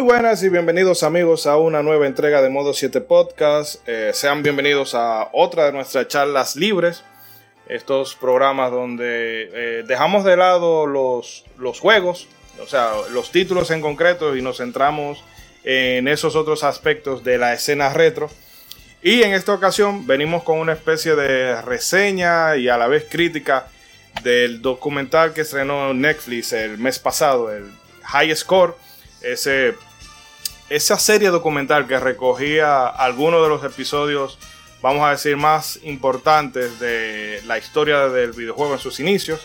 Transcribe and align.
Muy 0.00 0.14
buenas 0.14 0.42
y 0.42 0.48
bienvenidos 0.48 1.02
amigos 1.02 1.46
a 1.46 1.58
una 1.58 1.82
nueva 1.82 2.06
entrega 2.06 2.40
de 2.40 2.48
Modo 2.48 2.72
7 2.72 3.02
Podcast. 3.02 3.86
Eh, 3.86 4.12
sean 4.14 4.42
bienvenidos 4.42 4.94
a 4.94 5.28
otra 5.34 5.66
de 5.66 5.72
nuestras 5.72 6.08
charlas 6.08 6.56
libres. 6.56 7.04
Estos 7.68 8.14
programas 8.14 8.70
donde 8.70 9.50
eh, 9.52 9.84
dejamos 9.86 10.24
de 10.24 10.38
lado 10.38 10.86
los, 10.86 11.44
los 11.58 11.80
juegos, 11.80 12.28
o 12.62 12.66
sea, 12.66 12.92
los 13.12 13.30
títulos 13.30 13.70
en 13.70 13.82
concreto 13.82 14.34
y 14.34 14.40
nos 14.40 14.56
centramos 14.56 15.22
en 15.64 16.08
esos 16.08 16.34
otros 16.34 16.64
aspectos 16.64 17.22
de 17.22 17.36
la 17.36 17.52
escena 17.52 17.92
retro. 17.92 18.30
Y 19.02 19.22
en 19.22 19.34
esta 19.34 19.52
ocasión 19.52 20.06
venimos 20.06 20.44
con 20.44 20.60
una 20.60 20.72
especie 20.72 21.14
de 21.14 21.60
reseña 21.60 22.56
y 22.56 22.70
a 22.70 22.78
la 22.78 22.88
vez 22.88 23.04
crítica 23.06 23.68
del 24.22 24.62
documental 24.62 25.34
que 25.34 25.42
estrenó 25.42 25.92
Netflix 25.92 26.54
el 26.54 26.78
mes 26.78 26.98
pasado, 26.98 27.54
el 27.54 27.70
High 28.04 28.34
Score, 28.34 28.74
ese, 29.20 29.74
esa 30.70 30.98
serie 30.98 31.28
documental 31.28 31.86
que 31.86 31.98
recogía 31.98 32.86
algunos 32.86 33.42
de 33.42 33.48
los 33.48 33.64
episodios, 33.64 34.38
vamos 34.80 35.02
a 35.06 35.10
decir, 35.10 35.36
más 35.36 35.80
importantes 35.82 36.80
de 36.80 37.42
la 37.46 37.58
historia 37.58 38.08
del 38.08 38.32
videojuego 38.32 38.74
en 38.74 38.78
sus 38.78 39.00
inicios. 39.00 39.40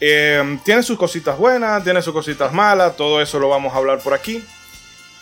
Eh, 0.00 0.58
tiene 0.64 0.82
sus 0.82 0.98
cositas 0.98 1.38
buenas, 1.38 1.82
tiene 1.82 2.02
sus 2.02 2.12
cositas 2.12 2.52
malas, 2.52 2.96
todo 2.96 3.22
eso 3.22 3.38
lo 3.38 3.48
vamos 3.48 3.72
a 3.72 3.78
hablar 3.78 4.00
por 4.00 4.12
aquí. 4.12 4.44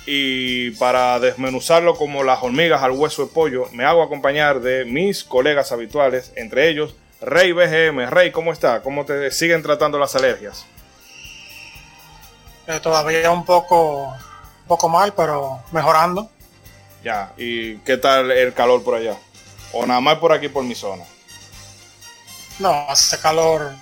Y 0.07 0.73
para 0.73 1.21
desmenuzarlo 1.21 1.95
como 1.95 2.25
las 2.25 2.43
hormigas 2.43 2.83
al 2.83 2.91
hueso 2.91 3.27
de 3.27 3.33
pollo, 3.33 3.69
me 3.73 3.85
hago 3.85 4.03
acompañar 4.03 4.61
de 4.61 4.85
mis 4.85 5.23
colegas 5.23 5.71
habituales, 5.71 6.33
entre 6.37 6.69
ellos 6.69 6.95
Rey 7.21 7.53
BGM. 7.53 8.11
Rey, 8.11 8.31
¿cómo 8.31 8.53
está? 8.53 8.83
¿Cómo 8.83 9.05
te 9.05 9.31
siguen 9.31 9.63
tratando 9.63 9.99
las 9.99 10.15
alergias? 10.15 10.67
Eh, 12.67 12.81
todavía 12.81 13.31
un 13.31 13.45
poco, 13.45 14.15
un 14.65 14.69
poco 14.69 14.89
mal, 14.89 15.13
pero 15.15 15.61
mejorando. 15.73 16.31
Ya, 17.03 17.33
¿y 17.37 17.77
qué 17.79 17.99
tal 17.99 18.31
el 18.31 18.55
calor 18.55 18.83
por 18.83 18.95
allá? 18.95 19.17
¿O 19.73 19.85
nada 19.85 20.01
más 20.01 20.19
por 20.19 20.33
aquí, 20.33 20.49
por 20.49 20.65
mi 20.65 20.75
zona? 20.75 21.05
No, 22.59 22.71
hace 22.89 23.19
calor. 23.19 23.73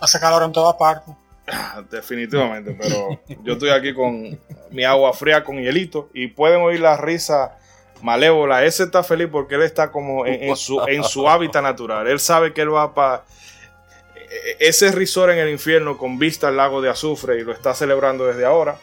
Hace 0.00 0.18
calor 0.18 0.42
en 0.42 0.52
todas 0.52 0.74
partes. 0.76 1.14
Definitivamente, 1.90 2.76
pero 2.78 3.20
yo 3.44 3.52
estoy 3.52 3.70
aquí 3.70 3.94
con 3.94 4.38
mi 4.70 4.84
agua 4.84 5.12
fría 5.12 5.44
con 5.44 5.58
hielito 5.58 6.10
y 6.12 6.26
pueden 6.26 6.60
oír 6.62 6.80
la 6.80 6.96
risa 6.96 7.56
malévola. 8.02 8.64
Ese 8.64 8.82
está 8.82 9.04
feliz 9.04 9.28
porque 9.30 9.54
él 9.54 9.62
está 9.62 9.92
como 9.92 10.26
en, 10.26 10.56
su, 10.56 10.80
en 10.88 11.04
su 11.04 11.28
hábitat 11.28 11.62
natural. 11.62 12.08
Él 12.08 12.18
sabe 12.18 12.52
que 12.52 12.62
él 12.62 12.74
va 12.74 12.94
para 12.94 13.24
ese 14.58 14.92
risor 14.92 15.30
en 15.30 15.38
el 15.38 15.48
infierno 15.48 15.96
con 15.96 16.18
vista 16.18 16.48
al 16.48 16.56
lago 16.56 16.80
de 16.80 16.90
azufre 16.90 17.38
y 17.38 17.44
lo 17.44 17.52
está 17.52 17.74
celebrando 17.74 18.26
desde 18.26 18.44
ahora. 18.44 18.78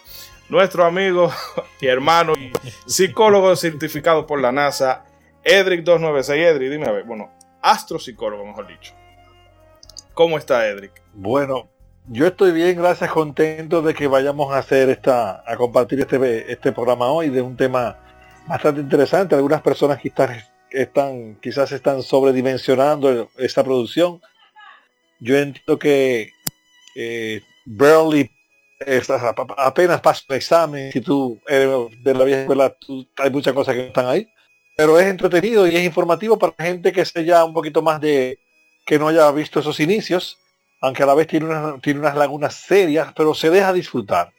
Nuestro 0.50 0.86
amigo 0.86 1.32
y 1.82 1.88
hermano 1.88 2.34
y 2.34 2.52
psicólogo 2.86 3.56
certificado 3.56 4.28
por 4.28 4.40
la 4.40 4.52
NASA, 4.52 5.06
Edric 5.44 5.84
296. 5.84 6.46
Edric, 6.46 6.72
dime 6.72 6.88
a 6.88 6.92
ver, 6.92 7.04
bueno, 7.04 7.32
astropsicólogo, 7.62 8.46
mejor 8.46 8.68
dicho. 8.68 8.94
¿Cómo 10.14 10.38
está 10.38 10.68
Edric? 10.68 11.02
Bueno, 11.14 11.70
yo 12.08 12.28
estoy 12.28 12.52
bien, 12.52 12.78
gracias, 12.78 13.10
contento 13.12 13.82
de 13.82 13.94
que 13.94 14.08
vayamos 14.08 14.54
a 14.54 14.60
hacer 14.60 14.90
esta, 14.90 15.44
a 15.46 15.58
compartir 15.58 16.00
este, 16.00 16.52
este 16.52 16.72
programa 16.72 17.08
hoy 17.08 17.30
de 17.30 17.42
un 17.42 17.58
tema 17.58 17.98
bastante 18.48 18.82
interesante. 18.82 19.36
Algunas 19.36 19.62
personas 19.62 20.00
quizás 20.00 21.72
están 21.72 22.04
sobredimensionando 22.04 23.30
esta 23.38 23.64
producción. 23.64 24.22
Yo 25.20 25.38
entiendo 25.38 25.80
que 25.80 26.32
eh, 26.96 27.42
apenas 29.58 30.02
pasa 30.02 30.24
el 30.30 30.36
examen, 30.36 30.92
si 30.92 31.02
tú 31.02 31.40
eres 31.48 31.70
de 32.04 32.14
la 32.14 32.24
vieja 32.24 32.42
escuela, 32.42 32.76
hay 33.18 33.30
muchas 33.30 33.54
cosas 33.54 33.76
que 33.76 33.88
están 33.88 34.08
ahí. 34.08 34.28
Pero 34.78 35.00
es 35.00 35.06
entretenido 35.08 35.66
y 35.68 35.76
es 35.76 35.84
informativo 35.84 36.38
para 36.38 36.54
gente 36.60 36.92
que 36.92 37.06
sea 37.06 37.22
ya 37.22 37.46
un 37.46 37.54
poquito 37.54 37.82
más 37.82 38.02
de 38.02 38.40
que 38.86 39.00
no 39.00 39.08
haya 39.08 39.32
visto 39.32 39.60
esos 39.60 39.80
inicios 39.80 40.38
aunque 40.86 41.02
a 41.02 41.06
la 41.06 41.16
vez 41.16 41.26
tiene 41.26 41.48
unas, 41.48 41.82
tiene 41.82 42.00
unas 42.00 42.16
lagunas 42.16 42.54
serias, 42.54 43.12
pero 43.16 43.34
se 43.34 43.50
deja 43.50 43.74
disfrutar. 43.74 44.32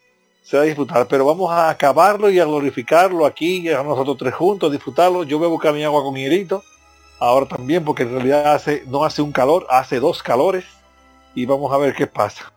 Se 0.42 0.56
deja 0.56 0.66
disfrutar, 0.66 1.08
pero 1.08 1.26
vamos 1.26 1.50
a 1.50 1.68
acabarlo 1.70 2.30
y 2.30 2.38
a 2.38 2.44
glorificarlo 2.44 3.26
aquí, 3.26 3.68
a 3.68 3.82
nosotros 3.82 4.16
tres 4.16 4.34
juntos, 4.34 4.70
disfrutarlo. 4.70 5.24
Yo 5.24 5.38
voy 5.38 5.48
a 5.48 5.50
buscar 5.50 5.74
mi 5.74 5.82
agua 5.82 6.04
con 6.04 6.14
hierito, 6.14 6.62
ahora 7.18 7.47
también, 7.47 7.84
porque 7.84 8.04
en 8.04 8.12
realidad 8.12 8.54
hace, 8.54 8.84
no 8.86 9.04
hace 9.04 9.22
un 9.22 9.32
calor, 9.32 9.66
hace 9.70 9.98
dos 9.98 10.22
calores, 10.22 10.64
y 11.34 11.47
vamos 11.47 11.72
a 11.72 11.78
ver 11.78 11.94
qué 11.94 12.06
pasa. 12.06 12.53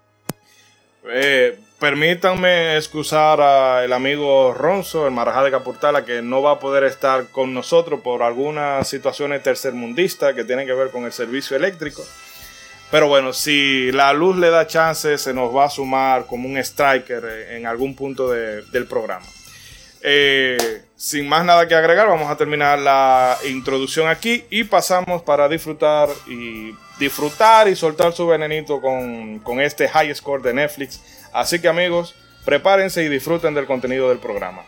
Eh, 1.11 1.57
permítanme 1.79 2.75
excusar 2.75 3.39
al 3.41 3.91
amigo 3.93 4.53
Ronzo, 4.53 5.07
el 5.07 5.13
Marajá 5.13 5.43
de 5.43 5.51
Capurtala, 5.51 6.05
que 6.05 6.21
no 6.21 6.41
va 6.41 6.53
a 6.53 6.59
poder 6.59 6.83
estar 6.83 7.27
con 7.27 7.53
nosotros 7.53 8.01
por 8.01 8.21
algunas 8.21 8.87
situaciones 8.87 9.41
tercermundistas 9.41 10.33
que 10.33 10.43
tienen 10.43 10.67
que 10.67 10.73
ver 10.73 10.89
con 10.89 11.05
el 11.05 11.13
servicio 11.13 11.55
eléctrico. 11.55 12.05
Pero 12.91 13.07
bueno, 13.07 13.33
si 13.33 13.91
la 13.91 14.13
luz 14.13 14.37
le 14.37 14.49
da 14.49 14.67
chance, 14.67 15.17
se 15.17 15.33
nos 15.33 15.55
va 15.55 15.65
a 15.65 15.69
sumar 15.69 16.25
como 16.25 16.49
un 16.49 16.57
striker 16.57 17.23
en 17.51 17.65
algún 17.65 17.95
punto 17.95 18.29
del 18.29 18.87
programa. 18.87 19.25
Eh, 20.01 20.81
sin 20.95 21.27
más 21.27 21.45
nada 21.45 21.67
que 21.67 21.75
agregar, 21.75 22.07
vamos 22.07 22.29
a 22.29 22.35
terminar 22.35 22.79
la 22.79 23.37
introducción 23.47 24.07
aquí 24.07 24.45
y 24.49 24.63
pasamos 24.63 25.21
para 25.21 25.47
disfrutar 25.47 26.09
y 26.27 26.73
disfrutar 26.97 27.67
y 27.67 27.75
soltar 27.75 28.13
su 28.13 28.25
venenito 28.27 28.81
con, 28.81 29.39
con 29.39 29.61
este 29.61 29.87
high 29.87 30.13
score 30.15 30.41
de 30.41 30.53
Netflix. 30.53 31.01
Así 31.33 31.59
que 31.59 31.67
amigos, 31.67 32.15
prepárense 32.45 33.03
y 33.03 33.09
disfruten 33.09 33.53
del 33.53 33.65
contenido 33.65 34.09
del 34.09 34.19
programa. 34.19 34.63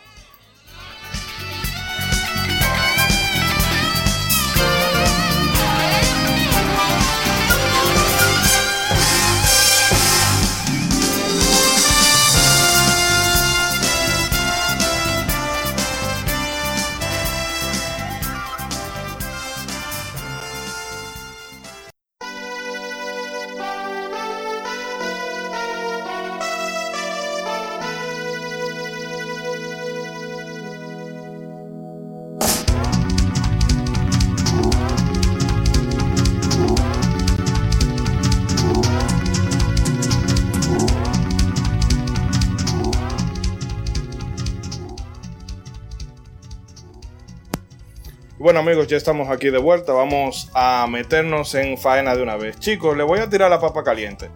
Bueno 48.51 48.69
amigos, 48.69 48.87
ya 48.87 48.97
estamos 48.97 49.29
aquí 49.29 49.49
de 49.49 49.59
vuelta. 49.59 49.93
Vamos 49.93 50.49
a 50.53 50.85
meternos 50.89 51.55
en 51.55 51.77
faena 51.77 52.17
de 52.17 52.21
una 52.21 52.35
vez. 52.35 52.59
Chicos, 52.59 52.97
le 52.97 53.03
voy 53.03 53.19
a 53.19 53.29
tirar 53.29 53.49
la 53.49 53.61
papa 53.61 53.81
caliente. 53.81 54.29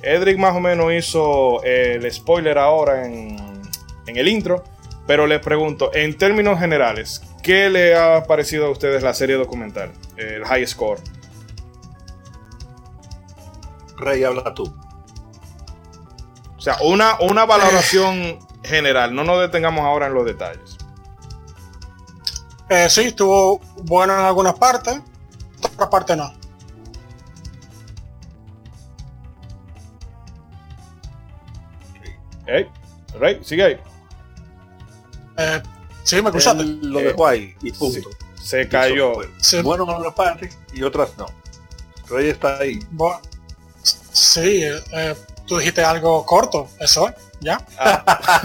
Edric 0.00 0.38
más 0.38 0.56
o 0.56 0.60
menos 0.60 0.90
hizo 0.94 1.62
el 1.62 2.10
spoiler 2.10 2.56
ahora 2.56 3.04
en, 3.04 3.60
el 4.06 4.28
intro. 4.28 4.64
Pero 5.06 5.26
les 5.26 5.40
pregunto, 5.40 5.90
en 5.92 6.16
términos 6.16 6.58
generales, 6.58 7.20
¿qué 7.42 7.68
le 7.68 7.94
ha 7.94 8.24
parecido 8.24 8.64
a 8.64 8.70
ustedes 8.70 9.02
la 9.02 9.12
serie 9.12 9.36
documental? 9.36 9.92
El 10.16 10.42
High 10.46 10.66
Score. 10.66 11.00
Rey, 13.98 14.24
habla 14.24 14.54
tú. 14.54 14.74
O 16.56 16.60
sea, 16.62 16.78
una, 16.82 17.18
una 17.20 17.44
valoración 17.44 18.38
general. 18.64 19.14
No 19.14 19.22
nos 19.22 19.38
detengamos 19.38 19.84
ahora 19.84 20.06
en 20.06 20.14
los 20.14 20.24
detalles. 20.24 20.79
Eh, 22.70 22.88
sí, 22.88 23.00
estuvo 23.06 23.58
bueno 23.82 24.14
en 24.16 24.24
algunas 24.24 24.54
partes, 24.54 24.94
en 24.94 25.02
otras 25.64 25.88
partes 25.88 26.16
no. 26.16 26.32
Hey, 32.46 32.68
Rey, 33.18 33.40
sigue 33.42 33.64
ahí. 33.64 33.80
Eh, 35.36 35.62
sí, 36.04 36.22
me 36.22 36.28
escuchaste. 36.28 36.62
lo 36.64 37.00
dejó 37.00 37.26
ahí 37.26 37.56
y 37.60 37.72
punto. 37.72 38.08
se 38.40 38.68
cayó. 38.68 39.14
Sí. 39.38 39.60
Bueno 39.62 39.82
en 39.82 39.90
algunas 39.90 40.14
partes 40.14 40.56
y 40.72 40.84
otras 40.84 41.10
no. 41.18 41.26
Rey 42.08 42.28
está 42.28 42.58
ahí. 42.58 42.78
Bueno, 42.92 43.20
sí, 43.82 44.62
eh, 44.62 45.16
tú 45.44 45.58
dijiste 45.58 45.82
algo 45.82 46.24
corto, 46.24 46.68
eso 46.78 47.08
es, 47.08 47.14
¿ya? 47.40 47.60
Ah. 47.76 48.42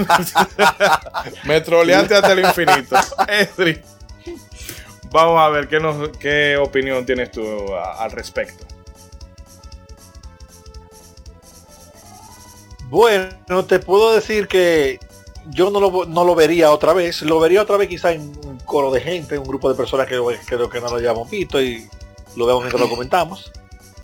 me 1.44 1.62
troleaste 1.62 2.16
hasta 2.16 2.31
el 2.31 2.39
infinito. 2.39 2.95
Edri. 3.28 3.83
Vamos 5.12 5.40
a 5.40 5.50
ver 5.50 5.68
qué, 5.68 5.80
nos, 5.80 6.10
opinión 6.60 7.06
tienes 7.06 7.31
tú 7.31 7.44
al 7.75 8.12
respecto. 8.12 8.66
Bueno, 12.90 13.66
te 13.66 13.80
puedo 13.80 14.13
decir 14.13 14.48
que 14.48 15.00
yo 15.48 15.69
no 15.69 15.80
lo, 15.80 16.06
no 16.06 16.24
lo 16.24 16.36
vería 16.36 16.72
otra 16.72 16.94
vez. 16.94 17.22
Lo 17.22 17.40
vería 17.40 17.62
otra 17.62 17.78
vez 17.78 17.88
quizá 17.90 18.12
en 18.12 18.22
un 18.46 18.60
coro 18.66 18.92
de 18.92 19.02
gente, 19.02 19.38
un 19.38 19.48
grupo 19.48 19.69
de 19.69 19.75
personas 19.75 20.07
que 20.07 20.19
creo 20.46 20.69
que 20.69 20.81
no 20.81 20.90
lo 20.90 20.96
hayamos 20.96 21.30
visto 21.30 21.62
y 21.62 21.88
lo 22.36 22.46
vemos 22.46 22.63
mientras 22.63 22.81
lo 22.81 22.90
comentamos. 22.90 23.52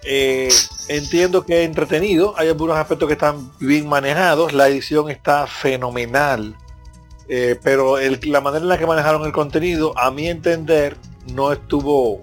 Eh, 0.03 0.49
entiendo 0.87 1.45
que 1.45 1.61
es 1.61 1.67
entretenido, 1.67 2.33
hay 2.37 2.47
algunos 2.47 2.77
aspectos 2.77 3.07
que 3.07 3.13
están 3.13 3.51
bien 3.59 3.87
manejados, 3.87 4.51
la 4.51 4.67
edición 4.67 5.11
está 5.11 5.45
fenomenal, 5.45 6.55
eh, 7.33 7.57
pero 7.63 7.95
la 7.97 8.41
manera 8.41 8.61
en 8.61 8.67
la 8.67 8.77
que 8.77 8.85
manejaron 8.85 9.25
el 9.25 9.31
contenido, 9.31 9.97
a 9.97 10.11
mi 10.11 10.27
entender, 10.27 10.97
no 11.33 11.53
estuvo, 11.53 12.19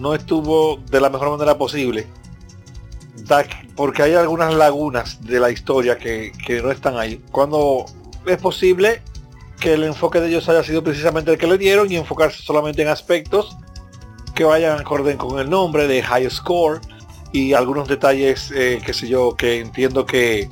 no 0.00 0.16
estuvo 0.16 0.78
de 0.90 1.00
la 1.00 1.10
mejor 1.10 1.30
manera 1.30 1.56
posible, 1.56 2.08
porque 3.76 4.02
hay 4.02 4.14
algunas 4.14 4.52
lagunas 4.52 5.24
de 5.24 5.38
la 5.38 5.48
historia 5.48 5.96
que, 5.96 6.32
no 6.60 6.72
están 6.72 6.96
ahí. 6.96 7.22
Cuando 7.30 7.84
es 8.26 8.36
posible 8.38 9.00
que 9.60 9.74
el 9.74 9.84
enfoque 9.84 10.20
de 10.20 10.26
ellos 10.26 10.48
haya 10.48 10.64
sido 10.64 10.82
precisamente 10.82 11.30
el 11.30 11.38
que 11.38 11.46
le 11.46 11.56
dieron 11.56 11.92
y 11.92 11.94
enfocarse 11.94 12.42
solamente 12.42 12.82
en 12.82 12.88
aspectos 12.88 13.56
que 14.34 14.42
vayan 14.42 14.80
acorde 14.80 15.16
con 15.16 15.38
el 15.38 15.48
nombre 15.48 15.86
de 15.86 16.02
High 16.02 16.28
Score 16.28 16.80
y 17.30 17.52
algunos 17.52 17.86
detalles, 17.86 18.50
eh, 18.50 18.82
qué 18.84 18.92
sé 18.92 19.06
yo, 19.06 19.36
que 19.36 19.60
entiendo 19.60 20.04
que, 20.04 20.50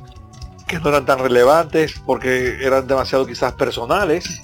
que, 0.71 0.79
no 0.79 0.89
eran 0.89 1.05
tan 1.05 1.19
relevantes 1.19 2.01
porque 2.05 2.63
eran 2.65 2.87
demasiado 2.87 3.25
quizás 3.25 3.53
personales 3.53 4.41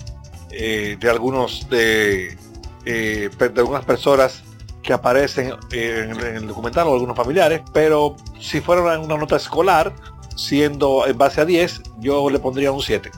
eh, 0.51 0.97
de 0.99 1.09
algunos 1.09 1.69
de, 1.69 2.37
eh, 2.85 3.29
de 3.37 3.59
algunas 3.59 3.85
personas 3.85 4.43
que 4.83 4.93
aparecen 4.93 5.53
en, 5.71 6.19
el 6.19 6.47
documental 6.47 6.87
o 6.87 6.93
algunos 6.93 7.17
familiares, 7.17 7.61
pero 7.73 8.15
si 8.39 8.61
fuera 8.61 8.99
una 8.99 9.17
nota 9.17 9.35
escolar, 9.35 9.93
siendo 10.35 11.05
en 11.05 11.17
base 11.17 11.41
a 11.41 11.45
10, 11.45 11.81
yo 11.99 12.29
le 12.29 12.39
pondría 12.39 12.71
un 12.71 12.81
7. 12.81 13.11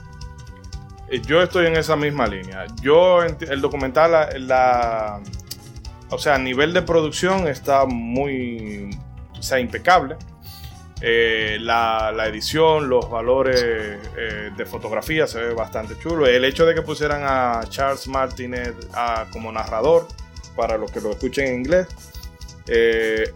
Yo 1.26 1.42
estoy 1.42 1.66
en 1.66 1.76
esa 1.76 1.96
misma 1.96 2.26
línea. 2.26 2.66
Yo, 2.82 3.22
el 3.22 3.60
documental, 3.60 4.46
la, 4.46 5.20
o 6.08 6.18
sea, 6.18 6.36
a 6.36 6.38
nivel 6.38 6.72
de 6.72 6.82
producción 6.82 7.46
está 7.46 7.84
muy, 7.86 8.90
o 9.38 9.42
sea, 9.42 9.60
impecable. 9.60 10.16
Eh, 11.02 11.56
la, 11.60 12.12
edición, 12.26 12.88
los 12.88 13.08
valores 13.08 13.58
eh, 13.62 14.50
de 14.54 14.66
fotografía 14.66 15.26
se 15.26 15.40
ve 15.40 15.54
bastante 15.54 15.98
chulo. 15.98 16.26
El 16.26 16.44
hecho 16.44 16.66
de 16.66 16.74
que 16.74 16.82
pusieran 16.82 17.22
a 17.24 17.62
Charles 17.68 18.06
Martinet 18.06 18.74
como 19.32 19.50
narrador, 19.50 20.06
para 20.54 20.76
los 20.76 20.90
que 20.90 21.00
lo 21.00 21.12
escuchen 21.12 21.46
en 21.46 21.54
inglés, 21.60 21.86
eh, 22.66 23.32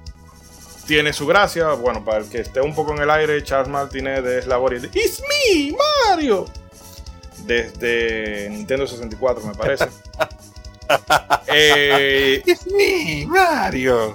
tiene 0.86 1.12
su 1.12 1.26
gracia. 1.26 1.70
Bueno, 1.70 2.04
para 2.04 2.18
el 2.18 2.28
que 2.28 2.40
esté 2.40 2.60
un 2.60 2.74
poco 2.74 2.92
en 2.94 3.02
el 3.02 3.10
aire, 3.10 3.42
Charles 3.42 3.68
Martinet 3.68 4.26
es 4.26 4.46
la 4.46 4.58
voz 4.58 4.82
de 4.82 4.88
It's 4.92 5.22
me, 5.22 5.74
Mario. 6.08 6.44
Desde 7.46 8.48
Nintendo 8.50 8.86
64, 8.86 9.44
me 9.44 9.54
parece. 9.54 9.88
It's 12.46 12.66
me, 12.66 13.26
Mario 13.26 14.12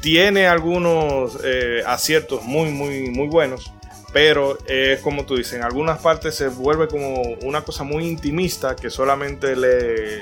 tiene 0.00 0.46
algunos 0.46 1.38
eh, 1.44 1.82
aciertos 1.86 2.42
muy, 2.44 2.70
muy, 2.70 3.10
muy 3.10 3.28
buenos, 3.28 3.72
pero 4.12 4.58
es 4.66 5.00
como 5.00 5.24
tú 5.26 5.36
dices, 5.36 5.54
en 5.54 5.62
algunas 5.62 5.98
partes 6.00 6.34
se 6.34 6.48
vuelve 6.48 6.88
como 6.88 7.22
una 7.42 7.62
cosa 7.62 7.84
muy 7.84 8.06
intimista 8.06 8.76
que 8.76 8.90
solamente 8.90 9.56
le, 9.56 10.20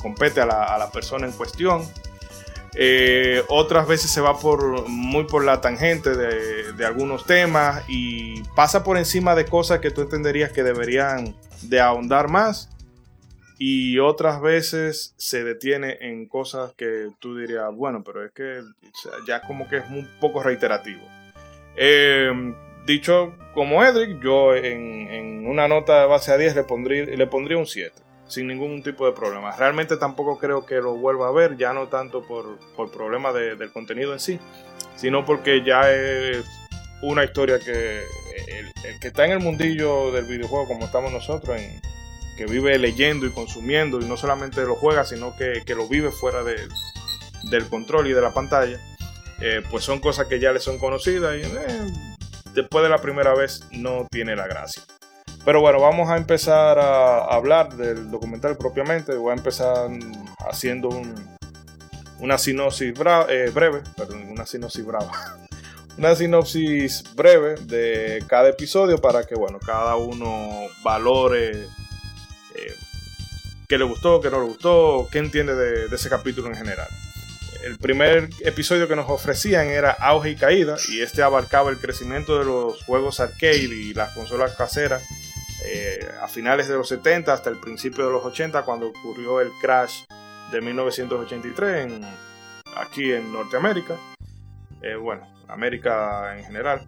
compete 0.00 0.40
a 0.40 0.46
la, 0.46 0.90
persona 0.92 1.26
en 1.26 1.32
cuestión. 1.32 1.82
Eh, 2.74 3.44
otras 3.48 3.86
veces 3.86 4.10
se 4.10 4.22
va 4.22 4.38
por 4.38 4.88
muy 4.88 5.24
por 5.24 5.44
la 5.44 5.60
tangente 5.60 6.16
de, 6.16 6.72
de, 6.72 6.86
algunos 6.86 7.26
temas 7.26 7.84
y 7.86 8.42
pasa 8.56 8.82
por 8.82 8.96
encima 8.96 9.34
de 9.34 9.44
cosas 9.44 9.80
que 9.80 9.90
tú 9.90 10.00
entenderías 10.00 10.52
que 10.52 10.62
deberían 10.62 11.34
de 11.60 11.80
ahondar 11.80 12.28
más 12.28 12.71
y 13.64 14.00
otras 14.00 14.40
veces 14.40 15.14
se 15.16 15.44
detiene 15.44 15.96
en 16.00 16.26
cosas 16.26 16.72
que 16.72 17.10
tú 17.20 17.36
dirías, 17.36 17.72
bueno, 17.72 18.02
pero 18.04 18.24
es 18.24 18.32
que 18.32 18.60
ya 19.24 19.40
como 19.42 19.68
que 19.68 19.76
es 19.76 19.84
un 19.88 20.04
poco 20.20 20.42
reiterativo. 20.42 21.02
Em, 21.76 22.56
dicho 22.86 23.36
como 23.54 23.84
Edric, 23.84 24.20
yo 24.20 24.56
en, 24.56 25.46
una 25.46 25.68
nota 25.68 26.00
de 26.00 26.06
base 26.08 26.32
a 26.32 26.38
10 26.38 26.56
le 26.56 26.64
pondría, 26.64 27.04
le 27.04 27.26
pondría 27.28 27.56
un 27.56 27.68
7, 27.68 27.94
sin 28.26 28.48
ningún 28.48 28.82
tipo 28.82 29.06
de 29.06 29.12
problema. 29.12 29.54
Realmente 29.56 29.96
tampoco 29.96 30.40
creo 30.40 30.66
que 30.66 30.80
lo 30.80 30.96
vuelva 30.96 31.28
a 31.28 31.32
ver, 31.32 31.56
ya 31.56 31.72
no 31.72 31.86
tanto 31.86 32.26
por, 32.26 32.58
por 32.74 32.90
problema 32.90 33.32
del 33.32 33.70
contenido 33.70 34.12
en 34.12 34.18
sí, 34.18 34.40
sino 34.96 35.24
porque 35.24 35.62
ya 35.64 35.88
es 35.88 36.44
una 37.00 37.22
historia 37.22 37.60
que 37.60 38.00
el 38.48 38.98
que 39.00 39.06
está 39.06 39.24
en 39.24 39.30
el 39.30 39.38
mundillo 39.38 40.10
del 40.10 40.24
videojuego 40.24 40.66
como 40.66 40.86
estamos 40.86 41.12
nosotros 41.12 41.60
en 41.60 41.80
que 42.36 42.46
vive 42.46 42.78
leyendo 42.78 43.26
y 43.26 43.30
consumiendo 43.30 44.00
y 44.00 44.04
no 44.04 44.16
solamente 44.16 44.62
lo 44.62 44.74
juega, 44.74 45.04
sino 45.04 45.36
que, 45.36 45.62
lo 45.74 45.88
vive 45.88 46.10
fuera 46.10 46.42
del 46.44 47.68
control 47.68 48.08
y 48.08 48.12
de 48.12 48.20
la 48.20 48.32
pantalla, 48.32 48.80
eh, 49.40 49.62
pues 49.70 49.84
son 49.84 50.00
cosas 50.00 50.26
que 50.26 50.38
ya 50.38 50.52
le 50.52 50.60
son 50.60 50.78
conocidas 50.78 51.36
y 51.36 51.42
eh, 51.42 51.92
después 52.54 52.84
de 52.84 52.88
la 52.88 52.98
primera 52.98 53.34
vez 53.34 53.62
no 53.72 54.06
tiene 54.10 54.36
la 54.36 54.46
gracia. 54.46 54.82
Pero 55.44 55.60
bueno, 55.60 55.80
vamos 55.80 56.08
a 56.08 56.16
empezar 56.16 56.78
a 56.78 57.24
hablar 57.24 57.74
del 57.74 58.10
documental 58.10 58.56
propiamente. 58.56 59.16
Voy 59.16 59.32
a 59.32 59.34
empezar 59.34 59.90
haciendo 60.48 60.90
una 62.20 62.38
sinopsis 62.38 62.94
eh, 63.28 63.50
breve, 63.52 63.82
perdón, 63.96 64.28
una 64.30 64.46
sinopsis 64.46 64.84
brava. 64.86 65.10
Una 65.98 66.14
sinopsis 66.14 67.04
breve 67.14 67.56
de 67.56 68.24
cada 68.26 68.48
episodio 68.48 68.96
para 68.96 69.24
que, 69.24 69.34
bueno, 69.34 69.58
cada 69.58 69.96
uno 69.96 70.68
valore 70.82 71.66
eh, 72.54 72.74
qué 73.68 73.78
le 73.78 73.84
gustó, 73.84 74.20
qué 74.20 74.30
no 74.30 74.40
le 74.40 74.46
gustó, 74.46 75.08
qué 75.10 75.18
entiende 75.18 75.54
de, 75.54 75.94
ese 75.94 76.08
capítulo 76.08 76.48
en 76.48 76.56
general. 76.56 76.88
El 77.64 77.78
primer 77.78 78.28
episodio 78.40 78.88
que 78.88 78.96
nos 78.96 79.08
ofrecían 79.08 79.68
era 79.68 79.92
Auge 79.92 80.30
y 80.30 80.36
Caída 80.36 80.76
y 80.88 81.00
este 81.00 81.22
abarcaba 81.22 81.70
el 81.70 81.78
crecimiento 81.78 82.38
de 82.38 82.44
los 82.44 82.82
juegos 82.82 83.20
arcade 83.20 83.62
y 83.62 83.94
las 83.94 84.12
consolas 84.14 84.56
caseras 84.56 85.02
eh, 85.64 86.04
a 86.20 86.26
finales 86.26 86.66
de 86.66 86.74
los 86.74 86.88
70 86.88 87.32
hasta 87.32 87.50
el 87.50 87.60
principio 87.60 88.06
de 88.06 88.12
los 88.12 88.24
80 88.24 88.62
cuando 88.62 88.88
ocurrió 88.88 89.40
el 89.40 89.50
crash 89.60 90.02
de 90.50 90.60
1983 90.60 91.86
en, 91.86 92.02
aquí 92.76 93.12
en 93.12 93.32
Norteamérica. 93.32 93.96
Eh, 94.82 94.96
bueno, 94.96 95.26
América 95.48 96.36
en 96.36 96.44
general. 96.44 96.86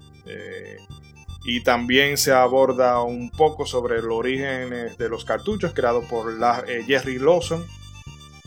Y 1.44 1.62
también 1.62 2.16
se 2.16 2.32
aborda 2.32 3.02
un 3.02 3.30
poco 3.30 3.66
sobre 3.66 4.00
los 4.00 4.12
orígenes 4.12 4.96
de 4.96 5.08
los 5.08 5.24
cartuchos 5.24 5.72
creados 5.74 6.04
por 6.06 6.32
la, 6.32 6.64
eh, 6.66 6.84
Jerry 6.86 7.18
Lawson. 7.18 7.66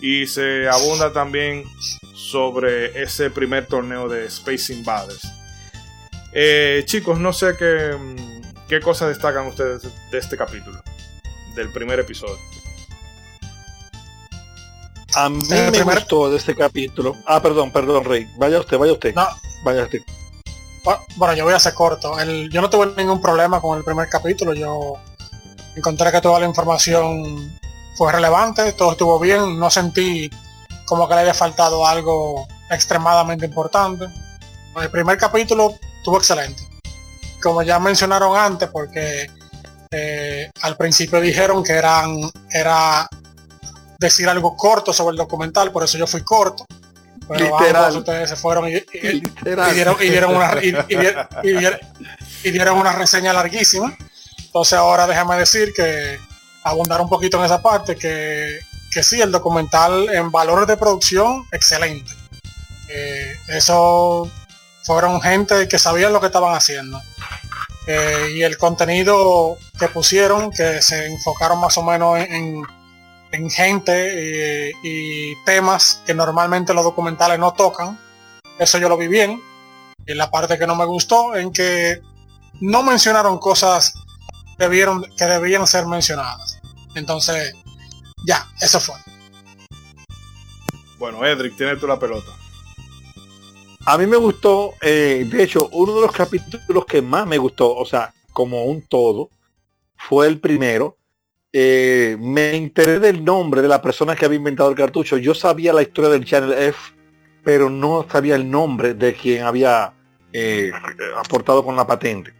Y 0.01 0.27
se 0.27 0.67
abunda 0.67 1.13
también 1.13 1.63
sobre 2.13 3.01
ese 3.01 3.29
primer 3.29 3.67
torneo 3.67 4.09
de 4.09 4.25
Space 4.25 4.73
Invaders. 4.73 5.27
Eh, 6.33 6.83
chicos, 6.85 7.19
no 7.19 7.33
sé 7.33 7.55
qué, 7.57 7.95
mm, 7.97 8.67
qué 8.67 8.79
cosas 8.79 9.09
destacan 9.09 9.47
ustedes 9.47 9.83
de 10.11 10.17
este 10.17 10.37
capítulo, 10.37 10.81
del 11.55 11.71
primer 11.71 11.99
episodio. 11.99 12.37
A 15.15 15.29
mí 15.29 15.39
me 15.49 15.81
gustó 15.81 16.29
de 16.29 16.37
este 16.37 16.53
capítulo. 16.53 17.15
Ah, 17.25 17.41
perdón, 17.41 17.71
perdón, 17.71 18.05
Rey. 18.05 18.27
Vaya 18.37 18.59
usted, 18.59 18.77
vaya 18.77 18.93
usted. 18.93 19.15
No. 19.15 19.27
Vaya 19.63 19.83
usted. 19.83 20.01
Bueno, 21.15 21.33
yo 21.33 21.43
voy 21.43 21.53
a 21.53 21.59
ser 21.59 21.73
corto. 21.73 22.15
yo 22.49 22.61
no 22.61 22.69
tuve 22.69 22.93
ningún 22.95 23.21
problema 23.21 23.59
con 23.59 23.77
el 23.77 23.83
primer 23.83 24.07
capítulo. 24.07 24.53
Yo 24.53 24.93
encontré 25.75 26.11
que 26.11 26.21
toda 26.21 26.39
la 26.39 26.45
información 26.45 27.57
fue 27.95 28.11
relevante, 28.11 28.71
todo 28.73 28.91
estuvo 28.91 29.19
bien. 29.19 29.59
No 29.59 29.69
sentí 29.69 30.29
como 30.85 31.07
que 31.07 31.15
le 31.15 31.21
haya 31.21 31.33
faltado 31.33 31.85
algo 31.85 32.47
extremadamente 32.69 33.45
importante. 33.45 34.05
El 34.81 34.89
primer 34.89 35.17
capítulo 35.17 35.75
estuvo 35.97 36.17
excelente. 36.17 36.61
Como 37.41 37.61
ya 37.63 37.79
mencionaron 37.79 38.37
antes, 38.37 38.69
porque 38.69 39.29
eh, 39.91 40.49
al 40.61 40.77
principio 40.77 41.19
dijeron 41.19 41.63
que 41.63 41.73
eran 41.73 42.17
era 42.51 43.07
decir 43.99 44.29
algo 44.29 44.55
corto 44.55 44.93
sobre 44.93 45.11
el 45.11 45.17
documental, 45.17 45.71
por 45.71 45.83
eso 45.83 45.97
yo 45.97 46.07
fui 46.07 46.23
corto. 46.23 46.65
Pero 47.27 47.57
Literal. 47.59 47.97
ustedes 47.97 48.29
se 48.29 48.35
fueron 48.35 48.67
y, 48.69 48.83
dieron, 52.51 52.77
una, 52.77 52.93
reseña 52.93 53.33
larguísima. 53.33 53.95
Entonces 54.45 54.73
ahora 54.73 55.05
déjame 55.07 55.37
decir 55.37 55.73
que 55.73 56.17
abundar 56.63 57.01
un 57.01 57.09
poquito 57.09 57.37
en 57.37 57.45
esa 57.45 57.61
parte, 57.61 57.95
que, 57.95 58.59
que 58.91 59.03
sí, 59.03 59.21
el 59.21 59.31
documental 59.31 60.09
en 60.09 60.31
valores 60.31 60.67
de 60.67 60.77
producción, 60.77 61.45
excelente. 61.51 62.11
Eh, 62.89 63.35
eso 63.47 64.31
fueron 64.83 65.21
gente 65.21 65.67
que 65.67 65.77
sabían 65.77 66.13
lo 66.13 66.21
que 66.21 66.27
estaban 66.27 66.55
haciendo. 66.55 67.01
Eh, 67.87 68.33
y 68.35 68.41
el 68.43 68.57
contenido 68.57 69.57
que 69.79 69.87
pusieron, 69.89 70.51
que 70.51 70.81
se 70.81 71.07
enfocaron 71.07 71.59
más 71.59 71.77
o 71.77 71.83
menos 71.83 72.19
en 72.19 72.63
en 72.63 72.63
gente 73.49 74.73
y, 74.83 75.35
temas 75.45 76.01
que 76.05 76.13
normalmente 76.13 76.73
los 76.73 76.83
documentales 76.83 77.39
no 77.39 77.53
tocan. 77.53 77.97
Eso 78.59 78.77
yo 78.77 78.89
lo 78.89 78.97
vi 78.97 79.07
bien. 79.07 79.41
Y 80.05 80.13
la 80.13 80.31
parte 80.31 80.57
que 80.57 80.67
no 80.67 80.75
me 80.75 80.85
gustó 80.85 81.35
en 81.35 81.51
que 81.51 82.01
no 82.59 82.83
mencionaron 82.83 83.37
cosas 83.37 83.93
debieron, 84.57 85.03
que 85.17 85.25
debían 85.25 85.67
ser 85.67 85.85
mencionadas. 85.85 86.59
Entonces, 86.95 87.53
ya, 88.25 88.47
eso 88.61 88.79
fue. 88.79 88.95
Bueno, 90.97 91.23
Edric, 91.25 91.55
tienes 91.55 91.79
tú 91.79 91.87
la 91.87 91.99
pelota. 91.99 92.31
A 93.85 93.97
mí 93.97 94.05
me 94.05 94.17
gustó, 94.17 94.73
eh, 94.81 95.25
de 95.31 95.43
hecho, 95.43 95.69
uno 95.71 95.95
de 95.95 96.01
los 96.01 96.11
capítulos 96.11 96.85
que 96.85 97.01
más 97.01 97.25
me 97.25 97.37
gustó, 97.37 97.73
o 97.73 97.85
sea, 97.85 98.13
como 98.33 98.65
un 98.65 98.81
todo, 98.81 99.29
fue 99.95 100.27
el 100.27 100.39
primero. 100.39 100.96
Eh, 101.59 102.17
me 102.19 102.55
enteré 102.55 102.99
del 102.99 103.25
nombre 103.25 103.63
de 103.63 103.67
la 103.67 103.81
persona 103.81 104.15
que 104.15 104.25
había 104.25 104.37
inventado 104.37 104.69
el 104.69 104.75
cartucho. 104.75 105.17
Yo 105.17 105.33
sabía 105.33 105.73
la 105.73 105.81
historia 105.81 106.11
del 106.11 106.23
Channel 106.23 106.53
F, 106.53 106.93
pero 107.43 107.67
no 107.67 108.05
sabía 108.11 108.35
el 108.35 108.47
nombre 108.47 108.93
de 108.93 109.15
quien 109.15 109.43
había 109.43 109.91
eh, 110.33 110.71
aportado 111.17 111.65
con 111.65 111.75
la 111.75 111.87
patente. 111.87 112.31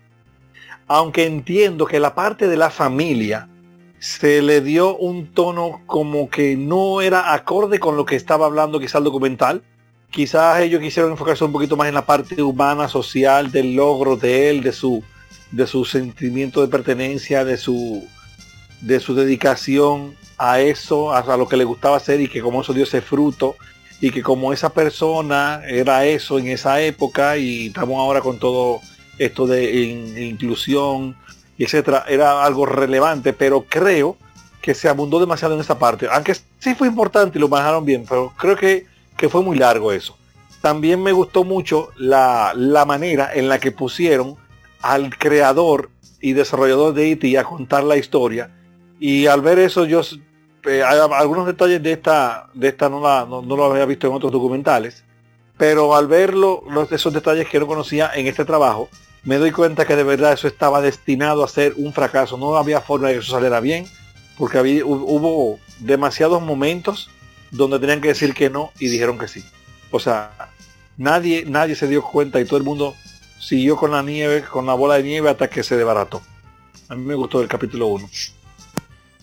Aunque 0.86 1.26
entiendo 1.26 1.88
que 1.88 2.00
la 2.00 2.14
parte 2.14 2.48
de 2.48 2.58
la 2.58 2.70
familia 2.70 3.50
se 3.98 4.44
le 4.44 4.62
dio 4.62 4.96
un 4.96 5.34
tono 5.34 5.82
como 5.88 6.30
que 6.30 6.56
no 6.56 7.02
era 7.02 7.34
acorde 7.34 7.80
con 7.80 7.98
lo 7.98 8.06
que 8.06 8.16
estaba 8.16 8.46
hablando 8.46 8.80
quizás 8.80 9.00
el 9.00 9.06
documental 9.06 9.64
quizás 10.12 10.62
ellos 10.62 10.80
quisieron 10.80 11.14
enfocarse 11.14 11.44
un 11.44 11.52
poquito 11.52 11.76
más 11.76 11.88
en 11.88 11.96
la 11.96 12.06
parte 12.06 12.40
humana, 12.44 12.88
social, 12.88 13.52
del 13.52 13.76
logro 13.76 14.16
de 14.16 14.52
él, 14.52 14.62
de 14.62 14.72
su, 14.72 15.04
de 15.52 15.66
su 15.66 15.86
sentimiento 15.86 16.62
de 16.62 16.68
pertenencia, 16.68 17.44
de 17.44 17.58
su, 17.58 18.08
de 18.82 19.00
su 19.00 19.16
dedicación 19.16 20.16
a 20.38 20.60
eso, 20.60 21.14
a, 21.14 21.38
lo 21.38 21.48
que 21.48 21.58
le 21.58 21.64
gustaba 21.64 21.98
hacer 21.98 22.22
y 22.22 22.28
que 22.28 22.42
como 22.42 22.62
eso 22.62 22.74
dio 22.74 22.84
ese 22.84 23.02
fruto 23.02 23.56
y 24.00 24.12
que 24.12 24.22
como 24.22 24.54
esa 24.54 24.70
persona 24.70 25.62
era 25.68 26.06
eso 26.06 26.38
en 26.38 26.48
esa 26.48 26.80
época 26.82 27.38
y 27.38 27.68
estamos 27.68 27.98
ahora 27.98 28.22
con 28.22 28.38
todo 28.38 28.82
esto 29.18 29.48
de 29.48 29.82
inclusión 30.30 31.16
y 31.58 31.64
etcétera, 31.64 32.06
era 32.08 32.44
algo 32.46 32.68
relevante, 32.68 33.34
pero 33.34 33.66
creo 33.68 34.16
que 34.62 34.76
se 34.76 34.90
abundó 34.90 35.20
demasiado 35.20 35.56
en 35.56 35.62
esa 35.62 35.80
parte, 35.80 36.08
aunque 36.12 36.36
sí 36.60 36.76
fue 36.76 36.88
importante 36.88 37.40
y 37.40 37.42
lo 37.42 37.48
manejaron 37.48 37.84
bien, 37.84 38.06
pero 38.08 38.32
creo 38.38 38.56
que 38.56 38.86
que 39.18 39.28
fue 39.28 39.42
muy 39.42 39.58
largo 39.58 39.92
eso. 39.92 40.16
También 40.62 41.02
me 41.02 41.12
gustó 41.12 41.44
mucho 41.44 41.90
la, 41.98 42.54
manera 42.88 43.34
en 43.34 43.50
la 43.50 43.60
que 43.60 43.72
pusieron 43.72 44.36
al 44.82 45.18
creador 45.18 45.90
y 46.22 46.34
desarrollador 46.34 46.94
de 46.94 47.12
E.T. 47.12 47.38
a 47.38 47.44
contar 47.44 47.84
la 47.84 47.98
historia. 47.98 48.52
Y 49.00 49.28
al 49.28 49.42
ver 49.42 49.60
eso, 49.60 49.86
yo 49.86 50.02
eh, 50.66 50.84
algunos 50.84 51.46
detalles 51.46 51.82
de 51.82 51.94
esta, 51.94 52.50
de 52.54 52.70
esta 52.70 52.90
no, 52.90 53.02
la, 53.02 53.26
no, 53.26 53.42
lo 53.42 53.66
había 53.66 53.86
visto 53.86 54.08
en 54.08 54.14
otros 54.14 54.32
documentales, 54.32 55.04
pero 55.58 55.96
al 55.96 56.08
verlo, 56.08 56.64
los, 56.70 56.92
esos 56.92 57.14
detalles 57.14 57.48
que 57.48 57.60
no 57.60 57.68
conocía 57.68 58.12
en 58.14 58.28
este 58.28 58.46
trabajo, 58.46 58.90
me 59.24 59.38
doy 59.38 59.52
cuenta 59.52 59.86
que 59.86 59.96
de 59.96 60.04
verdad 60.04 60.34
eso 60.34 60.48
estaba 60.48 60.82
destinado 60.82 61.44
a 61.44 61.48
ser 61.48 61.74
un 61.78 61.94
fracaso. 61.94 62.38
No 62.38 62.56
había 62.56 62.82
forma 62.82 63.08
de 63.08 63.16
que 63.16 63.20
eso 63.20 63.32
saliera 63.32 63.60
bien, 63.60 63.88
porque 64.38 64.58
había, 64.58 64.86
hubo 64.86 65.60
demasiados 65.80 66.42
momentos 66.42 67.10
donde 67.52 67.80
tenían 67.80 68.02
que 68.02 68.10
decir 68.10 68.34
que 68.34 68.50
no 68.50 68.72
y 68.80 68.88
dijeron 68.88 69.18
que 69.18 69.28
sí. 69.28 69.44
O 69.92 70.00
sea, 70.00 70.52
nadie, 70.98 71.46
nadie 71.46 71.76
se 71.76 71.88
dio 71.88 72.04
cuenta 72.04 72.40
y 72.40 72.46
todo 72.46 72.58
el 72.58 72.64
mundo 72.64 72.96
siguió 73.40 73.78
con 73.78 73.92
la 73.92 74.02
nieve, 74.02 74.44
con 74.44 74.66
la 74.66 74.74
bola 74.74 74.96
de 74.96 75.04
nieve 75.04 75.30
hasta 75.30 75.50
que 75.50 75.64
se 75.64 75.78
desbarató. 75.78 76.22
A 76.90 76.96
mí 76.96 77.04
me 77.04 77.16
gustó 77.16 77.42
el 77.42 77.48
capítulo 77.48 77.88
1. 77.88 78.10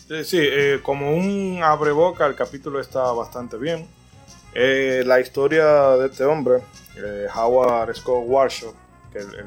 Sí, 0.07 0.37
eh, 0.39 0.81
como 0.83 1.15
un 1.15 1.61
abreboca, 1.63 2.27
el 2.27 2.35
capítulo 2.35 2.79
está 2.79 3.11
bastante 3.11 3.57
bien. 3.57 3.87
Eh, 4.53 5.03
la 5.05 5.19
historia 5.19 5.65
de 5.97 6.07
este 6.07 6.23
hombre, 6.25 6.61
eh, 6.95 7.27
Howard 7.35 7.95
Scott 7.95 8.23
Warshaw, 8.27 8.73
que 9.11 9.19
el, 9.19 9.33
el 9.35 9.45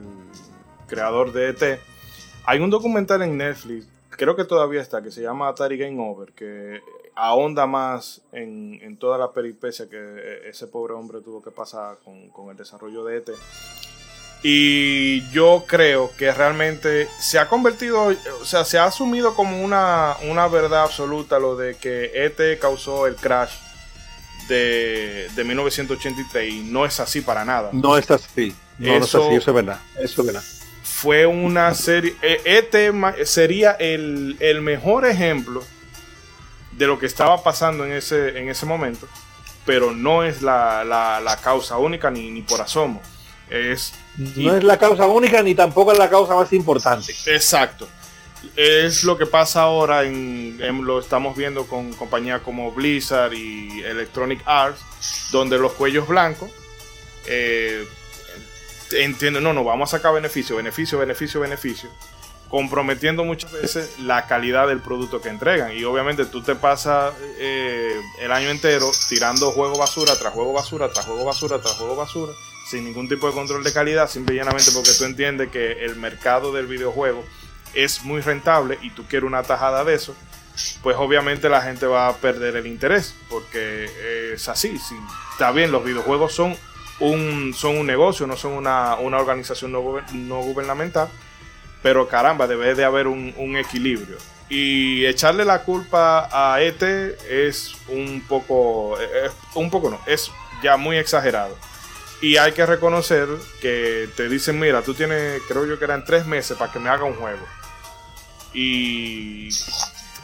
creador 0.89 1.33
de 1.33 1.51
ET, 1.51 1.81
hay 2.45 2.59
un 2.59 2.71
documental 2.71 3.23
en 3.23 3.37
Netflix, 3.37 3.87
creo 4.11 4.35
que 4.35 4.45
todavía 4.45 4.81
está, 4.81 5.01
que 5.01 5.11
se 5.11 5.23
llama 5.23 5.49
Atari 5.49 5.79
Game 5.79 5.99
Over, 6.01 6.33
que 6.33 6.83
ahonda 7.15 7.67
más 7.67 8.21
en, 8.33 8.79
en, 8.83 8.97
toda 8.97 9.17
la 9.17 9.33
peripecia 9.33 9.89
que 9.89 9.97
e, 9.97 10.49
ese 10.49 10.67
pobre 10.67 10.95
hombre 10.95 11.21
tuvo 11.21 11.43
que 11.43 11.51
pasar 11.51 11.99
con, 12.05 12.51
el 12.51 12.57
desarrollo 12.57 13.05
de 13.05 13.19
ET. 13.19 13.31
Y 14.43 15.29
yo 15.31 15.65
creo 15.67 16.13
que 16.17 16.33
realmente 16.33 17.09
se 17.19 17.39
ha 17.39 17.49
convertido, 17.49 18.15
o 18.41 18.45
sea, 18.45 18.65
se 18.65 18.79
ha 18.79 18.85
asumido 18.85 19.35
como 19.35 19.63
una, 19.63 20.17
verdad 20.49 20.85
absoluta 20.85 21.39
lo 21.39 21.57
de 21.57 21.77
que 21.77 22.13
ET 22.15 22.61
causó 22.61 23.07
el 23.07 23.17
crash 23.17 23.55
de, 24.47 25.29
de 25.35 25.45
1983 25.45 26.53
y 26.53 26.61
no 26.61 26.87
es 26.87 27.01
así 27.01 27.21
para 27.21 27.45
nada. 27.45 27.71
No 27.73 27.99
es 27.99 28.11
así. 28.11 28.55
No, 28.79 28.95
eso, 28.95 29.05
es 29.05 29.27
así, 29.27 29.35
eso 29.35 29.51
es 29.51 29.55
verdad. 29.55 29.81
Eso 29.99 30.21
es 30.21 30.27
verdad. 30.27 30.45
Fue 30.83 31.27
una 31.27 31.75
serie. 31.75 32.17
ET 32.23 32.75
e 32.75 33.27
sería 33.27 33.73
el, 33.73 34.37
el 34.39 34.61
mejor 34.61 35.05
ejemplo 35.05 35.65
de 36.79 36.87
lo 36.87 36.99
que 36.99 37.07
estaba 37.07 37.43
pasando 37.43 37.85
en 37.85 37.93
ese, 37.93 38.39
en 38.39 38.49
ese 38.49 38.65
momento, 38.65 39.09
pero 39.67 39.93
no 39.93 40.23
es 40.23 40.43
la, 40.43 41.39
causa 41.43 41.77
única 41.77 42.11
ni, 42.11 42.31
ni, 42.31 42.43
por 42.43 42.61
asomo. 42.61 43.03
Es, 43.51 43.93
no 44.19 44.57
es 44.57 44.65
la 44.65 44.79
causa 44.79 45.07
única 45.07 45.43
ni 45.43 45.55
tampoco 45.55 45.93
es 45.93 45.99
la 45.99 46.11
causa 46.11 46.35
más 46.35 46.53
importante. 46.53 47.15
Exacto. 47.27 47.89
Es 48.57 49.05
lo 49.05 49.17
que 49.17 49.27
pasa 49.27 49.63
ahora, 49.63 50.05
en, 50.05 50.59
lo 50.85 51.01
estamos 51.01 51.37
viendo 51.37 51.67
con 51.67 51.93
compañías 51.93 52.41
como 52.43 52.73
Blizzard 52.73 53.33
y 53.33 53.81
Electronic 53.83 54.41
Arts, 54.45 54.81
donde 55.31 55.59
los 55.59 55.73
cuellos 55.73 56.07
blancos 56.07 56.51
eh, 57.27 57.85
entienden, 58.93 59.43
no, 59.43 59.53
no, 59.53 59.65
vamos 59.65 59.93
a 59.93 59.99
sacar 59.99 60.15
beneficio, 60.15 60.57
beneficio, 60.57 60.99
beneficio, 60.99 61.41
beneficio 61.41 61.91
comprometiendo 62.49 63.25
muchas 63.25 63.53
veces 63.53 63.99
la 63.99 64.27
calidad 64.27 64.69
del 64.69 64.81
producto 64.81 65.21
que 65.21 65.29
entregan. 65.29 65.77
Y 65.77 65.85
obviamente 65.85 66.25
tú 66.25 66.43
te 66.43 66.55
pasas 66.55 67.13
eh, 67.39 67.95
el 68.21 68.33
año 68.33 68.49
entero 68.49 68.91
tirando 69.09 69.53
juego 69.53 69.79
basura 69.79 70.17
tras 70.19 70.33
juego 70.33 70.53
basura, 70.53 70.91
tras 70.91 71.07
juego 71.07 71.25
basura, 71.25 71.61
tras 71.61 71.75
juego 71.75 71.97
basura, 71.97 72.33
sin 72.69 72.85
ningún 72.85 73.09
tipo 73.09 73.27
de 73.27 73.33
control 73.33 73.65
de 73.65 73.73
calidad, 73.73 74.09
simple 74.09 74.37
y 74.37 74.39
porque 74.39 74.91
tú 74.99 75.05
entiendes 75.05 75.51
que 75.51 75.85
el 75.85 75.97
mercado 75.97 76.53
del 76.53 76.67
videojuego 76.67 77.25
es 77.75 78.03
muy 78.03 78.21
rentable 78.21 78.79
y 78.83 78.91
tú 78.91 79.05
quieres 79.07 79.27
una 79.27 79.43
tajada 79.43 79.85
de 79.85 79.95
eso, 79.95 80.15
pues 80.83 80.97
obviamente 80.97 81.49
la 81.49 81.63
gente 81.63 81.87
va 81.87 82.09
a 82.09 82.17
perder 82.17 82.57
el 82.57 82.67
interés, 82.67 83.15
porque 83.29 84.33
es 84.35 84.49
así. 84.49 84.79
Si, 84.79 84.95
está 85.33 85.53
bien, 85.53 85.71
los 85.71 85.85
videojuegos 85.85 86.33
son 86.33 86.57
un, 87.01 87.55
son 87.55 87.79
un 87.79 87.87
negocio, 87.87 88.27
no 88.27 88.37
son 88.37 88.53
una, 88.53 88.97
organización 88.97 89.73
no 89.73 89.81
gubernamental 89.81 91.09
pero 91.83 92.09
caramba, 92.09 92.47
debe 92.47 92.75
de 92.75 92.85
haber 92.85 93.07
un, 93.07 93.57
equilibrio. 93.57 94.17
Y 94.49 95.05
echarle 95.05 95.45
la 95.45 95.63
culpa 95.63 96.29
a 96.33 96.61
ET 96.63 96.83
es 96.83 97.75
un 97.89 98.25
poco, 98.27 98.97
un 99.55 99.71
poco 99.71 99.91
no, 99.91 100.01
es 100.07 100.31
ya 100.63 100.77
muy 100.77 100.97
exagerado. 100.97 101.57
Y 102.21 102.37
hay 102.37 102.53
que 102.53 102.67
reconocer 102.67 103.29
que 103.61 104.09
te 104.17 104.29
dicen, 104.29 104.59
mira, 104.59 104.83
tú 104.83 104.95
tienes, 104.95 105.41
creo 105.47 105.67
yo 105.67 105.79
que 105.79 105.85
eran 105.85 106.05
tres 106.05 106.27
meses 106.27 106.57
para 106.57 106.73
que 106.73 106.81
me 106.81 106.91
haga 106.91 107.05
un 107.05 107.15
juego. 107.15 107.47
Y 108.53 109.51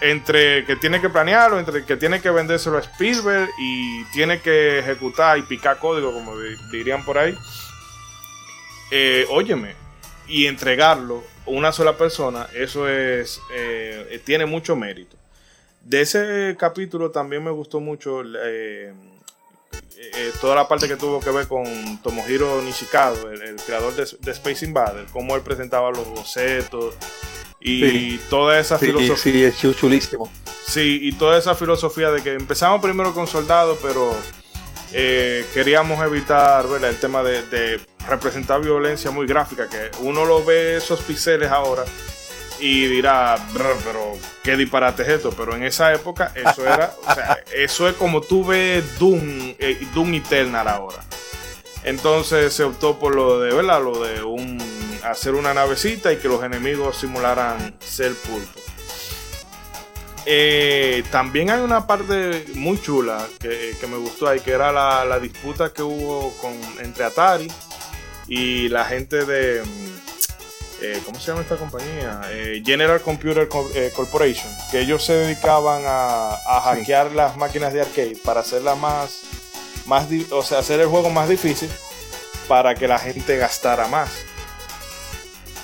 entre 0.00 0.64
que 0.64 0.76
tiene 0.76 1.00
que 1.00 1.08
planearlo, 1.08 1.58
entre 1.58 1.84
que 1.84 1.96
tiene 1.96 2.20
que 2.20 2.30
vendérselo 2.30 2.78
a 2.78 2.80
Spielberg 2.80 3.48
y 3.58 4.04
tiene 4.06 4.40
que 4.40 4.80
ejecutar 4.80 5.38
y 5.38 5.42
picar 5.42 5.78
código, 5.78 6.12
como 6.12 6.36
dirían 6.72 7.04
por 7.04 7.16
ahí, 7.16 7.36
eh, 8.90 9.26
óyeme, 9.30 9.74
y 10.26 10.46
entregarlo 10.46 11.22
una 11.46 11.72
sola 11.72 11.96
persona, 11.96 12.48
eso 12.54 12.88
es 12.88 13.40
eh, 13.52 14.20
tiene 14.24 14.46
mucho 14.46 14.74
mérito. 14.74 15.16
De 15.82 16.00
ese 16.00 16.56
capítulo 16.58 17.10
también 17.10 17.44
me 17.44 17.50
gustó 17.50 17.78
mucho 17.78 18.22
eh, 18.42 18.92
eh, 19.96 20.32
toda 20.40 20.54
la 20.54 20.68
parte 20.68 20.88
que 20.88 20.96
tuvo 20.96 21.20
que 21.20 21.30
ver 21.30 21.48
con 21.48 21.64
Tomohiro 22.02 22.62
Nishikado, 22.62 23.30
el, 23.30 23.56
creador 23.56 23.94
de, 23.94 24.30
Space 24.32 24.64
Invader, 24.64 25.06
cómo 25.12 25.34
él 25.36 25.42
presentaba 25.42 25.90
los 25.90 26.08
bocetos 26.08 26.94
y 27.60 28.18
toda 28.30 28.58
esa 28.58 28.78
filosofía. 28.78 29.50
Sí, 29.52 29.68
es 29.68 29.76
chulísimo. 29.76 30.30
Sí, 30.66 31.00
y 31.02 31.12
toda 31.12 31.38
esa 31.38 31.54
filosofía 31.54 32.10
de 32.10 32.22
que 32.22 32.34
empezamos 32.34 32.82
primero 32.82 33.14
con 33.14 33.26
soldados, 33.26 33.78
pero 33.82 34.14
queríamos 34.92 36.04
evitar 36.04 36.66
el 36.82 36.96
tema 36.98 37.22
de 37.22 37.80
representar 38.08 38.60
violencia 38.60 39.10
muy 39.10 39.26
gráfica, 39.26 39.68
que 39.68 39.90
uno 40.00 40.24
lo 40.24 40.44
ve 40.44 40.76
esos 40.76 41.00
píxeles 41.00 41.50
ahora 41.50 41.84
y 42.60 42.86
dirá, 42.86 43.36
pero 43.52 44.16
qué 44.42 44.56
disparate 44.56 45.02
es 45.02 45.08
esto, 45.08 45.32
pero 45.36 45.54
en 45.56 45.64
esa 45.64 45.92
época 45.92 46.32
eso 46.34 46.62
era, 46.62 46.94
o 47.06 47.14
sea, 47.14 47.38
eso 47.54 47.88
es 47.88 47.94
como 47.94 48.20
tú 48.20 48.44
ves 48.44 48.98
Doom, 48.98 49.54
eh, 49.58 49.86
Doom 49.94 50.14
Eternal 50.14 50.68
ahora. 50.68 51.02
Entonces 51.84 52.52
se 52.52 52.64
optó 52.64 52.98
por 52.98 53.14
lo 53.14 53.40
de, 53.40 53.54
¿verdad? 53.54 53.82
Lo 53.82 54.02
de 54.02 54.22
un, 54.22 54.58
hacer 55.02 55.34
una 55.34 55.52
navecita 55.52 56.12
y 56.12 56.16
que 56.16 56.28
los 56.28 56.42
enemigos 56.42 56.96
simularan 56.96 57.76
ser 57.80 58.14
pulpo. 58.14 58.60
Eh, 60.26 61.04
también 61.10 61.50
hay 61.50 61.60
una 61.60 61.86
parte 61.86 62.46
muy 62.54 62.80
chula 62.80 63.26
que, 63.38 63.76
me 63.86 63.98
gustó 63.98 64.28
ahí, 64.28 64.40
que 64.40 64.52
era 64.52 64.72
la, 64.72 65.04
la 65.04 65.20
disputa 65.20 65.70
que 65.72 65.82
hubo 65.82 66.34
con, 66.40 66.54
entre 66.78 67.04
Atari 67.04 67.48
y 68.26 68.68
la 68.70 68.86
gente 68.86 69.26
de 69.26 69.62
eh, 70.84 71.00
¿cómo 71.04 71.18
se 71.18 71.28
llama 71.28 71.40
esta 71.40 71.56
compañía? 71.56 72.20
Eh, 72.30 72.62
General 72.64 73.00
Computer 73.00 73.48
eh, 73.74 73.90
Corporation, 73.96 74.52
que 74.70 74.80
ellos 74.80 75.02
se 75.02 75.14
dedicaban 75.14 75.82
a, 75.86 76.36
hackear 76.62 77.12
las 77.12 77.38
máquinas 77.38 77.72
de 77.72 77.80
arcade 77.80 78.18
para 78.22 78.40
hacerla 78.40 78.74
más, 78.74 79.22
más, 79.86 80.06
o 80.30 80.42
sea, 80.42 80.58
hacer 80.58 80.80
el 80.80 80.88
juego 80.88 81.08
más 81.08 81.28
difícil 81.28 81.70
para 82.48 82.74
que 82.74 82.86
la 82.86 82.98
gente 82.98 83.38
gastara 83.38 83.88
más. 83.88 84.10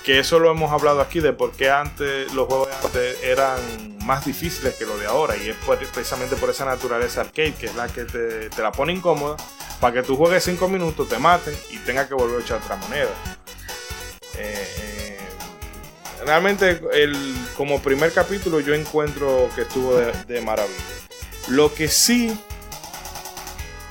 Que 0.04 0.18
eso 0.18 0.38
lo 0.38 0.50
hemos 0.50 0.72
hablado 0.72 1.02
aquí 1.02 1.20
de 1.20 1.34
por 1.34 1.52
qué 1.52 1.70
antes 1.70 2.32
los 2.32 2.46
juegos 2.46 2.68
de 2.68 2.74
antes 2.86 3.22
eran 3.22 3.98
más 3.98 4.24
difíciles 4.24 4.74
que 4.74 4.86
los 4.86 4.98
de 4.98 5.06
ahora. 5.06 5.36
Y 5.36 5.50
es 5.50 5.56
precisamente 5.92 6.36
por 6.36 6.48
esa 6.48 6.64
naturaleza 6.64 7.20
arcade, 7.20 7.54
que 7.54 7.66
es 7.66 7.74
la 7.74 7.88
que 7.88 8.04
te, 8.04 8.48
te 8.48 8.62
la 8.62 8.72
pone 8.72 8.94
incómoda, 8.94 9.36
para 9.80 9.92
que 9.94 10.02
tú 10.02 10.16
juegues 10.16 10.42
5 10.44 10.66
minutos, 10.68 11.08
te 11.10 11.18
maten 11.18 11.54
y 11.68 11.76
tengas 11.78 12.08
que 12.08 12.14
volver 12.14 12.40
a 12.40 12.42
echar 12.42 12.58
otra 12.62 12.76
moneda. 12.76 13.10
Eh, 14.38 14.89
realmente 16.24 16.80
el, 16.92 17.34
como 17.56 17.80
primer 17.80 18.12
capítulo 18.12 18.60
yo 18.60 18.74
encuentro 18.74 19.48
que 19.54 19.62
estuvo 19.62 19.96
de, 19.96 20.40
maravilla. 20.40 20.74
Lo 21.48 21.72
que 21.74 21.88
sí 21.88 22.38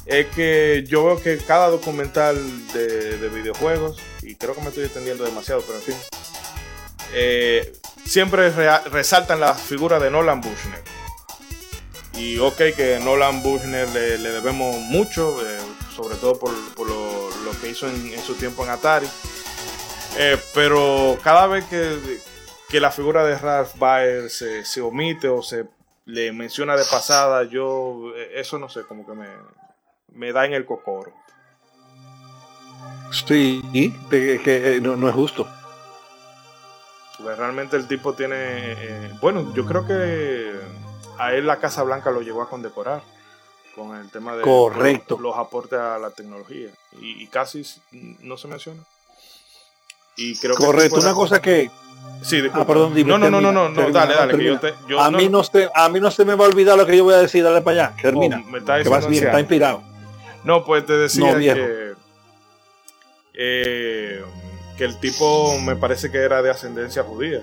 es 0.06 0.28
que 0.28 0.86
yo 0.88 1.06
veo 1.06 1.22
que 1.22 1.38
cada 1.38 1.70
documental 1.70 2.38
de, 2.74 3.30
videojuegos, 3.30 4.00
y 4.22 4.36
creo 4.36 4.56
que 4.56 4.62
me 4.62 4.70
estoy 4.70 4.86
extendiendo 4.86 5.24
demasiado, 5.24 5.62
pero 5.62 5.78
en 5.78 5.84
fin, 5.84 5.96
eh, 7.14 7.74
siempre 8.06 8.50
resaltan 8.90 9.40
la 9.40 9.54
figura 9.54 10.00
de 10.00 10.10
Nolan 10.10 10.42
Bushnell. 10.42 10.82
Y 12.14 12.38
ok 12.40 12.58
que 12.76 13.00
Nolan 13.02 13.42
Bushnell 13.44 13.94
le, 13.94 14.32
debemos 14.32 14.76
mucho, 14.76 15.40
eh, 15.48 15.60
sobre 15.96 16.16
todo 16.16 16.38
por, 16.38 16.52
lo, 16.52 17.30
que 17.62 17.70
hizo 17.70 17.88
en 17.88 18.22
su 18.22 18.36
tiempo 18.36 18.64
en 18.64 18.72
Atari. 18.72 19.08
Eh, 20.18 20.38
pero 20.54 21.18
cada 21.24 21.48
vez 21.48 21.66
que, 21.66 22.80
la 22.80 22.92
figura 22.92 23.24
de 23.24 23.38
Ralph 23.38 23.78
Baer 23.78 24.30
se, 24.30 24.82
omite 24.82 25.28
o 25.30 25.42
se 25.42 25.66
le 26.06 26.32
menciona 26.32 26.76
de 26.76 26.86
pasada, 26.86 27.44
yo 27.44 28.14
eh, 28.16 28.32
eso 28.36 28.58
no 28.58 28.70
sé, 28.70 28.84
como 28.84 29.06
que 29.06 29.14
me, 30.14 30.34
da 30.34 30.46
en 30.46 30.54
el 30.54 30.66
cocoro. 30.66 31.14
Sí, 33.12 33.62
que, 34.10 34.40
eh, 34.46 34.82
no, 34.82 35.08
es 35.08 35.16
justo. 35.16 35.48
Porque 37.18 37.36
realmente 37.36 37.76
el 37.76 37.88
tipo 37.88 38.14
tiene. 38.14 39.12
bueno, 39.22 39.54
yo 39.54 39.66
creo 39.66 39.86
que 39.86 40.54
a 41.18 41.34
él 41.34 41.48
la 41.48 41.58
Casa 41.58 41.84
Blanca 41.84 42.12
lo 42.12 42.22
llegó 42.22 42.42
a 42.42 42.50
condecorar 42.50 43.02
con 43.76 43.96
el 43.96 44.10
tema 44.10 44.36
de 44.36 44.44
Correcto. 44.44 45.18
Los, 45.20 45.38
aportes 45.38 45.80
a 45.80 45.98
la 46.00 46.12
tecnología. 46.12 46.70
y, 46.94 47.28
casi 47.28 47.64
no 47.92 48.38
se 48.38 48.48
menciona. 48.48 48.84
Correcto, 50.58 51.00
una 51.00 51.14
cosa 51.14 51.42
que... 51.42 51.70
Sí, 52.22 52.44
ah, 52.52 52.66
perdón, 52.66 52.94
dime, 52.94 53.10
no, 53.10 53.18
no, 53.18 53.30
no, 53.30 53.40
no, 53.40 53.52
no, 53.52 53.70
no, 53.70 53.92
dale, 53.92 54.14
dale, 54.14 54.70
a, 55.00 55.10
Mí 55.10 55.30
no 55.30 55.42
se, 55.42 55.70
a 55.74 55.88
mí 55.88 56.02
no 56.02 56.12
se 56.12 56.26
me 56.26 56.36
va 56.36 56.46
a 56.46 56.48
olvidar 56.50 56.78
lo 56.78 56.86
que 56.86 56.98
yo 56.98 57.06
voy 57.06 57.14
a 57.14 57.20
decir, 57.20 57.46
dale 57.46 57.62
para 57.62 57.86
allá, 57.86 57.96
termina. 58.02 58.44
Oh, 58.46 58.50
me 58.50 58.58
está 58.58 58.84
que 58.84 58.90
vas 58.90 59.08
bien, 59.08 59.24
está 59.24 59.40
inspirado. 59.40 59.82
No, 60.44 60.66
pues 60.66 60.86
te 60.86 60.98
decía 60.98 61.38
que, 61.38 61.94
eh, 63.34 64.22
que 64.78 64.84
el 64.84 65.00
tipo 65.00 65.58
me 65.62 65.78
parece 65.78 66.12
que 66.12 66.18
era 66.18 66.42
de 66.42 66.50
ascendencia 66.50 67.04
judía. 67.04 67.42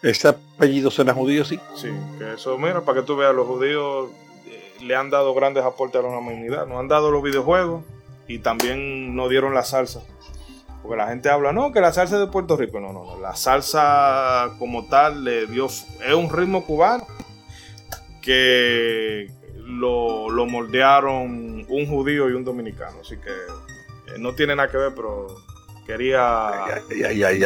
Ese 0.00 0.28
apellido 0.28 0.90
suena 0.90 1.12
judío, 1.12 1.44
sí. 1.44 1.60
Sí, 1.76 1.90
que 2.18 2.34
eso, 2.34 2.56
mira, 2.56 2.82
para 2.82 3.00
que 3.00 3.06
tú 3.06 3.16
veas, 3.16 3.34
los 3.34 3.46
judíos 3.46 4.10
eh, 4.46 4.74
le 4.82 4.96
han 4.96 5.10
dado 5.10 5.34
grandes 5.34 5.64
aportes 5.64 6.02
a 6.02 6.08
la 6.08 6.18
humanidad. 6.18 6.66
Nos 6.66 6.78
han 6.78 6.88
dado 6.88 7.10
los 7.10 7.22
videojuegos 7.22 7.82
y 8.26 8.38
también 8.38 9.14
nos 9.14 9.30
dieron 9.30 9.54
la 9.54 9.64
salsa. 9.64 10.02
Porque 10.82 10.96
la 10.98 11.08
gente 11.08 11.30
habla, 11.30 11.52
no, 11.52 11.72
que 11.72 11.80
la 11.80 11.92
salsa 11.92 12.16
es 12.16 12.20
de 12.20 12.26
Puerto 12.26 12.56
Rico. 12.56 12.78
No, 12.78 12.92
no, 12.92 13.04
no. 13.04 13.18
La 13.18 13.34
salsa 13.36 14.50
como 14.58 14.86
tal 14.86 15.24
le 15.24 15.46
dio. 15.46 15.66
Es 15.66 16.14
un 16.14 16.30
ritmo 16.30 16.64
cubano 16.66 17.06
que 18.20 19.30
lo, 19.64 20.28
moldearon 20.46 21.66
un 21.68 21.86
judío 21.86 22.28
y 22.28 22.34
un 22.34 22.44
dominicano. 22.44 22.98
Así 23.00 23.16
que 23.16 23.30
eh, 23.30 24.18
no 24.18 24.34
tiene 24.34 24.54
nada 24.56 24.70
que 24.70 24.76
ver, 24.76 24.92
pero 24.94 25.26
quería 25.86 26.82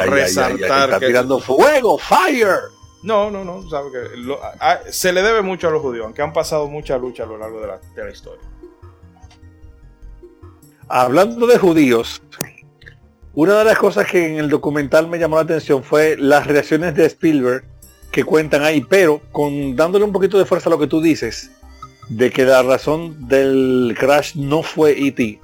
resaltar. 0.06 0.90
Está 0.90 0.98
tirando 0.98 1.38
fuego, 1.38 1.96
fire. 1.96 2.58
No, 3.04 3.30
no, 3.30 3.44
no. 3.44 3.68
Sabe 3.70 3.90
que 3.92 4.90
se 4.90 5.12
le 5.12 5.22
debe 5.22 5.42
mucho 5.42 5.68
a 5.68 5.70
los 5.70 5.80
judíos, 5.80 6.06
aunque 6.06 6.22
han 6.22 6.32
pasado 6.32 6.66
mucha 6.66 6.98
lucha 6.98 7.22
a 7.22 7.26
lo 7.26 7.38
largo 7.38 7.60
de 7.60 7.68
la, 7.68 7.78
de 7.78 8.04
la 8.04 8.10
historia. 8.10 8.44
Hablando 10.90 11.46
de 11.46 11.58
judíos, 11.58 12.22
una 13.34 13.58
de 13.58 13.64
las 13.64 13.76
cosas 13.76 14.06
que 14.06 14.26
en 14.26 14.38
el 14.38 14.48
documental 14.48 15.06
me 15.06 15.18
llamó 15.18 15.36
la 15.36 15.42
atención 15.42 15.84
fue 15.84 16.16
las 16.16 16.46
reacciones 16.46 16.94
de 16.94 17.04
Spielberg 17.04 17.62
que 18.10 18.24
cuentan 18.24 18.62
ahí, 18.62 18.80
pero 18.80 19.20
con 19.30 19.76
dándole 19.76 20.06
un 20.06 20.12
poquito 20.12 20.38
de 20.38 20.46
fuerza 20.46 20.70
a 20.70 20.72
lo 20.72 20.78
que 20.78 20.86
tú 20.86 21.02
dices, 21.02 21.50
de 22.08 22.30
que 22.30 22.46
la 22.46 22.62
razón 22.62 23.28
del 23.28 23.94
crash 24.00 24.34
no 24.36 24.62
fue 24.62 24.92
E.T. 24.92 25.38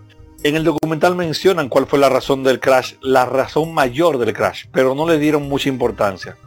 En 0.45 0.57
el 0.57 0.65
documental 0.65 1.15
mencionan 1.15 1.69
cuál 1.69 1.87
fue 1.87 1.99
la 1.99 2.09
razón 2.09 2.43
del 2.43 2.59
crash, 2.59 2.95
la 3.03 3.27
razón 3.27 3.75
mayor 3.75 4.17
del 4.17 4.33
crash, 4.33 4.65
pero 4.73 4.95
no 4.95 5.07
le 5.07 5.19
dieron 5.19 5.47
mucha 5.47 5.69
importancia. 5.69 6.39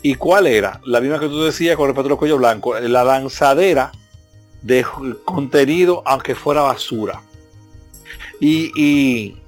¿Y 0.00 0.14
cuál 0.14 0.46
era? 0.46 0.80
La 0.84 1.00
misma 1.00 1.18
que 1.18 1.26
tú 1.26 1.42
decías 1.42 1.76
con 1.76 1.88
respecto 1.88 2.12
al 2.12 2.18
cuello 2.18 2.38
blanco, 2.38 2.78
la 2.78 3.02
lanzadera 3.02 3.90
de 4.62 4.86
contenido 5.24 6.02
aunque 6.06 6.36
fuera 6.36 6.62
basura. 6.62 7.20
Y, 8.46 8.70
y, 8.76 9.42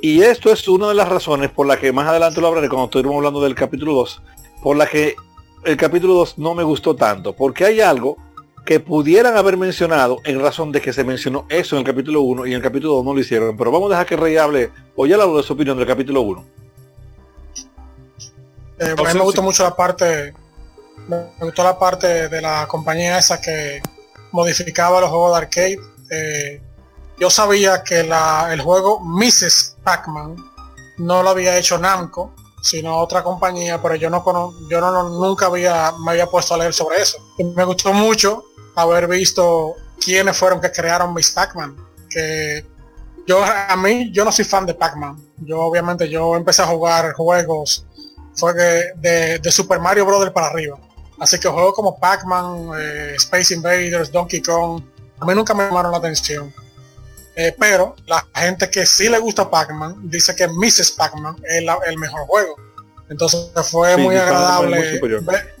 y 0.00 0.22
esto 0.22 0.50
es 0.50 0.66
una 0.68 0.88
de 0.88 0.94
las 0.94 1.06
razones 1.06 1.50
por 1.50 1.66
la 1.66 1.78
que 1.78 1.92
más 1.92 2.08
adelante 2.08 2.40
lo 2.40 2.46
hablaré 2.46 2.70
cuando 2.70 2.86
estuvimos 2.86 3.16
hablando 3.16 3.42
del 3.42 3.54
capítulo 3.54 3.92
2, 3.92 4.22
por 4.62 4.74
la 4.74 4.86
que 4.86 5.16
el 5.66 5.76
capítulo 5.76 6.14
2 6.14 6.38
no 6.38 6.54
me 6.54 6.62
gustó 6.62 6.96
tanto, 6.96 7.34
porque 7.34 7.66
hay 7.66 7.82
algo 7.82 8.16
que 8.64 8.80
pudieran 8.80 9.36
haber 9.36 9.58
mencionado 9.58 10.16
en 10.24 10.40
razón 10.40 10.72
de 10.72 10.80
que 10.80 10.94
se 10.94 11.04
mencionó 11.04 11.44
eso 11.50 11.76
en 11.76 11.80
el 11.80 11.86
capítulo 11.86 12.22
1 12.22 12.46
y 12.46 12.52
en 12.52 12.56
el 12.56 12.62
capítulo 12.62 12.94
2 12.94 13.04
no 13.04 13.12
lo 13.12 13.20
hicieron. 13.20 13.54
Pero 13.54 13.70
vamos 13.70 13.88
a 13.88 13.96
dejar 13.96 14.06
que 14.06 14.16
Rey 14.16 14.38
hable 14.38 14.70
o 14.96 15.04
ya 15.04 15.16
hablo 15.16 15.36
de 15.36 15.42
su 15.42 15.52
opinión 15.52 15.76
del 15.76 15.86
capítulo 15.86 16.22
1. 16.22 16.44
Eh, 18.78 18.94
a 18.96 19.02
mí 19.02 19.12
me 19.12 19.20
gustó 19.20 19.42
mucho 19.42 19.62
la 19.62 19.76
parte, 19.76 20.32
me 21.06 21.26
gustó 21.38 21.64
la 21.64 21.78
parte 21.78 22.30
de 22.30 22.40
la 22.40 22.66
compañía 22.66 23.18
esa 23.18 23.42
que 23.42 23.82
modificaba 24.32 25.02
los 25.02 25.10
juegos 25.10 25.32
de 25.32 25.36
arcade. 25.36 25.78
Eh, 26.10 26.62
yo 27.20 27.30
sabía 27.30 27.82
que 27.82 28.00
el 28.00 28.60
juego 28.60 29.00
Mrs. 29.00 29.76
Pac-Man 29.82 30.36
no 30.98 31.22
lo 31.22 31.30
había 31.30 31.56
hecho 31.56 31.78
Namco, 31.78 32.34
sino 32.62 32.96
otra 32.96 33.22
compañía, 33.22 33.80
pero 33.80 33.94
yo 33.94 34.10
no 34.10 34.24
yo 34.68 34.80
no, 34.80 35.02
nunca 35.08 35.46
había 35.46 35.92
me 36.04 36.12
había 36.12 36.26
puesto 36.26 36.54
a 36.54 36.58
leer 36.58 36.74
sobre 36.74 37.00
eso. 37.00 37.18
Y 37.38 37.44
me 37.44 37.64
gustó 37.64 37.92
mucho 37.92 38.44
haber 38.74 39.08
visto 39.08 39.74
quiénes 40.00 40.36
fueron 40.36 40.60
que 40.60 40.70
crearon 40.70 41.14
Miss 41.14 41.30
Pac-Man, 41.30 41.76
que 42.08 42.66
yo 43.26 43.42
a 43.44 43.76
mí 43.76 44.10
yo 44.12 44.24
no 44.24 44.32
soy 44.32 44.44
fan 44.44 44.66
de 44.66 44.74
Pac-Man. 44.74 45.16
Yo 45.38 45.60
obviamente 45.60 46.08
yo 46.08 46.36
empecé 46.36 46.62
a 46.62 46.66
jugar 46.66 47.12
juegos 47.14 47.84
fue 48.38 48.54
de, 48.54 49.50
Super 49.50 49.80
Mario 49.80 50.06
Brothers 50.06 50.32
para 50.32 50.46
arriba. 50.48 50.78
Así 51.18 51.38
que 51.40 51.48
juegos 51.48 51.74
como 51.74 51.98
Pac-Man, 51.98 52.70
eh, 52.78 53.14
Space 53.16 53.52
Invaders, 53.52 54.12
Donkey 54.12 54.40
Kong, 54.40 54.80
a 55.18 55.24
mí 55.26 55.34
nunca 55.34 55.52
me 55.52 55.64
llamaron 55.64 55.90
la 55.90 55.98
atención. 55.98 56.54
Eh, 57.40 57.54
pero 57.56 57.94
la 58.06 58.26
gente 58.34 58.68
que 58.68 58.84
sí 58.84 59.08
le 59.08 59.16
gusta 59.20 59.48
Pac-Man 59.48 60.10
dice 60.10 60.34
que 60.34 60.48
Mrs. 60.48 60.90
Pac-Man 60.90 61.36
es 61.44 61.62
el 61.86 61.96
mejor 61.96 62.26
juego. 62.26 62.56
Entonces 63.08 63.48
fue 63.70 63.96
muy 63.96 64.16
agradable. 64.16 64.98
Ver, 65.20 65.54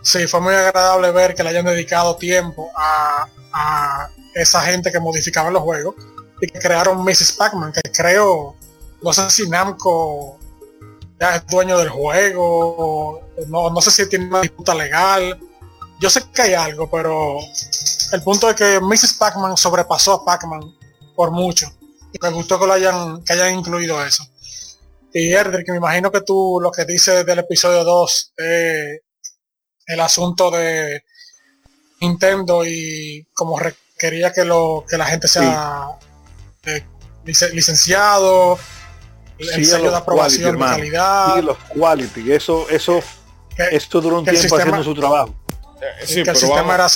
sí, 0.00 0.28
fue 0.28 0.40
muy 0.40 0.54
agradable 0.54 1.10
ver 1.10 1.34
que 1.34 1.42
le 1.42 1.48
hayan 1.48 1.64
dedicado 1.64 2.14
tiempo 2.14 2.70
a, 2.76 4.08
esa 4.32 4.60
gente 4.60 4.92
que 4.92 5.00
modificaba 5.00 5.50
los 5.50 5.62
juegos 5.62 5.96
y 6.40 6.46
que 6.46 6.60
crearon 6.60 7.02
Mrs. 7.04 7.32
Pac-Man, 7.32 7.72
que 7.72 7.90
creo, 7.90 8.54
no 9.02 9.12
sé 9.12 9.28
si 9.28 9.48
Namco 9.48 10.38
ya 11.18 11.34
es 11.34 11.46
dueño 11.48 11.78
del 11.78 11.88
juego, 11.88 13.22
no, 13.48 13.70
no 13.70 13.80
sé 13.80 13.90
si 13.90 14.08
tiene 14.08 14.26
una 14.26 14.42
disputa 14.42 14.72
legal. 14.72 15.36
Yo 15.98 16.10
sé 16.10 16.22
que 16.32 16.42
hay 16.42 16.54
algo, 16.54 16.88
pero 16.88 17.40
el 18.12 18.22
punto 18.22 18.48
es 18.48 18.54
que 18.54 18.78
Mrs. 18.80 19.14
Pac-Man 19.14 19.56
sobrepasó 19.56 20.12
a 20.12 20.24
Pac-Man 20.24 20.77
por 21.18 21.32
mucho. 21.32 21.66
Y 22.12 22.18
me 22.22 22.30
gustó 22.30 22.60
que 22.60 22.66
lo 22.68 22.74
hayan, 22.74 23.24
que 23.24 23.32
hayan 23.32 23.58
incluido 23.58 24.00
eso. 24.04 24.24
Y 25.12 25.32
Erdrick, 25.32 25.66
que 25.66 25.72
me 25.72 25.78
imagino 25.78 26.12
que 26.12 26.20
tú 26.20 26.60
lo 26.62 26.70
que 26.70 26.84
dices 26.84 27.26
del 27.26 27.40
episodio 27.40 27.82
2 27.82 28.34
es 28.36 29.00
el 29.86 30.00
asunto 30.00 30.48
de 30.52 31.02
Nintendo 32.00 32.64
y 32.64 33.26
como 33.34 33.58
requería 33.58 34.32
que 34.32 34.44
lo 34.44 34.84
que 34.88 34.96
la 34.96 35.06
gente 35.06 35.26
sea 35.26 35.88
eh, 36.66 36.86
licenciado, 37.24 38.56
el 39.38 39.66
sello 39.66 39.90
de 39.90 39.96
aprobación 39.96 40.56
de 40.56 40.64
calidad. 40.64 41.34
Sí, 41.34 41.42
los 41.42 41.58
quality, 41.68 42.32
eso, 42.32 42.70
eso, 42.70 43.00
esto 43.72 44.00
duró 44.00 44.20
un 44.20 44.24
tiempo 44.24 44.56
haciendo 44.56 44.84
su 44.84 44.94
trabajo. 44.94 45.34
Eh, 45.82 46.22
que 46.22 46.30
el 46.30 46.36
sistema 46.36 46.76
era 46.76 46.88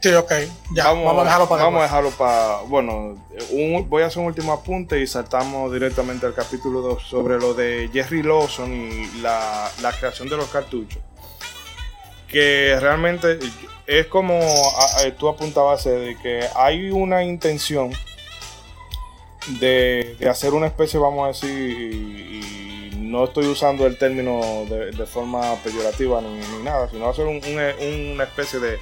Sí, 0.00 0.12
ok. 0.12 0.32
Ya, 0.74 0.92
vamos, 0.92 1.18
a 1.18 1.24
dejarlo 1.24 1.48
para 1.48 1.64
Vamos 1.64 1.80
a 1.80 1.82
dejarlo 1.84 2.10
para. 2.10 2.60
Bueno, 2.62 3.16
voy 3.88 4.02
a 4.02 4.06
hacer 4.06 4.20
un 4.20 4.26
último 4.26 4.52
apunte 4.52 5.00
y 5.00 5.06
saltamos 5.06 5.72
directamente 5.72 6.26
al 6.26 6.34
capítulo 6.34 6.80
2 6.82 7.02
sobre 7.02 7.38
lo 7.38 7.54
de 7.54 7.90
Jerry 7.92 8.22
Lawson 8.22 8.72
y 8.72 9.20
la, 9.20 9.70
la 9.80 9.92
creación 9.92 10.28
de 10.28 10.36
los 10.36 10.48
cartuchos. 10.48 11.00
Que 12.28 12.76
realmente 12.80 13.38
es 13.86 14.06
como 14.06 14.38
tú 15.18 15.28
apuntabas 15.28 15.84
de 15.84 16.16
que 16.22 16.46
hay 16.54 16.90
una 16.90 17.24
intención 17.24 17.92
de, 19.60 20.16
hacer 20.28 20.52
una 20.52 20.66
especie, 20.66 20.98
vamos 20.98 21.24
a 21.24 21.28
decir, 21.28 21.50
y, 21.50 22.90
no 22.96 23.24
estoy 23.24 23.46
usando 23.46 23.86
el 23.86 23.96
término 23.96 24.66
de, 24.68 25.06
forma 25.06 25.54
peyorativa 25.62 26.20
ni, 26.20 26.64
nada, 26.64 26.90
sino 26.90 27.08
hacer 27.08 27.24
una 27.26 28.24
especie 28.24 28.58
de, 28.58 28.78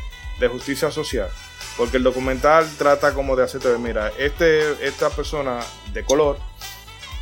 justicia 0.49 0.91
social. 0.91 1.29
Porque 1.77 1.97
el 1.97 2.03
documental 2.03 2.71
trata 2.79 3.15
como 3.15 3.35
de 3.35 3.45
hacerte, 3.45 3.77
mira, 3.79 4.13
este, 4.19 4.87
esta 4.87 5.11
persona 5.11 5.61
de 5.93 6.05
color, 6.05 6.39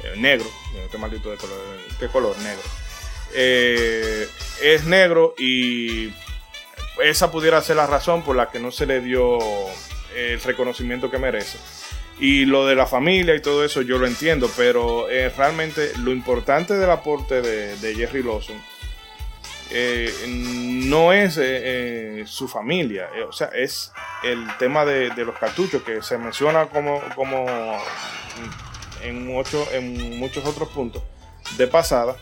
eh, 0.05 0.15
negro, 0.17 0.47
este 0.85 0.99
maldito 0.99 1.31
de 1.31 1.37
color, 1.37 1.59
¿qué 1.99 2.09
color? 2.09 2.37
Negro. 2.39 2.63
Eh, 3.35 4.29
es 4.61 4.85
negro 4.85 5.35
y 5.39 6.13
esa 7.03 7.31
pudiera 7.31 7.63
ser 7.63 7.77
la 7.77 7.87
razón 7.87 8.23
por 8.23 8.37
la 8.37 8.51
que 8.51 8.61
no 8.61 8.71
se 8.71 8.85
le 8.85 9.01
dio 9.01 9.39
el 10.15 10.41
reconocimiento 10.43 11.11
que 11.11 11.19
merece. 11.19 11.59
Y 12.21 12.45
lo 12.45 12.67
de 12.67 12.75
la 12.75 12.87
familia 12.87 13.35
y 13.35 13.41
todo 13.41 13.65
eso 13.65 13.83
yo 13.83 13.99
lo 13.99 14.07
entiendo, 14.07 14.51
pero 14.57 15.09
eh, 15.09 15.31
realmente 15.31 15.93
lo 15.99 16.13
importante 16.13 16.75
del 16.75 16.91
aporte 16.91 17.41
de, 17.41 17.95
Jerry 17.95 18.23
Lawson 18.23 18.57
eh, 19.73 20.13
no 20.29 21.13
es 21.13 21.39
eh, 21.41 22.25
su 22.27 22.49
familia, 22.49 23.09
o 23.29 23.33
sea, 23.33 23.49
es 23.49 23.93
el 24.23 24.47
tema 24.59 24.85
de, 24.85 25.09
los 25.25 25.37
cartuchos 25.39 25.83
que 25.83 26.03
se 26.03 26.19
menciona 26.19 26.67
como, 26.67 27.01
como 27.15 27.47
en, 29.03 29.29
en 29.73 30.19
muchos 30.19 30.45
otros 30.45 30.69
puntos 30.71 31.03
de 31.57 31.67
pasada, 31.67 32.17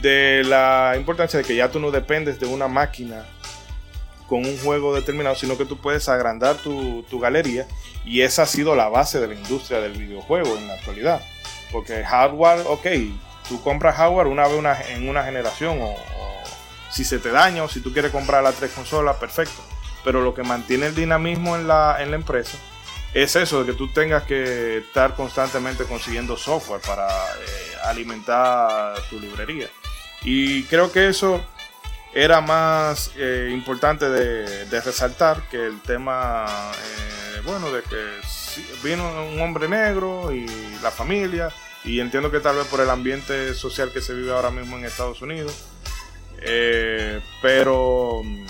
de 0.00 0.42
la 0.44 0.94
importancia 0.96 1.38
de 1.38 1.44
que 1.44 1.56
ya 1.56 1.70
tú 1.70 1.80
no 1.80 1.90
dependes 1.90 2.38
de 2.40 2.46
una 2.46 2.68
máquina 2.68 3.26
con 4.30 4.46
un 4.46 4.56
juego 4.58 4.94
determinado, 4.94 5.34
sino 5.34 5.58
que 5.58 5.64
tú 5.64 5.76
puedes 5.76 6.08
agrandar 6.08 6.56
tu, 6.56 7.04
galería 7.20 7.66
y 8.04 8.20
esa 8.20 8.42
ha 8.44 8.46
sido 8.46 8.76
la 8.76 8.88
base 8.88 9.18
de 9.18 9.26
la 9.26 9.34
industria 9.34 9.80
del 9.80 9.92
videojuego 9.92 10.56
en 10.56 10.68
la 10.68 10.74
actualidad. 10.74 11.20
Porque 11.72 12.04
hardware, 12.04 12.64
ok, 12.66 12.86
tú 13.48 13.60
compras 13.62 13.96
hardware 13.96 14.28
una 14.28 14.46
vez 14.46 14.88
en 14.90 15.08
una 15.08 15.24
generación 15.24 15.80
o, 15.82 15.96
si 16.90 17.04
se 17.04 17.18
te 17.18 17.30
daña 17.30 17.62
o 17.62 17.68
si 17.68 17.80
tú 17.80 17.92
quieres 17.92 18.12
comprar 18.12 18.42
las 18.42 18.56
tres 18.56 18.72
consolas, 18.72 19.16
perfecto. 19.16 19.62
Pero 20.04 20.22
lo 20.22 20.34
que 20.34 20.42
mantiene 20.42 20.86
el 20.86 20.94
dinamismo 20.94 21.56
en 21.56 21.68
la, 21.68 21.96
en 22.00 22.10
la 22.10 22.16
empresa 22.16 22.58
es 23.12 23.34
eso, 23.34 23.64
de 23.64 23.72
que 23.72 23.78
tú 23.78 23.88
tengas 23.88 24.22
que 24.22 24.78
estar 24.78 25.14
constantemente 25.14 25.84
consiguiendo 25.84 26.36
software 26.36 26.80
para 26.80 27.08
eh, 27.08 27.74
alimentar 27.84 28.94
tu 29.08 29.18
librería. 29.18 29.68
Y 30.22 30.64
creo 30.64 30.92
que 30.92 31.08
eso 31.08 31.44
era 32.12 32.40
más 32.40 33.12
eh, 33.16 33.50
importante 33.52 34.08
de, 34.08 34.80
resaltar 34.80 35.48
que 35.48 35.66
el 35.66 35.80
tema, 35.80 36.46
eh, 36.46 37.40
bueno, 37.44 37.70
de 37.70 37.82
que 37.82 38.20
vino 38.82 39.08
un 39.24 39.40
hombre 39.40 39.68
negro 39.68 40.32
y 40.32 40.46
la 40.82 40.90
familia, 40.90 41.48
y 41.82 42.00
entiendo 42.00 42.30
que 42.30 42.40
tal 42.40 42.56
vez 42.56 42.66
por 42.66 42.80
el 42.80 42.90
ambiente 42.90 43.54
social 43.54 43.90
que 43.92 44.02
se 44.02 44.14
vive 44.14 44.32
ahora 44.32 44.50
mismo 44.50 44.76
en 44.76 44.84
Estados 44.84 45.22
Unidos, 45.22 45.64
eh, 46.42 47.20
pero 47.42 48.22
mm, 48.24 48.46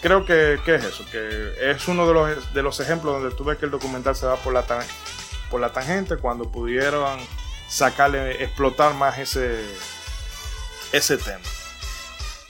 creo 0.00 0.24
que, 0.24 0.54
es 0.54 0.84
eso, 0.84 1.04
que 1.10 1.70
es 1.70 1.88
uno 1.88 2.06
de 2.06 2.14
los, 2.14 2.54
de 2.54 2.62
los 2.62 2.80
ejemplos 2.80 3.20
donde 3.20 3.34
tú 3.36 3.44
ves 3.44 3.58
que 3.58 3.66
el 3.66 3.70
documental 3.70 4.16
se 4.16 4.26
va 4.26 4.36
por 4.36 4.52
la, 4.52 4.64
por 5.50 5.60
la 5.60 5.72
tangente 5.72 6.16
cuando 6.16 6.50
pudieron 6.50 7.18
sacarle, 7.68 8.42
explotar 8.42 8.94
más 8.94 9.18
ese, 9.18 9.60
ese 10.92 11.16
tema. 11.18 11.44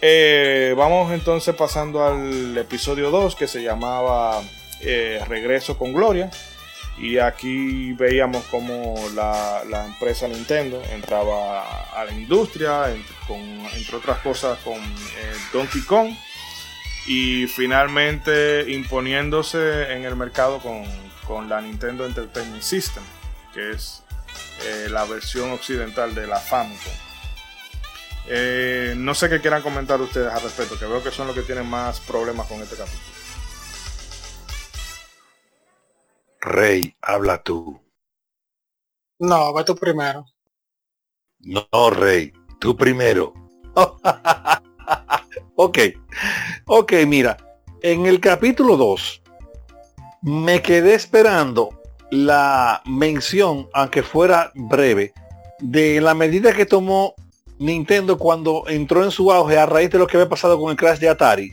Eh, 0.04 0.74
vamos 0.76 1.12
entonces 1.12 1.54
pasando 1.54 2.04
al 2.04 2.58
episodio 2.58 3.12
2 3.12 3.36
que 3.36 3.46
se 3.46 3.62
llamaba 3.62 4.42
eh, 4.80 5.22
Regreso 5.28 5.78
con 5.78 5.92
Gloria. 5.92 6.28
Y 6.98 7.18
aquí 7.18 7.92
veíamos 7.94 8.44
cómo 8.50 8.96
la, 9.14 9.62
empresa 9.86 10.28
Nintendo 10.28 10.82
entraba 10.90 11.84
a 11.92 12.04
la 12.04 12.12
industria, 12.12 12.90
entre 12.90 13.96
otras 13.96 14.18
cosas 14.18 14.58
con 14.58 14.76
eh, 14.76 15.34
Donkey 15.52 15.82
Kong. 15.82 16.14
Y 17.06 17.46
finalmente 17.48 18.70
imponiéndose 18.70 19.92
en 19.92 20.04
el 20.04 20.14
mercado 20.14 20.60
con, 20.60 20.84
con 21.26 21.48
la 21.48 21.60
Nintendo 21.60 22.06
Entertainment 22.06 22.62
System, 22.62 23.02
que 23.52 23.72
es 23.72 24.04
la 24.90 25.04
versión 25.04 25.50
occidental 25.50 26.14
de 26.14 26.28
la 26.28 26.38
Famicom. 26.38 26.92
Eh, 28.26 28.94
no 28.96 29.14
sé 29.14 29.28
qué 29.28 29.40
quieran 29.40 29.62
comentar 29.62 30.00
ustedes 30.00 30.32
al 30.32 30.42
respecto, 30.42 30.78
que 30.78 30.86
veo 30.86 31.02
que 31.02 31.10
son 31.10 31.26
los 31.26 31.34
que 31.34 31.42
tienen 31.42 31.66
más 31.66 32.00
problemas 32.00 32.46
con 32.46 32.60
este 32.62 32.76
capítulo. 32.76 33.11
Rey, 36.44 36.96
habla 37.00 37.40
tú. 37.40 37.80
No, 39.20 39.54
va 39.54 39.64
tú 39.64 39.76
primero. 39.76 40.26
No, 41.38 41.90
Rey, 41.90 42.32
tú 42.58 42.76
primero. 42.76 43.32
ok, 45.54 45.78
ok, 46.66 46.92
mira, 47.06 47.36
en 47.80 48.06
el 48.06 48.18
capítulo 48.18 48.76
2 48.76 49.22
me 50.22 50.60
quedé 50.62 50.94
esperando 50.94 51.80
la 52.10 52.82
mención, 52.86 53.68
aunque 53.72 54.02
fuera 54.02 54.50
breve, 54.56 55.14
de 55.60 56.00
la 56.00 56.14
medida 56.14 56.52
que 56.52 56.66
tomó 56.66 57.14
Nintendo 57.60 58.18
cuando 58.18 58.64
entró 58.66 59.04
en 59.04 59.12
su 59.12 59.30
auge 59.30 59.58
a 59.58 59.66
raíz 59.66 59.90
de 59.90 59.98
lo 59.98 60.08
que 60.08 60.16
había 60.16 60.28
pasado 60.28 60.58
con 60.60 60.72
el 60.72 60.76
crash 60.76 60.98
de 60.98 61.08
Atari, 61.08 61.52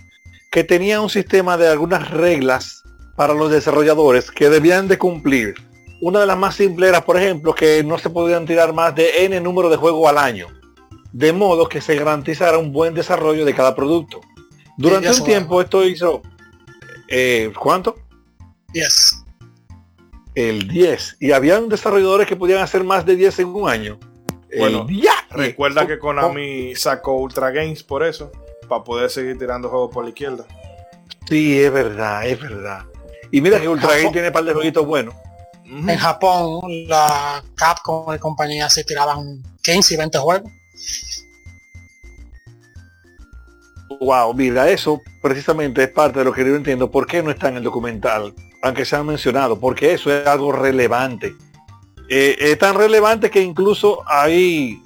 que 0.52 0.64
tenía 0.64 1.00
un 1.00 1.12
sistema 1.12 1.58
de 1.58 1.68
algunas 1.68 2.10
reglas 2.10 2.79
para 3.20 3.34
los 3.34 3.52
desarrolladores 3.52 4.32
que 4.32 4.50
debían 4.50 4.88
de 4.88 4.98
cumplir. 4.98 5.56
Una 6.00 6.22
de 6.22 6.26
las 6.26 6.38
más 6.38 6.56
simples 6.56 6.88
era, 6.88 7.04
por 7.04 7.18
ejemplo, 7.18 7.54
que 7.54 7.84
no 7.84 7.98
se 7.98 8.10
podían 8.10 8.46
tirar 8.46 8.72
más 8.72 8.96
de 8.96 9.26
N 9.26 9.42
número 9.42 9.70
de 9.70 9.76
juegos 9.76 10.08
al 10.08 10.18
año, 10.18 10.48
de 11.12 11.34
modo 11.34 11.68
que 11.68 11.82
se 11.82 11.98
garantizara 11.98 12.58
un 12.58 12.72
buen 12.72 12.94
desarrollo 12.94 13.44
de 13.44 13.54
cada 13.54 13.76
producto. 13.76 14.22
Durante 14.78 15.12
un 15.12 15.26
tiempo 15.26 15.60
esto 15.60 15.86
hizo... 15.86 16.22
Eh, 17.10 17.52
¿Cuánto? 17.60 17.98
10. 18.72 19.26
El 20.36 20.70
10. 20.70 21.18
Y 21.20 21.34
habían 21.34 21.68
desarrolladores 21.68 22.26
que 22.26 22.38
podían 22.38 22.62
hacer 22.62 22.86
más 22.86 23.06
de 23.06 23.18
10 23.18 23.40
en 23.40 23.48
un 23.48 23.70
año. 23.70 24.00
Bueno, 24.58 24.88
ya. 24.90 25.28
Recuerda 25.30 25.86
que 25.86 26.00
Konami 26.00 26.74
sacó 26.74 27.18
Ultra 27.18 27.52
Games 27.52 27.84
por 27.84 28.02
eso, 28.02 28.32
para 28.70 28.86
poder 28.86 29.10
seguir 29.10 29.38
tirando 29.38 29.68
juegos 29.68 29.94
por 29.94 30.06
la 30.06 30.12
izquierda. 30.12 30.46
Sí, 31.28 31.62
es 31.62 31.70
verdad, 31.74 32.26
es 32.26 32.40
verdad. 32.40 32.86
Y 33.32 33.42
mira 33.42 33.60
que 33.60 33.68
Ultra 33.68 33.96
Games 33.96 34.12
tiene 34.12 34.28
un 34.28 34.34
par 34.34 34.44
de 34.44 34.54
jueguitos 34.54 34.86
buenos. 34.86 35.14
En 35.66 35.98
Japón, 35.98 36.62
la 36.88 37.44
Capcom 37.56 38.14
y 38.14 38.18
compañía 38.18 38.70
se 38.70 38.84
tiraban 38.84 39.44
15 39.62 39.94
y 39.94 39.98
20 39.98 40.18
juegos. 40.18 40.52
Wow, 44.00 44.34
mira, 44.34 44.70
eso 44.70 45.02
precisamente 45.22 45.84
es 45.84 45.90
parte 45.90 46.20
de 46.20 46.26
lo 46.26 46.34
que 46.34 46.46
yo 46.46 46.56
entiendo. 46.56 46.90
¿Por 46.90 47.06
qué 47.06 47.22
no 47.22 47.30
está 47.32 47.50
en 47.50 47.58
el 47.58 47.64
documental? 47.64 48.34
Aunque 48.64 48.86
se 48.86 48.96
han 48.96 49.06
mencionado, 49.06 49.60
porque 49.60 49.94
eso 49.94 50.12
es 50.12 50.26
algo 50.26 50.52
relevante. 50.52 51.36
Eh, 52.08 52.36
es 52.40 52.58
tan 52.58 52.76
relevante 52.76 53.30
que 53.30 53.42
incluso 53.42 54.02
hay, 54.08 54.82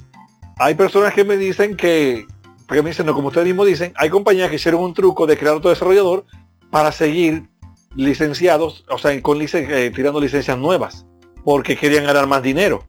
hay 0.58 0.76
personas 0.76 1.14
que 1.14 1.24
me 1.24 1.38
dicen 1.38 1.78
que, 1.78 2.26
porque 2.68 2.82
me 2.82 2.90
dicen, 2.90 3.06
no, 3.06 3.14
como 3.14 3.30
ustedes 3.30 3.48
mismos 3.48 3.68
dicen, 3.68 3.94
hay 3.96 4.10
compañías 4.10 4.50
que 4.50 4.56
hicieron 4.56 4.82
un 4.82 4.94
truco 4.94 5.26
de 5.26 5.38
crear 5.38 5.56
otro 5.56 5.70
desarrollador 5.70 6.26
para 6.70 6.92
seguir 6.92 7.48
licenciados, 7.96 8.86
o 8.90 8.98
sea, 8.98 9.20
con 9.22 9.42
eh, 9.42 9.92
tirando 9.96 10.20
licencias 10.20 10.58
nuevas, 10.58 11.06
porque 11.44 11.78
querían 11.78 12.06
ganar 12.06 12.28
más 12.28 12.42
dinero. 12.42 12.88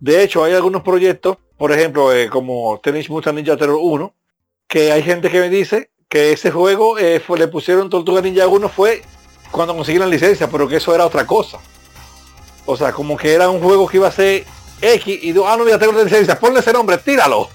De 0.00 0.22
hecho, 0.22 0.44
hay 0.44 0.54
algunos 0.54 0.82
proyectos, 0.82 1.38
por 1.56 1.72
ejemplo, 1.72 2.12
eh, 2.12 2.28
como 2.28 2.80
Tennis 2.82 3.10
Mutant 3.10 3.36
Ninja 3.36 3.56
Terror 3.56 3.78
1, 3.80 4.14
que 4.68 4.92
hay 4.92 5.02
gente 5.02 5.30
que 5.30 5.40
me 5.40 5.48
dice 5.48 5.90
que 6.08 6.32
ese 6.32 6.50
juego 6.50 6.96
fue, 7.26 7.38
le 7.38 7.48
pusieron 7.48 7.90
Tortuga 7.90 8.22
Ninja 8.22 8.46
1 8.46 8.68
fue 8.68 9.02
cuando 9.50 9.74
consiguieron 9.74 10.08
la 10.08 10.14
licencia, 10.14 10.48
pero 10.48 10.68
que 10.68 10.76
eso 10.76 10.94
era 10.94 11.06
otra 11.06 11.26
cosa. 11.26 11.58
O 12.66 12.76
sea, 12.76 12.92
como 12.92 13.16
que 13.16 13.32
era 13.32 13.48
un 13.48 13.60
juego 13.60 13.88
que 13.88 13.96
iba 13.96 14.08
a 14.08 14.12
ser 14.12 14.44
X 14.80 15.18
y 15.22 15.30
ah, 15.44 15.56
no, 15.56 15.68
ya 15.68 15.78
tengo 15.78 15.92
la 15.92 16.04
licencia, 16.04 16.38
ponle 16.38 16.60
ese 16.60 16.72
nombre, 16.72 16.98
tíralo. 16.98 17.48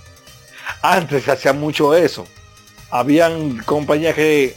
Antes 0.82 1.24
se 1.24 1.32
hacía 1.32 1.54
mucho 1.54 1.94
eso. 1.94 2.26
Habían 2.90 3.60
compañías 3.60 4.16
que, 4.16 4.56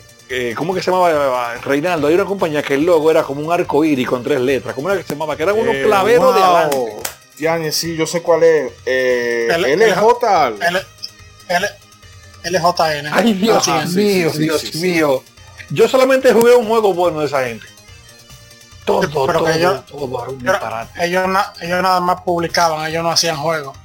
¿cómo 0.56 0.74
que 0.74 0.82
se 0.82 0.90
llamaba 0.90 1.54
Reinaldo? 1.56 2.08
Hay 2.08 2.14
una 2.14 2.24
compañía 2.24 2.62
que 2.62 2.74
el 2.74 2.84
logo 2.84 3.10
era 3.10 3.22
como 3.22 3.40
un 3.40 3.52
arco 3.52 3.84
iris 3.84 4.06
con 4.06 4.22
tres 4.22 4.40
letras. 4.40 4.74
¿Cómo 4.74 4.90
era 4.90 4.98
que 4.98 5.06
se 5.06 5.14
llamaba? 5.14 5.36
Que 5.36 5.44
eran 5.44 5.58
unos 5.58 5.74
eh, 5.74 5.82
claveros 5.84 6.34
de 6.34 6.42
adelante. 6.42 6.96
Yani, 7.38 7.72
sí, 7.72 7.96
yo 7.96 8.06
sé 8.06 8.22
cuál 8.22 8.42
es. 8.42 8.72
Eh, 8.86 9.48
LJ. 9.50 10.56
LJN. 12.44 13.12
Ay, 13.12 13.32
Dios 13.34 13.68
mío, 13.94 14.30
Dios 14.32 14.74
mío. 14.76 15.22
Yo 15.70 15.88
solamente 15.88 16.32
jugué 16.32 16.54
un 16.54 16.66
juego 16.66 16.94
bueno 16.94 17.20
de 17.20 17.26
esa 17.26 17.44
gente. 17.44 17.66
Todo, 18.84 19.08
todo, 19.08 19.48
ellos, 19.48 19.80
ellos, 21.00 21.28
nada 21.28 21.98
más 21.98 22.20
publicaban, 22.22 22.86
ellos 22.86 23.02
no 23.02 23.10
hacían 23.10 23.36
juegos. 23.36 23.76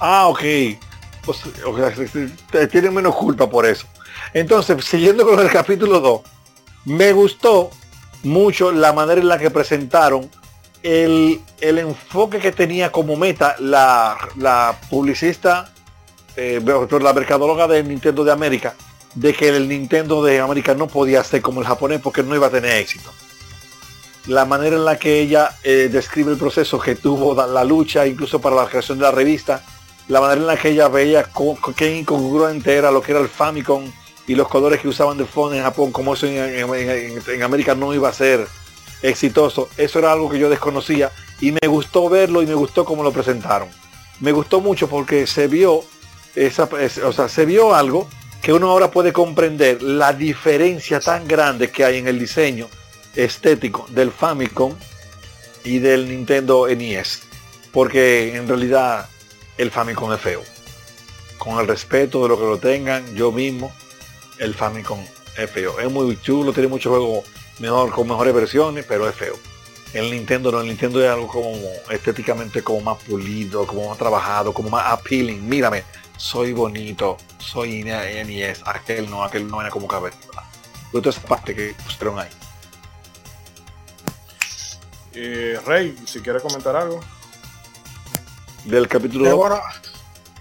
Ah, 0.00 0.26
ok. 0.26 0.40
Pues, 1.24 1.38
tienen 2.68 2.92
menos 2.92 3.14
culpa 3.14 3.48
por 3.48 3.66
eso. 3.66 3.86
Entonces, 4.32 4.84
siguiendo 4.84 5.26
con 5.26 5.40
el 5.40 5.50
capítulo 5.50 6.00
2, 6.00 6.20
me 6.86 7.12
gustó 7.12 7.70
mucho 8.22 8.72
la 8.72 8.92
manera 8.92 9.20
en 9.20 9.28
la 9.28 9.38
que 9.38 9.50
presentaron 9.50 10.30
el, 10.82 11.40
enfoque 11.60 12.38
que 12.38 12.52
tenía 12.52 12.92
como 12.92 13.16
meta 13.16 13.56
la, 13.58 14.16
la 14.36 14.78
publicista, 14.88 15.72
eh, 16.36 16.60
la 16.64 17.12
mercadóloga 17.12 17.66
de 17.66 17.82
Nintendo 17.82 18.24
de 18.24 18.32
América, 18.32 18.74
de 19.14 19.32
que 19.32 19.48
el 19.48 19.68
Nintendo 19.68 20.22
de 20.22 20.40
América 20.40 20.74
no 20.74 20.86
podía 20.86 21.24
ser 21.24 21.42
como 21.42 21.60
el 21.60 21.66
japonés 21.66 22.00
porque 22.00 22.22
no 22.22 22.34
iba 22.34 22.48
a 22.48 22.50
tener 22.50 22.76
éxito. 22.76 23.10
La 24.26 24.44
manera 24.44 24.76
en 24.76 24.84
la 24.84 24.98
que 24.98 25.20
ella 25.20 25.56
eh, 25.62 25.88
describe 25.90 26.32
el 26.32 26.38
proceso 26.38 26.78
que 26.78 26.96
tuvo 26.96 27.34
la 27.34 27.64
lucha, 27.64 28.06
incluso 28.06 28.40
para 28.40 28.56
la 28.56 28.66
creación 28.66 28.98
de 28.98 29.04
la 29.04 29.12
revista, 29.12 29.62
la 30.08 30.20
manera 30.20 30.40
en 30.40 30.46
la 30.46 30.56
que 30.56 30.70
ella 30.70 30.88
veía 30.88 31.26
qué 31.76 31.96
incongruente 31.96 32.74
era 32.74 32.90
lo 32.90 33.00
que 33.02 33.12
era 33.12 33.20
el 33.20 33.28
Famicom 33.28 33.90
y 34.26 34.34
los 34.34 34.48
colores 34.48 34.80
que 34.80 34.88
usaban 34.88 35.18
de 35.18 35.24
fondo 35.24 35.54
en 35.56 35.62
Japón, 35.62 35.92
como 35.92 36.14
eso 36.14 36.26
en, 36.26 37.42
América 37.42 37.74
no 37.74 37.94
iba 37.94 38.08
a 38.08 38.12
ser 38.12 38.46
exitoso. 39.02 39.68
Eso 39.76 39.98
era 39.98 40.12
algo 40.12 40.28
que 40.28 40.38
yo 40.38 40.50
desconocía 40.50 41.12
y 41.40 41.52
me 41.52 41.68
gustó 41.68 42.08
verlo 42.08 42.42
y 42.42 42.46
me 42.46 42.54
gustó 42.54 42.84
cómo 42.84 43.02
lo 43.02 43.12
presentaron. 43.12 43.68
Me 44.20 44.32
gustó 44.32 44.60
mucho 44.60 44.88
porque 44.88 45.26
se 45.26 45.46
vio, 45.46 45.84
esa, 46.34 46.68
o 47.04 47.12
sea, 47.12 47.28
se 47.28 47.44
vio 47.44 47.74
algo 47.74 48.08
que 48.42 48.52
uno 48.52 48.70
ahora 48.70 48.90
puede 48.90 49.12
comprender 49.12 49.82
la 49.82 50.12
diferencia 50.12 51.00
tan 51.00 51.26
grande 51.28 51.70
que 51.70 51.84
hay 51.84 51.98
en 51.98 52.08
el 52.08 52.18
diseño 52.18 52.68
estético 53.14 53.86
del 53.90 54.10
Famicom 54.10 54.74
y 55.64 55.78
del 55.78 56.08
Nintendo 56.08 56.66
NES. 56.66 57.22
Porque 57.72 58.34
en 58.34 58.48
realidad 58.48 59.08
el 59.58 59.70
Famicom 59.70 60.12
es 60.12 60.20
feo. 60.20 60.42
Con 61.38 61.60
el 61.60 61.68
respeto 61.68 62.22
de 62.22 62.28
lo 62.28 62.38
que 62.38 62.44
lo 62.44 62.58
tengan, 62.58 63.14
yo 63.14 63.30
mismo 63.30 63.72
el 64.38 64.54
Famicom 64.54 65.00
es 65.36 65.50
feo. 65.50 65.78
Es 65.78 65.90
muy 65.90 66.20
chulo, 66.20 66.52
tiene 66.52 66.68
muchos 66.68 66.90
juegos 66.90 67.24
mejor, 67.58 67.90
con 67.90 68.08
mejores 68.08 68.34
versiones, 68.34 68.84
pero 68.86 69.08
es 69.08 69.14
feo. 69.14 69.36
El 69.92 70.10
Nintendo 70.10 70.52
no, 70.52 70.60
el 70.60 70.66
Nintendo 70.66 71.02
es 71.02 71.10
algo 71.10 71.28
como 71.28 71.56
estéticamente 71.90 72.62
como 72.62 72.80
más 72.80 73.02
pulido, 73.04 73.66
como 73.66 73.88
más 73.88 73.98
trabajado, 73.98 74.52
como 74.52 74.68
más 74.68 74.84
appealing. 74.86 75.48
Mírame, 75.48 75.84
soy 76.16 76.52
bonito, 76.52 77.16
soy 77.38 77.84
NES, 77.84 78.62
aquel 78.66 79.08
no, 79.08 79.22
aquel 79.22 79.48
no 79.48 79.60
era 79.60 79.70
como 79.70 79.86
cabeza. 79.86 80.18
Toda 80.92 81.10
esa 81.10 81.20
parte 81.22 81.54
que 81.54 81.74
pusieron 81.84 82.18
ahí. 82.18 82.28
Eh, 85.12 85.58
Rey, 85.64 85.96
si 86.04 86.20
quiere 86.20 86.40
comentar 86.40 86.76
algo. 86.76 87.00
Del 88.64 88.88
capítulo 88.88 89.24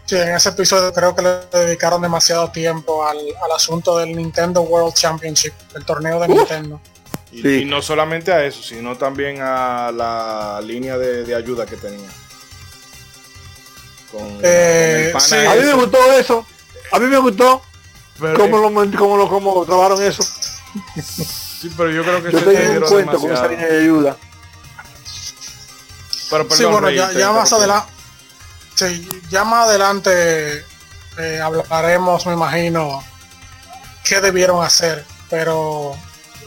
Sí, 0.05 0.15
en 0.15 0.35
ese 0.35 0.49
episodio 0.49 0.93
creo 0.93 1.15
que 1.15 1.23
le 1.23 1.39
dedicaron 1.51 1.99
demasiado 1.99 2.51
tiempo 2.51 3.07
al, 3.07 3.17
asunto 3.55 3.97
del 3.97 4.15
Nintendo 4.15 4.61
World 4.61 4.93
Championship, 4.93 5.53
el 5.75 5.83
torneo 5.83 6.19
de 6.19 6.27
Nintendo. 6.27 6.79
Y, 7.31 7.65
no 7.65 7.81
solamente 7.81 8.31
a 8.31 8.45
eso, 8.45 8.61
sino 8.61 8.95
también 8.95 9.41
a 9.41 9.91
la 9.91 10.61
línea 10.63 10.97
de, 10.97 11.33
ayuda 11.35 11.65
que 11.65 11.75
tenía. 11.75 12.07
Eh, 14.43 15.11
a 15.13 15.55
mí 15.55 15.61
me 15.65 15.73
gustó 15.73 15.97
eso. 16.13 16.45
A 16.91 16.99
mí 16.99 17.07
me 17.07 17.17
gustó 17.17 17.61
cómo, 18.19 18.57
lo, 18.59 18.97
cómo, 18.97 19.17
lo, 19.17 19.27
cómo 19.27 19.65
trabajaron 19.65 20.01
eso. 20.03 20.23
Sí, 21.03 21.71
pero 21.75 21.89
yo 21.89 22.03
creo 22.03 22.23
que 22.23 22.31
yo 22.31 22.43
tengo 22.43 22.85
un 22.85 22.91
cuento 22.91 23.19
con 23.19 23.31
esa 23.31 23.47
línea 23.47 23.65
de 23.65 23.79
ayuda. 23.79 24.17
Pero 26.29 26.47
perdón, 26.47 26.57
sí, 26.57 26.65
bueno, 26.65 26.89
ya, 26.91 27.11
ya 27.11 27.31
más 27.31 27.51
adelante 27.51 27.94
Sí, 28.75 29.07
ya 29.29 29.45
más 29.45 29.69
adelante 29.69 30.65
eh, 31.17 31.39
hablaremos, 31.41 32.25
me 32.25 32.33
imagino, 32.33 33.01
qué 34.03 34.19
debieron 34.19 34.63
hacer, 34.63 35.05
pero 35.29 35.95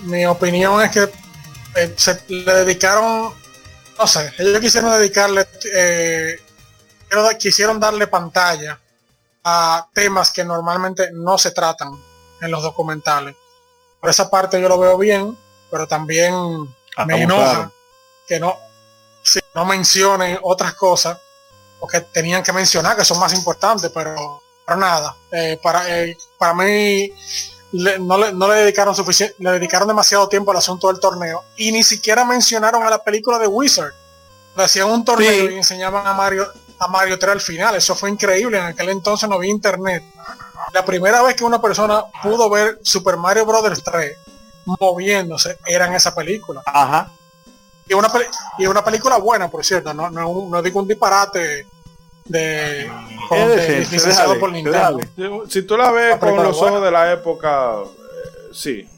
mi 0.03 0.27
opinión 0.27 0.83
es 0.83 0.91
que 0.91 1.11
eh, 1.75 1.95
se 1.97 2.23
le 2.29 2.53
dedicaron, 2.53 3.33
no 3.99 4.07
sé, 4.07 4.33
ellos 4.37 4.61
quisieron 4.61 4.91
dedicarle, 4.99 5.49
eh, 5.75 6.39
quisieron 7.39 7.81
darle 7.81 8.07
pantalla 8.09 8.79
a 9.43 9.89
temas 9.95 10.31
que 10.31 10.45
normalmente 10.45 11.11
no 11.13 11.39
se 11.39 11.53
tratan 11.53 11.99
en 12.43 12.51
los 12.51 12.63
documentales. 12.63 13.35
Por 14.01 14.11
esa 14.11 14.29
parte 14.29 14.61
yo 14.61 14.69
lo 14.69 14.79
veo 14.79 14.99
bien, 14.99 15.37
pero 15.71 15.89
también 15.89 16.35
ah, 16.95 17.07
me 17.07 17.23
enoja 17.23 17.73
que 18.27 18.39
no, 18.39 18.55
si 19.23 19.41
no 19.55 19.65
mencionen 19.65 20.39
otras 20.43 20.75
cosas 20.75 21.19
porque 21.79 22.01
tenían 22.01 22.43
que 22.43 22.53
mencionar 22.53 22.97
que 22.97 23.05
son 23.05 23.19
más 23.19 23.33
importantes, 23.35 23.91
pero 23.93 24.43
para 24.65 24.79
nada. 24.79 25.17
Eh, 25.31 25.59
para, 25.63 25.89
eh, 25.89 26.17
para 26.37 26.55
mí 26.55 27.13
no, 27.73 28.19
le, 28.19 28.33
no, 28.33 28.49
le, 28.49 28.61
dedicaron 28.61 28.95
suficiente, 28.95 29.35
le 29.39 29.53
dedicaron 29.53 29.89
demasiado 29.89 30.29
tiempo 30.29 30.51
al 30.51 30.57
asunto 30.57 30.89
del 30.89 31.01
torneo 31.01 31.45
y 31.57 31.73
ni 31.73 31.83
siquiera 31.83 32.25
mencionaron 32.25 32.83
a 32.83 32.91
la 32.91 33.03
película 33.03 33.39
de 33.39 33.47
Wizard. 33.47 33.93
Le 34.57 34.65
hacían 34.65 34.91
un 34.91 35.05
torneo 35.05 35.51
y 35.51 35.57
enseñaban 35.57 36.07
a 36.07 36.13
Mario 36.15 36.49
a 36.79 36.89
Mario 36.89 37.19
3 37.19 37.33
al 37.33 37.41
final. 37.41 37.75
Eso 37.75 37.95
fue 37.95 38.11
increíble. 38.11 38.59
En 38.59 38.65
aquel 38.65 38.89
entonces 38.91 39.29
no 39.29 39.37
había 39.37 39.51
internet. 39.51 40.03
La 40.73 40.85
primera 40.85 41.23
vez 41.23 41.35
que 41.35 41.45
una 41.45 41.61
persona 41.61 42.05
pudo 42.23 42.49
ver 42.51 42.79
Super 42.83 43.17
Mario 43.17 43.47
Brothers 43.47 43.83
3 43.83 44.17
moviéndose 44.65 45.59
era 45.67 45.87
en 45.87 45.95
esa 45.95 46.15
película. 46.15 46.63
Ajá. 46.67 47.11
Y 47.89 47.95
una, 47.95 48.09
y 48.59 48.67
una 48.67 48.85
película 48.85 49.17
buena, 49.17 49.49
por 49.49 49.65
cierto, 49.65 49.95
no, 49.95 50.11
no, 50.11 50.63
digo 50.63 50.81
un 50.81 50.89
disparate 50.89 51.67
de, 52.27 52.91
por 54.39 54.53
Nintendo. 54.53 55.01
Si 55.49 55.63
tú 55.63 55.77
la 55.77 55.91
ves 55.91 56.17
con 56.19 56.37
los 56.37 56.61
ojos 56.61 56.83
de 56.83 56.91
la 56.91 57.13
época, 57.13 57.77
eh, 57.81 58.49
sí, 58.53 58.89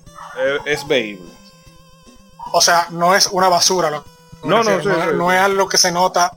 es, 0.65 0.87
veíble. 0.87 1.29
O 2.53 2.61
sea, 2.61 2.89
no 2.91 3.15
es 3.15 3.29
una 3.29 3.49
basura. 3.49 3.91
Lo, 3.91 4.05
no, 4.43 4.65
no, 4.65 5.13
no, 5.13 5.33
es 5.33 5.41
algo 5.41 5.69
que 5.69 5.79
se 5.79 5.93
nota. 5.93 6.33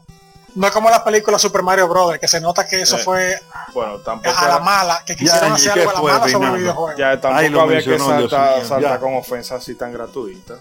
No 0.55 0.67
es 0.67 0.73
como 0.73 0.91
la 0.91 1.03
película 1.03 1.39
Super 1.39 1.63
Mario 1.63 1.87
Bros. 1.87 2.19
que 2.19 2.27
se 2.27 2.39
nota 2.39 2.67
que 2.67 2.81
eso 2.81 2.97
eh, 2.97 3.01
fue 3.03 3.39
bueno, 3.73 3.97
tampoco 3.99 4.37
a 4.37 4.47
la 4.47 4.59
mala, 4.59 5.03
que 5.03 5.15
quisieron 5.15 5.53
hacer 5.53 5.71
algo 5.71 5.89
a 5.89 5.93
la 5.93 6.01
mala 6.01 6.31
sobre 6.31 6.49
el 6.49 6.57
videojuego. 6.57 6.97
Ya 6.97 7.19
tampoco 7.19 7.61
había 7.61 7.83
que 7.83 7.97
saltar, 7.97 8.99
con 8.99 9.15
ofensas 9.15 9.61
así 9.61 9.75
tan 9.75 9.91
gratuitas. 9.91 10.59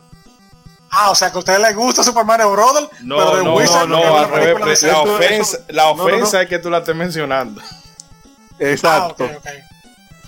Ah, 0.94 1.10
o 1.10 1.14
sea 1.14 1.30
que 1.30 1.36
a 1.36 1.38
ustedes 1.38 1.58
les 1.58 1.74
gusta 1.74 2.04
Super 2.04 2.26
Mario 2.26 2.52
Bros. 2.52 2.88
No, 3.00 3.16
pero 3.16 3.36
de 3.36 3.44
no, 3.44 3.54
Wizard, 3.56 3.88
no, 3.88 3.98
no, 3.98 4.18
al 4.18 4.28
revés. 4.28 4.82
La 4.82 5.00
ofensa, 5.00 5.58
la 5.68 5.88
ofensa 5.88 6.42
es 6.42 6.48
que 6.50 6.58
tú 6.58 6.68
la 6.68 6.78
estés 6.78 6.94
mencionando. 6.94 7.62
Exacto. 8.58 9.24
Ah, 9.24 9.38
okay, 9.38 9.62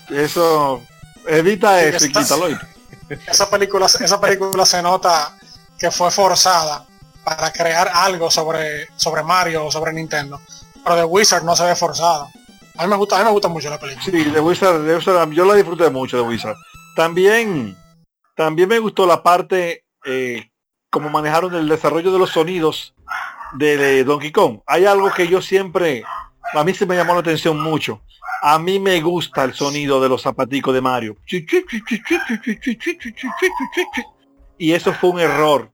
okay. 0.09 0.19
Eso 0.25 0.83
evita 1.27 1.83
eso 1.83 2.07
y 2.07 2.13
quítalo. 2.13 2.47
Esa 3.27 3.51
película, 3.51 3.87
esa 3.87 4.19
película 4.19 4.65
se 4.65 4.83
nota 4.83 5.37
que 5.79 5.91
fue 5.91 6.11
forzada 6.11 6.87
para 7.25 7.53
crear 7.53 7.91
algo 7.93 8.31
sobre, 8.31 8.89
sobre 8.97 9.23
Mario 9.23 9.67
o 9.67 9.71
sobre 9.71 9.93
Nintendo. 9.93 10.41
Pero 10.83 10.97
The 10.97 11.05
Wizard 11.05 11.45
no 11.45 11.55
se 11.55 11.65
ve 11.65 11.77
forzada. 11.77 12.27
A 12.77 12.85
mí 12.85 12.91
me 12.91 12.97
gusta, 12.97 13.17
a 13.17 13.19
mí 13.19 13.27
me 13.27 13.33
gusta 13.33 13.49
mucho 13.49 13.69
la 13.69 13.79
película. 13.79 14.05
Sí, 14.05 14.31
The 14.33 14.41
Wizard, 14.41 14.87
The 14.87 14.97
Wizard 14.97 15.31
yo 15.31 15.45
la 15.45 15.55
disfruté 15.55 15.91
mucho 15.91 16.17
de 16.17 16.23
Wizard. 16.23 16.57
También, 16.97 17.77
también 18.35 18.69
me 18.71 18.79
gustó 18.79 19.07
la 19.07 19.23
parte 19.23 19.85
eh, 20.05 20.51
como 20.95 21.11
manejaron 21.11 21.53
el 21.57 21.69
desarrollo 21.69 22.13
de 22.13 22.21
los 22.21 22.31
sonidos 22.31 22.95
de, 23.55 24.05
Donkey 24.05 24.31
Kong. 24.31 24.61
Hay 24.65 24.85
algo 24.85 25.11
que 25.13 25.27
yo 25.27 25.43
siempre, 25.43 26.05
a 26.53 26.63
mí 26.63 26.73
se 26.73 26.87
me 26.87 26.95
llamó 26.95 27.15
la 27.15 27.19
atención 27.19 27.61
mucho. 27.61 28.01
A 28.41 28.61
mí 28.61 28.79
me 28.79 29.01
gusta 29.01 29.43
el 29.43 29.55
sonido 29.55 30.01
de 30.01 30.09
los 30.09 30.23
zapaticos 30.23 30.73
de 30.73 30.81
Mario. 30.81 31.17
Y 34.57 34.71
eso 34.71 34.93
fue 34.93 35.11
un 35.11 35.19
error. 35.19 35.69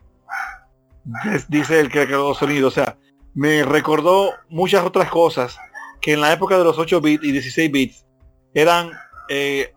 Dice 1.48 1.80
el 1.80 1.90
que 1.90 2.06
creó 2.06 2.30
los 2.30 2.38
sonidos. 2.38 2.72
O 2.72 2.82
sea, 2.82 2.96
me 3.34 3.62
recordó 3.62 4.32
muchas 4.48 4.86
otras 4.86 5.10
cosas 5.10 5.58
que 6.00 6.14
en 6.14 6.22
la 6.22 6.32
época 6.32 6.56
de 6.56 6.64
los 6.64 6.78
8 6.78 6.98
bits 6.98 7.24
y 7.24 7.32
16 7.32 7.70
bits 7.70 8.06
eran 8.54 8.90
eh, 9.28 9.70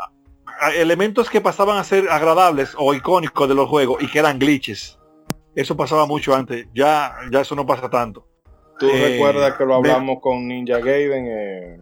elementos 0.78 1.30
que 1.30 1.42
pasaban 1.42 1.78
a 1.78 1.84
ser 1.84 2.10
agradables 2.10 2.76
o 2.78 2.94
icónicos 2.94 3.50
de 3.50 3.56
los 3.56 3.68
juegos 3.68 4.02
y 4.02 4.08
que 4.08 4.20
eran 4.20 4.40
glitches. 4.40 4.98
Eso 5.56 5.78
pasaba 5.78 6.06
mucho 6.06 6.34
antes, 6.34 6.68
ya, 6.74 7.16
ya 7.32 7.42
eso 7.42 7.56
no 7.56 7.66
pasa 7.66 7.90
tanto. 7.90 8.26
¿Tú 8.80 8.90
eh, 8.90 9.12
recuerdas 9.12 9.56
que 9.56 9.66
lo 9.66 9.76
hablamos 9.76 10.20
con 10.20 10.48
Ninja 10.48 10.80
Gaiden? 10.80 11.28
Eh, 11.28 11.80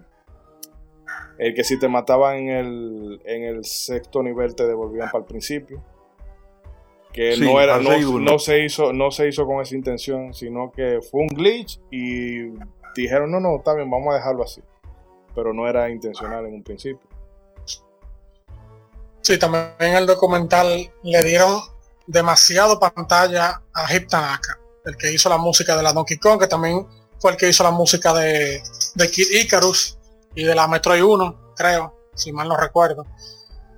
el 1.37 1.55
que 1.55 1.63
si 1.63 1.79
te 1.79 1.87
mataban 1.87 2.37
en 2.37 2.49
el, 2.49 3.21
en 3.25 3.43
el 3.43 3.65
sexto 3.65 4.21
nivel 4.21 4.55
te 4.55 4.67
devolvían 4.67 5.09
para 5.09 5.23
el 5.23 5.25
principio. 5.25 5.83
Que 7.13 7.35
no, 7.37 7.59
era, 7.59 7.79
no, 7.79 8.39
se 8.39 8.63
hizo, 8.63 8.93
no 8.93 9.11
se 9.11 9.27
hizo 9.27 9.45
con 9.45 9.61
esa 9.61 9.75
intención, 9.75 10.33
sino 10.33 10.71
que 10.71 10.99
fue 11.01 11.21
un 11.21 11.27
glitch 11.27 11.81
y 11.91 12.51
dijeron, 12.95 13.31
no, 13.31 13.39
no, 13.39 13.57
está 13.57 13.73
bien, 13.73 13.89
vamos 13.89 14.13
a 14.13 14.17
dejarlo 14.17 14.43
así. 14.43 14.61
Pero 15.33 15.53
no 15.53 15.67
era 15.67 15.89
intencional 15.89 16.45
en 16.45 16.53
un 16.53 16.63
principio. 16.63 17.09
Sí, 19.21 19.37
también 19.39 19.71
en 19.79 19.95
el 19.95 20.05
documental 20.05 20.91
le 21.03 21.23
dieron 21.23 21.59
demasiado 22.11 22.79
pantalla 22.79 23.61
a 23.73 23.93
Hip 23.93 24.09
Tanaka, 24.09 24.59
el 24.85 24.97
que 24.97 25.13
hizo 25.13 25.29
la 25.29 25.37
música 25.37 25.75
de 25.75 25.83
la 25.83 25.93
Donkey 25.93 26.17
Kong, 26.17 26.39
que 26.39 26.47
también 26.47 26.85
fue 27.19 27.31
el 27.31 27.37
que 27.37 27.47
hizo 27.47 27.63
la 27.63 27.71
música 27.71 28.13
de, 28.13 28.61
de 28.95 29.11
Kid 29.11 29.27
Icarus 29.31 29.97
y 30.35 30.43
de 30.43 30.53
la 30.53 30.67
Metroid 30.67 31.03
1, 31.03 31.53
creo, 31.55 31.95
si 32.13 32.33
mal 32.33 32.49
no 32.49 32.57
recuerdo. 32.57 33.05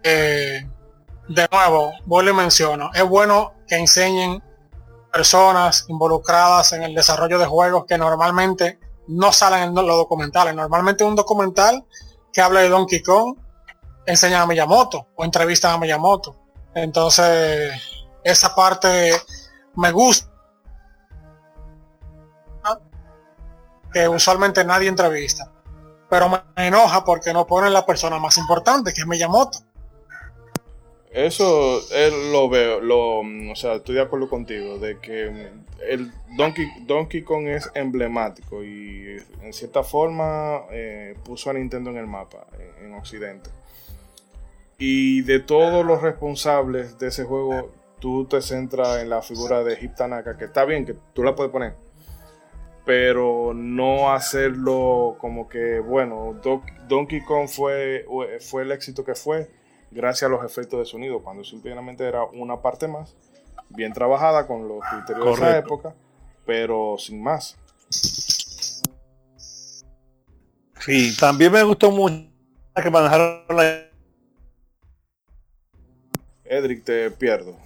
Eh, 0.02 0.68
de 1.28 1.48
nuevo, 1.52 1.94
vuelvo 2.06 2.32
y 2.32 2.34
menciono, 2.34 2.90
es 2.94 3.04
bueno 3.04 3.54
que 3.68 3.76
enseñen 3.76 4.44
personas 5.12 5.86
involucradas 5.88 6.74
en 6.74 6.84
el 6.84 6.96
desarrollo 6.96 7.38
de 7.38 7.46
juegos 7.46 7.86
que 7.88 7.98
normalmente 8.00 8.80
no 9.08 9.32
salen 9.32 9.70
en 9.70 9.76
los 9.76 9.98
documentales. 9.98 10.56
Normalmente 10.56 11.04
un 11.04 11.16
documental 11.16 11.86
que 12.32 12.42
habla 12.42 12.62
de 12.62 12.70
Donkey 12.70 13.04
Kong 13.04 13.38
enseña 14.08 14.42
a 14.42 14.48
Miyamoto 14.48 15.08
o 15.16 15.24
entrevista 15.24 15.72
a 15.72 15.78
Miyamoto. 15.78 16.36
Entonces, 16.74 17.74
esa 18.24 18.56
parte 18.56 19.12
me 19.76 19.92
gusta. 19.92 20.30
Que 23.92 24.08
usualmente 24.08 24.64
nadie 24.64 24.90
entrevista. 24.90 25.52
Pero 26.10 26.30
me 26.30 26.68
enoja 26.68 27.04
porque 27.04 27.34
no 27.34 27.46
ponen 27.46 27.74
la 27.74 27.86
persona 27.86 28.18
más 28.18 28.38
importante, 28.38 28.94
que 28.94 29.02
es 29.02 29.08
Miyamoto. 29.08 29.60
Eso 31.14 31.80
lo 32.32 32.50
veo, 32.50 32.80
lo, 32.82 33.20
o 33.20 33.56
sea, 33.56 33.76
estoy 33.76 33.96
de 33.96 34.02
acuerdo 34.02 34.28
contigo, 34.28 34.80
de 34.80 34.98
que 34.98 35.52
el 35.88 36.12
Donkey, 36.36 36.68
Donkey 36.88 37.22
Kong 37.22 37.48
es 37.48 37.70
emblemático 37.76 38.64
y 38.64 39.22
en 39.44 39.54
cierta 39.54 39.84
forma 39.84 40.62
eh, 40.72 41.16
puso 41.24 41.52
a 41.52 41.54
Nintendo 41.54 41.92
en 41.92 41.98
el 41.98 42.08
mapa, 42.08 42.48
en, 42.82 42.96
Occidente. 42.96 43.52
Y 44.80 45.22
de 45.22 45.40
todos 45.40 45.86
los 45.86 46.02
responsables 46.02 46.98
de 46.98 47.10
ese 47.10 47.26
juego, 47.26 47.72
tú 48.04 48.26
te 48.26 48.42
centras 48.42 49.02
en 49.02 49.10
la 49.10 49.22
figura 49.22 49.64
de 49.64 49.78
Hip 49.82 49.96
Tanaka, 49.96 50.36
que 50.36 50.44
está 50.44 50.66
bien, 50.66 50.86
que 50.86 50.94
tú 51.14 51.24
la 51.24 51.36
puedes 51.36 51.54
poner, 51.54 51.74
pero 52.86 53.54
no 53.54 54.12
hacerlo 54.12 55.16
como 55.20 55.48
que, 55.48 55.80
bueno, 55.80 56.36
Donkey 56.90 57.24
Kong 57.24 57.48
fue, 57.48 58.06
fue 58.42 58.64
el 58.64 58.74
éxito 58.74 59.06
que 59.06 59.16
fue 59.16 59.50
gracias 59.90 60.24
a 60.24 60.30
los 60.30 60.44
efectos 60.44 60.80
de 60.80 60.86
sonido, 60.86 61.24
cuando 61.24 61.46
simplemente 61.46 62.06
era 62.06 62.26
una 62.26 62.62
parte 62.62 62.90
más, 62.90 63.16
bien 63.70 63.94
trabajada 63.94 64.48
con 64.48 64.68
los 64.68 64.84
criterios 64.84 65.26
de 65.26 65.32
esa 65.32 65.58
época, 65.60 65.96
pero 66.46 66.98
sin 66.98 67.24
más. 67.24 67.58
Sí, 70.82 71.16
también 71.18 71.54
me 71.54 71.64
gustó 71.64 71.90
mucho 71.90 72.28
que 72.84 72.90
manejaron 72.90 73.46
la... 73.48 73.90
Edric, 76.44 76.84
te 76.84 77.10
pierdo. 77.10 77.63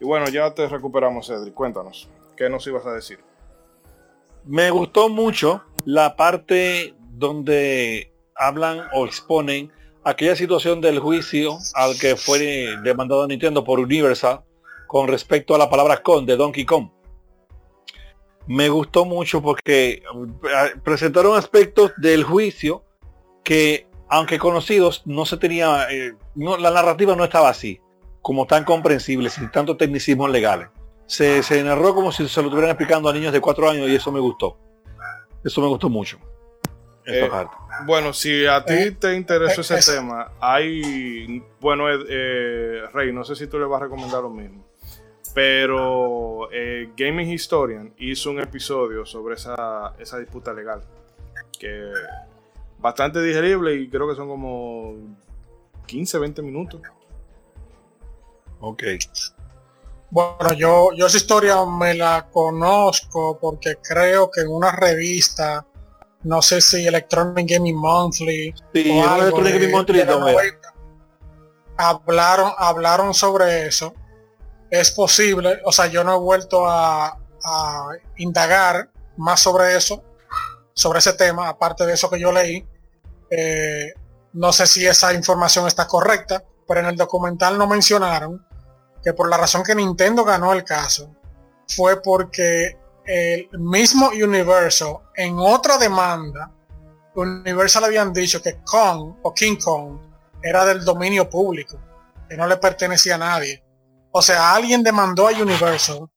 Y 0.00 0.04
bueno, 0.04 0.28
ya 0.28 0.52
te 0.54 0.68
recuperamos, 0.68 1.28
Edric. 1.30 1.54
Cuéntanos, 1.54 2.08
¿qué 2.36 2.48
nos 2.50 2.66
ibas 2.66 2.86
a 2.86 2.92
decir? 2.92 3.18
Me 4.44 4.70
gustó 4.70 5.08
mucho 5.08 5.62
la 5.84 6.16
parte 6.16 6.94
donde 7.12 8.12
hablan 8.34 8.82
o 8.92 9.06
exponen 9.06 9.72
aquella 10.04 10.36
situación 10.36 10.80
del 10.80 11.00
juicio 11.00 11.58
al 11.74 11.98
que 11.98 12.14
fue 12.14 12.76
demandado 12.84 13.26
Nintendo 13.26 13.64
por 13.64 13.80
Universal 13.80 14.42
con 14.86 15.08
respecto 15.08 15.54
a 15.54 15.58
la 15.58 15.68
palabra 15.68 16.02
con 16.02 16.26
de 16.26 16.36
Donkey 16.36 16.64
Kong. 16.64 16.90
Me 18.46 18.68
gustó 18.68 19.04
mucho 19.04 19.42
porque 19.42 20.02
eh, 20.04 20.80
presentaron 20.84 21.36
aspectos 21.36 21.92
del 21.96 22.22
juicio 22.22 22.84
que, 23.42 23.88
aunque 24.08 24.38
conocidos, 24.38 25.02
no 25.06 25.26
se 25.26 25.36
tenía, 25.38 25.88
eh, 25.90 26.14
la 26.36 26.70
narrativa 26.70 27.16
no 27.16 27.24
estaba 27.24 27.48
así, 27.48 27.80
como 28.26 28.44
tan 28.44 28.64
comprensible, 28.64 29.30
sin 29.30 29.52
tanto 29.52 29.76
tecnicismos 29.76 30.28
legales. 30.28 30.66
Se, 31.06 31.44
se 31.44 31.62
narró 31.62 31.94
como 31.94 32.10
si 32.10 32.26
se 32.26 32.40
lo 32.40 32.48
estuvieran 32.48 32.72
explicando 32.72 33.08
a 33.08 33.12
niños 33.12 33.32
de 33.32 33.40
cuatro 33.40 33.70
años 33.70 33.88
y 33.88 33.94
eso 33.94 34.10
me 34.10 34.18
gustó. 34.18 34.58
Eso 35.44 35.60
me 35.60 35.68
gustó 35.68 35.88
mucho. 35.88 36.18
Eh, 37.04 37.30
bueno, 37.86 38.12
si 38.12 38.44
a 38.44 38.64
ti 38.64 38.74
eh, 38.74 38.96
te 38.98 39.14
interesó 39.14 39.60
ese 39.60 39.78
tema, 39.92 40.32
hay, 40.40 41.40
bueno, 41.60 41.84
eh, 41.88 42.82
Rey, 42.92 43.12
no 43.12 43.22
sé 43.22 43.36
si 43.36 43.46
tú 43.46 43.60
le 43.60 43.64
vas 43.66 43.80
a 43.80 43.84
recomendar 43.84 44.22
lo 44.22 44.30
mismo, 44.30 44.66
pero 45.32 46.48
Gaming 46.96 47.30
Historian 47.30 47.94
hizo 47.96 48.32
un 48.32 48.40
episodio 48.40 49.06
sobre 49.06 49.36
esa, 49.36 49.94
esa 50.00 50.18
disputa 50.18 50.52
legal, 50.52 50.82
que 51.60 51.92
bastante 52.80 53.22
digerible 53.22 53.76
y 53.76 53.88
creo 53.88 54.08
que 54.08 54.16
son 54.16 54.26
como 54.26 54.96
15, 55.86 56.18
20 56.18 56.42
minutos. 56.42 56.80
Ok. 58.66 58.82
Bueno, 60.10 60.52
yo, 60.54 60.92
yo 60.92 61.06
esa 61.06 61.16
historia 61.16 61.64
me 61.64 61.94
la 61.94 62.28
conozco 62.32 63.38
porque 63.40 63.76
creo 63.76 64.28
que 64.30 64.40
en 64.40 64.48
una 64.48 64.72
revista 64.72 65.64
no 66.24 66.42
sé 66.42 66.60
si 66.60 66.84
Electronic 66.84 67.48
Gaming 67.48 67.76
Monthly 67.76 68.52
hablaron 71.76 72.52
hablaron 72.58 73.14
sobre 73.14 73.66
eso. 73.66 73.94
Es 74.68 74.90
posible 74.90 75.60
o 75.64 75.70
sea 75.70 75.86
yo 75.86 76.02
no 76.02 76.16
he 76.16 76.18
vuelto 76.18 76.66
a, 76.66 77.18
indagar 78.16 78.90
más 79.16 79.38
sobre 79.38 79.76
eso 79.76 80.02
sobre 80.74 80.98
ese 80.98 81.12
tema 81.12 81.48
aparte 81.48 81.86
de 81.86 81.94
eso 81.94 82.10
que 82.10 82.18
yo 82.18 82.32
leí. 82.32 82.66
Eh, 83.30 83.92
no 84.32 84.52
sé 84.52 84.66
si 84.66 84.84
esa 84.84 85.12
información 85.12 85.68
está 85.68 85.86
correcta 85.86 86.42
pero 86.66 86.80
en 86.80 86.86
el 86.86 86.96
documental 86.96 87.58
no 87.58 87.66
mencionaron 87.66 88.45
que 89.06 89.12
por 89.12 89.30
la 89.30 89.36
razón 89.36 89.62
que 89.62 89.72
Nintendo 89.72 90.24
ganó 90.24 90.52
el 90.52 90.64
caso 90.64 91.14
fue 91.68 92.02
porque 92.02 92.76
el 93.04 93.48
mismo 93.56 94.08
Universal 94.08 94.96
en 95.14 95.38
otra 95.38 95.78
demanda, 95.78 96.50
Universal 97.14 97.84
habían 97.84 98.12
dicho 98.12 98.42
que 98.42 98.58
Kong 98.64 99.18
o 99.22 99.32
King 99.32 99.58
Kong 99.64 100.00
era 100.42 100.64
del 100.64 100.84
dominio 100.84 101.30
público, 101.30 101.78
que 102.28 102.36
no 102.36 102.48
le 102.48 102.56
pertenecía 102.56 103.14
a 103.14 103.18
nadie. 103.18 103.62
O 104.10 104.20
sea, 104.20 104.52
alguien 104.52 104.82
demandó 104.82 105.28
a 105.28 105.30
Universal 105.30 106.10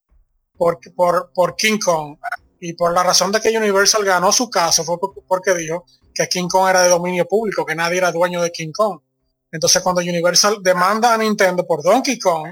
por, 0.58 0.80
por, 0.96 1.30
por 1.32 1.54
King 1.54 1.78
Kong 1.78 2.18
y 2.58 2.72
por 2.72 2.92
la 2.92 3.04
razón 3.04 3.30
de 3.30 3.40
que 3.40 3.56
Universal 3.56 4.04
ganó 4.04 4.32
su 4.32 4.50
caso 4.50 4.82
fue 4.82 4.96
porque 5.28 5.54
dijo 5.54 5.84
que 6.12 6.26
King 6.26 6.48
Kong 6.48 6.68
era 6.68 6.82
de 6.82 6.88
dominio 6.88 7.24
público, 7.28 7.64
que 7.64 7.76
nadie 7.76 7.98
era 7.98 8.10
dueño 8.10 8.42
de 8.42 8.50
King 8.50 8.72
Kong. 8.72 8.98
Entonces 9.52 9.80
cuando 9.80 10.00
Universal 10.00 10.56
demanda 10.60 11.14
a 11.14 11.18
Nintendo 11.18 11.64
por 11.64 11.84
Donkey 11.84 12.18
Kong, 12.18 12.48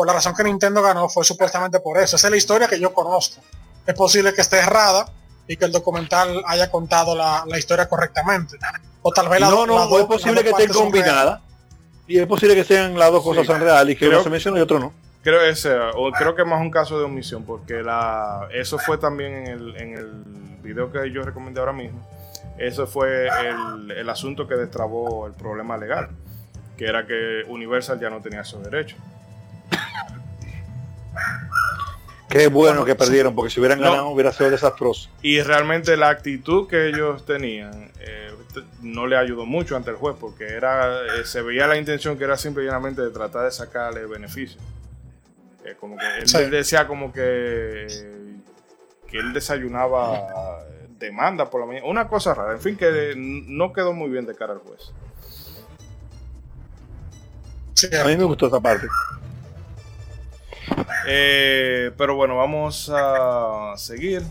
por 0.00 0.06
la 0.06 0.14
razón 0.14 0.34
que 0.34 0.42
Nintendo 0.42 0.80
ganó 0.80 1.10
fue 1.10 1.26
supuestamente 1.26 1.78
por 1.78 1.98
eso. 1.98 2.16
Esa 2.16 2.28
es 2.28 2.30
la 2.30 2.36
historia 2.38 2.66
que 2.66 2.80
yo 2.80 2.94
conozco 2.94 3.42
es 3.86 3.94
posible 3.94 4.32
que 4.32 4.40
esté 4.40 4.56
errada 4.56 5.04
y 5.46 5.58
que 5.58 5.66
el 5.66 5.72
documental 5.72 6.42
haya 6.46 6.70
contado 6.70 7.14
la, 7.14 7.44
historia 7.58 7.86
correctamente. 7.86 8.56
O 9.02 9.12
tal 9.12 9.28
vez 9.28 9.40
la 9.40 9.50
No, 9.50 9.66
no, 9.66 9.98
es 9.98 10.06
posible 10.06 10.42
que 10.42 10.48
esté 10.48 10.68
combinada. 10.68 11.42
Y 12.06 12.18
es 12.18 12.26
posible 12.26 12.54
que 12.54 12.64
sean 12.64 12.98
las 12.98 13.12
dos 13.12 13.22
cosas 13.22 13.46
en 13.50 13.60
real 13.60 13.90
y 13.90 13.94
que 13.94 14.08
uno 14.08 14.22
se 14.22 14.30
menciona 14.30 14.58
y 14.58 14.62
otro 14.62 14.78
no. 14.78 14.94
Creo 15.22 15.42
ese, 15.42 15.78
o 15.78 16.10
creo 16.12 16.34
que 16.34 16.40
es 16.40 16.48
más 16.48 16.62
un 16.62 16.70
caso 16.70 16.98
de 16.98 17.04
omisión, 17.04 17.44
porque 17.44 17.82
la, 17.82 18.48
eso 18.54 18.78
fue 18.78 18.96
también 18.96 19.34
en 19.34 19.46
el, 19.48 19.76
en 19.76 19.98
el 19.98 20.10
video 20.62 20.90
que 20.90 21.12
yo 21.12 21.20
recomendé 21.24 21.60
ahora 21.60 21.74
mismo. 21.74 22.08
Eso 22.56 22.86
fue 22.86 23.28
el, 23.28 23.90
el 23.90 24.08
asunto 24.08 24.48
que 24.48 24.54
destrabó 24.54 25.26
el 25.26 25.34
problema 25.34 25.76
legal, 25.76 26.08
que 26.78 26.86
era 26.86 27.06
que 27.06 27.42
Universal 27.48 28.00
ya 28.00 28.08
no 28.08 28.22
tenía 28.22 28.40
esos 28.40 28.64
derechos. 28.64 28.98
Qué 32.30 32.46
bueno 32.46 32.84
que 32.84 32.94
perdieron, 32.94 33.34
porque 33.34 33.50
si 33.50 33.58
hubieran 33.58 33.80
ganado 33.80 34.08
hubiera 34.08 34.32
sido 34.32 34.50
desastroso. 34.50 35.10
Y 35.20 35.40
realmente 35.42 35.96
la 35.96 36.10
actitud 36.10 36.68
que 36.68 36.88
ellos 36.88 37.26
tenían 37.26 37.90
eh, 37.98 38.32
no 38.82 39.08
le 39.08 39.16
ayudó 39.16 39.46
mucho 39.46 39.76
ante 39.76 39.90
el 39.90 39.96
juez, 39.96 40.16
porque 40.18 40.46
era 40.46 41.02
eh, 41.06 41.24
se 41.24 41.42
veía 41.42 41.66
la 41.66 41.76
intención 41.76 42.16
que 42.16 42.24
era 42.24 42.36
simplemente 42.36 43.02
de 43.02 43.10
tratar 43.10 43.44
de 43.44 43.50
sacarle 43.50 44.06
beneficio. 44.06 44.60
Eh, 45.64 45.74
como 45.78 45.96
que 45.96 46.04
él, 46.38 46.50
decía 46.50 46.86
como 46.86 47.12
que, 47.12 47.86
que 49.08 49.18
él 49.18 49.32
desayunaba 49.32 50.64
demanda 51.00 51.50
por 51.50 51.60
la 51.60 51.66
mañana. 51.66 51.86
Una 51.86 52.06
cosa 52.06 52.32
rara, 52.32 52.52
en 52.52 52.60
fin, 52.60 52.76
que 52.76 53.14
no 53.16 53.72
quedó 53.72 53.92
muy 53.92 54.08
bien 54.08 54.24
de 54.26 54.36
cara 54.36 54.52
al 54.52 54.60
juez. 54.60 54.92
a 58.00 58.04
mí 58.06 58.16
me 58.16 58.24
gustó 58.24 58.46
esa 58.46 58.60
parte. 58.60 58.86
Eh, 61.06 61.90
pero 61.96 62.14
bueno, 62.14 62.36
vamos 62.36 62.90
a 62.94 63.74
seguir. 63.76 64.22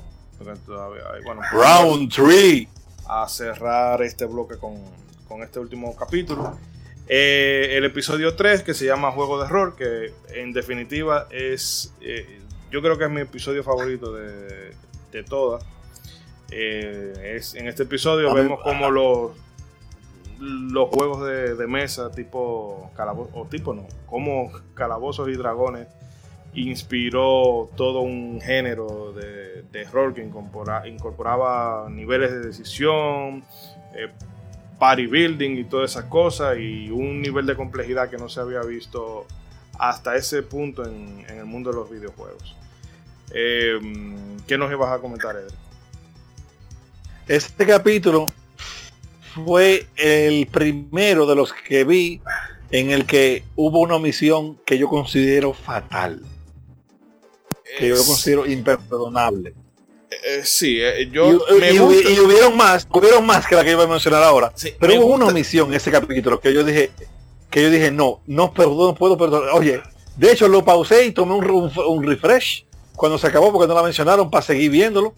Round 1.52 2.14
3. 2.14 2.68
A 3.08 3.28
cerrar 3.28 4.02
este 4.04 4.26
bloque 4.26 4.56
con, 4.58 5.44
este 5.44 5.60
último 5.60 5.96
capítulo. 5.96 6.58
Eh, 7.08 7.72
el 7.72 7.86
episodio 7.86 8.36
3 8.36 8.64
que 8.64 8.74
se 8.74 8.86
llama 8.86 9.12
Juego 9.12 9.40
de 9.40 9.46
Error, 9.46 9.76
que 9.76 10.14
en 10.30 10.54
definitiva 10.54 11.28
es, 11.32 11.94
eh, 12.02 12.40
yo 12.72 12.82
creo 12.82 12.98
que 12.98 13.06
es 13.06 13.10
mi 13.10 13.22
episodio 13.22 13.64
favorito 13.64 14.14
de, 14.14 14.76
de 15.12 15.24
todas. 15.24 15.66
es, 16.52 17.56
en 17.56 17.68
este 17.68 17.84
episodio 17.84 18.34
vemos 18.34 18.62
como 18.62 18.92
los 18.92 19.32
los 20.40 20.90
juegos 20.90 21.28
de, 21.28 21.68
mesa 21.68 22.12
tipo 22.12 22.92
calabozos, 22.96 23.34
o 23.36 23.46
tipo 23.46 23.74
no, 23.74 23.86
como 24.06 24.52
calabozos 24.74 25.28
y 25.30 25.34
dragones 25.34 25.88
inspiró 26.54 27.70
todo 27.76 28.02
un 28.02 28.42
género 28.42 29.14
de, 29.14 29.64
de 29.72 29.82
error 29.82 30.14
que 30.14 30.24
incorporaba 30.24 31.88
niveles 31.90 32.32
de 32.32 32.40
decisión, 32.40 33.44
eh, 33.96 34.10
party 34.80 35.08
building 35.08 35.58
y 35.58 35.64
todas 35.66 35.92
esas 35.92 36.06
cosas 36.06 36.58
y 36.58 36.90
un 36.90 37.22
nivel 37.22 37.46
de 37.46 37.56
complejidad 37.56 38.10
que 38.10 38.18
no 38.18 38.30
se 38.30 38.40
había 38.40 38.62
visto 38.62 39.28
hasta 39.78 40.16
ese 40.16 40.42
punto 40.42 40.86
en, 40.86 41.26
el 41.30 41.46
mundo 41.46 41.72
de 41.72 41.76
los 41.78 41.90
videojuegos. 41.90 42.56
Eh, 43.32 43.80
¿Qué 44.48 44.58
nos 44.58 44.72
ibas 44.72 44.92
a 44.92 45.00
comentar, 45.00 45.36
Eder? 45.36 45.52
Este 47.28 47.66
capítulo 47.66 48.32
fue 49.36 49.86
el 49.96 50.48
primero 50.48 51.28
de 51.28 51.36
los 51.36 51.54
que 51.54 51.84
vi 51.84 52.22
en 52.72 52.92
el 52.92 53.06
que 53.06 53.44
hubo 53.56 53.80
una 53.80 53.96
omisión 53.96 54.58
que 54.66 54.78
yo 54.78 54.88
considero 54.90 55.54
fatal. 55.54 56.24
Que 57.78 57.88
yo 57.90 57.96
considero 57.96 58.46
imperdonable. 58.46 59.54
Eh, 60.12 60.42
sí, 60.44 60.80
eh, 60.82 61.08
yo 61.12 61.32
y, 61.32 61.80
hubieron 61.80 62.58
más, 62.58 62.88
hubieron 62.92 63.26
más 63.26 63.46
que 63.46 63.56
la 63.56 63.64
que 63.64 63.72
iba 63.72 63.84
a 63.84 63.88
mencionar 63.88 64.24
ahora. 64.24 64.52
pero 64.80 64.96
hubo 64.96 65.14
una 65.14 65.28
omisión 65.28 65.70
en 65.70 65.76
ese 65.76 65.92
capítulo 65.92 66.40
que 66.40 66.52
yo 66.52 66.64
dije, 66.64 66.92
que 67.52 67.62
yo 67.62 67.70
dije, 67.70 67.92
no, 67.92 68.22
no, 68.26 68.52
no 68.56 68.96
puedo 68.96 69.18
perdonar. 69.18 69.50
Oye, 69.54 69.82
de 70.18 70.32
hecho 70.32 70.48
lo 70.48 70.66
pausé 70.66 71.06
y 71.06 71.12
tomé 71.12 71.36
un 71.36 72.04
refresh 72.04 72.66
cuando 72.96 73.18
se 73.18 73.28
acabó 73.28 73.54
porque 73.54 73.68
no 73.68 73.76
la 73.76 73.84
mencionaron 73.84 74.30
para 74.30 74.42
seguir 74.42 74.72
viéndolo 74.72 75.14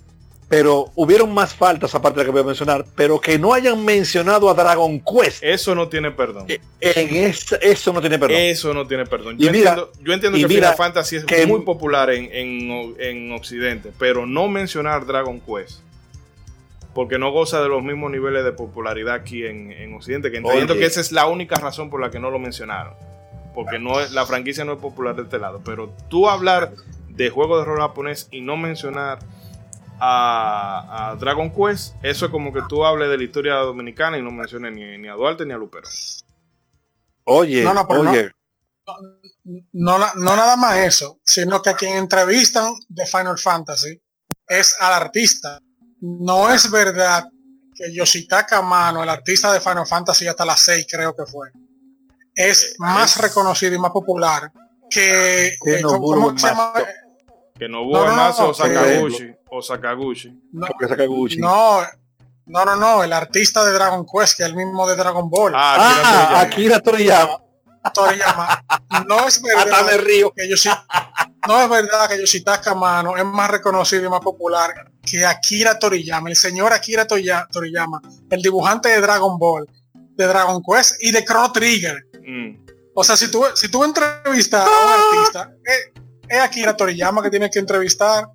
pero 0.51 0.91
hubieron 0.95 1.33
más 1.33 1.55
faltas 1.55 1.95
aparte 1.95 2.19
de 2.19 2.23
la 2.23 2.25
que 2.25 2.31
voy 2.31 2.41
a 2.41 2.43
mencionar, 2.43 2.85
pero 2.93 3.21
que 3.21 3.39
no 3.39 3.53
hayan 3.53 3.85
mencionado 3.85 4.49
a 4.49 4.53
Dragon 4.53 4.99
Quest. 4.99 5.41
Eso 5.41 5.73
no 5.73 5.87
tiene 5.87 6.11
perdón. 6.11 6.45
Eh, 6.49 6.59
en 6.81 7.15
eso 7.61 7.93
no 7.93 8.01
tiene 8.01 8.19
perdón. 8.19 8.37
Eso 8.37 8.73
no 8.73 8.85
tiene 8.85 9.05
perdón. 9.05 9.37
Yo 9.37 9.47
entiendo, 9.47 9.93
yo 10.01 10.11
entiendo 10.11 10.37
que 10.37 10.49
Final 10.49 10.75
Fantasy 10.75 11.19
es 11.25 11.47
muy 11.47 11.61
popular 11.61 12.09
en, 12.09 13.31
Occidente, 13.31 13.93
pero 13.97 14.25
no 14.25 14.49
mencionar 14.49 15.05
Dragon 15.05 15.39
Quest. 15.39 15.79
Porque 16.93 17.17
no 17.17 17.31
goza 17.31 17.63
de 17.63 17.69
los 17.69 17.81
mismos 17.81 18.11
niveles 18.11 18.43
de 18.43 18.51
popularidad 18.51 19.15
aquí 19.15 19.45
en, 19.45 19.93
Occidente, 19.95 20.31
que 20.31 20.39
entiendo 20.39 20.73
que 20.73 20.83
esa 20.83 20.99
es 20.99 21.13
la 21.13 21.27
única 21.27 21.55
razón 21.55 21.89
por 21.89 22.01
la 22.01 22.11
que 22.11 22.19
no 22.19 22.29
lo 22.29 22.39
mencionaron. 22.39 22.95
Porque 23.55 23.79
no 23.79 24.01
la 24.09 24.25
franquicia 24.25 24.65
no 24.65 24.73
es 24.73 24.79
popular 24.79 25.15
de 25.15 25.21
este 25.21 25.39
lado. 25.39 25.61
Pero 25.63 25.93
tú 26.09 26.27
hablar 26.27 26.73
de 27.07 27.29
juego 27.29 27.57
de 27.57 27.63
rol 27.63 27.79
japonés 27.79 28.27
y 28.31 28.41
no 28.41 28.57
mencionar 28.57 29.19
a, 30.01 31.15
Dragon 31.19 31.51
Quest, 31.51 31.95
eso 32.01 32.25
es 32.25 32.31
como 32.31 32.51
que 32.51 32.61
tú 32.67 32.83
hables 32.83 33.09
de 33.09 33.17
la 33.17 33.23
historia 33.23 33.55
dominicana 33.55 34.17
y 34.17 34.21
no 34.21 34.31
menciones 34.31 34.73
ni, 34.73 35.07
a 35.07 35.13
Duarte 35.13 35.45
ni 35.45 35.53
a 35.53 35.57
Lupero. 35.57 35.87
Oye, 37.25 37.63
no, 37.63 37.73
No, 39.73 40.35
nada 40.35 40.55
más 40.57 40.77
eso, 40.77 41.19
sino 41.23 41.61
que 41.61 41.69
a 41.69 41.75
quien 41.75 41.97
entrevistan 41.97 42.73
de 42.89 43.05
Final 43.05 43.37
Fantasy 43.37 44.01
es 44.47 44.75
al 44.79 44.93
artista. 44.93 45.59
No 45.99 46.51
es 46.51 46.69
verdad 46.71 47.29
que 47.75 47.93
Yoshitaka 47.93 48.61
Mano, 48.63 49.03
el 49.03 49.09
artista 49.09 49.53
de 49.53 49.61
Final 49.61 49.85
Fantasy 49.85 50.27
hasta 50.27 50.45
las 50.45 50.61
6 50.61 50.87
creo 50.89 51.15
que 51.15 51.25
fue, 51.25 51.51
es 52.33 52.63
eh, 52.63 52.75
más 52.79 53.17
reconocido 53.17 53.75
y 53.75 53.79
más 53.79 53.91
popular 53.91 54.51
que, 54.89 55.57
que 55.63 55.81
¿cómo, 55.83 56.37
se 56.37 56.47
llama? 56.47 56.73
Que 57.57 57.69
no 57.69 57.83
hubo 57.83 58.03
más 58.07 58.39
o 58.39 58.51
Sakaguchi. 58.51 59.35
O 59.53 59.61
Sakaguchi. 59.61 60.31
No, 60.53 60.67
no, 61.37 61.81
no, 62.45 62.65
no, 62.65 62.75
no, 62.77 63.03
el 63.03 63.11
artista 63.11 63.65
de 63.65 63.73
Dragon 63.73 64.05
Quest, 64.05 64.37
que 64.37 64.43
es 64.43 64.49
el 64.49 64.55
mismo 64.55 64.87
de 64.87 64.95
Dragon 64.95 65.29
Ball. 65.29 65.51
Ah, 65.53 66.39
Akira 66.39 66.77
ah, 66.77 66.79
Toriyama. 66.79 67.37
Toriyama. 67.93 68.63
No 69.07 69.27
es 69.27 69.41
verdad 69.43 69.85
me 69.85 69.97
río. 69.97 70.31
que 70.31 70.47
yo 70.47 70.55
sí, 70.55 70.69
no 71.47 71.61
es 71.61 71.69
verdad 71.69 72.07
que 72.07 72.17
Yoshitaka 72.17 72.75
Mano 72.75 73.17
es 73.17 73.25
más 73.25 73.51
reconocido 73.51 74.05
y 74.05 74.09
más 74.09 74.21
popular 74.21 74.71
que 75.01 75.25
Akira 75.25 75.77
Toriyama, 75.77 76.29
el 76.29 76.37
señor 76.37 76.71
Akira 76.71 77.05
Toriyama, 77.05 78.01
el 78.29 78.41
dibujante 78.41 78.87
de 78.87 79.01
Dragon 79.01 79.37
Ball, 79.37 79.67
de 79.93 80.27
Dragon 80.27 80.61
Quest 80.63 80.95
y 81.03 81.11
de 81.11 81.25
Chrono 81.25 81.51
Trigger. 81.51 82.05
Mm. 82.25 82.65
O 82.93 83.03
sea, 83.03 83.17
si 83.17 83.29
tú, 83.29 83.43
si 83.55 83.69
tú 83.69 83.83
entrevistas 83.83 84.65
a 84.65 84.85
un 84.85 85.17
artista, 85.17 85.51
eh, 85.65 85.93
es 86.29 86.39
Akira 86.39 86.77
Toriyama 86.77 87.21
que 87.21 87.29
tienes 87.29 87.51
que 87.51 87.59
entrevistar. 87.59 88.29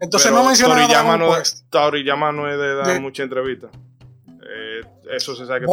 Entonces 0.00 0.32
no 0.32 0.42
menciona 0.44 0.74
Toriyama 0.74 1.16
no, 1.18 1.32
Toriyama 1.68 2.32
no 2.32 2.50
es 2.50 2.58
de 2.58 2.74
dar 2.74 3.00
mucha 3.00 3.22
entrevista. 3.22 3.68
Eh, 4.42 4.80
eso 5.12 5.36
se 5.36 5.46
sabe 5.46 5.60
que 5.60 5.66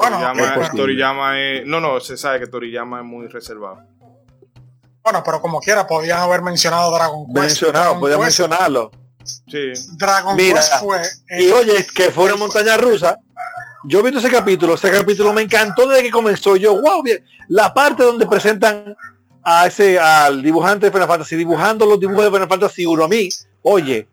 Toriyama, 0.76 1.40
es, 1.40 1.66
No, 1.66 1.80
no, 1.80 2.00
se 2.00 2.18
sabe 2.18 2.40
que 2.40 2.48
Toriyama 2.48 3.00
es 3.00 3.06
muy 3.06 3.28
reservado. 3.28 3.82
Bueno, 5.02 5.24
pero 5.24 5.42
como 5.42 5.62
quiera, 5.62 5.88
podías 5.88 6.20
haber 6.20 6.42
mencionado 6.42 6.92
Dragon 6.94 7.26
Quest. 7.28 7.38
Mencionado, 7.38 8.00
podías 8.00 8.20
mencionarlo. 8.20 8.92
Sí. 9.24 9.72
Dragon 9.94 10.36
Quest 10.36 10.74
fue. 10.82 11.02
y 11.40 11.50
oye, 11.52 11.88
que 11.96 12.12
fue 12.12 12.26
una 12.26 12.36
montaña 12.36 12.76
rusa. 12.76 13.18
Yo 13.86 14.02
viendo 14.02 14.20
ese 14.20 14.30
capítulo, 14.30 14.74
ese 14.74 14.92
capítulo 14.92 15.32
me 15.32 15.44
encantó 15.44 15.88
desde 15.88 16.04
que 16.04 16.12
comenzó. 16.12 16.58
Yo, 16.58 16.82
wow, 16.82 17.02
bien. 17.02 17.24
La 17.48 17.74
parte 17.74 18.04
donde 18.04 18.28
presentan 18.28 18.98
a 19.42 19.66
ese, 19.66 19.98
al 19.98 20.44
dibujante 20.44 20.88
de 20.88 20.92
Final 20.92 21.08
Fantasy, 21.08 21.38
dibujando 21.38 21.86
los 21.86 21.98
dibujos 21.98 22.26
de 22.26 22.32
Final 22.32 22.50
Fantasy 22.50 22.86
1 22.86 23.04
a 23.06 23.08
mí, 23.08 23.30
oye, 23.62 24.10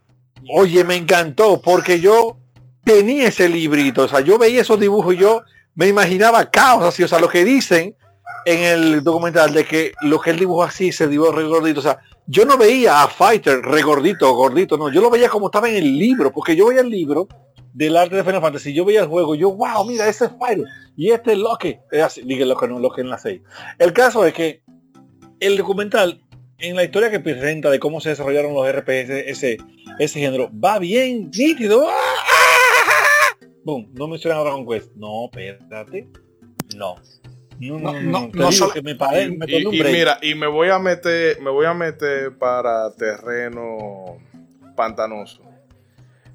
oye, 0.51 0.85
me 0.85 0.97
encantó, 0.97 1.61
porque 1.61 2.01
yo 2.01 2.39
tenía 2.85 3.29
ese 3.29 3.49
librito, 3.49 4.03
o 4.03 4.09
sea, 4.09 4.21
yo 4.21 4.39
veía 4.39 4.61
esos 4.61 4.79
dibujos 4.79 5.15
y 5.15 5.19
yo 5.19 5.43
me 5.75 5.89
imaginaba 5.89 6.51
caos 6.51 6.85
así, 6.85 7.03
o 7.03 7.09
sea, 7.09 7.19
lo 7.19 7.29
que 7.29 7.45
dicen 7.45 7.97
en 8.47 8.63
el 8.63 9.03
documental 9.03 9.55
de 9.55 9.65
que 9.65 9.93
lo 10.03 10.21
que 10.21 10.31
él 10.31 10.39
dibujó 10.39 10.65
así 10.65 10.93
se 10.93 11.09
dibujó 11.09 11.33
regordito, 11.33 11.81
o 11.81 11.83
sea, 11.83 11.99
yo 12.27 12.45
no 12.45 12.57
veía 12.57 13.03
a 13.03 13.09
Fighter 13.09 13.61
regordito 13.61 14.33
gordito, 14.35 14.77
no, 14.77 14.91
yo 14.91 15.01
lo 15.01 15.11
veía 15.11 15.29
como 15.29 15.47
estaba 15.47 15.69
en 15.69 15.77
el 15.77 15.99
libro, 15.99 16.33
porque 16.33 16.57
yo 16.57 16.67
veía 16.67 16.83
el 16.83 16.91
libro 16.91 17.29
del 17.73 17.97
arte 17.97 18.17
de 18.17 18.25
Final 18.25 18.41
Fantasy, 18.41 18.73
yo 18.73 18.85
veía 18.85 19.01
el 19.01 19.09
juego, 19.09 19.35
yo, 19.35 19.53
wow, 19.53 19.85
mira, 19.87 20.09
ese 20.09 20.27
es 20.27 20.31
Fighter, 20.39 20.67
y 20.97 21.11
este 21.11 21.33
es 21.33 21.39
Loki, 21.39 21.77
es 21.91 22.03
así, 22.03 22.23
dije 22.23 22.45
que 22.59 22.69
no, 22.69 22.79
Loki 22.79 23.01
en 23.01 23.11
la 23.11 23.19
6. 23.19 23.41
El 23.79 23.93
caso 23.93 24.25
es 24.27 24.33
que 24.33 24.63
el 25.41 25.57
documental, 25.57 26.23
en 26.59 26.77
la 26.77 26.85
historia 26.85 27.11
que 27.11 27.21
presenta 27.21 27.71
de 27.71 27.81
cómo 27.81 28.01
se 28.01 28.11
desarrollaron 28.11 28.55
los 28.55 28.71
RPS, 28.71 29.11
ese, 29.27 29.59
ese 29.99 30.21
género, 30.21 30.51
va 30.53 30.79
bien 30.79 31.31
nítido. 31.31 31.87
Boom, 33.65 33.91
no 33.95 34.09
mencionan 34.09 34.39
a 34.41 34.43
Dragon 34.43 34.67
Quest. 34.67 34.95
No, 34.95 35.31
espérate. 35.33 36.09
No. 36.77 36.97
No, 37.61 37.79
no, 37.79 37.93
no, 37.93 38.31
no, 38.51 38.71
que 38.73 38.83
me 38.83 38.97
paré, 38.97 39.31
me 39.31 39.47
y, 39.47 39.63
y 39.63 39.83
mira, 39.85 40.19
y 40.21 40.35
me 40.35 40.49
voy 40.49 40.71
a 40.71 40.79
meter, 40.81 41.41
me 41.41 41.51
voy 41.51 41.67
a 41.67 41.73
meter 41.73 42.37
para 42.37 42.93
terreno 42.97 44.19
pantanoso. 44.75 45.41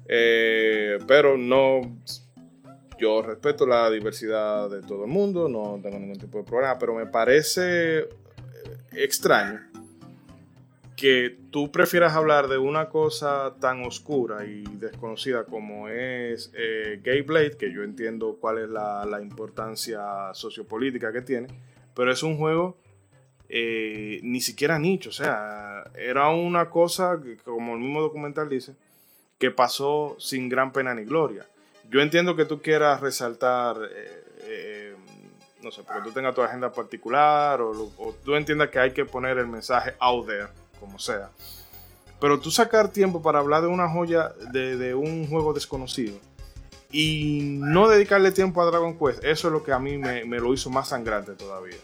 Eh, 0.08 0.98
pero 1.06 1.36
no, 1.36 1.82
yo 2.98 3.20
respeto 3.20 3.66
la 3.66 3.90
diversidad 3.90 4.70
de 4.70 4.80
todo 4.80 5.04
el 5.04 5.10
mundo, 5.10 5.46
no 5.48 5.78
tengo 5.82 5.98
ningún 5.98 6.18
tipo 6.18 6.38
de 6.38 6.44
problema, 6.44 6.78
pero 6.78 6.94
me 6.94 7.06
parece 7.06 8.08
extraño 8.92 9.69
que 11.00 11.38
tú 11.50 11.72
prefieras 11.72 12.12
hablar 12.12 12.48
de 12.48 12.58
una 12.58 12.90
cosa 12.90 13.54
tan 13.58 13.82
oscura 13.86 14.44
y 14.44 14.64
desconocida 14.72 15.44
como 15.44 15.88
es 15.88 16.52
eh, 16.54 17.00
Gay 17.02 17.22
Blade, 17.22 17.56
que 17.56 17.72
yo 17.72 17.82
entiendo 17.82 18.36
cuál 18.38 18.58
es 18.58 18.68
la, 18.68 19.18
importancia 19.22 20.00
sociopolítica 20.34 21.10
que 21.10 21.22
tiene, 21.22 21.48
pero 21.94 22.12
es 22.12 22.22
un 22.22 22.36
juego 22.36 22.76
eh, 23.48 24.20
ni 24.22 24.42
siquiera 24.42 24.78
nicho, 24.78 25.08
o 25.08 25.12
sea, 25.12 25.84
era 25.94 26.28
una 26.28 26.68
cosa 26.68 27.18
que, 27.22 27.38
como 27.38 27.74
el 27.74 27.80
mismo 27.80 28.02
documental 28.02 28.50
dice, 28.50 28.74
que 29.38 29.50
pasó 29.50 30.16
sin 30.18 30.50
gran 30.50 30.70
pena 30.70 30.94
ni 30.94 31.04
gloria. 31.04 31.46
Yo 31.88 32.00
entiendo 32.02 32.36
que 32.36 32.44
tú 32.44 32.60
quieras 32.60 33.00
resaltar 33.00 33.76
eh, 34.42 34.94
no 35.62 35.70
sé, 35.70 35.82
porque 35.82 36.02
tú 36.02 36.12
tengas 36.12 36.34
tu 36.34 36.42
agenda 36.42 36.72
particular 36.72 37.60
o, 37.60 37.90
tú 38.24 38.34
entiendas 38.34 38.70
que 38.70 38.78
hay 38.78 38.92
que 38.92 39.04
poner 39.04 39.38
el 39.38 39.46
mensaje 39.46 39.94
out 39.98 40.26
there, 40.26 40.48
como 40.80 40.98
sea. 40.98 41.30
Pero 42.20 42.40
tú 42.40 42.50
sacar 42.50 42.88
tiempo 42.88 43.22
para 43.22 43.38
hablar 43.38 43.62
de 43.62 43.68
una 43.68 43.88
joya 43.88 44.32
de, 44.52 44.94
un 44.94 45.28
juego 45.28 45.52
desconocido 45.52 46.18
y 46.92 47.40
no 47.58 47.88
dedicarle 47.88 48.32
tiempo 48.32 48.60
a 48.60 48.66
Dragon 48.66 48.98
Quest, 48.98 49.24
eso 49.24 49.48
es 49.48 49.52
lo 49.52 49.62
que 49.62 49.72
a 49.72 49.78
mí 49.78 49.96
me, 49.96 50.24
lo 50.24 50.52
hizo 50.52 50.70
más 50.70 50.88
sangrante 50.88 51.32
todavía. 51.32 51.76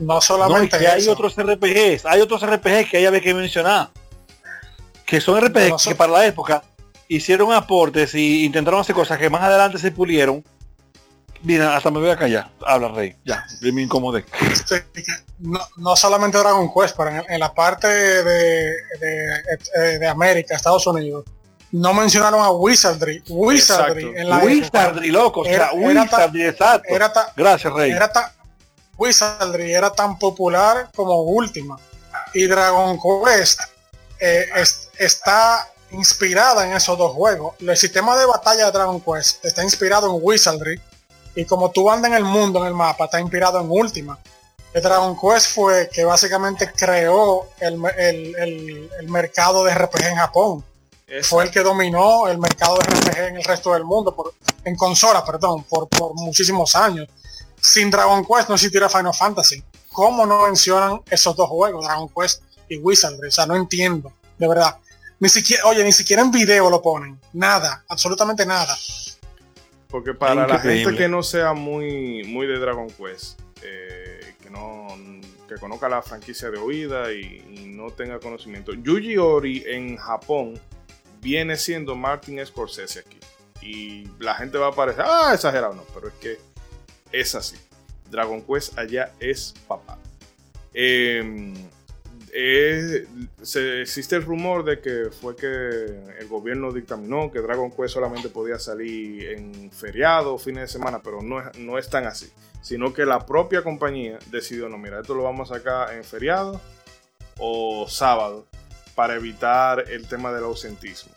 No 0.00 0.20
solamente 0.20 0.76
que 0.78 0.88
hay 0.88 1.08
otros 1.08 1.36
RPGs, 1.36 2.04
hay 2.04 2.20
otros 2.20 2.44
RPGs 2.44 2.90
que 2.90 3.06
hay 3.06 3.20
que 3.20 3.34
mencionar, 3.34 3.90
que 5.06 5.20
son 5.20 5.40
RPGs 5.40 5.86
que 5.86 5.94
para 5.94 6.12
la 6.12 6.26
época 6.26 6.64
hicieron 7.08 7.52
aportes 7.52 8.14
y 8.14 8.44
intentaron 8.44 8.80
hacer 8.80 8.94
cosas 8.94 9.18
que 9.18 9.30
más 9.30 9.42
adelante 9.42 9.78
se 9.78 9.92
pulieron 9.92 10.44
Mira, 11.44 11.76
hasta 11.76 11.90
me 11.90 12.00
voy 12.00 12.10
a 12.10 12.16
callar. 12.16 12.50
Habla, 12.66 12.88
Rey. 12.88 13.16
Ya, 13.24 13.44
me 13.60 13.82
incomodé. 13.82 14.24
no, 15.76 15.94
solamente 15.94 16.38
Dragon 16.38 16.72
Quest, 16.72 16.96
pero 16.96 17.10
en, 17.28 17.38
la 17.38 17.52
parte 17.52 17.86
de, 17.86 18.74
de, 20.00 20.08
América, 20.08 20.56
Estados 20.56 20.86
Unidos, 20.86 21.24
no 21.70 21.92
mencionaron 21.92 22.40
a 22.42 22.50
Wizardry. 22.50 23.22
Wizardry 23.28 24.12
en 24.16 24.28
la 24.28 24.38
Wizardry, 24.38 25.10
loco. 25.10 25.44
Era, 25.44 25.72
Wizardry, 25.74 26.46
exacto. 26.46 26.88
Gracias, 27.36 27.72
Rey. 27.72 27.90
Era 27.92 28.10
Wizardry 28.96 29.72
era 29.72 29.90
tan 29.90 30.18
popular 30.18 30.88
como 30.94 31.22
Última. 31.22 31.78
Y 32.32 32.46
Dragon 32.46 32.98
Quest 32.98 33.60
eh, 34.18 34.46
está 34.98 35.68
inspirada 35.90 36.66
en 36.66 36.72
esos 36.72 36.96
dos 36.96 37.12
juegos. 37.12 37.54
El 37.60 37.76
sistema 37.76 38.16
de 38.16 38.26
batalla 38.26 38.66
de 38.66 38.72
Dragon 38.72 39.00
Quest 39.00 39.44
está 39.44 39.62
inspirado 39.62 40.06
en 40.06 40.18
Wizardry. 40.22 40.80
Y 41.34 41.44
como 41.44 41.70
tú 41.70 41.90
andas 41.90 42.10
en 42.10 42.16
el 42.16 42.24
mundo, 42.24 42.60
en 42.60 42.66
el 42.66 42.74
mapa, 42.74 43.06
está 43.06 43.20
inspirado 43.20 43.60
en 43.60 43.66
Última. 43.70 44.18
El 44.72 44.82
Dragon 44.82 45.16
Quest 45.16 45.54
fue 45.54 45.88
que 45.88 46.04
básicamente 46.04 46.70
creó 46.72 47.48
el, 47.60 47.78
mercado 49.08 49.64
de 49.64 49.74
RPG 49.74 50.06
en 50.06 50.16
Japón. 50.16 50.64
Fue 51.22 51.44
el 51.44 51.50
que 51.50 51.60
dominó 51.60 52.26
el 52.26 52.38
mercado 52.38 52.78
de 52.78 52.84
RPG 52.84 53.18
en 53.18 53.36
el 53.36 53.44
resto 53.44 53.72
del 53.72 53.84
mundo, 53.84 54.14
por, 54.14 54.34
en 54.64 54.74
consola, 54.74 55.24
perdón, 55.24 55.64
por, 55.64 55.88
por 55.88 56.14
muchísimos 56.14 56.74
años. 56.74 57.08
Sin 57.60 57.90
Dragon 57.90 58.24
Quest 58.24 58.48
no 58.48 58.56
existiera 58.56 58.88
Final 58.88 59.14
Fantasy. 59.14 59.62
¿Cómo 59.92 60.26
no 60.26 60.42
mencionan 60.42 61.00
esos 61.08 61.36
dos 61.36 61.48
juegos, 61.48 61.84
Dragon 61.84 62.08
Quest 62.08 62.42
y 62.68 62.78
Wizardry? 62.78 63.28
O 63.28 63.30
sea, 63.30 63.46
no 63.46 63.54
entiendo, 63.54 64.12
de 64.36 64.48
verdad. 64.48 64.76
Ni 65.20 65.28
siquiera, 65.28 65.64
oye, 65.66 65.84
ni 65.84 65.92
siquiera 65.92 66.20
en 66.20 66.32
video 66.32 66.68
lo 66.68 66.82
ponen. 66.82 67.20
Nada, 67.32 67.84
absolutamente 67.88 68.44
nada. 68.44 68.76
Porque 69.94 70.12
para 70.12 70.44
la 70.48 70.58
gente 70.58 70.96
que 70.96 71.08
no 71.08 71.22
sea 71.22 71.52
muy, 71.52 72.24
muy 72.24 72.48
de 72.48 72.58
Dragon 72.58 72.88
Quest, 72.88 73.40
eh, 73.62 74.34
que 74.42 74.50
no 74.50 74.88
que 75.46 75.54
conozca 75.54 75.88
la 75.88 76.02
franquicia 76.02 76.50
de 76.50 76.58
oída 76.58 77.12
y, 77.12 77.70
no 77.76 77.92
tenga 77.92 78.18
conocimiento. 78.18 78.72
Yuji 78.72 79.18
Ori 79.18 79.62
en 79.64 79.96
Japón 79.96 80.58
viene 81.20 81.56
siendo 81.56 81.94
Martin 81.94 82.44
Scorsese 82.44 83.04
aquí. 83.06 83.20
Y 83.62 84.08
la 84.18 84.34
gente 84.34 84.58
va 84.58 84.66
a 84.66 84.72
parecer, 84.72 85.04
ah, 85.06 85.30
exagerado, 85.32 85.74
no, 85.74 85.84
pero 85.94 86.08
es 86.08 86.14
que 86.14 86.38
es 87.12 87.36
así. 87.36 87.56
Dragon 88.10 88.42
Quest 88.42 88.76
allá 88.76 89.12
es 89.20 89.54
papá. 89.68 89.96
Em, 90.72 91.54
eh, 92.36 93.06
existe 93.80 94.16
el 94.16 94.24
rumor 94.24 94.64
de 94.64 94.80
que 94.80 95.10
fue 95.10 95.36
que 95.36 95.46
el 95.46 96.26
gobierno 96.28 96.72
dictaminó 96.72 97.30
que 97.30 97.38
Dragon 97.38 97.70
Quest 97.70 97.94
solamente 97.94 98.28
podía 98.28 98.58
salir 98.58 99.30
en 99.30 99.70
feriado, 99.70 100.36
fines 100.36 100.62
de 100.62 100.68
semana, 100.68 101.00
pero 101.00 101.22
no, 101.22 101.40
no 101.58 101.78
es 101.78 101.88
tan 101.88 102.06
así. 102.06 102.32
Sino 102.60 102.92
que 102.92 103.06
la 103.06 103.24
propia 103.24 103.62
compañía 103.62 104.18
decidió, 104.32 104.68
no, 104.68 104.78
mira, 104.78 105.00
esto 105.00 105.14
lo 105.14 105.22
vamos 105.22 105.52
a 105.52 105.58
sacar 105.58 105.94
en 105.94 106.02
feriado 106.02 106.60
o 107.38 107.86
sábado 107.88 108.46
para 108.96 109.14
evitar 109.14 109.84
el 109.88 110.08
tema 110.08 110.32
del 110.32 110.42
ausentismo. 110.42 111.12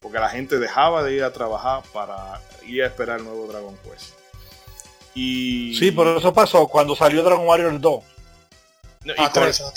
Porque 0.00 0.18
la 0.18 0.30
gente 0.30 0.58
dejaba 0.58 1.04
de 1.04 1.14
ir 1.14 1.22
a 1.22 1.32
trabajar 1.32 1.84
para 1.92 2.40
ir 2.66 2.82
a 2.82 2.86
esperar 2.86 3.20
el 3.20 3.24
nuevo 3.24 3.46
Dragon 3.46 3.76
Quest. 3.84 4.14
Y... 5.14 5.76
Sí, 5.78 5.92
pero 5.92 6.18
eso 6.18 6.34
pasó 6.34 6.66
cuando 6.66 6.96
salió 6.96 7.22
Dragon 7.22 7.46
Warrior 7.46 7.80
2. 7.80 8.15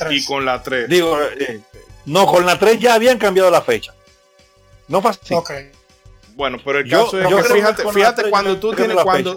Y, 0.10 0.26
con, 0.26 0.46
la 0.46 0.62
3. 0.62 0.90
Digo, 0.90 1.18
eh, 1.22 1.62
no, 2.06 2.26
con 2.26 2.46
la 2.46 2.58
3 2.58 2.80
ya 2.80 2.94
habían 2.96 3.18
cambiado 3.18 3.50
la 3.52 3.62
fecha. 3.62 3.94
No 4.88 5.02
fue 5.02 5.12
así. 5.12 5.36
Bueno, 6.36 6.58
pero 6.64 6.80
el 6.80 6.90
caso 6.90 7.20
es 7.20 7.28
que 7.28 7.54
fíjate, 7.54 7.84
fíjate 7.92 8.30
cuando 8.30 8.58
tú 8.60 8.74
tienes 8.74 8.96
cuando, 9.04 9.36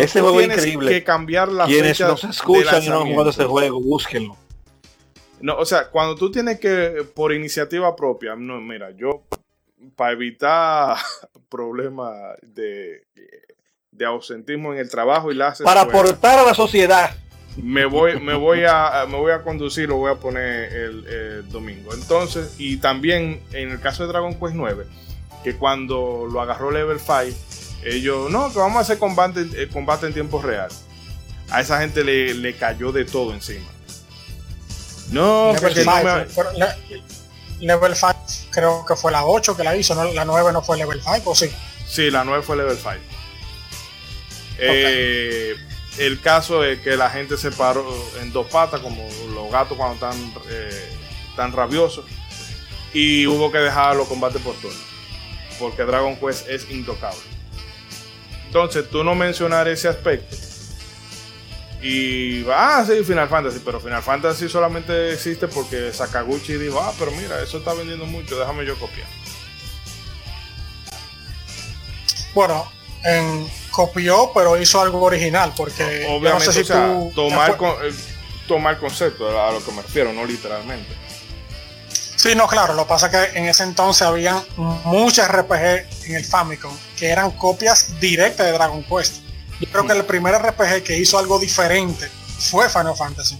tú 0.00 0.32
tienes 0.36 0.58
increíble. 0.58 0.90
que 0.90 1.04
cambiar 1.04 1.48
la 1.48 1.66
Quienes 1.66 1.96
fecha. 1.96 2.06
Quienes 2.06 2.24
nos 2.24 2.36
escuchan 2.36 2.82
y 2.82 2.88
no 2.88 3.02
han 3.02 3.08
jugado 3.08 3.30
ese 3.30 3.44
juego, 3.44 3.80
búsquenlo. 3.80 4.36
No, 5.40 5.56
o 5.56 5.64
sea, 5.64 5.88
cuando 5.88 6.16
tú 6.16 6.30
tienes 6.30 6.58
que, 6.58 7.06
por 7.14 7.32
iniciativa 7.32 7.94
propia, 7.96 8.34
no, 8.36 8.60
mira, 8.60 8.90
yo, 8.90 9.22
para 9.96 10.12
evitar 10.12 10.98
problemas 11.48 12.36
de 12.42 13.06
de 14.00 14.06
ausentismo 14.06 14.72
en 14.72 14.78
el 14.78 14.88
trabajo 14.88 15.30
y 15.30 15.34
la 15.34 15.54
Para 15.62 15.82
aportar 15.82 16.38
a 16.38 16.42
la 16.42 16.54
sociedad. 16.54 17.10
Me 17.62 17.84
voy, 17.84 18.20
me 18.20 18.34
voy 18.34 18.64
a 18.64 19.06
me 19.08 19.16
voy 19.16 19.32
a 19.32 19.42
conducir, 19.42 19.88
lo 19.88 19.96
voy 19.96 20.12
a 20.12 20.16
poner 20.16 20.72
el, 20.72 21.48
domingo. 21.50 21.92
Entonces, 21.94 22.54
y 22.58 22.78
también 22.78 23.42
en 23.52 23.70
el 23.70 23.80
caso 23.80 24.04
de 24.04 24.08
Dragon 24.08 24.34
Quest 24.34 24.54
9, 24.54 24.86
que 25.42 25.56
cuando 25.56 26.26
lo 26.30 26.40
agarró 26.40 26.70
Level 26.70 26.98
5, 26.98 27.36
ellos, 27.84 28.30
no, 28.30 28.52
que 28.52 28.58
vamos 28.58 28.76
a 28.78 28.80
hacer 28.80 28.98
combate, 28.98 29.46
eh, 29.54 29.68
combate 29.72 30.06
en 30.06 30.12
tiempo 30.12 30.40
real. 30.40 30.68
A 31.50 31.60
esa 31.60 31.80
gente 31.80 32.04
le, 32.04 32.56
cayó 32.56 32.92
de 32.92 33.04
todo 33.04 33.32
encima. 33.32 33.66
No, 35.10 35.52
Level 35.52 35.74
5, 35.74 36.44
Level 37.60 37.94
5 37.94 38.14
creo 38.50 38.84
que 38.86 38.94
fue 38.96 39.12
la 39.12 39.24
8 39.24 39.56
que 39.56 39.64
la 39.64 39.76
hizo, 39.76 39.94
la 40.12 40.24
9 40.24 40.52
no 40.52 40.62
fue 40.62 40.76
Level 40.76 41.00
5, 41.02 41.30
¿o 41.30 41.34
sí? 41.34 41.50
Sí, 41.86 42.10
la 42.10 42.24
9 42.24 42.42
fue 42.42 42.56
Level 42.56 42.76
5. 42.76 42.90
Eh, 44.58 45.54
el 45.98 46.20
caso 46.20 46.64
es 46.64 46.80
que 46.80 46.96
la 46.96 47.10
gente 47.10 47.36
se 47.36 47.50
paró 47.50 47.86
en 48.20 48.32
dos 48.32 48.46
patas, 48.46 48.80
como 48.80 49.08
los 49.34 49.50
gatos 49.50 49.76
cuando 49.76 49.94
están 49.94 50.34
eh, 50.48 50.92
tan 51.36 51.52
rabiosos, 51.52 52.04
y 52.92 53.26
hubo 53.26 53.50
que 53.50 53.58
dejar 53.58 53.96
los 53.96 54.08
combates 54.08 54.40
por 54.42 54.54
turno, 54.56 54.78
porque 55.58 55.82
Dragon 55.82 56.16
Quest 56.16 56.48
es 56.48 56.70
intocable. 56.70 57.20
Entonces, 58.46 58.88
tú 58.90 59.04
no 59.04 59.14
mencionar 59.14 59.68
ese 59.68 59.88
aspecto. 59.88 60.36
Y, 61.82 62.44
ah, 62.50 62.84
sí, 62.86 63.02
Final 63.04 63.28
Fantasy, 63.28 63.60
pero 63.64 63.80
Final 63.80 64.02
Fantasy 64.02 64.48
solamente 64.48 65.14
existe 65.14 65.48
porque 65.48 65.92
Sakaguchi 65.92 66.54
dijo, 66.54 66.80
ah, 66.80 66.92
pero 66.98 67.10
mira, 67.12 67.42
eso 67.42 67.58
está 67.58 67.72
vendiendo 67.72 68.04
mucho, 68.06 68.38
déjame 68.38 68.66
yo 68.66 68.78
copiar. 68.78 69.06
Bueno, 72.34 72.70
en, 73.04 73.48
copió, 73.80 74.30
pero 74.34 74.60
hizo 74.60 74.80
algo 74.80 75.02
original, 75.02 75.52
porque 75.56 76.06
obviamente 76.08 76.64
tomar, 77.14 77.56
eh, 77.82 77.92
tomar 78.46 78.78
concepto 78.78 79.28
a 79.40 79.52
lo 79.52 79.64
que 79.64 79.72
me 79.72 79.82
refiero, 79.82 80.12
no 80.12 80.24
literalmente. 80.24 81.00
Sí, 82.20 82.34
no, 82.34 82.46
claro, 82.46 82.74
lo 82.74 82.82
que 82.82 82.88
pasa 82.90 83.06
es 83.06 83.12
que 83.12 83.38
en 83.38 83.46
ese 83.46 83.62
entonces 83.62 84.02
había 84.02 84.44
muchas 84.84 85.30
RPG 85.32 86.08
en 86.08 86.16
el 86.16 86.24
Famicom 86.24 86.76
que 86.98 87.08
eran 87.08 87.30
copias 87.30 87.98
directas 87.98 88.44
de 88.44 88.52
Dragon 88.52 88.84
Quest. 88.84 89.22
Yo 89.58 89.66
creo 89.72 89.86
que 89.86 89.94
el 89.94 90.04
primer 90.04 90.34
RPG 90.34 90.82
que 90.82 90.98
hizo 90.98 91.18
algo 91.18 91.38
diferente 91.38 92.08
fue 92.38 92.68
Final 92.68 92.94
Fantasy. 92.94 93.38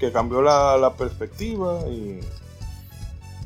Que 0.00 0.10
cambió 0.10 0.42
la, 0.42 0.92
perspectiva 0.98 1.82
y 1.88 2.18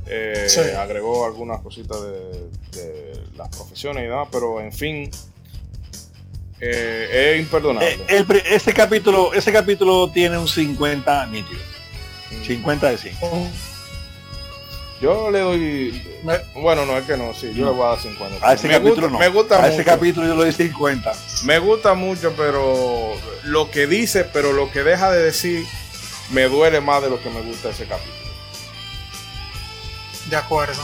eh, 0.07 0.75
agregó 0.79 1.27
algunas 1.27 1.61
cositas 1.61 2.01
de, 2.01 2.49
de, 2.73 3.23
las 3.37 3.49
profesiones 3.55 4.05
y 4.05 4.07
demás, 4.07 4.29
pero 4.33 4.61
en 4.61 4.73
fin, 4.73 5.11
eh, 6.67 7.35
es 7.35 7.41
imperdonable. 7.41 7.99
Eh, 8.09 8.25
ese 8.47 8.73
capítulo, 8.73 9.35
ese 9.35 9.53
capítulo 9.53 10.11
tiene 10.11 10.39
un 10.39 10.49
50 10.49 11.27
nítido. 11.27 11.61
50 12.47 12.91
de 12.91 12.99
5. 12.99 13.49
Yo 15.01 15.31
le 15.31 15.41
doy. 15.41 16.03
bueno, 16.55 16.87
no 16.87 16.97
es 16.97 17.05
que 17.05 17.17
no, 17.17 17.35
sí, 17.35 17.53
yo 17.55 17.67
le 17.67 17.73
voy 17.73 17.85
a 17.85 17.91
dar 17.91 18.01
50. 18.01 18.49
A 18.49 18.55
ese 18.55 18.69
capítulo 18.69 19.11
no. 19.11 19.19
Me 19.19 19.29
gusta 19.29 19.63
a 19.63 19.69
ese 19.69 19.85
capítulo 19.85 20.27
yo 20.27 20.35
le 20.35 20.45
doy 20.45 20.53
50. 20.53 21.13
Me 21.45 21.59
gusta 21.59 21.95
mucho, 21.95 22.33
pero 22.37 23.13
lo 23.43 23.71
que 23.71 23.87
dice, 23.87 24.25
pero 24.25 24.53
lo 24.53 24.71
que 24.71 24.83
deja 24.83 25.11
de 25.11 25.23
decir, 25.23 25.67
me 26.31 26.45
duele 26.45 26.81
más 26.81 27.03
de 27.03 27.11
lo 27.11 27.23
que 27.23 27.29
me 27.29 27.43
gusta 27.43 27.71
ese 27.71 27.85
capítulo. 27.85 28.15
De 30.31 30.37
acuerdo. 30.37 30.83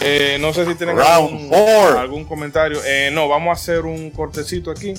Eh, 0.00 0.36
no 0.40 0.52
sé 0.52 0.66
si 0.66 0.74
tienen 0.74 0.98
algún, 0.98 2.24
comentario. 2.24 2.80
Eh, 2.84 3.10
no, 3.12 3.28
vamos 3.28 3.50
a 3.50 3.52
hacer 3.60 3.80
un 3.80 4.10
cortecito 4.10 4.70
aquí. 4.70 4.94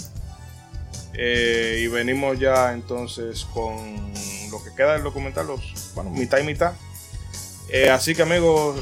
Eh, 1.13 1.81
y 1.83 1.87
venimos 1.87 2.37
ya 2.39 2.73
entonces 2.73 3.45
con 3.45 4.13
lo 4.51 4.63
que 4.63 4.73
queda 4.75 4.93
del 4.93 5.03
documental, 5.03 5.47
los, 5.47 5.93
bueno, 5.95 6.11
mitad 6.11 6.37
y 6.39 6.43
mitad. 6.43 6.73
así 7.91 8.13
que 8.13 8.21
amigos, 8.21 8.79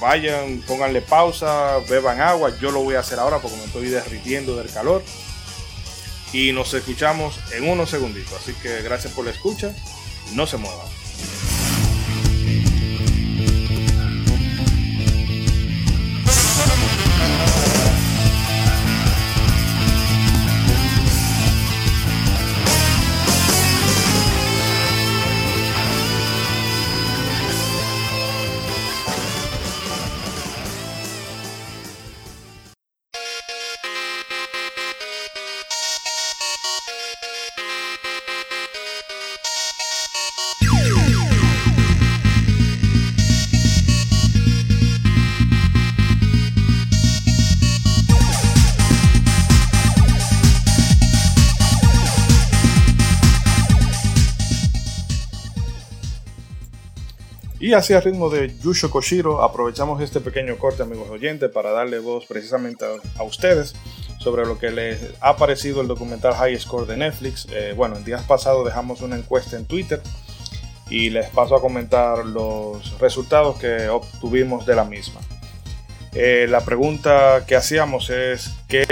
vayan, 0.00 0.62
pónganle 0.66 1.02
pausa, 1.02 1.78
beban 1.88 2.20
agua. 2.20 2.52
Yo 2.60 2.70
lo 2.70 2.82
voy 2.82 2.94
a 2.94 3.00
hacer 3.00 3.18
ahora 3.18 3.38
porque 3.38 3.56
me 3.56 3.64
estoy 3.64 3.88
derritiendo 3.88 4.56
del 4.56 4.70
calor. 4.70 5.02
Y 6.32 6.52
nos 6.52 6.74
escuchamos 6.74 7.40
en 7.52 7.68
unos 7.68 7.90
segunditos. 7.90 8.34
Así 8.34 8.52
que 8.62 8.82
gracias 8.82 9.14
por 9.14 9.24
la 9.24 9.30
escucha. 9.30 9.74
No 10.34 10.46
se 10.46 10.58
muevan. 10.58 10.86
Y 57.68 57.74
así 57.74 57.92
a 57.92 58.00
ritmo 58.00 58.30
de 58.30 58.56
Yusho 58.62 58.88
Koshiro, 58.90 59.42
aprovechamos 59.42 60.00
este 60.00 60.20
pequeño 60.20 60.56
corte, 60.56 60.84
amigos 60.84 61.10
oyentes, 61.10 61.50
para 61.50 61.70
darle 61.70 61.98
voz 61.98 62.24
precisamente 62.24 62.86
a, 63.18 63.22
ustedes 63.22 63.74
sobre 64.18 64.46
lo 64.46 64.58
que 64.58 64.70
les 64.70 64.98
ha 65.20 65.36
parecido 65.36 65.82
el 65.82 65.86
documental 65.86 66.32
High 66.32 66.58
Score 66.58 66.86
de 66.86 66.96
Netflix. 66.96 67.46
Eh, 67.50 67.74
bueno, 67.76 67.98
el 67.98 68.04
día 68.04 68.24
pasado 68.26 68.64
dejamos 68.64 69.02
una 69.02 69.16
encuesta 69.16 69.58
en 69.58 69.66
Twitter 69.66 70.00
y 70.88 71.10
les 71.10 71.28
paso 71.28 71.56
a 71.56 71.60
comentar 71.60 72.24
los 72.24 72.98
resultados 73.00 73.58
que 73.58 73.90
obtuvimos 73.90 74.64
de 74.64 74.74
la 74.74 74.84
misma. 74.84 75.20
Eh, 76.14 76.46
la 76.48 76.62
pregunta 76.62 77.44
que 77.46 77.54
hacíamos 77.54 78.08
es 78.08 78.50
¿qué, 78.66 78.86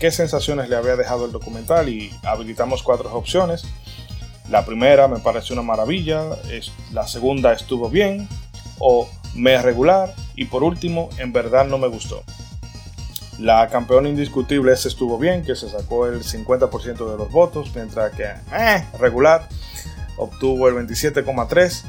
qué 0.00 0.10
sensaciones 0.10 0.68
le 0.68 0.74
había 0.74 0.96
dejado 0.96 1.26
el 1.26 1.30
documental 1.30 1.88
y 1.88 2.10
habilitamos 2.24 2.82
cuatro 2.82 3.14
opciones. 3.14 3.64
La 4.50 4.64
primera 4.64 5.08
me 5.08 5.18
pareció 5.18 5.54
una 5.54 5.62
maravilla, 5.62 6.22
la 6.92 7.06
segunda 7.06 7.52
estuvo 7.52 7.90
bien 7.90 8.28
o 8.78 9.08
me 9.34 9.60
regular 9.60 10.14
y 10.36 10.46
por 10.46 10.62
último 10.62 11.10
en 11.18 11.32
verdad 11.32 11.66
no 11.66 11.78
me 11.78 11.88
gustó. 11.88 12.22
La 13.38 13.68
campeona 13.68 14.08
indiscutible 14.08 14.72
ese 14.72 14.88
estuvo 14.88 15.16
bien, 15.18 15.44
que 15.44 15.54
se 15.54 15.68
sacó 15.68 16.06
el 16.06 16.22
50% 16.22 17.10
de 17.10 17.16
los 17.16 17.30
votos, 17.30 17.70
mientras 17.74 18.12
que 18.12 18.24
eh, 18.24 18.84
regular 18.98 19.48
obtuvo 20.16 20.68
el 20.68 20.74
27,3%. 20.74 21.84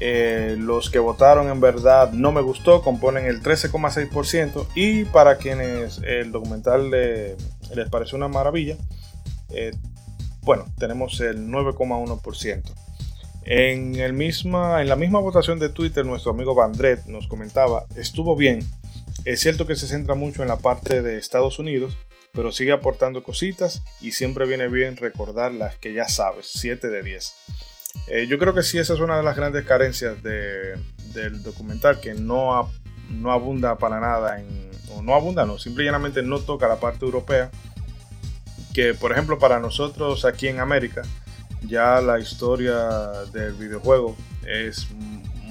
Eh, 0.00 0.54
los 0.56 0.90
que 0.90 1.00
votaron 1.00 1.48
en 1.48 1.60
verdad 1.60 2.12
no 2.12 2.30
me 2.30 2.40
gustó 2.40 2.82
componen 2.82 3.26
el 3.26 3.42
13,6% 3.42 4.68
y 4.76 5.04
para 5.06 5.38
quienes 5.38 5.98
el 6.04 6.30
documental 6.30 6.88
les 6.88 7.88
pareció 7.90 8.16
una 8.16 8.28
maravilla, 8.28 8.76
eh, 9.50 9.72
bueno, 10.48 10.64
tenemos 10.78 11.20
el 11.20 11.46
9,1%. 11.46 12.62
En, 13.44 13.96
en 13.96 14.88
la 14.88 14.96
misma 14.96 15.20
votación 15.20 15.58
de 15.58 15.68
Twitter, 15.68 16.06
nuestro 16.06 16.30
amigo 16.30 16.54
Bandret 16.54 17.04
nos 17.04 17.28
comentaba, 17.28 17.84
estuvo 17.96 18.34
bien. 18.34 18.60
Es 19.26 19.40
cierto 19.40 19.66
que 19.66 19.76
se 19.76 19.86
centra 19.86 20.14
mucho 20.14 20.40
en 20.40 20.48
la 20.48 20.56
parte 20.56 21.02
de 21.02 21.18
Estados 21.18 21.58
Unidos, 21.58 21.98
pero 22.32 22.50
sigue 22.50 22.72
aportando 22.72 23.22
cositas 23.22 23.82
y 24.00 24.12
siempre 24.12 24.46
viene 24.46 24.68
bien 24.68 24.96
recordar 24.96 25.52
las 25.52 25.76
que 25.76 25.92
ya 25.92 26.08
sabes, 26.08 26.46
7 26.54 26.88
de 26.88 27.02
10. 27.02 27.34
Eh, 28.06 28.26
yo 28.26 28.38
creo 28.38 28.54
que 28.54 28.62
sí, 28.62 28.78
esa 28.78 28.94
es 28.94 29.00
una 29.00 29.18
de 29.18 29.24
las 29.24 29.36
grandes 29.36 29.66
carencias 29.66 30.22
del 30.22 31.42
documental, 31.42 32.00
que 32.00 32.14
no, 32.14 32.72
no 33.10 33.32
abunda 33.32 33.76
para 33.76 34.00
nada, 34.00 34.40
en, 34.40 34.70
o 34.96 35.02
no 35.02 35.14
abunda, 35.14 35.44
no, 35.44 35.58
simplemente 35.58 36.22
no 36.22 36.38
toca 36.38 36.68
la 36.68 36.80
parte 36.80 37.04
europea 37.04 37.50
que 38.72 38.94
por 38.94 39.12
ejemplo 39.12 39.38
para 39.38 39.58
nosotros 39.60 40.24
aquí 40.24 40.48
en 40.48 40.60
América 40.60 41.02
ya 41.62 42.00
la 42.00 42.18
historia 42.18 42.76
del 43.32 43.52
videojuego 43.54 44.16
es 44.46 44.88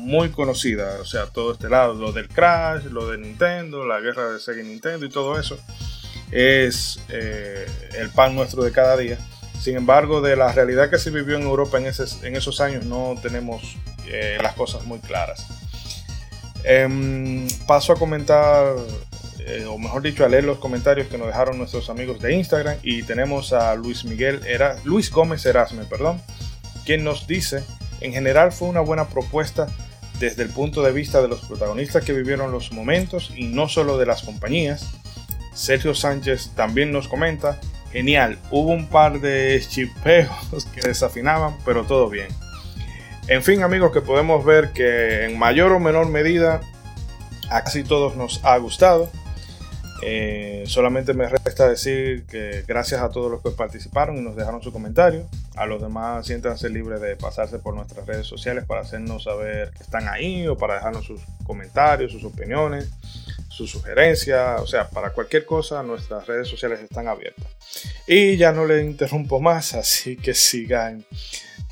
muy 0.08 0.30
conocida, 0.30 1.00
o 1.02 1.06
sea, 1.06 1.26
todo 1.26 1.52
este 1.52 1.70
lado, 1.70 1.94
lo 1.94 2.14
del 2.14 2.30
Crash, 2.30 2.86
lo 2.86 3.10
de 3.10 3.18
Nintendo, 3.18 3.86
la 3.86 4.00
guerra 4.00 4.32
de 4.32 4.40
Sega 4.40 4.62
y 4.62 4.66
Nintendo 4.66 5.06
y 5.06 5.10
todo 5.10 5.38
eso, 5.38 5.58
es 6.32 7.00
eh, 7.10 7.66
el 7.98 8.10
pan 8.10 8.34
nuestro 8.34 8.64
de 8.64 8.72
cada 8.72 8.96
día. 8.96 9.18
Sin 9.60 9.76
embargo, 9.76 10.22
de 10.22 10.36
la 10.36 10.52
realidad 10.54 10.90
que 10.90 10.98
se 10.98 11.10
vivió 11.10 11.36
en 11.36 11.44
Europa 11.44 11.78
en, 11.78 11.86
en 11.86 12.36
esos 12.36 12.62
años 12.62 12.86
no 12.86 13.16
tenemos 13.22 13.76
eh, 14.08 14.38
las 14.42 14.54
cosas 14.54 14.86
muy 14.86 15.00
claras. 15.00 15.46
Em, 16.64 17.48
paso 17.66 17.94
a 17.94 17.96
comentar 17.96 18.76
eh, 19.48 19.66
o 19.66 19.78
mejor 19.78 20.02
dicho, 20.02 20.26
a 20.26 20.30
leer 20.30 20.44
los 20.44 20.58
comentarios 20.58 21.08
que 21.08 21.18
nos 21.18 21.28
dejaron 21.28 21.58
nuestros 21.58 21.90
amigos 21.90 22.20
de 22.20 22.34
Instagram. 22.34 22.78
Y 22.84 23.04
tenemos 23.04 23.54
a 23.54 23.74
Luis 23.76 24.04
Miguel, 24.04 24.42
era 24.46 24.76
Luis 24.84 25.10
Gómez 25.10 25.46
Erasme, 25.46 25.86
perdón, 25.86 26.22
quien 26.86 27.04
nos 27.06 27.28
dice, 27.28 27.64
en 28.02 28.12
general 28.12 28.52
fue 28.52 28.68
una 28.68 28.82
buena 28.82 29.08
propuesta 29.08 29.68
desde 30.20 30.44
el 30.44 30.50
punto 30.50 30.82
de 30.82 30.92
vista 30.92 31.22
de 31.22 31.30
los 31.30 31.42
protagonistas 31.42 32.04
que 32.04 32.12
vivieron 32.12 32.52
los 32.52 32.72
momentos 32.72 33.32
y 33.36 33.46
no 33.46 33.70
solo 33.70 33.98
de 33.98 34.06
las 34.06 34.24
compañías. 34.24 34.90
Sergio 35.54 35.96
Sánchez 35.96 36.52
también 36.56 36.92
nos 36.92 37.08
comenta, 37.08 37.60
genial, 37.92 38.38
hubo 38.52 38.72
un 38.72 38.88
par 38.88 39.22
de 39.22 39.64
chipeos 39.68 40.66
que 40.76 40.82
desafinaban, 40.82 41.56
pero 41.66 41.86
todo 41.86 42.10
bien. 42.10 42.28
En 43.28 43.44
fin 43.44 43.64
amigos, 43.64 43.92
que 43.92 44.02
podemos 44.02 44.44
ver 44.46 44.72
que 44.72 45.26
en 45.26 45.38
mayor 45.38 45.72
o 45.72 45.80
menor 45.80 46.08
medida 46.08 46.62
casi 47.50 47.84
todos 47.84 48.16
nos 48.16 48.44
ha 48.44 48.58
gustado. 48.58 49.10
Eh, 50.04 50.64
solamente 50.68 51.14
me 51.14 51.28
resta 51.28 51.68
decir 51.68 52.26
que 52.26 52.64
gracias 52.68 53.02
a 53.02 53.10
todos 53.10 53.32
los 53.32 53.42
que 53.42 53.50
participaron 53.50 54.18
y 54.18 54.22
nos 54.22 54.36
dejaron 54.36 54.62
su 54.62 54.72
comentario. 54.72 55.28
A 55.56 55.66
los 55.66 55.82
demás 55.82 56.26
siéntanse 56.26 56.70
libres 56.70 57.02
de 57.02 57.16
pasarse 57.16 57.60
por 57.60 57.74
nuestras 57.74 58.06
redes 58.06 58.28
sociales 58.28 58.66
para 58.66 58.82
hacernos 58.82 59.24
saber 59.24 59.72
que 59.72 59.84
están 59.84 60.08
ahí 60.08 60.48
o 60.48 60.56
para 60.56 60.76
dejarnos 60.76 61.06
sus 61.06 61.22
comentarios, 61.44 62.12
sus 62.12 62.24
opiniones, 62.24 62.90
sus 63.50 63.72
sugerencias. 63.72 64.62
O 64.62 64.68
sea, 64.68 64.88
para 64.90 65.12
cualquier 65.12 65.46
cosa 65.46 65.82
nuestras 65.82 66.28
redes 66.28 66.48
sociales 66.48 66.80
están 66.80 67.08
abiertas. 67.08 67.48
Y 68.06 68.38
ya 68.38 68.52
no 68.52 68.66
les 68.66 68.86
interrumpo 68.86 69.40
más, 69.40 69.74
así 69.74 70.16
que 70.16 70.34
sigan 70.34 71.04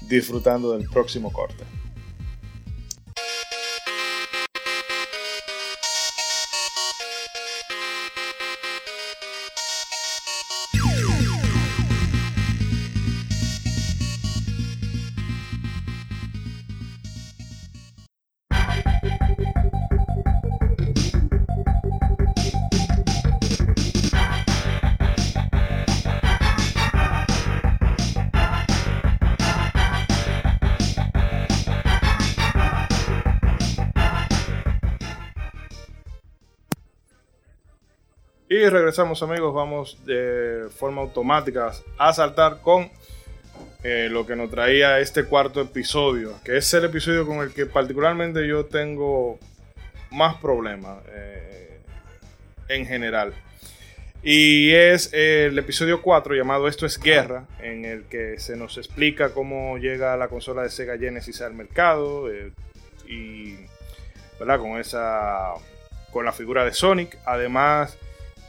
disfrutando 0.02 0.76
del 0.76 0.90
próximo 0.90 1.32
corte. 1.32 1.64
Regresamos 38.70 39.22
amigos, 39.22 39.54
vamos 39.54 39.98
de 40.06 40.68
forma 40.76 41.02
automática 41.02 41.72
a 41.98 42.14
saltar 42.14 42.62
con 42.62 42.90
eh, 43.84 44.08
lo 44.10 44.26
que 44.26 44.36
nos 44.36 44.50
traía 44.50 45.00
este 45.00 45.26
cuarto 45.26 45.62
episodio, 45.62 46.34
que 46.44 46.58
es 46.58 46.74
el 46.74 46.86
episodio 46.86 47.28
con 47.28 47.42
el 47.42 47.54
que 47.54 47.68
particularmente 47.68 48.48
yo 48.48 48.66
tengo 48.66 49.38
más 50.10 50.38
problemas 50.38 50.98
eh, 51.10 51.80
en 52.70 52.88
general. 52.88 53.34
Y 54.24 54.72
es 54.72 55.14
el 55.14 55.58
episodio 55.60 56.02
4 56.02 56.34
llamado 56.34 56.68
Esto 56.68 56.88
es 56.88 57.00
Guerra, 57.00 57.46
en 57.60 57.86
el 57.86 58.06
que 58.06 58.40
se 58.40 58.56
nos 58.56 58.80
explica 58.80 59.30
cómo 59.30 59.78
llega 59.78 60.18
la 60.18 60.28
consola 60.28 60.64
de 60.64 60.70
Sega 60.70 60.98
Genesis 60.98 61.42
al 61.42 61.54
mercado 61.54 62.32
eh, 62.32 62.52
y 63.08 63.58
con 64.40 64.80
esa 64.80 65.54
con 66.12 66.26
la 66.26 66.32
figura 66.32 66.66
de 66.66 66.74
Sonic. 66.74 67.20
Además 67.26 67.98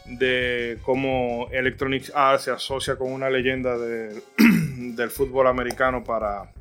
de 0.08 0.78
cómo 0.82 1.48
Electronic 1.50 2.10
Arts 2.14 2.44
se 2.44 2.50
asocia 2.50 2.96
con 2.96 3.12
una 3.12 3.28
leyenda 3.28 3.76
del 3.78 5.10
fútbol 5.10 5.46
americano 5.48 6.04
para 6.04 6.52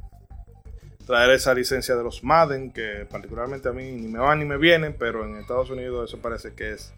traer 1.06 1.32
esa 1.32 1.54
licencia 1.54 1.96
de 1.96 2.04
los 2.04 2.24
Madden, 2.24 2.72
que 2.72 3.06
particularmente 3.10 3.70
a 3.70 3.72
mí 3.72 3.91
ni 3.91 4.08
me 4.08 4.20
van 4.20 4.39
ni 4.39 4.46
me 4.46 4.58
vienen, 4.58 4.96
pero 4.98 5.24
en 5.24 5.36
Estados 5.38 5.70
Unidos 5.70 6.10
eso 6.10 6.22
parece 6.22 6.54
que 6.54 6.74
es 6.74 6.93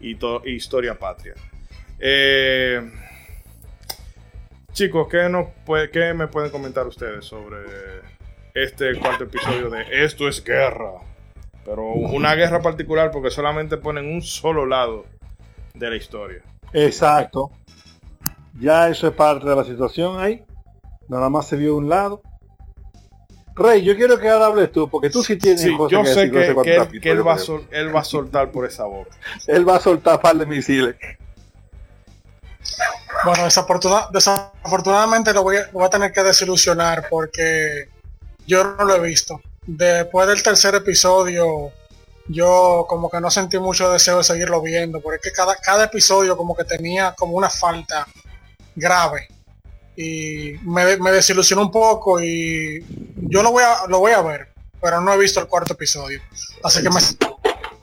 historia 0.00 0.98
patria. 0.98 1.34
Eh, 1.98 2.90
chicos, 4.72 5.08
¿qué, 5.10 5.90
¿qué 5.92 6.14
me 6.14 6.28
pueden 6.28 6.50
comentar 6.50 6.86
ustedes 6.86 7.24
sobre 7.24 7.58
este 8.54 8.96
cuarto 8.98 9.24
episodio 9.24 9.68
de 9.68 10.04
Esto 10.04 10.28
es 10.28 10.42
guerra? 10.42 10.92
Pero 11.64 11.84
una 11.84 12.34
guerra 12.34 12.62
particular 12.62 13.10
porque 13.10 13.30
solamente 13.30 13.76
ponen 13.76 14.06
un 14.06 14.22
solo 14.22 14.64
lado 14.64 15.04
de 15.80 15.90
la 15.90 15.96
historia. 15.96 16.42
Exacto. 16.72 17.50
Ya 18.60 18.88
eso 18.88 19.08
es 19.08 19.14
parte 19.14 19.48
de 19.48 19.56
la 19.56 19.64
situación 19.64 20.20
ahí. 20.20 20.44
Nada 21.08 21.28
más 21.28 21.48
se 21.48 21.56
vio 21.56 21.76
un 21.76 21.88
lado. 21.88 22.22
Rey, 23.56 23.82
yo 23.82 23.96
quiero 23.96 24.18
que 24.18 24.28
ahora 24.28 24.46
hables 24.46 24.70
tú, 24.70 24.88
porque 24.88 25.10
tú 25.10 25.22
sí 25.22 25.36
tienes 25.36 25.66
cosas 25.76 25.90
yo 25.90 26.04
sé 26.04 26.30
que, 26.30 27.10
él, 27.10 27.26
va 27.26 28.00
a 28.00 28.04
soltar 28.04 28.52
por 28.52 28.64
esa 28.64 28.84
boca. 28.84 29.10
él 29.46 29.68
va 29.68 29.76
a 29.76 29.80
soltar 29.80 30.20
par 30.20 30.36
de 30.36 30.46
misiles. 30.46 30.94
Bueno, 33.24 33.44
desafortunadamente 33.44 35.34
lo 35.34 35.42
voy, 35.42 35.56
a, 35.56 35.68
voy 35.72 35.84
a 35.84 35.90
tener 35.90 36.12
que 36.12 36.22
desilusionar 36.22 37.06
porque 37.10 37.88
yo 38.46 38.64
no 38.64 38.84
lo 38.84 38.94
he 38.94 39.00
visto. 39.00 39.40
Después 39.66 40.28
del 40.28 40.42
tercer 40.42 40.74
episodio, 40.74 41.72
yo 42.28 42.86
como 42.88 43.10
que 43.10 43.20
no 43.20 43.30
sentí 43.30 43.58
mucho 43.58 43.90
deseo 43.90 44.18
de 44.18 44.24
seguirlo 44.24 44.62
viendo, 44.62 45.00
porque 45.00 45.32
cada, 45.32 45.56
cada 45.56 45.84
episodio 45.84 46.36
como 46.36 46.54
que 46.56 46.64
tenía 46.64 47.14
como 47.16 47.34
una 47.34 47.50
falta 47.50 48.06
grave. 48.74 49.28
Y 49.96 50.54
me, 50.62 50.84
desilusionó 50.84 51.62
un 51.62 51.70
poco 51.70 52.22
y 52.22 52.84
yo 53.16 53.42
lo 53.42 53.52
voy 53.52 53.64
a, 53.64 53.86
lo 53.88 53.98
voy 53.98 54.12
a 54.12 54.22
ver. 54.22 54.48
pero 54.80 55.00
no 55.00 55.12
he 55.12 55.18
visto 55.18 55.40
el 55.40 55.46
cuarto 55.46 55.74
episodio. 55.74 56.20
Así 56.62 56.82
que 56.82 56.90
me... 56.90 57.00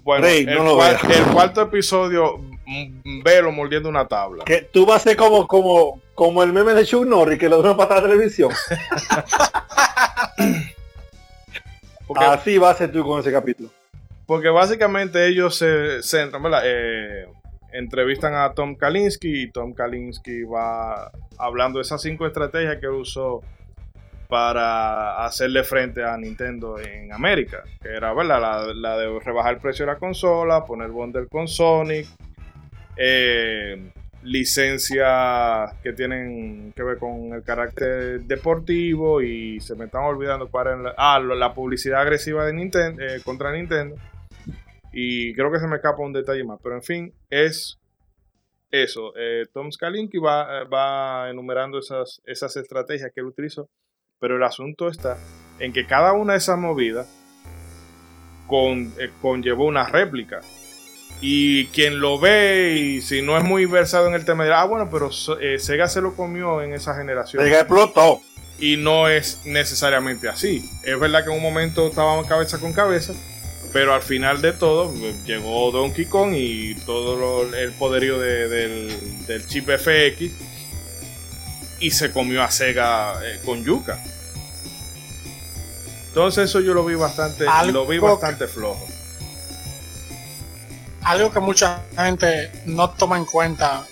Bueno, 0.03 0.25
el, 0.27 0.47
el, 0.47 1.23
cuarto 1.33 1.61
episodio, 1.61 2.37
mm, 2.65 3.23
velo 3.23 3.51
mordiendo 3.51 3.89
una 3.89 4.07
tabla. 4.07 4.45
Que 4.45 4.61
tú 4.61 4.85
vas 4.85 5.01
a 5.01 5.03
ser 5.09 5.17
como, 5.17 5.45
como, 5.45 6.01
como 6.15 6.41
el 6.43 6.53
meme 6.53 6.73
de 6.73 6.85
Chuck 6.85 7.05
Norris 7.05 7.37
que 7.37 7.49
lo 7.49 7.61
dio 7.61 7.75
para 7.75 7.95
la 7.95 8.03
televisión. 8.03 8.51
Así 12.15 12.57
va 12.57 12.71
a 12.71 12.75
ser 12.75 12.91
tú 12.91 13.03
con 13.05 13.19
ese 13.19 13.31
capítulo. 13.31 13.69
Porque 14.27 14.49
básicamente 14.49 15.25
ellos 15.25 15.55
se 15.55 16.03
centran, 16.03 16.43
¿verdad? 16.43 16.61
Eh, 16.65 17.27
entrevistan 17.71 18.35
a 18.35 18.51
Tom 18.53 18.75
Kalinski 18.75 19.43
y 19.43 19.51
Tom 19.51 19.73
Kalinski 19.73 20.43
va 20.43 21.11
hablando 21.37 21.79
de 21.79 21.83
esas 21.83 22.01
cinco 22.01 22.27
estrategias 22.27 22.77
que 22.77 22.89
usó 22.89 23.41
para 24.27 25.25
hacerle 25.25 25.63
frente 25.63 26.03
a 26.03 26.17
Nintendo 26.17 26.77
en 26.77 27.13
América, 27.13 27.63
que 27.81 27.87
era 27.87 28.13
¿verdad? 28.13 28.65
La, 28.75 28.97
de 28.97 29.17
rebajar 29.19 29.53
el 29.53 29.59
precio 29.61 29.85
de 29.85 29.93
la 29.93 29.97
consola, 29.97 30.65
poner 30.65 30.89
bundle 30.89 31.27
con 31.27 31.47
Sonic, 31.47 32.07
eh, 32.97 33.91
licencias 34.23 35.73
que 35.81 35.93
tienen 35.93 36.73
que 36.75 36.83
ver 36.83 36.97
con 36.97 37.31
el 37.31 37.43
carácter 37.43 38.19
deportivo 38.23 39.21
y 39.21 39.61
se 39.61 39.75
me 39.75 39.85
están 39.85 40.03
olvidando 40.03 40.49
cuál 40.49 40.67
es 40.67 40.79
la, 40.79 40.93
ah, 40.97 41.19
la 41.19 41.53
publicidad 41.53 42.01
agresiva 42.01 42.45
de 42.45 42.51
Nintendo 42.51 43.01
eh, 43.01 43.21
contra 43.23 43.53
Nintendo 43.53 43.95
y 44.99 45.31
creo 45.35 45.51
que 45.51 45.59
se 45.59 45.67
me 45.67 45.75
escapa 45.75 46.01
un 46.01 46.11
detalle 46.11 46.43
más, 46.43 46.59
pero 46.63 46.73
en 46.73 46.81
fin, 46.81 47.13
es 47.29 47.77
eso. 48.71 49.13
Eh, 49.15 49.45
Tom 49.53 49.71
Skalinki 49.71 50.17
va, 50.17 50.63
va 50.63 51.29
enumerando 51.29 51.77
esas, 51.77 52.19
esas 52.25 52.57
estrategias 52.57 53.11
que 53.13 53.19
él 53.19 53.27
utilizó, 53.27 53.69
pero 54.19 54.37
el 54.37 54.43
asunto 54.43 54.87
está 54.87 55.15
en 55.59 55.71
que 55.71 55.85
cada 55.85 56.13
una 56.13 56.33
de 56.33 56.39
esas 56.39 56.57
movidas 56.57 57.07
con, 58.47 58.91
eh, 58.97 59.11
conllevó 59.21 59.65
una 59.65 59.85
réplica. 59.85 60.41
Y 61.21 61.67
quien 61.67 61.99
lo 61.99 62.17
ve 62.17 62.75
y 62.79 63.01
si 63.01 63.21
no 63.21 63.37
es 63.37 63.43
muy 63.43 63.67
versado 63.67 64.07
en 64.07 64.15
el 64.15 64.25
tema 64.25 64.45
dirá, 64.45 64.61
ah, 64.61 64.65
bueno, 64.65 64.89
pero 64.91 65.11
eh, 65.39 65.59
Sega 65.59 65.87
se 65.87 66.01
lo 66.01 66.15
comió 66.15 66.63
en 66.63 66.73
esa 66.73 66.95
generación. 66.95 67.43
Sega 67.43 67.59
explotó. 67.59 68.21
Y 68.57 68.77
no 68.77 69.07
es 69.07 69.45
necesariamente 69.45 70.27
así. 70.27 70.67
Es 70.83 70.99
verdad 70.99 71.23
que 71.23 71.29
en 71.29 71.37
un 71.37 71.43
momento 71.43 71.85
estábamos 71.85 72.25
cabeza 72.25 72.59
con 72.59 72.73
cabeza, 72.73 73.13
pero 73.77 73.93
al 73.93 74.01
final 74.01 74.41
de 74.41 74.53
todo, 74.53 74.91
llegó 75.23 75.71
Donkey 75.71 76.05
Kong 76.05 76.33
y 76.33 76.73
todo 76.73 77.43
el 77.43 77.71
poderío 77.73 78.17
del, 78.17 79.45
chip 79.47 79.69
FX 79.69 80.31
y 81.79 81.91
se 81.91 82.11
comió 82.11 82.41
a 82.41 82.49
Sega 82.49 83.23
eh, 83.23 83.39
con 83.45 83.63
yuca. 83.63 84.03
Entonces 86.07 86.45
eso 86.45 86.59
yo 86.61 86.73
lo 86.73 86.83
vi 86.85 86.95
bastante, 86.95 87.45
lo 87.71 87.85
vi 87.85 87.99
bastante 87.99 88.47
flojo. 88.47 88.83
Algo 91.03 91.31
que 91.31 91.39
mucha 91.39 91.83
gente 91.95 92.51
no 92.65 92.89
toma 92.89 93.17
en 93.17 93.25
cuenta 93.25 93.85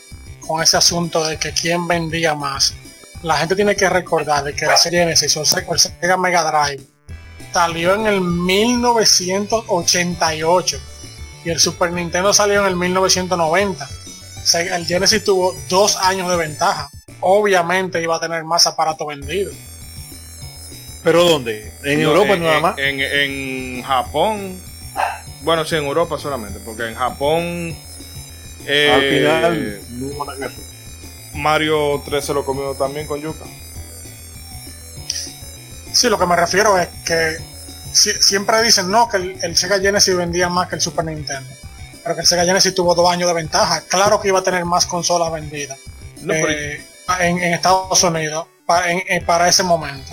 con 0.48 0.64
ese 0.64 0.78
asunto 0.78 1.24
de 1.24 1.38
que 1.38 1.52
quién 1.54 1.88
vendía 1.88 2.34
más. 2.34 2.74
La 3.22 3.38
gente 3.38 3.56
tiene 3.56 3.76
que 3.76 3.88
recordar 3.88 4.46
de 4.46 4.56
que 4.56 4.66
la 4.66 4.78
serie 4.78 5.02
Genesis 5.02 5.38
o 5.38 5.42
el 5.42 5.80
Sega 5.80 6.18
Mega 6.18 6.42
Drive 6.42 6.95
salió 7.56 7.96
en 7.96 8.06
el 8.06 8.20
1988 8.20 10.78
y 11.46 11.50
el 11.50 11.58
Super 11.58 11.94
Nintendo 11.94 12.34
salió 12.34 12.60
en 12.60 12.68
el 12.68 12.76
1990. 12.76 13.90
el 14.74 14.86
Genesis 14.86 15.24
tuvo 15.24 15.56
dos 15.70 15.96
años 15.96 16.30
de 16.30 16.36
ventaja. 16.36 16.90
Obviamente 17.22 18.04
iba 18.04 18.18
a 18.18 18.20
tener 18.20 18.44
más 18.44 18.68
aparato 18.68 19.06
vendido. 19.06 19.54
¿Pero 21.02 21.24
dónde? 21.24 21.72
¿En 21.86 22.02
Europa 22.02 22.36
nada 22.36 22.60
más? 22.60 22.76
En, 22.78 23.82
Japón. 23.84 24.60
Bueno, 25.44 25.64
sí, 25.64 25.78
en 25.78 25.86
Europa 25.86 26.18
solamente, 26.18 26.60
porque 26.60 26.90
en 26.90 26.96
Japón... 26.96 27.74
Eh, 28.66 28.92
Al 28.92 29.02
final... 29.02 29.80
Mario 31.36 32.02
3 32.04 32.26
se 32.26 32.34
lo 32.34 32.44
comió 32.44 32.74
también 32.74 33.08
con 33.08 33.22
yuca. 33.22 33.46
Sí, 35.96 36.10
lo 36.10 36.20
que 36.20 36.26
me 36.26 36.36
refiero 36.36 36.78
es 36.78 36.90
que 37.06 37.38
siempre 37.94 38.62
dicen 38.62 38.92
no, 38.92 39.08
que 39.08 39.38
el, 39.42 39.56
Sega 39.56 39.80
Genesis 39.80 40.14
vendía 40.14 40.50
más 40.50 40.68
que 40.68 40.76
el 40.76 40.82
Super 40.82 41.06
Nintendo. 41.06 41.50
Pero 42.04 42.16
que 42.16 42.22
el 42.22 42.28
Sega 42.28 42.44
Genesis 42.44 42.76
tuvo 42.76 42.94
dos 42.94 43.10
años 43.10 43.30
de 43.30 43.34
ventaja. 43.34 43.80
Claro 43.88 44.20
que 44.20 44.28
iba 44.28 44.40
a 44.40 44.44
tener 44.44 44.66
más 44.66 44.86
consolas 44.86 45.32
vendidas 45.32 45.80
eh, 46.30 46.84
en, 47.22 47.38
Estados 47.38 48.04
Unidos 48.04 48.46
para, 48.66 49.48
ese 49.48 49.64
momento. 49.64 50.12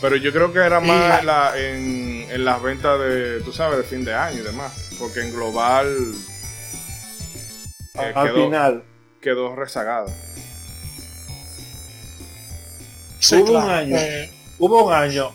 Pero 0.00 0.14
yo 0.14 0.32
creo 0.32 0.52
que 0.52 0.60
era 0.60 0.78
más 0.78 1.20
en, 1.56 2.44
las 2.44 2.62
ventas 2.62 3.00
de, 3.00 3.40
tú 3.40 3.52
sabes, 3.52 3.76
de 3.76 3.82
fin 3.82 4.04
de 4.04 4.14
año 4.14 4.38
y 4.38 4.42
demás. 4.44 4.72
Porque 5.00 5.20
en 5.22 5.32
global. 5.32 6.14
Eh, 7.94 8.12
al 8.14 8.32
final. 8.32 8.84
Quedó 9.20 9.56
rezagado. 9.56 10.14
hubo 13.32 13.58
un 13.58 13.68
año. 13.68 13.96
Eh, 13.96 14.30
hubo 14.60 14.84
un 14.84 14.92
año, 14.92 15.32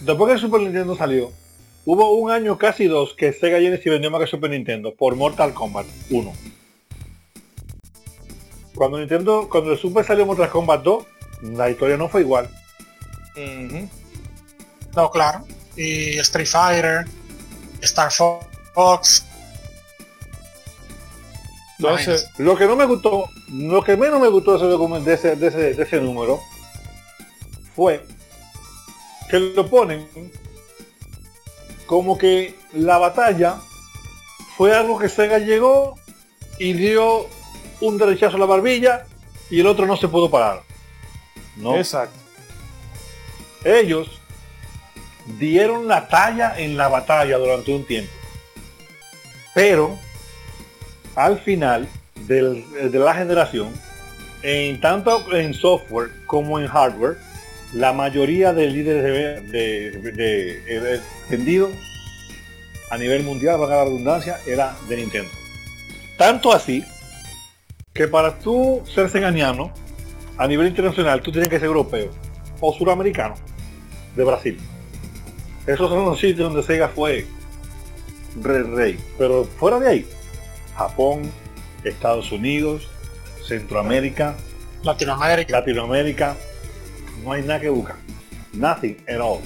después 0.00 0.28
que 0.28 0.34
el 0.34 0.40
Super 0.40 0.60
Nintendo 0.62 0.96
salió, 0.96 1.32
hubo 1.84 2.14
un 2.14 2.30
año, 2.30 2.56
casi 2.56 2.86
dos, 2.86 3.12
que 3.14 3.32
Sega 3.32 3.58
Genesis 3.60 3.92
vendió 3.92 4.10
más 4.10 4.20
que 4.20 4.28
Super 4.28 4.50
Nintendo 4.50 4.94
por 4.94 5.16
Mortal 5.16 5.52
Kombat 5.52 5.86
1. 6.08 6.32
Cuando 8.74 8.98
Nintendo, 8.98 9.48
cuando 9.50 9.72
el 9.72 9.78
Super 9.78 10.04
salió 10.04 10.24
Mortal 10.24 10.50
Kombat 10.50 10.82
2, 10.82 11.04
la 11.56 11.68
historia 11.68 11.96
no 11.96 12.08
fue 12.08 12.22
igual. 12.22 12.48
No, 14.94 15.10
claro. 15.10 15.44
Y 15.76 16.16
Street 16.18 16.46
Fighter, 16.46 17.04
Star 17.82 18.10
Fox. 18.12 19.26
Entonces, 21.78 22.30
lo 22.38 22.56
que 22.56 22.66
no 22.66 22.76
me 22.76 22.84
gustó, 22.86 23.28
lo 23.52 23.82
que 23.82 23.96
menos 23.96 24.20
me 24.20 24.28
gustó 24.28 24.56
de 24.56 25.12
ese, 25.12 25.34
de 25.34 25.48
ese, 25.48 25.74
de 25.74 25.82
ese 25.82 26.00
número 26.00 26.40
fue 27.74 28.04
que 29.30 29.38
lo 29.38 29.66
ponen 29.66 30.06
como 31.86 32.16
que 32.18 32.54
la 32.72 32.98
batalla 32.98 33.56
fue 34.56 34.74
algo 34.74 34.98
que 34.98 35.08
Sega 35.08 35.38
llegó 35.38 35.96
y 36.58 36.72
dio 36.72 37.26
un 37.80 37.98
derechazo 37.98 38.36
a 38.36 38.40
la 38.40 38.46
barbilla 38.46 39.06
y 39.50 39.60
el 39.60 39.66
otro 39.66 39.86
no 39.86 39.96
se 39.96 40.08
pudo 40.08 40.30
parar. 40.30 40.62
¿no? 41.56 41.76
Exacto. 41.76 42.18
Ellos 43.64 44.20
dieron 45.38 45.88
la 45.88 46.08
talla 46.08 46.58
en 46.58 46.76
la 46.76 46.88
batalla 46.88 47.38
durante 47.38 47.74
un 47.74 47.84
tiempo. 47.84 48.12
Pero 49.54 49.98
al 51.14 51.38
final 51.38 51.88
de 52.26 52.90
la 52.92 53.14
generación, 53.14 53.72
en 54.42 54.80
tanto 54.80 55.32
en 55.34 55.54
software 55.54 56.10
como 56.26 56.58
en 56.58 56.66
hardware, 56.66 57.18
la 57.74 57.92
mayoría 57.92 58.52
de 58.52 58.70
líderes 58.70 59.50
de, 59.50 61.00
vendidos 61.28 61.72
a 62.90 62.96
nivel 62.96 63.24
mundial, 63.24 63.58
para 63.58 63.76
la 63.76 63.84
redundancia, 63.84 64.38
era 64.46 64.76
de 64.88 64.96
Nintendo. 64.96 65.30
Tanto 66.16 66.52
así 66.52 66.84
que 67.92 68.06
para 68.06 68.38
tú 68.38 68.82
ser 68.86 69.10
seganiano, 69.10 69.72
a 70.38 70.46
nivel 70.46 70.68
internacional, 70.68 71.20
tú 71.20 71.32
tienes 71.32 71.48
que 71.48 71.58
ser 71.58 71.66
europeo 71.66 72.10
o 72.60 72.72
suramericano 72.72 73.34
de 74.14 74.24
Brasil. 74.24 74.58
Esos 75.66 75.88
son 75.88 76.04
los 76.04 76.20
sitios 76.20 76.52
donde 76.52 76.62
Sega 76.62 76.88
fue 76.88 77.26
rey, 78.40 78.62
rey. 78.62 78.98
Pero 79.18 79.44
fuera 79.44 79.80
de 79.80 79.88
ahí, 79.88 80.06
Japón, 80.76 81.22
Estados 81.82 82.30
Unidos, 82.30 82.88
Centroamérica, 83.46 84.36
Latinoamérica, 84.82 85.58
Latinoamérica 85.58 86.36
no 87.24 87.32
hay 87.32 87.42
nada 87.42 87.60
que 87.60 87.68
buscar. 87.68 87.96
Nothing 88.52 89.04
at 89.08 89.20
all. 89.20 89.40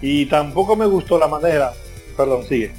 Y 0.00 0.26
tampoco 0.26 0.74
me 0.74 0.86
gustó 0.86 1.18
la 1.18 1.28
manera. 1.28 1.72
Perdón, 2.16 2.44
sigue. 2.48 2.74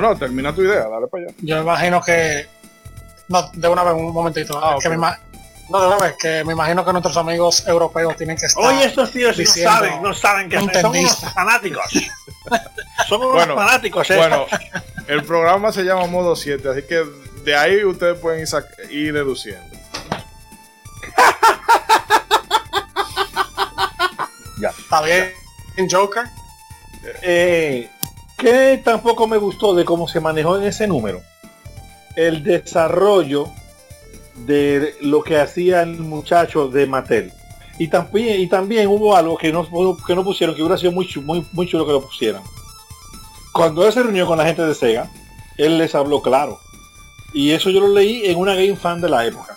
No, 0.00 0.16
termina 0.16 0.54
tu 0.54 0.62
idea, 0.62 0.88
dale 0.88 1.06
para 1.06 1.24
allá. 1.24 1.34
Yo 1.40 1.60
imagino 1.60 2.00
que. 2.02 2.46
No, 3.28 3.50
de 3.52 3.68
una 3.68 3.82
vez, 3.84 3.94
un 3.94 4.12
momentito. 4.12 4.60
Ah, 4.62 4.76
no, 5.70 5.80
de 5.80 5.86
una 5.86 5.96
vez, 5.96 6.14
que 6.20 6.44
me 6.44 6.52
imagino 6.52 6.84
que 6.84 6.92
nuestros 6.92 7.16
amigos 7.16 7.66
europeos 7.66 8.16
tienen 8.16 8.36
que 8.36 8.46
estar. 8.46 8.62
Oye, 8.62 8.84
estos 8.84 9.10
tíos 9.10 9.38
no 9.38 9.46
saben, 9.46 10.02
no 10.02 10.12
saben 10.12 10.48
que 10.50 10.58
son 10.58 10.96
unos 10.96 11.20
fanáticos. 11.32 11.84
son 13.08 13.22
unos 13.22 13.46
fanáticos, 13.46 14.10
¿eh? 14.10 14.16
Bueno, 14.16 14.46
el 15.08 15.24
programa 15.24 15.72
se 15.72 15.82
llama 15.82 16.06
Modo 16.06 16.36
7, 16.36 16.68
así 16.68 16.82
que 16.82 17.04
de 17.44 17.56
ahí 17.56 17.82
ustedes 17.82 18.18
pueden 18.18 18.44
ir 18.90 19.14
deduciendo. 19.14 19.83
Bien, 25.02 25.88
Joker. 25.90 26.24
Eh, 27.22 27.88
que 28.38 28.80
tampoco 28.84 29.26
me 29.26 29.36
gustó 29.36 29.74
de 29.74 29.84
cómo 29.84 30.08
se 30.08 30.20
manejó 30.20 30.56
en 30.56 30.64
ese 30.64 30.86
número. 30.86 31.22
El 32.16 32.44
desarrollo 32.44 33.50
de 34.46 34.94
lo 35.00 35.22
que 35.22 35.38
hacía 35.38 35.82
el 35.82 35.98
muchacho 35.98 36.68
de 36.68 36.86
Mattel. 36.86 37.32
Y 37.78 37.88
también, 37.88 38.88
hubo 38.88 39.16
algo 39.16 39.36
que 39.36 39.52
no, 39.52 39.64
pusieron, 39.64 40.54
que 40.54 40.62
hubiera 40.62 40.78
sido 40.78 40.92
muy 40.92 41.06
chulo 41.08 41.86
que 41.86 41.92
lo 41.92 42.02
pusieran. 42.02 42.42
Cuando 43.52 43.86
él 43.86 43.92
se 43.92 44.02
reunió 44.02 44.26
con 44.26 44.38
la 44.38 44.46
gente 44.46 44.62
de 44.62 44.74
Sega, 44.74 45.10
él 45.56 45.78
les 45.78 45.94
habló 45.94 46.22
claro. 46.22 46.58
Y 47.32 47.50
eso 47.50 47.70
yo 47.70 47.80
lo 47.80 47.88
leí 47.88 48.26
en 48.26 48.38
una 48.38 48.54
Game 48.54 48.76
Fan 48.76 49.00
de 49.00 49.08
la 49.08 49.26
época. 49.26 49.56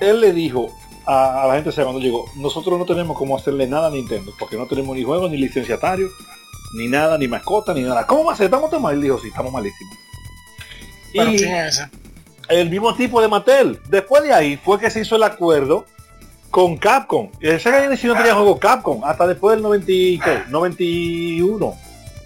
Él 0.00 0.20
le 0.20 0.32
dijo 0.32 0.72
a, 1.06 1.44
la 1.48 1.54
gente 1.54 1.72
Sega 1.72 1.84
cuando 1.84 2.00
llegó, 2.00 2.30
nosotros 2.36 2.78
no 2.78 2.84
tenemos 2.84 3.16
cómo 3.16 3.36
hacerle 3.36 3.66
nada 3.66 3.88
a 3.88 3.90
Nintendo, 3.90 4.32
porque 4.38 4.56
no 4.56 4.66
tenemos 4.66 4.96
ni 4.96 5.02
juegos, 5.02 5.30
ni 5.30 5.36
licenciatarios, 5.36 6.12
ni 6.74 6.88
nada, 6.88 7.18
ni 7.18 7.28
mascota, 7.28 7.74
ni 7.74 7.82
nada. 7.82 8.06
¿Cómo 8.06 8.24
va 8.24 8.32
a 8.32 8.36
ser? 8.36 8.46
¿Estamos 8.46 8.70
tan 8.70 8.82
mal? 8.82 8.94
Él 8.94 9.02
dijo, 9.02 9.18
sí, 9.18 9.28
estamos 9.28 9.52
malísimos. 9.52 9.96
¿Pero 11.12 11.30
y 11.30 11.36
quién 11.36 11.54
es 11.54 11.78
ese? 11.78 11.88
El 12.48 12.70
mismo 12.70 12.94
tipo 12.94 13.20
de 13.20 13.28
Mattel. 13.28 13.80
Después 13.88 14.22
de 14.22 14.32
ahí 14.32 14.56
fue 14.56 14.78
que 14.78 14.90
se 14.90 15.00
hizo 15.00 15.16
el 15.16 15.22
acuerdo 15.22 15.86
con 16.50 16.76
Capcom. 16.76 17.30
El 17.40 17.60
Sega 17.60 17.80
Genesis 17.80 18.06
no 18.06 18.14
tenía 18.14 18.34
juego 18.34 18.58
Capcom 18.58 19.04
hasta 19.04 19.26
después 19.26 19.56
del 19.56 19.62
90, 19.62 19.86
¿qué? 19.86 20.42
91, 20.48 21.74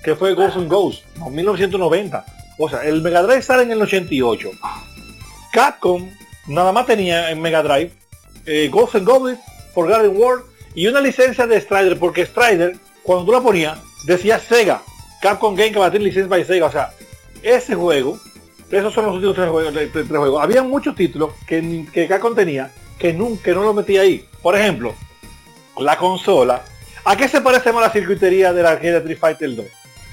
que 0.02 0.14
fue 0.14 0.34
Ghost 0.34 0.56
and 0.56 0.70
Ghost, 0.70 1.04
no, 1.18 1.30
1990. 1.30 2.24
O 2.58 2.68
sea, 2.68 2.82
el 2.84 3.02
Mega 3.02 3.22
Drive 3.22 3.42
sale 3.42 3.64
en 3.64 3.72
el 3.72 3.82
88. 3.82 4.50
Capcom 5.52 6.08
nada 6.46 6.72
más 6.72 6.86
tenía 6.86 7.30
en 7.30 7.40
Mega 7.40 7.62
Drive 7.62 7.92
eh, 8.47 8.68
Ghost 8.70 8.94
and 8.94 9.07
Goblins, 9.07 9.40
Forgotten 9.74 10.16
World 10.16 10.44
y 10.74 10.86
una 10.86 11.01
licencia 11.01 11.47
de 11.47 11.61
Strider, 11.61 11.99
porque 11.99 12.26
Strider, 12.26 12.76
cuando 13.03 13.24
tú 13.24 13.32
la 13.32 13.40
ponías, 13.40 13.78
decía 14.05 14.38
Sega. 14.38 14.82
Capcom 15.20 15.55
Game 15.55 15.72
que 15.72 15.78
va 15.78 15.86
a 15.86 15.90
tener 15.90 16.07
licencia 16.07 16.28
para 16.28 16.44
Sega. 16.44 16.66
O 16.66 16.72
sea, 16.72 16.92
ese 17.42 17.74
juego, 17.74 18.18
esos 18.70 18.92
son 18.92 19.07
los 19.07 19.14
últimos 19.14 19.36
tres 19.36 19.49
juegos. 20.09 20.42
Había 20.42 20.62
muchos 20.62 20.94
títulos 20.94 21.30
que, 21.47 21.86
que 21.92 22.07
Capcom 22.07 22.34
tenía 22.34 22.70
que 22.99 23.12
nunca 23.12 23.53
no 23.53 23.62
lo 23.62 23.74
metía 23.74 24.03
ahí. 24.03 24.26
Por 24.42 24.57
ejemplo, 24.57 24.94
la 25.78 25.97
consola. 25.97 26.62
¿A 27.05 27.16
qué 27.16 27.28
se 27.28 27.40
parece 27.40 27.72
más 27.72 27.82
la 27.82 27.90
circuitería 27.90 28.53
de 28.53 28.62
la 28.62 28.70
arcade 28.70 28.99
Street 28.99 29.18
Fighter 29.18 29.55
2? 29.55 29.66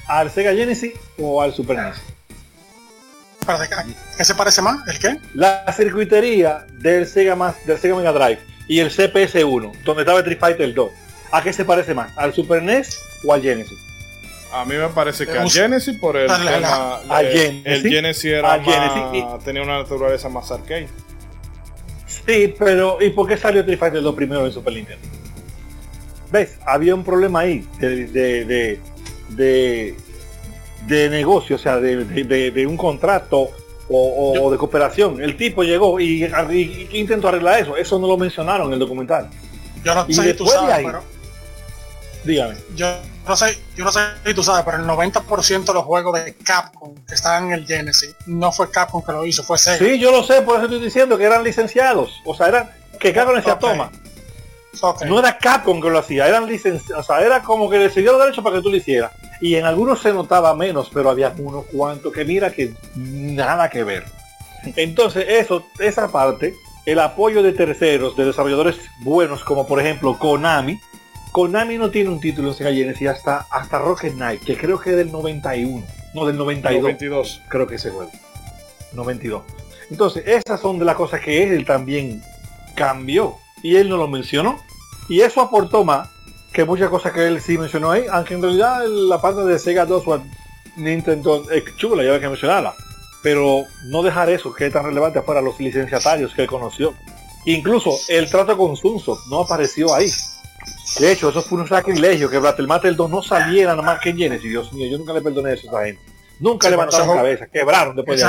¿Al 0.08 0.30
Sega 0.30 0.54
Genesis 0.54 0.94
o 1.18 1.42
al 1.42 1.54
Super 1.54 1.78
NES? 1.78 2.13
¿Qué 4.18 4.26
se 4.26 4.36
parece 4.36 4.62
más? 4.62 4.88
¿El 4.88 5.00
qué? 5.00 5.20
La 5.34 5.66
circuitería 5.76 6.66
del 6.74 7.08
Sega, 7.08 7.36
más, 7.36 7.56
del 7.66 7.78
Sega 7.78 7.96
Mega 7.96 8.12
Drive 8.12 8.40
y 8.68 8.80
el 8.80 8.90
CPS1, 8.90 9.84
donde 9.84 10.04
estaba 10.04 10.20
Street 10.20 10.40
Fighter 10.40 10.74
2. 10.74 10.92
¿A 11.32 11.42
qué 11.42 11.52
se 11.52 11.66
parece 11.66 11.94
más? 11.94 12.16
¿Al 12.18 12.34
Super 12.34 12.62
NES 12.62 13.00
o 13.26 13.34
al 13.34 13.42
Genesis? 13.42 13.80
A 14.52 14.66
mí 14.66 14.76
me 14.76 14.88
parece 14.90 15.26
que 15.26 15.38
al 15.38 15.50
Genesis 15.50 15.98
por 15.98 16.16
el 16.16 16.28
tema, 16.28 17.02
el, 17.20 17.82
Genesis 17.82 18.26
era 18.26 18.60
más, 18.60 19.44
tenía 19.44 19.64
una 19.64 19.80
naturaleza 19.80 20.30
más 20.30 20.52
arcade. 20.52 20.88
Sí, 22.06 22.54
pero 22.60 23.02
¿y 23.02 23.10
por 23.10 23.28
qué 23.28 23.36
salió 23.36 23.62
Street 23.62 23.80
Fighter 23.80 24.02
2 24.02 24.16
primero 24.16 24.46
en 24.46 24.52
Super 24.52 24.74
Nintendo? 24.74 25.08
¿Ves? 26.32 26.58
Había 26.68 26.94
un 26.94 27.04
problema 27.04 27.40
ahí 27.40 27.68
de, 27.80 28.08
de, 28.08 28.46
de, 28.46 28.80
de, 29.30 29.96
negocio, 30.88 31.56
o 31.56 31.60
sea, 31.60 31.78
de, 31.78 32.66
un 32.68 32.78
contrato 32.78 33.50
o, 33.90 34.52
de 34.52 34.58
cooperación. 34.58 35.22
El 35.22 35.38
tipo 35.38 35.64
llegó 35.64 36.00
y, 36.00 36.30
intentó 36.94 37.28
arreglar 37.28 37.60
eso. 37.60 37.78
Eso 37.78 38.00
no 38.00 38.08
lo 38.08 38.18
mencionaron 38.18 38.68
en 38.68 38.74
el 38.74 38.80
documental. 38.80 39.30
Yo 39.84 39.94
no 39.94 40.06
sé 40.06 40.24
si 40.24 40.34
tú 40.34 40.48
sabes, 40.48 40.86
pero... 40.86 41.04
Dígame. 42.24 42.56
Yo 42.76 42.88
no 43.28 43.36
sé, 43.36 43.58
yo 43.76 43.84
no 43.86 43.92
sé 43.92 44.00
si 44.26 44.34
tú 44.34 44.44
sabes, 44.44 44.64
pero 44.66 44.78
el 44.78 44.86
90% 44.86 45.66
de 45.66 45.74
los 45.74 45.84
juegos 45.84 46.24
de 46.24 46.36
Capcom 46.36 46.94
que 47.06 47.16
están 47.16 47.46
en 47.46 47.52
el 47.54 47.66
Genesis 47.66 48.16
no 48.26 48.52
fue 48.52 48.70
Capcom 48.70 49.04
que 49.04 49.12
lo 49.12 49.26
hizo, 49.26 49.44
fue 49.44 49.58
Sega. 49.58 49.78
Sí, 49.78 50.00
yo 50.00 50.12
lo 50.12 50.24
sé, 50.24 50.42
por 50.42 50.56
eso 50.56 50.66
estoy 50.66 50.80
diciendo 50.80 51.18
que 51.18 51.26
eran 51.26 51.44
licenciados. 51.44 52.22
O 52.26 52.36
sea, 52.36 52.48
eran 52.48 52.70
que 53.00 53.14
Capcom 53.14 53.36
decía 53.36 53.60
toma. 53.60 53.92
No 55.06 55.20
era 55.20 55.38
Capcom 55.38 55.82
que 55.82 55.90
lo 55.90 56.00
hacía, 56.00 56.28
eran 56.28 56.48
licenciados. 56.48 57.06
O 57.06 57.14
sea, 57.14 57.26
era 57.26 57.42
como 57.42 57.70
que 57.70 57.78
decidió 57.78 58.14
los 58.14 58.22
derechos 58.22 58.44
para 58.44 58.58
que 58.58 58.62
tú 58.62 58.70
lo 58.70 58.78
hicieras. 58.78 59.12
Y 59.40 59.56
en 59.56 59.66
algunos 59.66 60.02
se 60.02 60.14
notaba 60.14 60.56
menos, 60.56 60.90
pero 60.94 61.10
había 61.10 61.34
unos 61.38 61.66
cuantos 61.66 62.12
que 62.12 62.26
mira 62.26 62.52
que 62.52 62.74
nada 62.96 63.70
que 63.70 63.84
ver. 63.84 64.06
Entonces, 64.76 65.26
eso, 65.28 65.66
esa 65.80 66.12
parte, 66.12 66.56
el 66.86 67.00
apoyo 67.00 67.44
de 67.44 67.54
terceros, 67.54 68.16
de 68.16 68.26
desarrolladores 68.26 68.78
buenos, 69.02 69.44
como 69.44 69.68
por 69.68 69.80
ejemplo 69.80 70.18
Konami, 70.18 70.80
Konami 71.32 71.78
no 71.78 71.90
tiene 71.90 72.10
un 72.10 72.20
título 72.20 72.50
en 72.50 72.54
Sega 72.54 72.72
Genesis 72.72 73.08
hasta, 73.08 73.48
hasta 73.50 73.80
Rocket 73.80 74.14
Knight, 74.14 74.44
que 74.44 74.56
creo 74.56 74.80
que 74.80 74.92
es 74.92 74.98
del 74.98 75.12
91. 75.12 75.84
No, 76.14 76.26
del 76.26 76.38
92. 76.38 76.82
92. 76.82 77.42
Creo 77.50 77.68
que 77.68 77.76
ese 77.76 77.90
juego. 77.90 78.12
92. 78.94 79.44
Entonces, 79.90 80.24
esas 80.28 80.62
son 80.62 80.78
de 80.80 80.86
las 80.86 80.96
cosas 80.96 81.20
que 81.22 81.44
él 81.44 81.66
también 81.66 82.22
cambió. 82.76 83.38
Y 83.64 83.78
él 83.78 83.90
no 83.90 83.98
lo 83.98 84.08
mencionó. 84.08 84.60
Y 85.10 85.22
eso 85.22 85.42
aportó 85.42 85.84
más 85.84 86.10
que 86.52 86.64
muchas 86.64 86.90
cosas 86.90 87.12
que 87.12 87.26
él 87.26 87.42
sí 87.42 87.58
mencionó 87.58 87.90
ahí. 87.90 88.06
Aunque 88.12 88.36
en 88.36 88.42
realidad 88.44 88.86
la 88.86 89.20
parte 89.20 89.42
de 89.42 89.58
Sega 89.58 89.86
2 89.86 90.04
Nintendo 90.76 91.50
es 91.50 91.64
chula, 91.78 92.04
ya 92.04 92.14
hay 92.14 92.20
que 92.20 92.30
mencionarla. 92.30 92.76
Pero 93.22 93.66
no 93.86 94.04
dejar 94.04 94.30
eso, 94.30 94.54
que 94.54 94.68
es 94.68 94.74
tan 94.74 94.86
relevante 94.86 95.22
para 95.22 95.42
los 95.42 95.60
licenciatarios 95.60 96.34
que 96.34 96.44
él 96.44 96.48
conoció. 96.48 96.94
Incluso 97.46 97.98
el 98.08 98.30
trato 98.30 98.58
con 98.58 98.76
Sunso 98.76 99.18
no 99.30 99.42
apareció 99.42 99.94
ahí. 99.94 100.12
De 101.00 101.12
hecho, 101.12 101.30
eso 101.30 101.42
fue 101.42 101.60
un 101.60 101.68
sacrilegio 101.68 102.30
que 102.30 102.38
Battle 102.38 102.94
2 102.94 103.10
no 103.10 103.24
saliera 103.24 103.72
nada 103.72 103.82
más 103.82 104.00
que 104.00 104.10
en 104.10 104.18
Genesis. 104.18 104.50
Dios 104.50 104.72
mío, 104.74 104.90
yo 104.90 104.98
nunca 104.98 105.14
le 105.14 105.22
perdoné 105.22 105.54
eso 105.54 105.68
a 105.68 105.72
esa 105.72 105.86
gente. 105.86 106.14
Nunca 106.40 106.70
levantaron 106.70 107.08
la 107.08 107.16
cabeza, 107.16 107.48
quebraron 107.48 107.96
después 107.96 108.22
de 108.22 108.28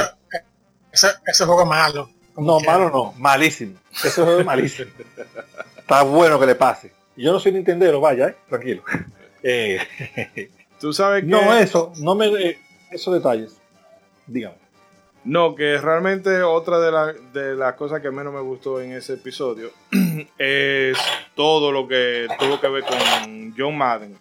ese, 0.92 1.08
ese, 1.26 1.44
juego 1.44 1.62
es 1.62 1.68
malo. 1.68 2.10
No, 2.36 2.60
malo 2.60 2.90
no, 2.90 3.14
malísimo. 3.18 3.78
Juego 4.14 4.40
es 4.40 4.46
malísimo. 4.46 4.90
Está 5.78 6.02
bueno 6.02 6.38
que 6.40 6.46
le 6.46 6.54
pase. 6.54 6.92
Yo 7.16 7.32
no 7.32 7.38
soy 7.38 7.52
Nintendero, 7.52 8.00
vaya, 8.00 8.28
eh, 8.28 8.36
tranquilo. 8.48 8.82
Eh, 9.46 9.78
Tú 10.80 10.94
sabes 10.94 11.22
que... 11.22 11.28
No, 11.28 11.54
eso, 11.54 11.92
no 11.98 12.14
me... 12.14 12.28
Eh, 12.28 12.58
esos 12.90 13.12
detalles. 13.12 13.60
Dígame. 14.26 14.56
No, 15.24 15.54
que 15.54 15.78
realmente 15.78 16.42
otra 16.42 16.78
de, 16.78 17.20
de 17.32 17.54
las 17.54 17.74
cosas 17.74 18.00
que 18.00 18.10
menos 18.10 18.32
me 18.32 18.40
gustó 18.40 18.80
en 18.80 18.92
ese 18.92 19.14
episodio 19.14 19.70
es 20.38 20.98
todo 21.34 21.72
lo 21.72 21.88
que 21.88 22.26
tuvo 22.38 22.60
que 22.60 22.68
ver 22.68 22.84
con 22.84 23.54
John 23.56 23.76
Madden. 23.76 24.16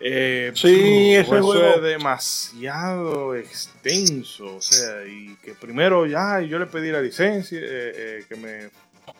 Eh, 0.00 0.52
sí, 0.54 1.14
ese 1.14 1.38
eso 1.38 1.76
es 1.76 1.82
demasiado 1.82 3.34
extenso. 3.34 4.56
O 4.56 4.60
sea, 4.60 5.04
y 5.06 5.36
que 5.36 5.54
primero 5.54 6.06
ya 6.06 6.40
yo 6.40 6.58
le 6.58 6.66
pedí 6.66 6.90
la 6.90 7.00
licencia, 7.00 7.58
eh, 7.58 7.64
eh, 7.64 8.24
que, 8.28 8.36
me, 8.36 8.70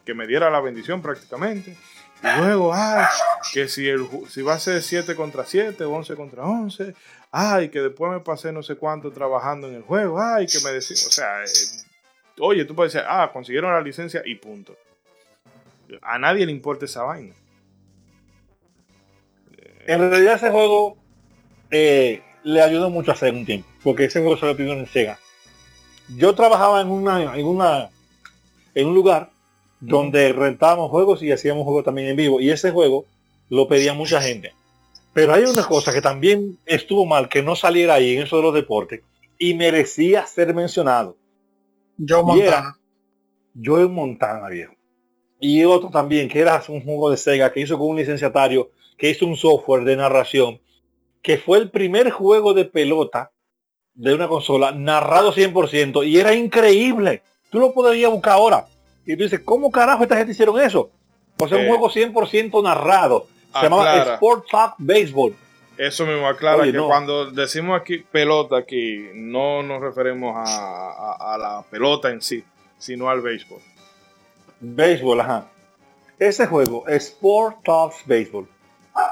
que 0.04 0.14
me 0.14 0.26
diera 0.26 0.50
la 0.50 0.60
bendición 0.60 1.00
prácticamente. 1.00 1.76
Y 2.22 2.40
luego, 2.40 2.72
ah, 2.72 3.08
que 3.52 3.68
si, 3.68 3.88
el, 3.88 4.06
si 4.28 4.42
va 4.42 4.54
a 4.54 4.58
ser 4.58 4.82
7 4.82 5.14
contra 5.14 5.44
7 5.44 5.84
o 5.84 5.92
11 5.92 6.14
contra 6.14 6.44
11, 6.44 6.94
ay, 7.30 7.68
que 7.68 7.80
después 7.80 8.10
me 8.10 8.20
pasé 8.20 8.52
no 8.52 8.62
sé 8.62 8.76
cuánto 8.76 9.10
trabajando 9.12 9.68
en 9.68 9.74
el 9.74 9.82
juego, 9.82 10.20
ay, 10.20 10.46
que 10.46 10.58
me 10.60 10.72
decía, 10.72 10.96
o 11.06 11.10
sea, 11.10 11.44
eh, 11.44 11.48
oye, 12.38 12.64
tú 12.64 12.74
puedes 12.74 12.92
decir, 12.92 13.06
ah, 13.08 13.30
consiguieron 13.32 13.72
la 13.72 13.80
licencia 13.80 14.22
y 14.24 14.34
punto. 14.36 14.76
A 16.02 16.18
nadie 16.18 16.46
le 16.46 16.52
importa 16.52 16.86
esa 16.86 17.02
vaina. 17.02 17.34
En 19.86 20.10
realidad 20.10 20.34
ese 20.34 20.50
juego 20.50 20.96
eh, 21.70 22.22
le 22.42 22.60
ayudó 22.60 22.90
mucho 22.90 23.10
a 23.10 23.14
hacer 23.14 23.34
un 23.34 23.46
tiempo, 23.46 23.68
porque 23.82 24.04
ese 24.04 24.20
juego 24.20 24.36
se 24.36 24.46
lo 24.46 24.56
pidió 24.56 24.72
en 24.72 24.86
Sega. 24.86 25.18
Yo 26.16 26.34
trabajaba 26.34 26.80
en 26.80 26.88
una, 26.88 27.36
en 27.36 27.46
una, 27.46 27.90
en 28.74 28.86
un 28.86 28.94
lugar 28.94 29.30
donde 29.80 30.32
rentábamos 30.32 30.90
juegos 30.90 31.22
y 31.22 31.32
hacíamos 31.32 31.64
juegos 31.64 31.84
también 31.84 32.08
en 32.08 32.16
vivo, 32.16 32.40
y 32.40 32.50
ese 32.50 32.70
juego 32.70 33.04
lo 33.48 33.68
pedía 33.68 33.94
mucha 33.94 34.20
gente. 34.20 34.52
Pero 35.12 35.32
hay 35.32 35.44
una 35.44 35.64
cosa 35.64 35.92
que 35.92 36.02
también 36.02 36.58
estuvo 36.66 37.06
mal 37.06 37.28
que 37.28 37.42
no 37.42 37.56
saliera 37.56 37.94
ahí 37.94 38.16
en 38.16 38.22
eso 38.22 38.36
de 38.36 38.42
los 38.42 38.54
deportes 38.54 39.00
y 39.38 39.54
merecía 39.54 40.26
ser 40.26 40.54
mencionado. 40.54 41.16
Yo 41.96 42.22
Montana. 42.22 42.76
Yo 43.54 43.80
en 43.80 43.92
Montana, 43.92 44.48
viejo. 44.48 44.74
Y 45.40 45.64
otro 45.64 45.90
también, 45.90 46.28
que 46.28 46.40
era 46.40 46.62
un 46.68 46.82
juego 46.82 47.10
de 47.10 47.16
Sega 47.16 47.52
que 47.52 47.60
hizo 47.60 47.78
con 47.78 47.88
un 47.88 47.96
licenciatario, 47.96 48.70
que 48.96 49.10
hizo 49.10 49.26
un 49.26 49.36
software 49.36 49.84
de 49.84 49.96
narración, 49.96 50.60
que 51.22 51.38
fue 51.38 51.58
el 51.58 51.70
primer 51.70 52.10
juego 52.10 52.54
de 52.54 52.64
pelota 52.64 53.32
de 53.94 54.14
una 54.14 54.28
consola 54.28 54.72
narrado 54.72 55.32
100% 55.32 56.06
y 56.06 56.18
era 56.18 56.34
increíble. 56.34 57.22
Tú 57.50 57.58
lo 57.58 57.72
podrías 57.72 58.10
buscar 58.10 58.34
ahora. 58.34 58.66
Y 59.04 59.16
tú 59.16 59.22
dices, 59.22 59.40
¿cómo 59.44 59.70
carajo 59.70 60.02
esta 60.02 60.16
gente 60.16 60.32
hicieron 60.32 60.60
eso? 60.60 60.90
Pues 61.36 61.52
es 61.52 61.58
un 61.58 61.64
eh. 61.64 61.68
juego 61.68 61.90
100% 61.90 62.62
narrado 62.62 63.26
se 63.60 63.62
llamaba 63.62 64.14
Sport 64.14 64.46
Talk 64.50 64.74
Baseball. 64.78 65.34
Eso 65.76 66.06
mismo 66.06 66.26
aclara 66.26 66.64
que 66.64 66.78
cuando 66.78 67.30
decimos 67.30 67.78
aquí 67.78 67.98
pelota 67.98 68.56
aquí, 68.56 69.08
no 69.14 69.62
nos 69.62 69.80
referimos 69.80 70.34
a, 70.36 71.36
la 71.38 71.64
pelota 71.70 72.10
en 72.10 72.22
sí, 72.22 72.42
sino 72.78 73.10
al 73.10 73.20
béisbol. 73.20 73.60
Béisbol, 74.60 75.20
ajá. 75.20 75.48
Ese 76.18 76.46
juego, 76.46 76.88
Sport 76.88 77.62
Talks 77.62 78.06
Baseball, 78.06 78.48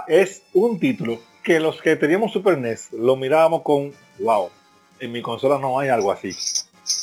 es 0.07 0.43
un 0.53 0.78
título 0.78 1.18
que 1.43 1.61
los 1.61 1.80
que 1.80 1.97
teníamos 1.97 2.32
Super 2.32 2.59
NES 2.59 2.93
lo 2.93 3.16
mirábamos 3.16 3.62
con, 3.62 3.93
wow, 4.18 4.51
en 4.99 5.12
mi 5.12 5.22
consola 5.22 5.59
no 5.59 5.78
hay 5.78 5.89
algo 5.89 6.11
así. 6.11 6.30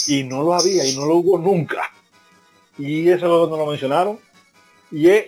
Y 0.07 0.23
no 0.23 0.41
lo 0.43 0.53
había 0.53 0.85
y 0.85 0.95
no 0.95 1.05
lo 1.05 1.17
hubo 1.17 1.37
nunca. 1.37 1.91
Y 2.77 3.09
eso 3.09 3.47
no 3.47 3.57
lo 3.57 3.65
mencionaron. 3.65 4.19
Y 4.91 5.09
es 5.09 5.25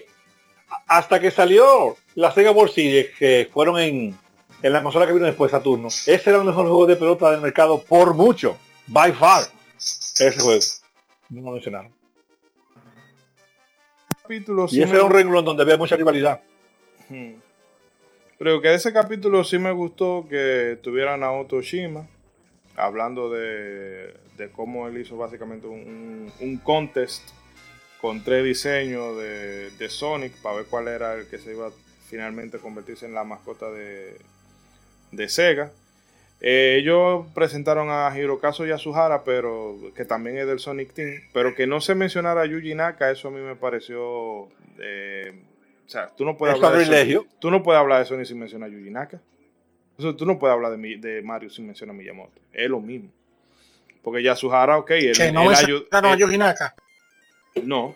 hasta 0.88 1.20
que 1.20 1.32
salió 1.32 1.96
la 2.16 2.32
Sega 2.32 2.52
World 2.52 2.74
Series, 2.74 3.16
que 3.18 3.50
fueron 3.52 3.80
en, 3.80 4.18
en 4.62 4.74
la 4.74 4.82
consola 4.82 5.06
que 5.06 5.14
vino 5.14 5.26
después 5.26 5.52
Saturno, 5.52 5.88
ese 5.88 6.30
era 6.30 6.40
el 6.40 6.46
mejor 6.46 6.66
juego 6.66 6.86
de 6.86 6.96
pelota 6.96 7.32
del 7.32 7.42
mercado 7.42 7.82
por 7.84 8.14
mucho, 8.14 8.58
by 8.88 9.12
far. 9.14 9.44
Ese 9.78 10.40
juego. 10.40 10.62
No 11.30 11.42
lo 11.42 11.52
mencionaron. 11.52 11.94
Capítulo, 14.22 14.68
Y 14.72 14.82
ese 14.82 14.96
era 14.96 15.04
un 15.04 15.12
renglón 15.12 15.44
donde 15.44 15.64
había 15.64 15.78
mucha 15.78 15.96
rivalidad. 15.96 16.42
Hmm. 17.10 17.34
Creo 18.40 18.62
que 18.62 18.74
ese 18.74 18.92
capítulo 18.92 19.44
sí 19.44 19.58
me 19.58 19.72
gustó 19.72 20.26
que 20.30 20.78
tuviera 20.82 21.16
Naoto 21.16 21.62
Shima 21.62 22.08
hablando 22.76 23.30
de, 23.30 24.14
de 24.38 24.50
cómo 24.52 24.88
él 24.88 24.98
hizo 24.98 25.16
básicamente 25.16 25.68
un, 25.68 26.32
un 26.42 26.58
contest 26.58 27.24
con 28.02 28.24
tres 28.24 28.44
diseños 28.44 29.18
de, 29.18 29.70
de 29.72 29.90
Sonic 29.90 30.34
para 30.42 30.58
ver 30.58 30.66
cuál 30.66 30.90
era 30.90 31.14
el 31.14 31.28
que 31.28 31.38
se 31.38 31.52
iba 31.52 31.72
finalmente 32.10 32.58
a 32.58 32.60
convertirse 32.60 33.06
en 33.06 33.14
la 33.14 33.24
mascota 33.24 33.72
de, 33.72 34.18
de 35.12 35.30
Sega. 35.30 35.72
Eh, 36.42 36.80
ellos 36.82 37.26
presentaron 37.34 37.90
a 37.92 38.12
Hirokazu 38.18 38.66
Yasuhara, 38.66 39.24
pero 39.24 39.78
que 39.96 40.04
también 40.04 40.38
es 40.38 40.48
del 40.48 40.60
Sonic 40.60 40.94
Team, 40.94 41.22
pero 41.32 41.56
que 41.56 41.66
no 41.66 41.80
se 41.80 41.96
mencionara 41.96 42.42
a 42.42 42.46
Yuji 42.46 42.76
Naka, 42.76 43.10
eso 43.10 43.30
a 43.30 43.32
mí 43.32 43.40
me 43.40 43.56
pareció... 43.56 44.50
eh, 44.80 45.34
o 45.86 45.90
sea, 45.90 46.10
tú 46.16 46.26
no 46.26 46.38
puedes 46.38 46.56
Es 46.58 46.64
hablar 46.64 46.80
de. 46.80 46.86
Sonic- 47.16 47.28
Tú 47.40 47.52
no 47.52 47.62
puedes 47.64 47.80
hablar 47.80 48.00
de 48.00 48.06
Sonic 48.06 48.26
sin 48.26 48.40
mencionar 48.40 48.70
a 48.70 48.72
Yuji 48.72 48.90
Naka. 48.90 49.20
Eso, 49.98 50.16
tú 50.16 50.26
no 50.26 50.40
puedes 50.40 50.54
hablar 50.54 50.72
de, 50.72 50.78
Mi- 50.78 50.96
de 50.96 51.22
Mario 51.22 51.50
sin 51.50 51.66
mencionar 51.68 51.94
a 51.96 51.98
Miyamoto. 51.98 52.40
Es 52.52 52.70
lo 52.70 52.80
mismo. 52.80 53.10
Porque 54.02 54.24
Yasuhara, 54.24 54.78
ok, 54.78 54.92
él, 54.92 55.16
Que 55.16 55.32
no 55.32 55.44
él 55.44 55.48
mencionaron 55.50 55.86
ayu- 55.92 56.10
a 56.10 56.14
él- 56.14 56.20
Yuji 56.20 56.38
Naka. 56.38 56.76
no, 57.64 57.96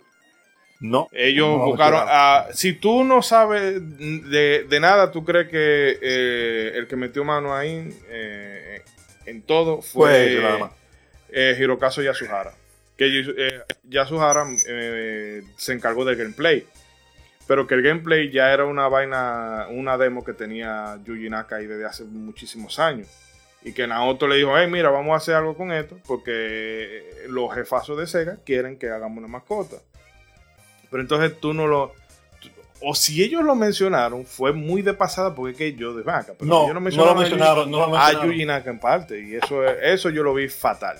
No. 0.79 1.07
ellos 1.11 1.47
No, 1.47 1.65
buscaron 1.65 2.03
claro. 2.03 2.49
a... 2.49 2.53
Si 2.53 2.73
tú 2.73 3.03
no 3.03 3.21
sabes 3.23 3.81
de, 3.81 4.65
de 4.69 4.79
nada, 4.79 5.11
tú 5.11 5.25
crees 5.25 5.47
que 5.49 5.97
eh, 6.01 6.71
el 6.75 6.87
que 6.87 6.95
metió 6.95 7.23
mano 7.23 7.55
ahí 7.55 7.89
eh, 8.09 8.83
en 9.25 9.41
todo 9.41 9.81
Fue 9.81 10.39
más. 10.59 10.71
eh, 11.29 11.57
Hirokazu 11.59 12.03
Yasuhara. 12.03 12.53
Que 12.95 13.05
eh, 13.37 13.61
Yasuhara 13.89 14.45
eh, 14.67 15.41
se 15.57 15.73
encargó 15.73 16.05
del 16.05 16.15
gameplay. 16.15 16.65
Pero 17.47 17.65
que 17.65 17.75
el 17.75 17.81
gameplay 17.81 18.29
ya 18.29 18.51
era 18.51 18.65
una 18.65 18.87
vaina, 18.89 19.67
una 19.69 19.97
demo 19.97 20.23
que 20.23 20.33
tenía 20.33 20.99
Yuji 21.05 21.29
Naka 21.29 21.55
ahí 21.57 21.65
desde 21.67 21.85
hace 21.85 22.03
muchísimos 22.03 22.77
años. 22.79 23.07
Y 23.63 23.73
que 23.73 23.87
Naoto 23.87 24.27
le 24.27 24.35
dijo, 24.35 24.57
hey, 24.57 24.67
mira, 24.69 24.89
vamos 24.89 25.13
a 25.13 25.17
hacer 25.17 25.35
algo 25.35 25.55
con 25.55 25.71
esto, 25.71 25.97
porque 26.07 27.09
los 27.29 27.53
jefazos 27.53 27.97
de 27.97 28.05
Sega 28.07 28.37
quieren 28.45 28.77
que 28.77 28.89
hagamos 28.89 29.17
una 29.17 29.27
mascota. 29.27 29.77
Pero 30.89 31.01
entonces 31.01 31.39
tú 31.39 31.53
no 31.53 31.67
lo... 31.67 31.93
O 32.79 32.93
si 32.93 33.23
ellos 33.23 33.43
lo 33.43 33.55
mencionaron, 33.55 34.23
fue 34.25 34.53
muy 34.53 34.83
de 34.83 34.93
pasada, 34.93 35.33
porque 35.33 35.51
es 35.51 35.57
que 35.57 35.73
yo 35.73 35.95
de 35.95 36.03
vaca. 36.03 36.33
Pero 36.37 36.45
No, 36.47 36.63
ellos 36.65 36.75
no 36.75 36.79
lo 37.05 37.11
a 37.11 37.13
Yuji- 37.15 37.17
mencionaron, 37.19 37.71
no 37.71 37.77
lo 37.79 37.83
a 37.85 37.89
mencionaron. 37.89 38.31
Yuji 38.31 38.45
Naka 38.45 38.69
en 38.69 38.79
parte. 38.79 39.19
Y 39.19 39.35
eso, 39.35 39.63
es- 39.65 39.77
eso 39.81 40.09
yo 40.11 40.21
lo 40.21 40.33
vi 40.33 40.47
fatal. 40.47 40.97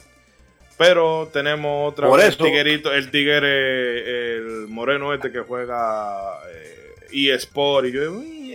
Pero 0.77 1.27
tenemos 1.33 1.91
otra 1.91 2.07
Por 2.07 2.19
vez 2.19 2.29
eso- 2.29 2.43
el 2.43 2.49
tiguerito, 2.51 2.93
el 2.93 3.09
tigre, 3.09 4.35
el 4.37 4.67
moreno 4.67 5.13
este 5.13 5.31
que 5.31 5.39
juega 5.39 6.39
eh, 6.51 6.95
eSport. 7.33 7.87
Y 7.87 7.91
yo 7.93 8.01
digo, 8.01 8.13
"Uy, 8.19 8.53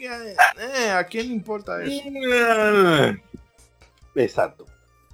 eh, 0.00 0.36
eh, 0.58 0.90
¿a 0.90 1.04
quién 1.04 1.26
le 1.28 1.32
importa 1.34 1.82
eso? 1.82 2.02
Exacto. 4.14 4.66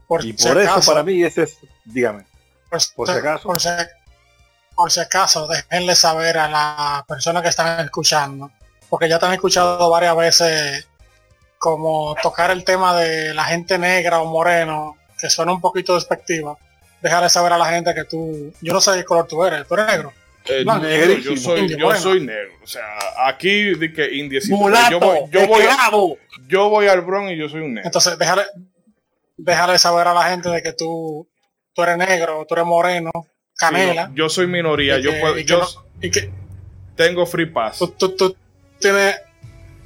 Por 0.07 0.25
Y 0.25 0.37
si 0.37 0.47
por 0.47 0.59
eso 0.61 0.81
para 0.85 1.03
mí 1.03 1.23
ese 1.25 1.45
es, 1.45 1.59
dígame. 1.85 2.25
por 2.95 3.09
si 3.09 3.15
acaso. 3.15 3.45
Por 3.49 3.61
si, 3.61 3.69
por 4.75 4.91
si 4.91 5.01
acaso, 5.01 5.49
déjenle 5.49 5.95
saber 5.97 6.39
a 6.39 6.49
las 6.49 7.05
personas 7.07 7.43
que 7.43 7.49
están 7.49 7.81
escuchando, 7.85 8.51
porque 8.91 9.09
ya 9.09 9.19
te 9.19 9.27
han 9.27 9.33
escuchado 9.33 9.89
varias 9.91 10.17
veces 10.17 10.89
como 11.59 12.15
tocar 12.23 12.51
el 12.51 12.65
tema 12.65 12.95
de 12.97 13.33
la 13.35 13.45
gente 13.45 13.79
negra 13.79 14.21
o 14.21 14.27
moreno, 14.27 14.97
que 15.23 15.31
suena 15.31 15.53
un 15.53 15.61
poquito 15.61 15.95
despectiva. 15.95 16.59
Déjale 17.01 17.29
saber 17.31 17.53
a 17.53 17.59
la 17.59 17.67
gente 17.67 17.95
que 17.95 18.05
tú, 18.05 18.53
yo 18.61 18.73
no 18.73 18.81
sé 18.81 18.93
qué 18.97 19.05
color 19.05 19.27
tú 19.29 19.45
eres, 19.45 19.67
tú 19.67 19.75
eres 19.75 19.87
negro. 19.87 20.13
Eh, 20.47 20.65
Blanco, 20.65 20.87
yo, 21.23 21.37
soy, 21.37 21.61
Indio, 21.61 21.79
yo 21.79 21.95
soy 21.97 22.21
negro. 22.21 22.53
O 22.63 22.67
sea, 22.67 22.83
aquí 23.29 23.75
di 23.77 23.93
que 23.93 24.13
indiecito. 24.17 24.57
Mulato, 24.57 24.91
Yo 24.91 24.99
voy, 25.01 25.19
yo, 25.31 25.47
voy, 25.47 26.19
yo 26.49 26.69
voy 26.69 26.87
al 26.89 27.01
Bronx 27.03 27.31
y 27.33 27.37
yo 27.37 27.49
soy 27.49 27.61
un 27.61 27.75
negro. 27.75 27.87
Entonces, 27.87 28.19
déjale, 28.19 28.43
déjale 29.37 29.79
saber 29.79 30.09
a 30.09 30.15
la 30.15 30.25
gente 30.25 30.49
de 30.49 30.61
que 30.63 30.73
tú, 30.73 31.29
tú 31.73 31.83
eres 31.85 31.97
negro, 31.97 32.45
tú 32.49 32.55
eres 32.55 32.67
moreno, 32.67 33.11
canela, 33.57 34.07
Sí, 34.07 34.11
no, 34.11 34.17
yo 34.17 34.29
soy 34.29 34.47
minoría. 34.49 34.99
Y 34.99 35.03
Yo, 35.03 35.13
que- 35.13 35.21
puedo- 35.21 35.39
y 35.39 35.45
que 35.45 35.53
yo 35.53 35.59
no- 35.61 35.67
y 36.01 36.11
que 36.11 36.31
tengo 36.97 37.25
free 37.27 37.47
pass. 37.47 37.79
tú, 37.79 37.89
tú, 37.97 38.17
tú 38.17 38.37
tienes, 38.81 39.17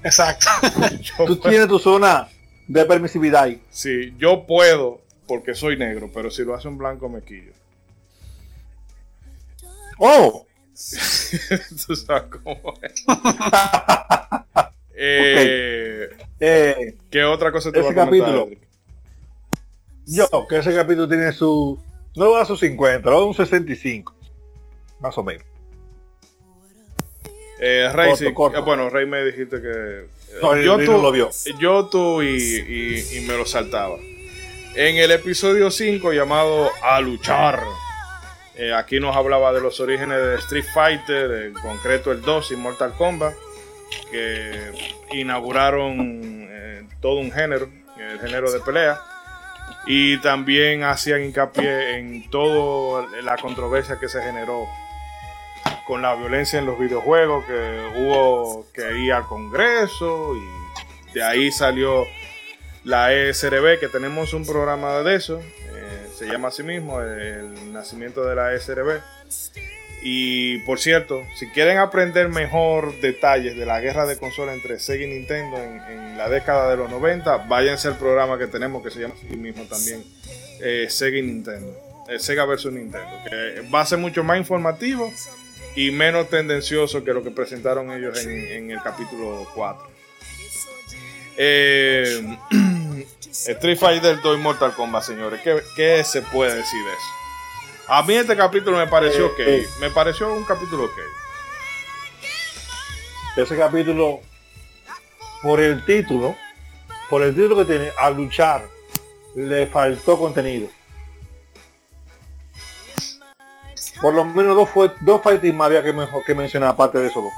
exacto. 0.03 0.49
Tú 1.27 1.37
tienes 1.37 1.69
tu 1.69 1.79
zona 1.79 2.29
de 2.67 2.85
permisividad 2.87 3.45
ahí. 3.45 3.61
Sí, 3.71 4.15
yo 4.19 4.47
puedo 4.47 5.03
porque 5.27 5.55
soy 5.55 5.77
negro, 5.77 6.11
pero 6.13 6.31
si 6.31 6.45
lo 6.45 6.55
hace 6.55 6.69
un 6.69 6.79
blanco 6.79 7.09
me 7.09 7.23
quillo. 7.23 7.53
Oh, 9.99 10.47
Tú 11.87 11.97
sabes 11.97 12.25
cómo 12.43 12.75
es. 12.83 13.05
Eh, 14.99 16.09
eh, 16.41 16.97
¿Qué 17.11 17.23
otra 17.25 17.53
cosa 17.53 17.71
te 17.71 17.81
Ese 17.81 17.93
voy 17.93 17.99
a 17.99 18.07
comentar, 18.07 18.29
capítulo. 18.35 18.61
Yo, 20.07 20.27
que 20.49 20.57
ese 20.57 20.75
capítulo 20.75 21.07
tiene 21.07 21.33
su, 21.33 21.79
no 22.15 22.29
voy 22.31 22.41
a 22.41 22.47
su 22.47 22.57
50, 22.57 23.11
lo 23.11 23.17
voy 23.17 23.25
a 23.25 23.29
un 23.29 23.35
65. 23.35 24.15
Más 25.01 25.19
o 25.19 25.23
menos. 25.23 25.45
Eh, 27.61 27.91
Rey, 27.93 28.09
Corto, 28.11 28.25
sí, 28.25 28.33
corto. 28.33 28.59
eh, 28.59 28.63
bueno, 28.63 28.89
Rey 28.89 29.05
me 29.07 29.23
dijiste 29.23 29.61
que... 29.61 30.07
No, 30.41 30.57
yo, 30.63 30.77
tú, 30.79 30.93
no 30.93 30.99
lo 31.03 31.13
vio. 31.13 31.29
yo 31.61 31.87
tú 31.91 32.23
y, 32.23 32.29
y- 32.37 33.19
y 33.19 33.21
me 33.27 33.37
lo 33.37 33.45
saltaba. 33.45 33.97
En 34.79 34.99
el 34.99 35.11
episodio 35.11 35.71
5 35.71 36.13
llamado 36.13 36.71
A 36.83 37.01
Luchar, 37.01 37.63
eh, 38.57 38.75
aquí 38.75 39.01
nos 39.01 39.17
hablaba 39.17 39.51
de 39.55 39.63
los 39.63 39.81
orígenes 39.81 40.19
de 40.19 40.35
Street 40.35 40.67
Fighter, 40.75 41.47
en 41.47 41.55
concreto 41.55 42.13
el 42.13 42.21
2 42.21 42.53
y 42.53 42.57
Mortal 42.57 42.93
Kombat, 42.93 43.33
que 44.11 44.73
inauguraron 45.13 46.47
eh, 46.51 46.85
todo 47.01 47.21
un 47.21 47.33
género, 47.33 47.71
el 47.99 48.21
género 48.21 48.53
de 48.53 48.61
pelea. 48.61 49.01
Y 49.87 50.19
también 50.19 50.85
hacían 50.85 51.25
hincapié 51.25 51.97
en 51.97 52.29
toda 52.29 53.07
la 53.23 53.39
controversia 53.39 53.99
que 53.99 54.11
se 54.11 54.21
generó 54.21 54.67
con 55.87 56.03
la 56.03 56.15
violencia 56.17 56.59
en 56.59 56.67
los 56.67 56.79
videojuegos, 56.79 57.47
que 57.47 57.93
hubo 57.97 58.67
que 58.75 58.99
ir 58.99 59.15
al 59.15 59.25
Congreso 59.25 60.35
y 60.37 61.13
de 61.15 61.25
ahí 61.25 61.51
salió 61.51 62.05
la 62.87 63.13
ESRB, 63.13 63.81
que 63.81 63.89
tenemos 63.89 64.33
un 64.33 64.47
programa 64.47 65.03
de 65.03 65.17
eso, 65.17 65.41
eh, 65.41 66.07
se 66.17 66.27
llama 66.27 66.49
así 66.49 66.63
mismo, 66.63 67.01
el 67.01 67.73
nacimiento 67.73 68.25
de 68.25 68.37
la 68.37 68.55
ESRB. 68.55 69.01
Y 70.03 70.59
por 70.59 70.79
cierto, 70.79 71.21
si 71.37 71.49
quieren 71.49 71.79
aprender 71.79 72.29
mejor 72.29 73.01
detalles 73.01 73.57
de 73.57 73.67
la 73.67 73.81
guerra 73.81 74.07
de 74.07 74.17
consola 74.17 74.55
entre 74.55 74.79
Sega 74.79 75.05
y 75.05 75.09
Nintendo 75.09 75.57
en, 75.57 76.17
la 76.17 76.29
década 76.29 76.71
de 76.71 76.77
los 76.77 76.89
90, 76.89 77.39
váyanse 77.49 77.89
al 77.89 77.99
programa 77.99 78.39
que 78.39 78.47
tenemos 78.47 78.85
que 78.85 78.91
se 78.91 79.01
llama 79.01 79.15
así 79.15 79.37
mismo 79.37 79.65
también, 79.65 80.05
eh, 80.61 80.87
Sega 80.89 81.19
y 81.19 81.23
Nintendo. 81.23 81.77
eh, 82.09 82.21
Sega 82.21 82.45
versus 82.45 82.73
Nintendo, 82.73 83.11
que 83.29 83.69
va 83.69 83.81
a 83.81 83.87
ser 83.87 83.99
mucho 83.99 84.23
más 84.23 84.39
informativo 84.39 85.13
y 85.75 85.91
menos 85.91 86.31
tendencioso 86.31 87.03
que 87.03 87.13
lo 87.13 87.25
que 87.25 87.33
presentaron 87.33 87.91
ellos 87.91 88.25
en, 88.25 88.31
en 88.31 88.71
el 88.71 88.81
capítulo 88.81 89.45
4. 89.57 89.97
Eh, 91.37 92.39
Street 93.31 93.79
Fighter 93.79 94.21
2 94.21 94.39
y 94.39 94.41
Mortal 94.41 94.75
Kombat, 94.75 95.05
señores, 95.05 95.41
¿qué, 95.43 95.63
qué 95.75 96.05
se 96.05 96.23
puede 96.23 96.55
decir 96.55 96.85
de 96.85 96.91
eso? 96.93 97.17
A 97.89 98.03
mí 98.03 98.15
este 98.15 98.37
capítulo 98.37 98.79
me 98.79 98.89
pareció 98.89 99.27
Eh, 99.27 99.31
ok, 99.33 99.39
eh. 99.39 99.67
me 99.81 99.91
pareció 99.91 100.33
un 100.33 100.45
capítulo 100.45 100.85
ok. 100.85 100.99
Ese 103.37 103.57
capítulo, 103.57 104.21
por 105.43 105.61
el 105.61 105.85
título, 105.85 106.35
por 107.11 107.23
el 107.23 107.35
título 107.35 107.57
que 107.59 107.65
tiene, 107.67 107.93
a 107.99 108.11
luchar, 108.11 108.67
le 109.35 109.67
faltó 109.67 110.19
contenido. 110.19 110.69
Por 114.01 114.15
lo 114.15 114.25
menos 114.25 114.57
dos, 114.57 114.69
fue, 114.71 114.91
dos 115.01 115.23
fighting 115.23 115.57
más 115.57 115.67
había 115.67 115.83
que, 115.83 115.93
mejor, 115.93 116.25
que 116.25 116.35
mencionar 116.35 116.71
aparte 116.71 116.99
de 116.99 117.11
dos. 117.11 117.33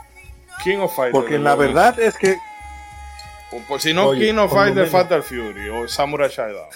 King 0.63 0.79
of 0.79 0.95
Fighters. 0.95 1.13
Porque 1.13 1.39
la 1.39 1.55
verdad 1.55 1.99
es 2.01 2.17
que, 2.17 2.39
por 3.67 3.81
si 3.81 3.95
no, 3.95 4.09
Oye, 4.09 4.27
King 4.27 4.39
of 4.39 4.53
menos- 4.53 4.91
Fatal 4.91 5.23
Fury 5.23 5.69
o 5.71 5.89
Samurai 5.89 6.29
Shodown. 6.29 6.69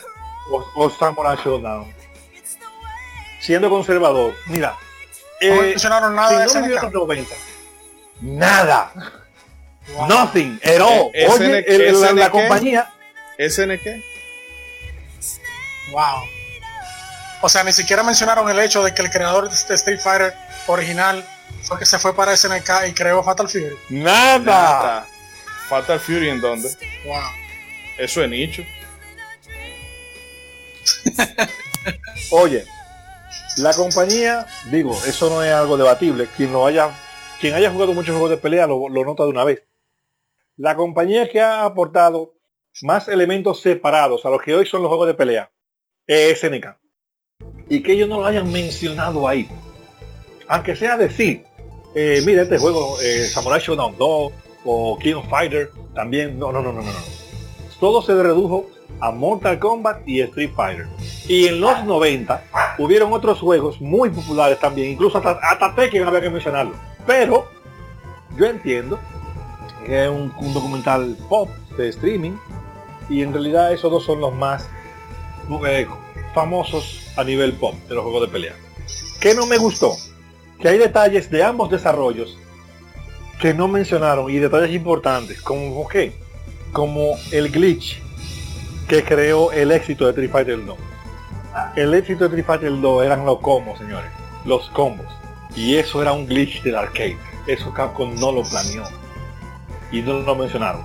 o, 0.50 0.64
o 0.76 0.90
Samurai 0.90 1.36
Showdown, 1.42 1.92
siendo 3.40 3.68
conservador, 3.70 4.34
mira, 4.46 4.70
No 5.40 5.48
eh, 5.48 5.60
mencionaron 5.70 6.14
nada 6.14 6.38
de 6.40 6.48
si 6.48 6.56
no 6.58 6.62
vivió 6.62 6.78
SNK. 6.78 6.84
los 6.84 7.02
90, 7.02 7.34
nada, 8.20 8.92
Wow. 9.96 10.06
nothing 10.08 10.60
at 10.64 10.80
all. 10.80 11.10
Eh, 11.12 11.26
Oye, 11.28 11.44
SNK, 11.60 11.68
el- 11.68 11.80
el- 11.82 12.00
la, 12.00 12.12
la 12.12 12.24
SNK. 12.26 12.30
compañía, 12.30 12.90
¿SNK? 13.38 14.02
Wow. 15.90 16.22
O 17.42 17.48
sea, 17.48 17.64
ni 17.64 17.72
siquiera 17.72 18.02
mencionaron 18.04 18.48
el 18.48 18.58
hecho 18.60 18.82
de 18.84 18.94
que 18.94 19.02
el 19.02 19.10
creador 19.10 19.48
de 19.48 19.54
este 19.54 19.74
Street 19.74 20.00
Fighter 20.00 20.32
original 20.68 21.26
fue 21.64 21.78
que 21.78 21.84
se 21.86 21.98
fue 21.98 22.14
para 22.14 22.32
SNK 22.36 22.86
y 22.88 22.92
creó 22.92 23.22
Fatal 23.24 23.48
Fury. 23.48 23.76
Nada. 23.90 25.06
Fatal 25.72 25.98
Fury 25.98 26.28
en 26.28 26.38
dónde? 26.38 26.68
Wow. 27.06 27.16
Eso 27.96 28.22
es 28.22 28.28
nicho. 28.28 28.62
Oye, 32.30 32.66
la 33.56 33.72
compañía, 33.72 34.46
digo, 34.70 34.94
eso 35.06 35.30
no 35.30 35.42
es 35.42 35.50
algo 35.50 35.78
debatible. 35.78 36.28
Quien 36.36 36.52
lo 36.52 36.66
haya, 36.66 36.90
quien 37.40 37.54
haya 37.54 37.70
jugado 37.70 37.94
muchos 37.94 38.12
juegos 38.12 38.28
de 38.28 38.36
pelea 38.36 38.66
lo, 38.66 38.90
lo 38.90 39.02
nota 39.06 39.22
de 39.22 39.30
una 39.30 39.44
vez. 39.44 39.64
La 40.58 40.76
compañía 40.76 41.30
que 41.30 41.40
ha 41.40 41.64
aportado 41.64 42.34
más 42.82 43.08
elementos 43.08 43.62
separados 43.62 44.26
a 44.26 44.30
los 44.30 44.42
que 44.42 44.54
hoy 44.54 44.66
son 44.66 44.82
los 44.82 44.90
juegos 44.90 45.06
de 45.06 45.14
pelea 45.14 45.50
es 46.06 46.38
SNK. 46.38 46.66
Y 47.70 47.82
que 47.82 47.92
ellos 47.92 48.10
no 48.10 48.20
lo 48.20 48.26
hayan 48.26 48.52
mencionado 48.52 49.26
ahí. 49.26 49.48
Aunque 50.48 50.76
sea 50.76 50.98
decir, 50.98 51.46
eh, 51.94 52.20
mira 52.26 52.42
este 52.42 52.58
juego, 52.58 53.00
eh, 53.00 53.26
Samurai 53.26 53.58
Shodown 53.58 53.96
2 53.96 54.32
o 54.64 54.98
King 54.98 55.14
of 55.14 55.28
Fighter, 55.28 55.70
también, 55.94 56.38
no, 56.38 56.52
no, 56.52 56.62
no, 56.62 56.72
no, 56.72 56.82
no. 56.82 56.90
Todo 57.80 58.02
se 58.02 58.20
redujo 58.20 58.66
a 59.00 59.10
Mortal 59.10 59.58
Kombat 59.58 60.06
y 60.06 60.20
Street 60.20 60.52
Fighter. 60.54 60.86
Y 61.26 61.46
en 61.46 61.60
los 61.60 61.84
90 61.84 62.44
hubieron 62.78 63.12
otros 63.12 63.40
juegos 63.40 63.80
muy 63.80 64.10
populares 64.10 64.60
también, 64.60 64.90
incluso 64.90 65.18
hasta, 65.18 65.32
hasta 65.32 65.74
Tekken 65.74 66.04
había 66.04 66.20
que 66.20 66.30
mencionarlo. 66.30 66.74
Pero 67.06 67.48
yo 68.36 68.46
entiendo 68.46 68.98
que 69.84 70.04
es 70.04 70.10
un, 70.10 70.32
documental 70.54 71.16
pop 71.28 71.48
de 71.76 71.88
streaming 71.88 72.32
y 73.08 73.22
en 73.22 73.32
realidad 73.32 73.72
esos 73.72 73.90
dos 73.90 74.04
son 74.04 74.20
los 74.20 74.32
más 74.32 74.68
eh, 75.66 75.86
famosos 76.34 77.12
a 77.16 77.24
nivel 77.24 77.52
pop 77.54 77.74
de 77.88 77.94
los 77.94 78.04
juegos 78.04 78.22
de 78.22 78.28
pelea. 78.28 78.54
¿Qué 79.20 79.34
no 79.34 79.46
me 79.46 79.58
gustó? 79.58 79.92
Que 80.60 80.68
hay 80.68 80.78
detalles 80.78 81.30
de 81.30 81.42
ambos 81.42 81.70
desarrollos 81.70 82.38
que 83.42 83.52
no 83.52 83.66
mencionaron 83.66 84.30
y 84.30 84.38
detalles 84.38 84.70
importantes, 84.70 85.42
como 85.42 85.88
qué? 85.88 86.12
Como 86.72 87.16
el 87.32 87.50
glitch 87.50 88.00
que 88.86 89.02
creó 89.02 89.50
el 89.50 89.72
éxito 89.72 90.04
de 90.04 90.10
Street 90.10 90.30
Fighter 90.30 90.64
2. 90.64 90.78
El 91.74 91.92
éxito 91.92 92.20
de 92.20 92.26
Street 92.26 92.46
Fighter 92.46 92.80
2 92.80 93.04
eran 93.04 93.26
los 93.26 93.40
combos, 93.40 93.80
señores, 93.80 94.12
los 94.44 94.70
combos. 94.70 95.06
Y 95.56 95.74
eso 95.74 96.00
era 96.00 96.12
un 96.12 96.24
glitch 96.28 96.62
del 96.62 96.76
arcade. 96.76 97.16
Eso 97.48 97.74
Capcom 97.74 98.14
no 98.14 98.30
lo 98.30 98.44
planeó. 98.44 98.84
Y 99.90 100.02
no 100.02 100.20
lo 100.20 100.36
mencionaron. 100.36 100.82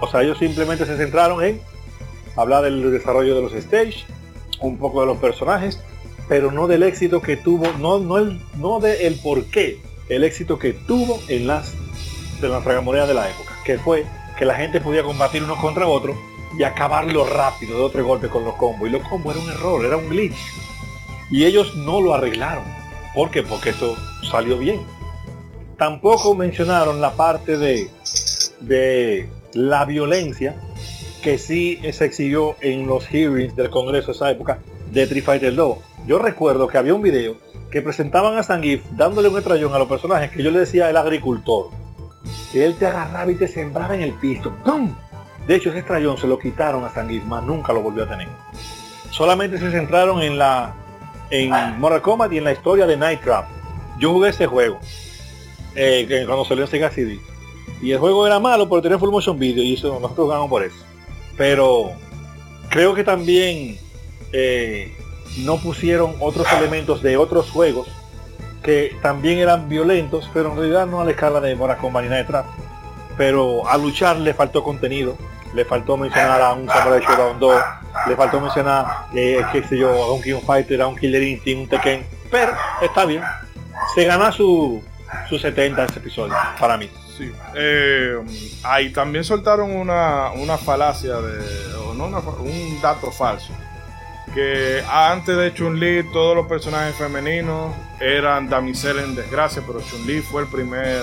O 0.00 0.08
sea, 0.08 0.22
ellos 0.22 0.38
simplemente 0.38 0.86
se 0.86 0.96
centraron 0.96 1.44
en 1.44 1.60
hablar 2.36 2.64
del 2.64 2.90
desarrollo 2.90 3.34
de 3.34 3.42
los 3.42 3.52
stage, 3.52 4.06
un 4.62 4.78
poco 4.78 5.02
de 5.02 5.08
los 5.08 5.18
personajes, 5.18 5.78
pero 6.26 6.50
no 6.52 6.68
del 6.68 6.84
éxito 6.84 7.20
que 7.20 7.36
tuvo, 7.36 7.66
no, 7.78 7.98
no, 7.98 8.16
el, 8.16 8.40
no 8.56 8.80
de 8.80 9.06
el 9.06 9.16
por 9.16 9.44
qué, 9.44 9.78
el 10.08 10.24
éxito 10.24 10.58
que 10.58 10.72
tuvo 10.72 11.20
en 11.28 11.46
las 11.46 11.74
de 12.40 12.48
las 12.48 12.62
tragamonedas 12.62 13.08
de 13.08 13.14
la 13.14 13.28
época, 13.28 13.54
que 13.64 13.78
fue 13.78 14.04
que 14.38 14.44
la 14.44 14.54
gente 14.54 14.80
podía 14.80 15.02
combatir 15.02 15.42
uno 15.42 15.56
contra 15.56 15.86
otro 15.86 16.16
y 16.56 16.62
acabarlo 16.62 17.24
rápido 17.24 17.76
de 17.76 17.82
otro 17.82 18.04
golpe 18.04 18.28
con 18.28 18.44
los 18.44 18.54
combos. 18.54 18.88
Y 18.88 18.92
los 18.92 19.06
combos 19.08 19.34
era 19.34 19.44
un 19.44 19.50
error, 19.50 19.84
era 19.84 19.96
un 19.96 20.08
glitch. 20.08 20.36
Y 21.30 21.44
ellos 21.44 21.74
no 21.76 22.00
lo 22.00 22.14
arreglaron. 22.14 22.64
¿Por 23.14 23.30
qué? 23.30 23.42
Porque 23.42 23.70
esto 23.70 23.96
salió 24.30 24.58
bien. 24.58 24.80
Tampoco 25.76 26.34
mencionaron 26.34 27.00
la 27.00 27.12
parte 27.12 27.56
de, 27.58 27.90
de 28.60 29.28
la 29.52 29.84
violencia 29.84 30.56
que 31.22 31.38
sí 31.38 31.80
se 31.92 32.04
exhibió 32.04 32.56
en 32.60 32.86
los 32.86 33.06
hearings 33.06 33.54
del 33.56 33.70
Congreso 33.70 34.08
de 34.08 34.12
esa 34.12 34.30
época 34.30 34.58
de 34.90 35.02
Street 35.02 35.24
Fighter 35.24 35.54
2. 35.54 35.78
Yo 36.06 36.18
recuerdo 36.18 36.68
que 36.68 36.78
había 36.78 36.94
un 36.94 37.02
video 37.02 37.36
que 37.70 37.82
presentaban 37.82 38.36
a 38.38 38.42
Zangief 38.42 38.82
dándole 38.92 39.28
un 39.28 39.38
estrellón 39.38 39.74
a 39.74 39.78
los 39.78 39.88
personajes 39.88 40.30
que 40.30 40.42
yo 40.42 40.50
le 40.50 40.60
decía 40.60 40.88
el 40.88 40.96
agricultor. 40.96 41.70
Que 42.52 42.64
él 42.64 42.76
te 42.76 42.86
agarraba 42.86 43.30
y 43.30 43.34
te 43.34 43.48
sembraba 43.48 43.94
en 43.94 44.02
el 44.02 44.14
piso. 44.14 44.54
¡Pum! 44.64 44.94
De 45.46 45.56
hecho, 45.56 45.70
ese 45.70 45.78
estrellón 45.78 46.18
se 46.18 46.26
lo 46.26 46.38
quitaron 46.38 46.84
a 46.84 47.02
más 47.26 47.44
nunca 47.44 47.72
lo 47.72 47.82
volvió 47.82 48.04
a 48.04 48.08
tener. 48.08 48.28
Solamente 49.10 49.58
se 49.58 49.70
centraron 49.70 50.20
en 50.22 50.38
la 50.38 50.74
en 51.30 51.50
Mortal 51.78 52.02
Kombat 52.02 52.32
y 52.32 52.38
en 52.38 52.44
la 52.44 52.52
historia 52.52 52.86
de 52.86 52.96
Night 52.96 53.22
Trap. 53.22 53.46
Yo 53.98 54.12
jugué 54.12 54.30
ese 54.30 54.46
juego 54.46 54.78
eh, 55.74 56.24
cuando 56.26 56.44
salió 56.44 56.64
en 56.64 56.70
Sega 56.70 56.90
CD. 56.90 57.18
Y 57.80 57.92
el 57.92 57.98
juego 57.98 58.26
era 58.26 58.38
malo, 58.38 58.68
pero 58.68 58.82
tenía 58.82 58.98
full 58.98 59.10
motion 59.10 59.38
video 59.38 59.62
y 59.62 59.74
eso 59.74 59.98
nosotros 60.00 60.28
ganamos 60.28 60.50
por 60.50 60.62
eso. 60.64 60.76
Pero 61.36 61.92
creo 62.68 62.94
que 62.94 63.04
también 63.04 63.78
eh, 64.32 64.92
no 65.38 65.58
pusieron 65.58 66.14
otros 66.20 66.46
elementos 66.52 67.02
de 67.02 67.16
otros 67.16 67.50
juegos 67.50 67.88
que 68.68 68.94
también 69.00 69.38
eran 69.38 69.66
violentos, 69.66 70.30
pero 70.34 70.50
en 70.50 70.58
realidad 70.58 70.86
no 70.86 71.00
a 71.00 71.04
la 71.06 71.12
escala 71.12 71.40
de 71.40 71.56
Mortal 71.56 71.78
Kombat 71.78 72.02
ni 72.02 72.10
Night 72.10 72.26
Trap. 72.26 72.44
Pero 73.16 73.66
a 73.66 73.78
luchar 73.78 74.18
le 74.18 74.34
faltó 74.34 74.62
contenido, 74.62 75.16
le 75.54 75.64
faltó 75.64 75.96
mencionar 75.96 76.42
a 76.42 76.52
un 76.52 76.68
Samurai 76.68 77.00
Shodown 77.00 77.40
2, 77.40 77.62
le 78.08 78.14
faltó 78.14 78.42
mencionar, 78.42 79.06
eh, 79.14 79.42
qué 79.52 79.64
yo, 79.74 79.88
a 79.90 80.12
un 80.12 80.20
King 80.20 80.42
Fighter, 80.46 80.82
a 80.82 80.86
un 80.86 80.96
Killer 80.96 81.22
Instinct, 81.22 81.62
un 81.62 81.68
Tekken, 81.70 82.06
pero 82.30 82.52
está 82.82 83.06
bien. 83.06 83.22
Se 83.94 84.04
gana 84.04 84.30
su, 84.30 84.84
su 85.30 85.38
70 85.38 85.84
ese 85.86 85.98
episodio, 86.00 86.34
para 86.60 86.76
mí. 86.76 86.90
Sí. 87.16 87.32
Eh, 87.54 88.18
ahí 88.64 88.90
también 88.90 89.24
soltaron 89.24 89.70
una, 89.70 90.30
una 90.32 90.58
falacia 90.58 91.14
de. 91.22 91.74
O 91.86 91.94
no 91.94 92.04
una, 92.04 92.18
un 92.18 92.82
dato 92.82 93.10
falso. 93.10 93.50
Que 94.34 94.82
antes 94.88 95.36
de 95.36 95.52
Chun-Li 95.54 96.12
todos 96.12 96.36
los 96.36 96.46
personajes 96.46 96.94
femeninos 96.96 97.74
eran 98.00 98.48
damiselas 98.48 99.04
en 99.04 99.14
desgracia, 99.14 99.62
pero 99.66 99.80
Chun-Li 99.80 100.20
fue 100.20 100.42
el 100.42 100.48
primer 100.48 101.02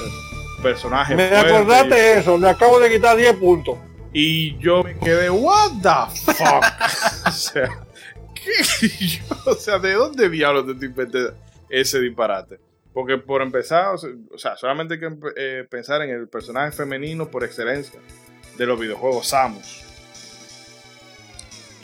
personaje. 0.61 1.15
Me 1.15 1.35
acordaste 1.35 1.95
y- 1.95 2.19
eso, 2.19 2.37
le 2.37 2.49
acabo 2.49 2.79
de 2.79 2.89
quitar 2.89 3.17
10 3.17 3.33
puntos. 3.35 3.77
Y 4.13 4.57
yo 4.59 4.83
me 4.83 4.97
quedé, 4.97 5.29
what 5.29 5.71
the 5.81 6.31
fuck? 6.33 6.63
o 7.27 7.31
sea, 7.31 7.69
¿qué? 8.33 8.51
O 9.45 9.53
sea, 9.53 9.77
¿de 9.77 9.93
dónde 9.93 10.29
diablos 10.29 10.65
te 10.79 10.85
inventé 10.85 11.19
ese 11.69 11.99
disparate? 11.99 12.59
Porque 12.93 13.17
por 13.17 13.41
empezar, 13.41 13.93
o 13.93 14.37
sea, 14.37 14.55
solamente 14.55 14.93
hay 14.93 14.99
que 15.01 15.09
eh, 15.35 15.67
pensar 15.69 16.01
en 16.01 16.11
el 16.11 16.29
personaje 16.29 16.71
femenino 16.71 17.27
por 17.27 17.43
excelencia 17.43 17.99
de 18.57 18.65
los 18.65 18.79
videojuegos, 18.79 19.27
Samus. 19.27 19.84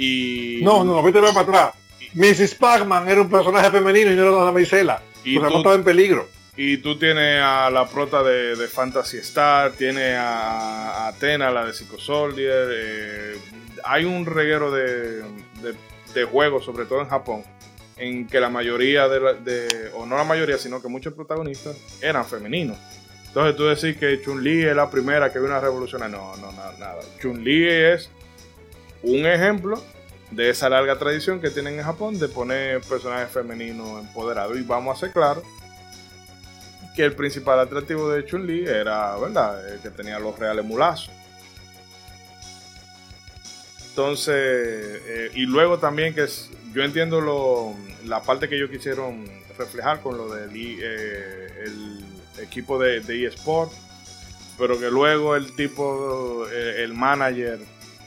Y. 0.01 0.59
No, 0.63 0.83
no, 0.83 0.95
no, 0.95 1.03
vete 1.03 1.19
para 1.21 1.39
atrás. 1.41 1.71
Mrs. 2.13 2.55
Pac-Man 2.55 3.07
era 3.07 3.21
un 3.21 3.29
personaje 3.29 3.71
femenino 3.71 4.11
y 4.11 4.15
no 4.15 4.23
era 4.23 4.31
una 4.31 4.45
damisela. 4.45 5.01
Y 5.23 5.33
sea, 5.37 5.43
tú- 5.47 5.49
no 5.53 5.57
estaba 5.59 5.75
en 5.75 5.83
peligro. 5.83 6.27
Y 6.57 6.77
tú 6.77 6.97
tienes 6.99 7.41
a 7.41 7.69
la 7.69 7.87
prota 7.87 8.21
de, 8.23 8.55
de 8.57 8.67
Fantasy 8.67 9.17
Star, 9.19 9.71
tienes 9.71 10.17
a, 10.17 11.05
a 11.05 11.07
Athena, 11.07 11.49
la 11.49 11.65
de 11.65 11.73
Psycho 11.73 11.97
Soldier. 11.97 12.67
eh, 12.73 13.37
hay 13.85 14.03
un 14.03 14.25
reguero 14.25 14.69
de, 14.71 15.21
de- 15.21 15.75
de 16.13 16.23
juegos, 16.25 16.65
sobre 16.65 16.85
todo 16.85 16.99
en 17.01 17.07
Japón, 17.07 17.43
en 17.97 18.27
que 18.27 18.39
la 18.41 18.49
mayoría 18.49 19.07
de, 19.07 19.19
la- 19.21 19.33
de- 19.33 19.91
o 19.95 20.05
no 20.05 20.17
la 20.17 20.25
mayoría, 20.25 20.57
sino 20.57 20.81
que 20.81 20.89
muchos 20.89 21.13
protagonistas 21.13 21.77
eran 22.01 22.25
femeninos. 22.25 22.77
Entonces 23.27 23.55
tú 23.55 23.63
decís 23.63 23.95
que 23.97 24.21
Chun-Li 24.21 24.63
es 24.65 24.75
la 24.75 24.89
primera 24.91 25.31
que 25.31 25.39
vino 25.39 25.55
a 25.55 25.61
revolucionar. 25.61 26.09
No, 26.09 26.35
no, 26.35 26.51
no, 26.51 26.71
nada. 26.77 26.99
Chun-Li 27.21 27.65
es 27.69 28.09
un 29.03 29.25
ejemplo 29.25 29.81
de 30.31 30.49
esa 30.49 30.69
larga 30.69 30.97
tradición 30.97 31.41
que 31.41 31.49
tienen 31.49 31.79
en 31.79 31.83
Japón 31.85 32.17
de 32.19 32.27
poner 32.29 32.81
personajes 32.81 33.31
femeninos 33.31 34.01
empoderados. 34.01 34.57
Y 34.57 34.61
vamos 34.61 34.95
a 34.97 34.99
ser 34.99 35.11
claros 35.11 35.43
que 36.95 37.03
el 37.03 37.13
principal 37.13 37.59
atractivo 37.59 38.09
de 38.09 38.25
Chun-Li 38.25 38.65
era, 38.65 39.15
¿verdad? 39.17 39.79
Que 39.81 39.89
tenía 39.89 40.19
los 40.19 40.37
reales 40.37 40.63
mulazos. 40.65 41.09
Entonces, 43.89 44.33
eh, 44.35 45.31
y 45.33 45.45
luego 45.45 45.77
también 45.79 46.13
que 46.15 46.23
es- 46.23 46.49
yo 46.73 46.81
entiendo 46.83 47.19
lo, 47.19 47.75
la 48.05 48.21
parte 48.21 48.47
que 48.47 48.55
ellos 48.55 48.69
quisieron 48.69 49.25
reflejar 49.57 49.99
con 50.01 50.17
lo 50.17 50.33
del 50.33 50.49
eh, 50.55 51.47
el 51.65 52.05
equipo 52.41 52.79
de, 52.79 53.01
de 53.01 53.27
eSport, 53.27 53.71
pero 54.57 54.79
que 54.79 54.89
luego 54.89 55.35
el 55.35 55.53
tipo, 55.55 56.45
eh, 56.49 56.83
el 56.83 56.93
manager 56.93 57.59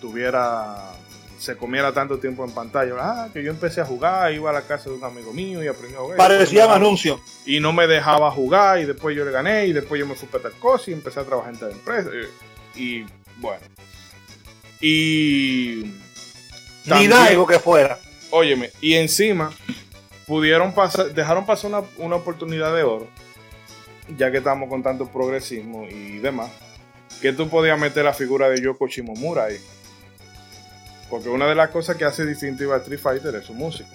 tuviera, 0.08 0.92
se 1.38 1.56
comiera 1.56 1.92
tanto 1.92 2.18
tiempo 2.18 2.44
en 2.44 2.50
pantalla. 2.52 2.94
Ah, 2.98 3.28
que 3.32 3.42
yo 3.42 3.50
empecé 3.50 3.80
a 3.80 3.86
jugar, 3.86 4.32
iba 4.34 4.50
a 4.50 4.52
la 4.52 4.62
casa 4.62 4.90
de 4.90 4.96
un 4.96 5.04
amigo 5.04 5.32
mío 5.32 5.64
y 5.64 5.66
aprendí 5.66 5.94
a 5.96 6.00
jugar. 6.00 6.16
Parecían 6.18 6.40
Después 6.68 6.68
me- 6.68 6.74
anuncios. 6.86 7.20
y 7.46 7.58
no 7.60 7.72
me 7.72 7.86
dejaba 7.86 8.30
jugar 8.30 8.80
y 8.80 8.84
después 8.84 9.16
yo 9.16 9.24
le 9.24 9.30
gané 9.30 9.66
y 9.66 9.72
después 9.72 9.98
yo 9.98 10.06
me 10.06 10.14
fui 10.14 10.28
para 10.28 10.42
tal 10.44 10.52
cosa 10.60 10.90
y 10.90 10.94
empecé 10.94 11.20
a 11.20 11.24
trabajar 11.24 11.54
en 11.54 11.58
tal 11.60 11.70
empresa 11.72 12.10
eh, 12.12 12.28
y 12.76 13.04
bueno 13.38 13.60
y 14.80 15.82
Ni 16.84 16.88
también- 16.90 17.10
Daigo 17.10 17.46
que 17.46 17.58
fuera. 17.58 17.98
óyeme 18.30 18.70
y 18.80 18.94
encima 18.94 19.50
pudieron 20.26 20.72
pasar 20.74 21.14
dejaron 21.14 21.46
pasar 21.46 21.70
una, 21.70 21.82
una 21.98 22.16
oportunidad 22.16 22.74
de 22.74 22.82
oro 22.82 23.08
ya 24.18 24.30
que 24.30 24.38
estamos 24.38 24.68
con 24.68 24.82
tanto 24.82 25.06
progresismo 25.06 25.86
y 25.88 26.18
demás 26.18 26.50
que 27.22 27.32
tú 27.32 27.48
podías 27.48 27.78
meter 27.78 28.04
la 28.04 28.12
figura 28.12 28.48
de 28.48 28.60
Yoko 28.60 28.86
Shimomura 28.88 29.44
ahí 29.44 29.58
porque 31.10 31.28
una 31.28 31.46
de 31.46 31.54
las 31.54 31.70
cosas 31.70 31.96
que 31.96 32.04
hace 32.04 32.24
distintiva 32.26 32.76
a 32.76 32.78
Street 32.78 32.98
Fighter 32.98 33.34
es 33.34 33.44
su 33.44 33.54
música 33.54 33.90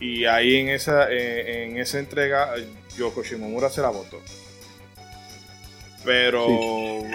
Y 0.00 0.24
ahí 0.24 0.56
en 0.56 0.68
esa, 0.68 1.10
eh, 1.10 1.64
en 1.64 1.78
esa 1.78 1.98
entrega, 1.98 2.54
Yoko 2.96 3.22
Shimomura 3.22 3.70
se 3.70 3.82
la 3.82 3.90
votó. 3.90 4.20
Pero 6.06 6.46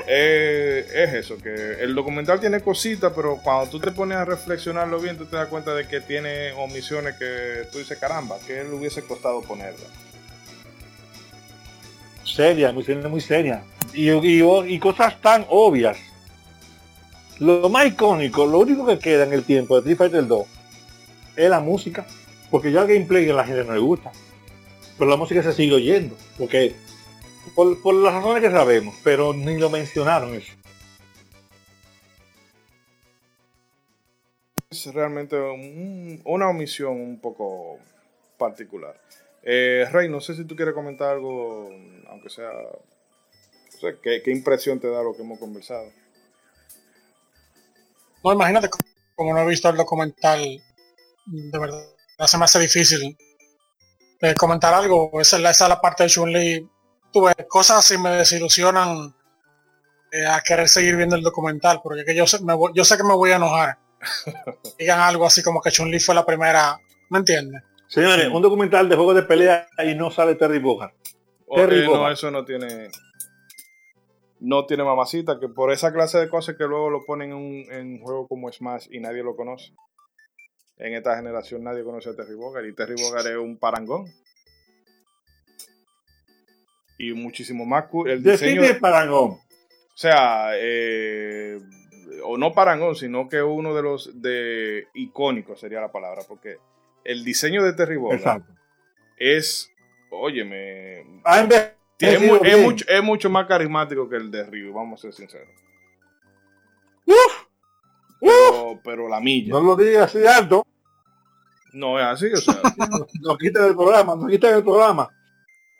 es, 0.06 0.85
eso, 0.91 1.38
que 1.38 1.77
el 1.80 1.95
documental 1.95 2.41
tiene 2.41 2.60
cositas, 2.60 3.14
pero 3.15 3.38
cuando 3.41 3.69
tú 3.69 3.80
te 3.80 3.89
pones 3.91 4.18
a 4.18 4.26
reflexionarlo 4.26 4.99
bien, 4.99 5.18
tú 5.18 5.26
te 5.26 5.38
das 5.38 5.48
cuenta 5.48 5.73
de 5.73 5.88
que 5.88 6.02
tiene 6.02 6.52
omisiones 6.52 7.15
que 7.15 7.68
tú 7.72 7.77
dices, 7.77 7.98
caramba, 7.98 8.38
que 8.45 8.65
le 8.65 8.69
hubiese 8.72 9.02
costado 9.03 9.41
ponerla. 9.43 9.85
Seria, 12.26 12.73
muy 12.73 12.84
seria, 12.84 13.07
muy 13.07 13.22
seria. 13.22 13.64
Y, 13.93 14.10
y, 14.11 14.80
cosas 14.80 15.22
tan 15.22 15.45
obvias. 15.49 15.98
Lo 17.42 17.70
más 17.70 17.88
icónico, 17.88 18.46
lo 18.46 18.60
único 18.60 18.86
que 18.86 19.00
queda 19.00 19.24
en 19.24 19.34
el 19.34 19.44
tiempo 19.44 19.74
de 19.74 19.80
Street 19.80 19.98
Fighter 19.98 20.28
2 20.28 20.48
es 21.36 21.50
la 21.50 21.60
música. 21.60 22.06
Porque 22.52 22.72
ya 22.72 22.82
el 22.84 22.88
gameplay 22.88 23.28
a 23.32 23.34
la 23.34 23.46
gente 23.46 23.64
no 23.64 23.74
le 23.74 23.80
gusta. 23.80 24.12
Pero 24.96 25.10
la 25.10 25.18
música 25.18 25.42
se 25.42 25.52
sigue 25.52 25.74
oyendo. 25.74 26.16
Porque 26.38 26.76
por, 27.56 27.96
las 27.96 28.14
razones 28.14 28.44
que 28.44 28.52
sabemos, 28.52 28.96
pero 29.04 29.34
ni 29.34 29.58
lo 29.58 29.72
mencionaron 29.72 30.36
eso. 30.36 30.54
Es 34.70 34.86
realmente 34.94 35.36
una 36.24 36.48
omisión 36.48 36.94
un 37.02 37.20
poco 37.20 37.80
particular. 38.38 39.02
Eh, 39.42 39.88
Rey, 39.92 40.10
no 40.10 40.22
sé 40.22 40.36
si 40.36 40.46
tú 40.46 40.56
quieres 40.56 40.76
comentar 40.76 41.16
algo, 41.16 41.72
aunque 42.08 42.30
sea... 42.30 42.52
¿qué, 44.04 44.22
impresión 44.28 44.80
te 44.80 44.88
da 44.88 45.02
lo 45.02 45.16
que 45.16 45.24
hemos 45.24 45.40
conversado? 45.40 45.90
No, 48.23 48.34
imagínate, 48.34 48.69
como 49.15 49.34
no 49.34 49.41
he 49.41 49.48
visto 49.48 49.69
el 49.69 49.77
documental, 49.77 50.61
de 51.26 51.60
verdad, 51.60 51.84
se 52.26 52.38
me 52.38 52.45
hace 52.45 52.60
difícil 52.60 53.18
eh, 54.22 54.35
comentar 54.35 54.73
algo. 54.73 55.19
Esa, 55.19 55.38
esa 55.38 55.65
es 55.65 55.69
la 55.69 55.81
parte 55.81 56.03
de 56.03 56.10
Chun-Li 56.10 56.69
tuve 57.11 57.34
cosas 57.48 57.80
así 57.80 57.98
me 57.98 58.10
desilusionan 58.11 59.14
eh, 60.11 60.26
a 60.26 60.41
querer 60.41 60.68
seguir 60.68 60.95
viendo 60.95 61.15
el 61.15 61.22
documental, 61.22 61.80
porque 61.84 62.03
yo 62.15 62.26
sé, 62.26 62.39
yo 62.73 62.85
sé 62.85 62.98
que 62.98 63.03
me 63.03 63.14
voy 63.14 63.31
a 63.31 63.35
enojar. 63.35 63.77
Digan 64.80 64.99
algo 64.99 65.26
así 65.26 65.43
como 65.43 65.61
que 65.61 65.72
Chun-Li 65.72 65.99
fue 65.99 66.15
la 66.15 66.26
primera, 66.26 66.77
¿me 67.10 67.19
entiendes? 67.19 67.64
Señores, 67.88 68.30
un 68.31 68.41
documental 68.41 68.88
de 68.88 68.95
juegos 68.95 69.15
de 69.15 69.23
pelea 69.23 69.68
y 69.85 69.95
no 69.95 70.11
sale 70.11 70.35
Terry 70.35 70.60
Bogard. 70.60 70.91
Terry 71.53 71.85
No, 71.85 72.10
eso 72.10 72.31
no 72.31 72.45
tiene 72.45 72.89
no 74.42 74.66
tiene 74.66 74.84
mamacita, 74.84 75.40
que 75.40 75.48
por 75.48 75.72
esa 75.72 75.94
clase 75.94 76.20
de 76.20 76.30
cosas 76.30 76.56
que 76.58 76.66
luego 76.66 76.90
lo 76.90 77.06
ponen 77.06 77.32
en 77.32 77.38
un, 77.38 77.66
en 77.72 78.02
juego 78.02 78.28
como 78.28 78.52
Smash 78.52 78.88
y 78.92 79.00
nadie 79.00 79.24
lo 79.24 79.36
conoce. 79.36 79.74
En 80.78 80.94
esta 80.94 81.16
generación 81.16 81.64
nadie 81.64 81.84
conoce 81.84 82.10
a 82.10 82.16
Terry 82.16 82.36
Bogard 82.36 82.66
y 82.66 82.74
Terry 82.74 82.96
Bogard 82.96 83.28
es 83.28 83.38
un 83.38 83.58
parangón 83.58 84.06
y 87.02 87.14
muchísimo 87.14 87.66
más 87.66 87.86
El 88.06 88.22
diseño 88.22 88.62
de 88.62 88.76
Parangón. 88.76 89.32
O 89.32 89.98
sea, 89.98 90.52
eh, 90.56 91.58
o 92.24 92.38
no 92.38 92.54
Parangón, 92.54 92.96
sino 92.96 93.28
que 93.28 93.42
uno 93.42 93.74
de 93.74 93.82
los 93.82 94.22
de 94.22 94.88
icónicos 94.94 95.60
sería 95.60 95.82
la 95.82 95.92
palabra, 95.92 96.22
porque 96.28 96.58
el 97.04 97.24
diseño 97.24 97.64
de 97.64 97.74
Terry 97.74 97.98
Bogard 97.98 98.44
es, 99.18 99.72
óyeme, 100.12 101.22
ah, 101.24 101.48
es, 102.02 102.22
mucho, 102.61 102.86
es, 102.88 103.03
mucho, 103.03 103.30
más 103.30 103.45
carismático 103.48 104.07
que 104.10 104.18
el 104.18 104.32
de 104.32 104.44
Ryu, 104.44 104.73
vamos 104.73 104.99
a 104.99 105.02
ser 105.03 105.14
sinceros. 105.14 105.49
Pero, 108.19 108.80
pero, 108.84 109.10
la 109.10 109.19
milla. 109.19 109.53
No 109.53 109.61
lo 109.61 109.76
digas 109.76 110.15
así 110.15 110.26
alto. 110.26 110.65
No 111.73 111.99
es 111.99 112.06
así, 112.06 112.28
o 112.28 112.38
sea. 112.38 112.61
nos 113.22 113.38
quitan 113.38 113.65
el 113.65 113.76
programa, 113.76 114.15
nos 114.15 114.30
quitan 114.30 114.56
el 114.56 114.64
programa. 114.64 115.10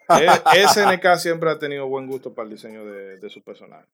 E, 0.10 0.68
SNK 0.68 1.16
siempre 1.18 1.50
ha 1.50 1.60
tenido 1.60 1.88
buen 1.88 2.08
gusto 2.08 2.34
para 2.34 2.46
el 2.46 2.56
diseño 2.56 2.86
de, 2.86 3.30
su 3.30 3.42
personaje. 3.42 3.88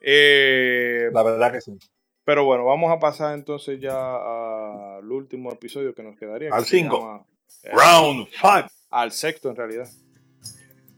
Eh, 0.00 1.10
la 1.12 1.22
verdad 1.22 1.52
que 1.52 1.60
sí. 1.60 1.78
Pero 2.24 2.44
bueno, 2.44 2.64
vamos 2.64 2.92
a 2.92 2.98
pasar 2.98 3.34
entonces 3.34 3.80
ya 3.80 4.96
al 4.96 5.10
último 5.10 5.52
episodio 5.52 5.94
que 5.94 6.02
nos 6.02 6.16
quedaría. 6.16 6.50
Al 6.52 6.64
5. 6.64 7.26
Eh, 7.64 7.70
Round 7.72 8.28
5. 8.30 8.68
Al 8.90 9.12
sexto 9.12 9.50
en 9.50 9.56
realidad. 9.56 9.88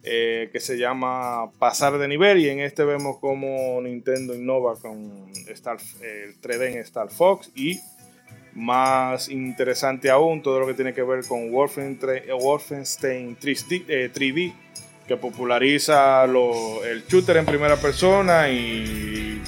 Eh, 0.07 0.51
que 0.53 0.61
se 0.61 0.77
llama 0.77 1.51
Pasar 1.59 1.97
de 1.97 2.07
nivel 2.07 2.39
y 2.39 2.51
en 2.51 2.61
este 2.61 2.85
vemos 2.85 3.17
como 3.21 3.81
Nintendo 3.81 4.35
innova 4.35 4.79
con 4.79 5.31
Star, 5.49 5.79
el 6.03 6.39
3D 6.43 6.73
en 6.73 6.79
Star 6.81 7.09
Fox 7.09 7.51
y 7.55 7.81
más 8.53 9.31
interesante 9.31 10.11
aún 10.11 10.43
todo 10.43 10.61
lo 10.61 10.67
que 10.67 10.75
tiene 10.75 10.93
que 10.93 11.03
ver 11.03 11.25
con 11.27 11.51
Wolfenstein 11.51 13.39
3D, 13.39 13.85
eh, 13.89 14.53
que 15.09 15.17
populariza 15.17 16.25
el 16.25 17.05
shooter 17.09 17.39
en 17.39 17.47
primera 17.47 17.77
persona 17.77 18.51
y 18.51 19.41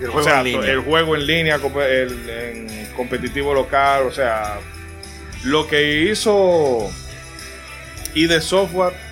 el 0.00 0.08
juego, 0.08 1.16
en, 1.16 1.26
línea. 1.26 1.56
el 1.56 2.92
competitivo 2.96 3.52
local, 3.52 4.06
o 4.06 4.12
sea, 4.12 4.60
lo 5.42 5.66
que 5.66 6.02
hizo 6.02 6.88
y 8.14 8.28
de 8.28 8.40
software 8.40 9.03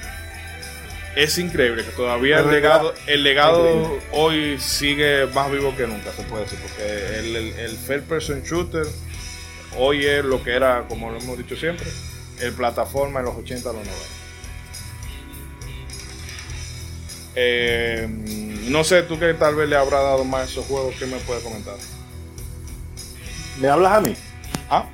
es 1.17 1.39
increíble, 1.39 1.85
que 1.85 1.91
todavía 1.91 2.39
el 2.39 2.51
legado, 2.51 2.95
el 3.07 3.23
legado 3.23 3.99
hoy 4.13 4.59
sigue 4.59 5.27
más 5.27 5.51
vivo 5.51 5.75
que 5.77 5.87
nunca, 5.87 6.11
se 6.13 6.23
puede 6.23 6.45
decir, 6.45 6.59
porque 6.63 7.19
el, 7.19 7.37
el, 7.37 7.77
First 7.77 8.07
Person 8.09 8.43
Shooter 8.43 8.87
hoy 9.77 10.07
es 10.07 10.25
lo 10.25 10.43
que 10.43 10.53
era, 10.55 10.87
como 10.89 11.11
lo 11.11 11.19
hemos 11.19 11.37
dicho 11.37 11.57
siempre, 11.57 11.87
el 12.41 12.53
plataforma 12.53 13.21
en 13.21 13.27
los 13.27 13.37
80 13.37 13.69
a 13.69 13.73
los 13.73 13.85
90. 13.85 14.05
Eh, 17.35 18.07
no 18.69 18.85
sé, 18.85 19.03
tú 19.03 19.19
que 19.19 19.35
tal 19.35 19.55
vez 19.55 19.69
le 19.69 19.77
habrá 19.77 20.01
dado 20.01 20.25
más 20.25 20.51
esos 20.51 20.67
juegos, 20.67 20.95
¿qué 20.99 21.07
me 21.07 21.19
puedes 21.19 21.43
comentar? 21.43 21.75
¿Me 23.61 23.69
hablas 23.69 23.93
a 23.93 24.01
mí? 24.01 24.15
Ah. 24.71 24.89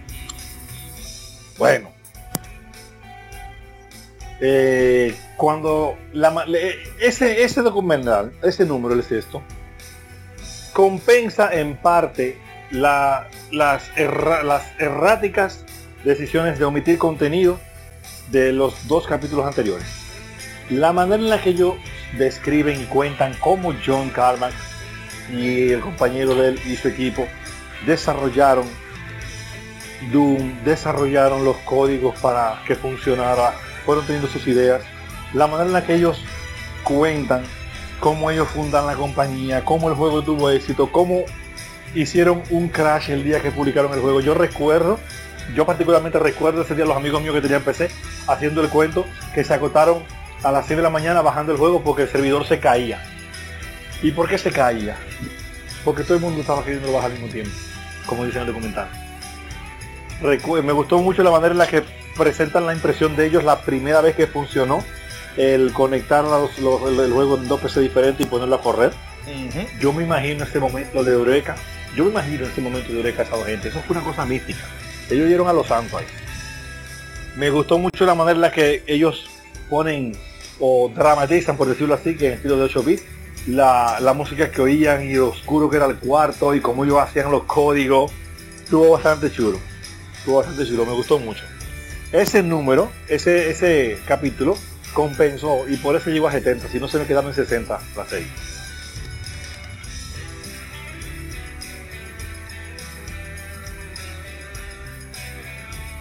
Bueno, 1.57 1.91
eh, 4.41 5.15
cuando 5.37 5.97
la, 6.13 6.45
ese, 7.01 7.43
ese 7.43 7.63
documental, 7.63 8.33
ese 8.43 8.65
número, 8.65 8.99
es 8.99 9.11
esto, 9.11 9.43
compensa 10.73 11.53
en 11.53 11.77
parte 11.77 12.39
las, 12.71 13.27
las 13.51 13.91
erráticas 14.79 15.65
decisiones 16.05 16.59
de 16.59 16.65
omitir 16.65 16.99
contenido 16.99 17.59
de 18.31 18.53
los 18.53 18.87
dos 18.87 19.07
capítulos 19.07 19.47
anteriores. 19.47 19.87
La 20.71 20.93
manera 20.93 21.23
en 21.23 21.31
la 21.31 21.43
que 21.43 21.51
ellos 21.51 21.75
describen 22.17 22.81
y 22.81 22.85
cuentan 22.85 23.35
cómo 23.41 23.75
John 23.85 24.11
Carmack 24.11 24.53
y 25.33 25.71
el 25.71 25.81
compañero 25.81 26.35
de 26.35 26.49
él 26.49 26.61
y 26.67 26.77
su 26.77 26.89
equipo 26.89 27.27
desarrollaron 27.87 28.67
Doom, 30.13 30.63
desarrollaron 30.65 31.45
los 31.45 31.57
códigos 31.59 32.19
para 32.21 32.63
que 32.67 32.77
funcionara 32.77 33.53
fueron 33.89 34.05
teniendo 34.05 34.29
sus 34.29 34.47
ideas, 34.47 34.83
la 35.33 35.47
manera 35.47 35.67
en 35.67 35.73
la 35.73 35.83
que 35.83 35.95
ellos 35.95 36.23
cuentan 36.85 37.43
cómo 38.01 38.31
ellos 38.31 38.47
fundan 38.47 38.85
la 38.85 38.95
compañía, 38.97 39.65
cómo 39.65 39.89
el 39.89 39.95
juego 39.95 40.23
tuvo 40.23 40.51
éxito, 40.51 40.93
cómo 40.93 41.25
hicieron 41.95 42.43
un 42.51 42.69
crash 42.69 43.09
el 43.09 43.25
día 43.25 43.41
que 43.41 43.51
publicaron 43.51 43.91
el 43.95 44.01
juego. 44.01 44.21
Yo 44.21 44.35
recuerdo, 44.35 45.01
yo 45.55 45.65
particularmente 45.65 46.19
recuerdo 46.19 46.61
ese 46.61 46.75
día 46.75 46.85
los 46.85 46.99
amigos 46.99 47.23
míos 47.23 47.35
que 47.35 47.41
tenían 47.41 47.63
PC 47.63 47.89
haciendo 48.27 48.61
el 48.61 48.69
cuento 48.69 49.07
que 49.35 49.43
se 49.43 49.55
acotaron 49.55 50.03
a 50.43 50.53
las 50.53 50.67
6 50.67 50.77
de 50.77 50.83
la 50.83 50.91
mañana 50.91 51.23
bajando 51.23 51.53
el 51.53 51.59
juego 51.59 51.83
porque 51.83 52.03
el 52.03 52.11
servidor 52.11 52.45
se 52.47 52.61
caía. 52.61 53.03
¿Y 54.03 54.11
por 54.11 54.29
qué 54.29 54.37
se 54.37 54.53
caía? 54.53 54.99
Porque 55.83 56.03
todo 56.03 56.17
el 56.17 56.21
mundo 56.21 56.43
estaba 56.43 56.63
queriendo 56.63 56.93
bajar 56.93 57.11
al 57.11 57.13
mismo 57.13 57.33
tiempo, 57.33 57.57
como 58.05 58.27
dice 58.27 58.37
en 58.37 58.49
el 58.49 58.53
documental. 58.53 58.87
me 60.63 60.73
gustó 60.73 60.99
mucho 60.99 61.23
la 61.23 61.31
manera 61.31 61.53
en 61.53 61.59
la 61.59 61.67
que 61.67 61.83
presentan 62.19 62.67
la 62.67 62.75
impresión 62.75 63.17
de 63.17 63.27
ellos 63.27 63.45
la 63.45 63.63
primera 63.63 64.03
vez 64.03 64.17
que 64.17 64.27
funcionó 64.27 64.85
el 65.39 65.73
conectar 65.73 66.25
los, 66.25 66.51
el 66.59 67.13
juego 67.13 67.37
en 67.37 67.49
dos 67.49 67.61
PC 67.61 67.81
diferentes 67.81 68.27
y 68.27 68.29
ponerlo 68.29 68.57
a 68.57 68.61
correr. 68.61 68.93
Yo 69.81 69.93
me 69.93 70.03
imagino 70.03 70.45
ese 70.45 70.59
momento 70.59 71.05
de 71.05 71.13
Eureka. 71.13 71.57
Yo 71.95 72.05
me 72.05 72.11
imagino 72.11 72.45
ese 72.47 72.61
momento 72.61 72.91
de 72.91 72.97
Eureka 72.97 73.23
esa 73.23 73.37
gente. 73.45 73.69
Eso 73.69 73.81
fue 73.87 73.97
una 73.97 74.05
cosa 74.05 74.27
mística. 74.27 74.61
Ellos 75.09 75.29
dieron 75.29 75.47
a 75.49 75.53
los 75.53 75.67
santos 75.67 76.01
ahí. 76.01 76.07
Me 77.37 77.51
gustó 77.51 77.79
mucho 77.79 78.05
la 78.05 78.15
manera 78.15 78.35
en 78.35 78.41
la 78.41 78.51
que 78.51 78.83
ellos 78.87 79.31
ponen 79.71 80.13
o 80.59 80.91
dramatizan, 80.93 81.57
por 81.57 81.69
decirlo 81.69 81.95
así, 81.95 82.17
que 82.17 82.27
en 82.27 82.33
estilo 82.33 82.57
de 82.57 82.65
8 82.65 82.83
bits, 82.83 83.03
la, 83.47 83.99
la 84.01 84.13
música 84.13 84.51
que 84.51 84.61
oían 84.61 85.09
y 85.09 85.15
lo 85.15 85.29
oscuro 85.29 85.71
que 85.71 85.77
era 85.77 85.87
el 85.87 85.97
cuarto 85.97 86.53
y 86.55 86.61
cómo 86.61 86.85
ellos 86.85 86.99
hacían 86.99 87.31
los 87.31 87.45
códigos. 87.45 88.11
Estuvo 88.65 88.91
bastante 88.91 89.31
chulo. 89.31 89.61
Estuvo 90.19 90.39
bastante 90.39 90.67
chulo, 90.67 90.85
me 90.85 90.93
gustó 90.93 91.19
mucho 91.21 91.45
ese 92.13 92.43
número, 92.43 92.91
ese, 93.09 93.51
ese 93.51 93.99
capítulo, 94.07 94.57
compensó 94.95 95.69
y 95.69 95.77
por 95.77 95.95
eso 95.95 96.09
llegó 96.09 96.29
a 96.29 96.33
70, 96.33 96.69
si 96.69 96.81
no 96.81 96.89
se 96.89 96.99
me 96.99 97.07
quedaron 97.07 97.29
en 97.31 97.37
60 97.37 97.79
la 97.97 98.07
serie. 98.07 98.29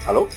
¿Aló? 0.06 0.30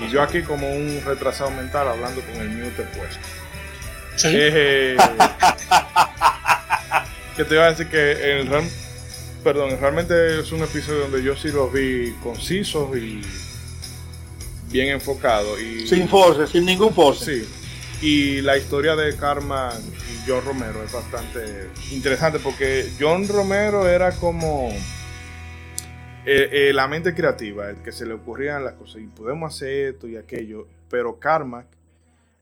Y 0.00 0.10
yo 0.10 0.20
aquí 0.20 0.42
como 0.42 0.68
un 0.68 1.00
retrasado 1.06 1.52
mental 1.52 1.86
hablando 1.86 2.20
con 2.22 2.34
el 2.40 2.48
mute 2.48 2.82
puesto. 2.82 3.20
¿Sí? 4.16 4.30
Eh, 4.32 4.96
que 7.36 7.44
te 7.44 7.54
iba 7.54 7.66
a 7.66 7.70
decir 7.70 7.88
que 7.88 8.32
en 8.32 8.38
el 8.38 8.48
RAM 8.48 8.68
perdón, 9.44 9.78
realmente 9.78 10.40
es 10.40 10.50
un 10.52 10.62
episodio 10.62 11.00
donde 11.00 11.22
yo 11.22 11.36
sí 11.36 11.48
los 11.48 11.70
vi 11.70 12.12
concisos 12.22 12.96
y 12.96 13.20
bien 14.72 14.88
enfocados. 14.88 15.60
Y, 15.60 15.86
Sin 15.86 16.08
force, 16.08 16.46
sin 16.46 16.64
ningún 16.64 16.92
force. 16.94 17.44
Sí. 17.44 17.48
Y 18.00 18.40
la 18.40 18.56
historia 18.56 18.96
de 18.96 19.14
Karma 19.16 19.70
y 20.10 20.28
John 20.28 20.44
Romero 20.44 20.82
es 20.82 20.92
bastante 20.92 21.68
interesante 21.92 22.38
porque 22.38 22.86
John 22.98 23.28
Romero 23.28 23.88
era 23.88 24.12
como 24.12 24.70
eh, 26.26 26.48
eh, 26.50 26.72
la 26.72 26.88
mente 26.88 27.14
creativa, 27.14 27.68
el 27.68 27.76
que 27.76 27.92
se 27.92 28.06
le 28.06 28.14
ocurrían 28.14 28.64
las 28.64 28.74
cosas 28.74 29.02
y 29.02 29.06
podemos 29.06 29.54
hacer 29.54 29.94
esto 29.94 30.08
y 30.08 30.16
aquello, 30.16 30.66
pero 30.90 31.18
Carmack 31.18 31.66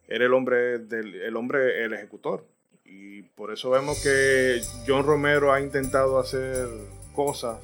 era 0.09 0.25
el 0.25 0.33
hombre 0.33 0.79
del 0.79 1.15
el 1.17 1.37
hombre 1.37 1.85
el 1.85 1.95
ejecutor 1.95 2.47
y 2.93 3.23
por 3.23 3.53
eso 3.53 3.71
vemos 3.71 4.03
que 4.03 4.61
John 4.87 5.05
Romero 5.05 5.53
ha 5.53 5.61
intentado 5.61 6.19
hacer 6.19 6.69
cosas 7.15 7.57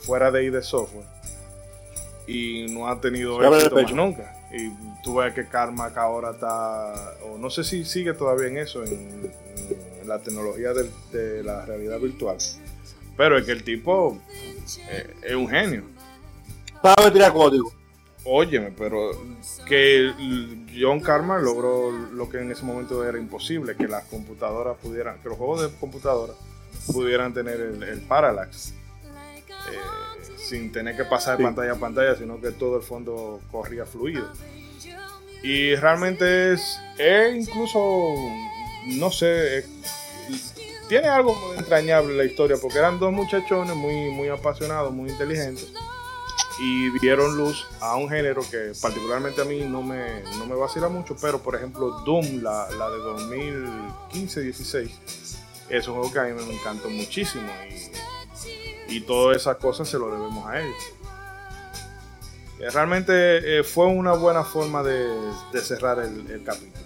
fuera 0.00 0.30
de 0.30 0.44
ID 0.44 0.60
Software 0.60 1.06
y 2.26 2.66
no 2.68 2.88
ha 2.88 3.00
tenido 3.00 3.40
Se 3.40 3.46
éxito 3.48 3.76
más 3.76 3.92
nunca. 3.92 4.36
Y 4.52 4.70
tú 5.02 5.16
ves 5.16 5.32
que 5.32 5.46
Carmack 5.46 5.96
ahora 5.96 6.32
está, 6.32 7.14
o 7.24 7.38
no 7.38 7.48
sé 7.48 7.64
si 7.64 7.84
sigue 7.84 8.12
todavía 8.12 8.48
en 8.48 8.58
eso, 8.58 8.84
en, 8.84 9.32
en 10.02 10.08
la 10.08 10.18
tecnología 10.18 10.72
de 10.74 11.42
la 11.42 11.64
realidad 11.64 11.98
virtual. 11.98 12.36
Pero 13.16 13.38
es 13.38 13.46
que 13.46 13.52
el 13.52 13.64
tipo 13.64 14.18
eh, 14.90 15.14
es 15.22 15.34
un 15.34 15.48
genio. 15.48 15.84
Sabe 16.82 17.10
tirar 17.10 17.32
código. 17.32 17.72
Óyeme, 18.24 18.70
pero 18.76 19.10
que 19.66 20.12
John 20.80 21.00
Carmack 21.00 21.42
logró 21.42 21.90
lo 21.90 22.28
que 22.28 22.38
en 22.38 22.52
ese 22.52 22.62
momento 22.64 23.04
era 23.06 23.18
imposible, 23.18 23.74
que 23.76 23.88
las 23.88 24.04
computadoras 24.04 24.76
pudieran, 24.80 25.18
que 25.22 25.28
los 25.28 25.36
juegos 25.38 25.62
de 25.62 25.78
computadora 25.78 26.32
pudieran 26.92 27.34
tener 27.34 27.60
el, 27.60 27.82
el 27.82 28.00
parallax. 28.02 28.74
eh, 29.48 30.34
sin 30.36 30.70
tener 30.72 30.96
que 30.96 31.04
pasar 31.04 31.36
Sí. 31.36 31.42
de 31.42 31.48
pantalla 31.48 31.72
a 31.72 31.76
pantalla, 31.76 32.16
sino 32.16 32.40
que 32.40 32.50
todo 32.50 32.76
el 32.76 32.82
fondo 32.82 33.40
corría 33.50 33.86
fluido. 33.86 34.28
Y 35.42 35.74
realmente 35.76 36.52
es, 36.52 36.78
es 36.98 37.34
incluso, 37.48 38.14
no 38.86 39.10
sé, 39.10 39.58
es- 39.58 39.66
tiene 40.88 41.08
algo 41.08 41.34
muy 41.34 41.56
entrañable 41.58 42.14
la 42.16 42.24
historia, 42.24 42.56
porque 42.60 42.78
eran 42.78 42.98
dos 42.98 43.12
muchachones 43.12 43.74
muy, 43.76 44.10
muy 44.10 44.28
apasionados, 44.28 44.92
muy 44.92 45.10
inteligentes, 45.10 45.72
y 46.58 46.98
dieron 46.98 47.36
luz 47.36 47.66
a 47.80 47.96
un 47.96 48.08
género 48.08 48.42
que 48.50 48.72
particularmente 48.80 49.40
a 49.40 49.44
mí 49.44 49.60
no 49.60 49.82
me, 49.82 50.22
no 50.38 50.46
me 50.46 50.54
vacila 50.54 50.88
mucho, 50.88 51.16
pero 51.20 51.42
por 51.42 51.56
ejemplo 51.56 52.02
Doom, 52.04 52.42
la, 52.42 52.70
la 52.70 52.90
de 52.90 52.98
2015-16, 54.12 54.90
es 55.68 55.88
un 55.88 55.94
juego 55.94 56.12
que 56.12 56.18
a 56.18 56.24
mí 56.24 56.32
me 56.32 56.54
encantó 56.54 56.90
muchísimo 56.90 57.48
y, 58.88 58.96
y 58.96 59.00
todas 59.00 59.36
esas 59.38 59.56
cosas 59.56 59.88
se 59.88 59.98
lo 59.98 60.10
debemos 60.10 60.46
a 60.46 60.60
ellos. 60.60 60.76
Eh, 62.62 62.70
Realmente 62.70 63.58
eh, 63.58 63.64
fue 63.64 63.86
una 63.86 64.12
buena 64.12 64.44
forma 64.44 64.82
de, 64.82 65.08
de 65.52 65.60
cerrar 65.60 65.98
el, 65.98 66.42
capítulo. 66.44 66.84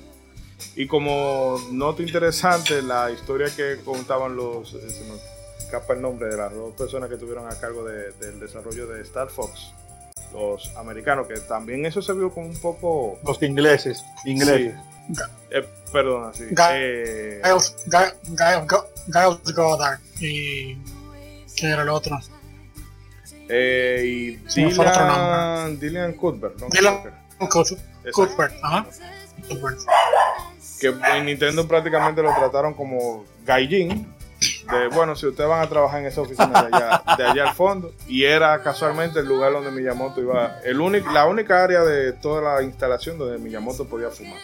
Y 0.74 0.86
como 0.86 1.60
nota 1.70 2.02
interesante, 2.02 2.82
la 2.82 3.10
historia 3.10 3.54
que 3.54 3.78
contaban 3.84 4.36
los, 4.36 4.74
eh, 4.74 4.88
escapa 5.66 5.94
el 5.94 6.00
nombre 6.02 6.28
de 6.28 6.36
las 6.36 6.52
dos 6.54 6.74
personas 6.74 7.10
que 7.10 7.16
tuvieron 7.16 7.46
a 7.50 7.58
cargo 7.58 7.84
de- 7.84 8.12
del 8.12 8.38
desarrollo 8.40 8.86
de 8.86 9.02
Star 9.02 9.28
Fox, 9.28 9.72
los 10.32 10.74
americanos, 10.76 11.26
que 11.26 11.38
también 11.40 11.84
eso 11.86 12.00
se 12.00 12.12
vio 12.12 12.30
como 12.30 12.46
un 12.46 12.56
poco... 12.60 13.18
Los 13.26 13.42
ingleses. 13.42 14.04
Ingleses. 14.24 14.74
eh, 15.50 15.64
perdón, 15.92 16.30
así. 16.30 16.44
Ga- 16.50 16.70
eh, 16.74 17.40
Giles, 17.44 17.74
Giles, 17.84 18.14
Giles, 18.24 18.84
Giles 19.06 19.54
Goddard 19.56 19.98
y 20.20 20.74
¿quién 21.56 21.72
era 21.72 21.82
el 21.82 21.88
otro? 21.88 22.18
eh, 23.48 24.02
y 24.04 24.36
fue 24.50 24.66
otro 24.66 24.84
Dylan, 25.04 25.78
Dylan 25.78 26.12
Cuthbert, 26.14 26.58
¿no? 26.58 26.68
Dylan. 26.68 27.00
Cuthbert, 28.12 28.54
ajá. 28.62 28.86
Cuthbert. 29.48 29.78
que 30.80 30.88
en 31.16 31.26
Nintendo 31.26 31.66
prácticamente 31.68 32.22
lo 32.22 32.34
trataron 32.34 32.74
como 32.74 33.24
gaijin. 33.44 34.12
De, 34.70 34.88
bueno, 34.88 35.14
si 35.14 35.26
ustedes 35.26 35.48
van 35.48 35.62
a 35.62 35.68
trabajar 35.68 36.00
en 36.00 36.06
esa 36.06 36.20
oficina 36.20 36.62
de 36.62 36.76
allá, 36.76 37.02
de 37.16 37.24
allá 37.24 37.48
al 37.50 37.54
fondo, 37.54 37.92
y 38.08 38.24
era 38.24 38.62
casualmente 38.62 39.20
el 39.20 39.26
lugar 39.26 39.52
donde 39.52 39.70
Miyamoto 39.70 40.20
iba, 40.20 40.60
el 40.64 40.80
único, 40.80 41.12
la 41.12 41.26
única 41.26 41.62
área 41.62 41.82
de 41.82 42.12
toda 42.12 42.42
la 42.42 42.62
instalación 42.62 43.18
donde 43.18 43.38
Miyamoto 43.38 43.86
podía 43.86 44.10
fumar. 44.10 44.38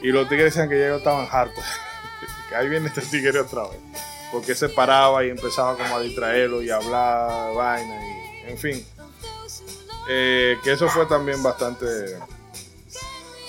Y 0.00 0.12
los 0.12 0.28
tigres 0.28 0.54
decían 0.54 0.68
que 0.68 0.78
ya 0.78 0.94
estaban 0.94 1.26
hartos, 1.30 1.64
que 2.48 2.54
ahí 2.54 2.68
viene 2.68 2.88
este 2.88 3.02
tigre 3.02 3.40
otra 3.40 3.62
vez, 3.62 3.78
porque 4.30 4.54
se 4.54 4.68
paraba 4.68 5.24
y 5.24 5.30
empezaba 5.30 5.76
como 5.76 5.96
a 5.96 6.00
distraerlo 6.00 6.62
y 6.62 6.70
a 6.70 6.76
hablar 6.76 7.54
vaina, 7.54 8.00
y 8.46 8.50
en 8.50 8.58
fin. 8.58 8.86
Eh, 10.08 10.58
que 10.64 10.72
eso 10.72 10.88
fue 10.88 11.06
también 11.06 11.42
bastante 11.42 11.84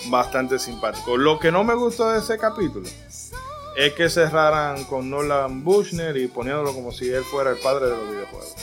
bastante 0.09 0.59
simpático. 0.59 1.17
Lo 1.17 1.39
que 1.39 1.51
no 1.51 1.63
me 1.63 1.73
gustó 1.73 2.09
de 2.09 2.19
ese 2.19 2.37
capítulo 2.37 2.87
es 3.75 3.93
que 3.93 4.09
cerraran 4.09 4.83
con 4.85 5.09
Nolan 5.09 5.63
Bushnell 5.63 6.17
y 6.17 6.27
poniéndolo 6.27 6.73
como 6.73 6.91
si 6.91 7.09
él 7.09 7.23
fuera 7.23 7.51
el 7.51 7.57
padre 7.57 7.85
de 7.85 7.91
los 7.97 8.09
videojuegos. 8.09 8.55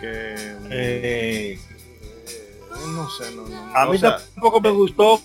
Que 0.00 0.34
Eh, 0.70 1.58
eh, 1.58 1.58
no 2.88 3.08
sé, 3.10 3.30
no, 3.36 3.46
no, 3.46 3.76
a 3.76 3.86
o 3.88 3.92
mí 3.92 3.98
sea, 3.98 4.18
tampoco 4.34 4.60
me 4.60 4.70
gustó 4.70 5.20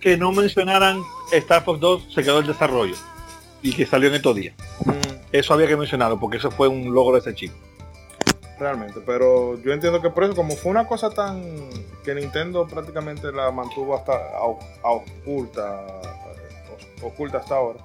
que 0.00 0.16
no 0.16 0.32
mencionaran 0.32 1.00
Star 1.32 1.64
Fox 1.64 1.78
2 1.80 2.08
se 2.14 2.22
quedó 2.24 2.40
el 2.40 2.46
desarrollo 2.46 2.96
y 3.62 3.72
que 3.72 3.86
salió 3.86 4.08
en 4.08 4.16
estos 4.16 4.34
días. 4.34 4.54
mm, 4.84 4.90
Eso 5.32 5.54
había 5.54 5.68
que 5.68 5.76
mencionarlo 5.76 6.18
porque 6.18 6.38
eso 6.38 6.50
fue 6.50 6.66
un 6.68 6.92
logro 6.92 7.14
de 7.14 7.20
ese 7.20 7.34
chico. 7.34 7.54
Realmente, 8.58 9.00
pero 9.04 9.58
yo 9.60 9.72
entiendo 9.72 10.00
que 10.00 10.10
por 10.10 10.24
eso 10.24 10.34
como 10.34 10.56
fue 10.56 10.70
una 10.70 10.86
cosa 10.86 11.10
tan 11.10 11.42
que 12.04 12.14
Nintendo 12.14 12.66
prácticamente 12.66 13.32
la 13.32 13.50
mantuvo 13.50 13.96
hasta 13.96 14.12
a, 14.12 14.44
oculta 14.90 15.86
eh, 16.00 17.02
oculta 17.02 17.38
hasta 17.38 17.56
ahora. 17.56 17.80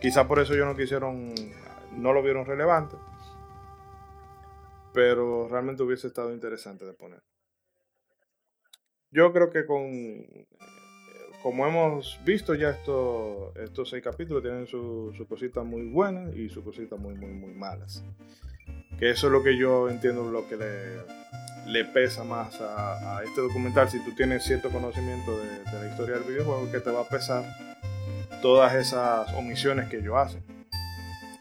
Quizá 0.00 0.26
por 0.26 0.40
eso 0.40 0.54
ellos 0.54 0.66
no 0.66 0.76
quisieron 0.76 1.34
no 1.96 2.12
lo 2.12 2.22
vieron 2.22 2.44
relevante. 2.44 2.96
Pero 4.92 5.48
realmente 5.48 5.82
hubiese 5.82 6.08
estado 6.08 6.32
interesante 6.32 6.84
de 6.84 6.92
poner. 6.92 7.22
Yo 9.10 9.32
creo 9.32 9.50
que 9.50 9.66
con 9.66 10.26
como 11.42 11.66
hemos 11.66 12.20
visto 12.24 12.54
ya 12.54 12.70
estos 12.70 13.56
estos 13.56 13.88
seis 13.88 14.02
capítulos 14.02 14.42
tienen 14.42 14.66
sus 14.66 15.16
su 15.16 15.26
cositas 15.26 15.64
muy 15.64 15.88
buenas 15.88 16.34
y 16.36 16.48
sus 16.48 16.62
cositas 16.62 16.98
muy 16.98 17.14
muy 17.14 17.30
muy 17.30 17.54
malas. 17.54 18.04
Que 19.00 19.10
eso 19.10 19.26
es 19.28 19.32
lo 19.32 19.42
que 19.42 19.56
yo 19.56 19.88
entiendo 19.88 20.30
lo 20.30 20.46
que 20.46 20.56
le, 20.56 21.00
le 21.66 21.84
pesa 21.84 22.22
más 22.22 22.60
a, 22.60 23.22
este 23.24 23.40
documental. 23.40 23.88
Si 23.88 23.98
tú 24.04 24.12
tienes 24.14 24.44
cierto 24.44 24.70
conocimiento 24.70 25.38
de, 25.38 25.64
la 25.72 25.88
historia 25.90 26.16
del 26.16 26.24
videojuego, 26.24 26.70
que 26.70 26.80
te 26.80 26.90
va 26.90 27.00
a 27.00 27.08
pesar 27.08 27.44
todas 28.42 28.74
esas 28.74 29.32
omisiones 29.34 29.88
que 29.88 29.98
ellos 29.98 30.16
hacen. 30.16 30.42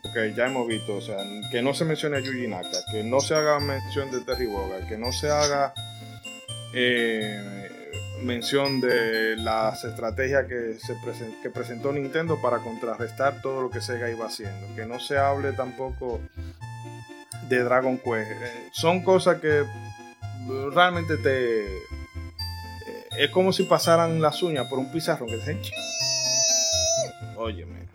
Porque 0.02 0.34
ya 0.34 0.48
hemos 0.48 0.68
visto, 0.68 0.96
o 0.96 1.02
sea, 1.02 1.18
que 1.52 1.62
no 1.62 1.74
se 1.74 1.86
mencione 1.86 2.18
a 2.18 2.20
Yuji 2.22 2.48
Naka, 2.48 2.80
que 2.92 3.04
no 3.04 3.20
se 3.20 3.36
haga 3.36 3.60
mención 3.60 4.10
de 4.10 4.22
Terry 4.22 4.46
Bogard, 4.46 4.88
que 4.88 4.98
no 4.98 5.12
se 5.12 5.30
haga 5.30 5.74
eh, 6.74 7.70
mención 8.24 8.80
de 8.80 9.36
las 9.36 9.84
estrategias 9.84 10.46
que, 10.48 10.76
se 10.80 10.96
que 11.44 11.50
presentó 11.50 11.92
Nintendo 11.92 12.42
para 12.42 12.60
contrarrestar 12.60 13.42
todo 13.42 13.62
lo 13.62 13.70
que 13.70 13.82
Sega 13.82 14.10
iba 14.10 14.26
haciendo, 14.26 14.74
que 14.76 14.86
no 14.86 15.00
se 15.00 15.18
hable 15.18 15.52
tampoco 15.52 16.22
de 17.50 17.64
Dragon 17.64 17.98
Quest. 17.98 18.32
Eh, 18.32 18.70
son 18.72 19.04
cosas 19.04 19.42
que 19.42 19.66
realmente 20.74 21.18
te... 21.18 21.66
eh, 21.66 21.80
es 23.18 23.32
como 23.32 23.52
si 23.52 23.64
pasaran 23.64 24.22
las 24.22 24.42
uñas 24.44 24.68
por 24.68 24.80
un 24.80 24.92
pizarrón 24.92 25.30
que 25.30 25.38
dicen... 25.38 25.62
Óyeme. 27.36 27.88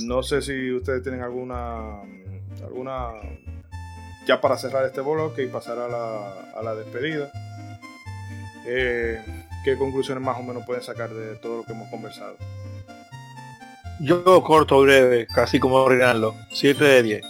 No 0.00 0.22
sé 0.22 0.42
si 0.42 0.72
ustedes 0.72 1.02
tienen 1.02 1.22
alguna... 1.22 2.02
alguna 2.62 3.12
ya 4.26 4.40
para 4.40 4.56
cerrar 4.56 4.86
este 4.86 5.02
bloque 5.02 5.42
y 5.42 5.48
pasar 5.48 5.78
a 5.78 5.88
la, 5.88 6.50
a 6.56 6.62
la 6.62 6.74
despedida. 6.74 7.30
Eh, 8.66 9.22
¿Qué 9.64 9.76
conclusiones 9.76 10.24
más 10.24 10.38
o 10.38 10.42
menos 10.42 10.64
pueden 10.64 10.82
sacar 10.82 11.10
de 11.10 11.36
todo 11.36 11.58
lo 11.58 11.64
que 11.64 11.72
hemos 11.72 11.88
conversado? 11.90 12.36
Yo 14.00 14.42
corto 14.42 14.80
breve, 14.80 15.26
casi 15.26 15.58
como 15.60 15.88
Rinaldo. 15.88 16.34
7 16.52 16.84
de 16.84 17.02
10. 17.02 17.22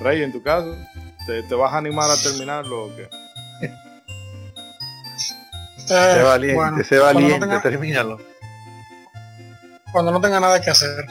Rey, 0.00 0.22
en 0.22 0.32
tu 0.32 0.42
caso, 0.42 0.76
¿te, 1.26 1.42
te 1.42 1.54
vas 1.54 1.72
a 1.72 1.78
animar 1.78 2.10
a 2.10 2.16
terminarlo 2.16 2.84
o 2.86 2.96
qué? 2.96 3.08
Eh, 3.62 3.70
Sé 5.86 6.22
valiente, 6.22 6.54
bueno, 6.54 6.84
sé 6.84 6.98
cuando 6.98 7.20
no 7.20 7.26
valiente, 7.26 7.46
tenga- 7.46 7.62
termínalo. 7.62 8.18
Cuando 9.90 10.12
no 10.12 10.20
tenga 10.20 10.38
nada 10.38 10.60
que 10.60 10.70
hacer. 10.70 11.06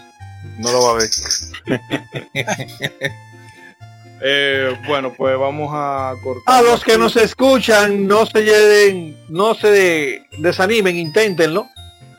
No 0.60 0.72
lo 0.72 0.84
va 0.84 0.92
a 0.92 0.96
ver. 0.96 1.10
Eh, 4.20 4.76
bueno, 4.88 5.14
pues 5.16 5.38
vamos 5.38 5.70
a 5.72 6.14
cortar. 6.24 6.56
A 6.56 6.64
los 6.64 6.84
que 6.84 6.98
nos 6.98 7.16
escuchan, 7.18 8.08
no 8.08 8.26
se 8.26 8.42
lleven, 8.44 9.16
no 9.30 9.54
se 9.54 10.24
desanimen, 10.40 10.98
inténtenlo. 10.98 11.68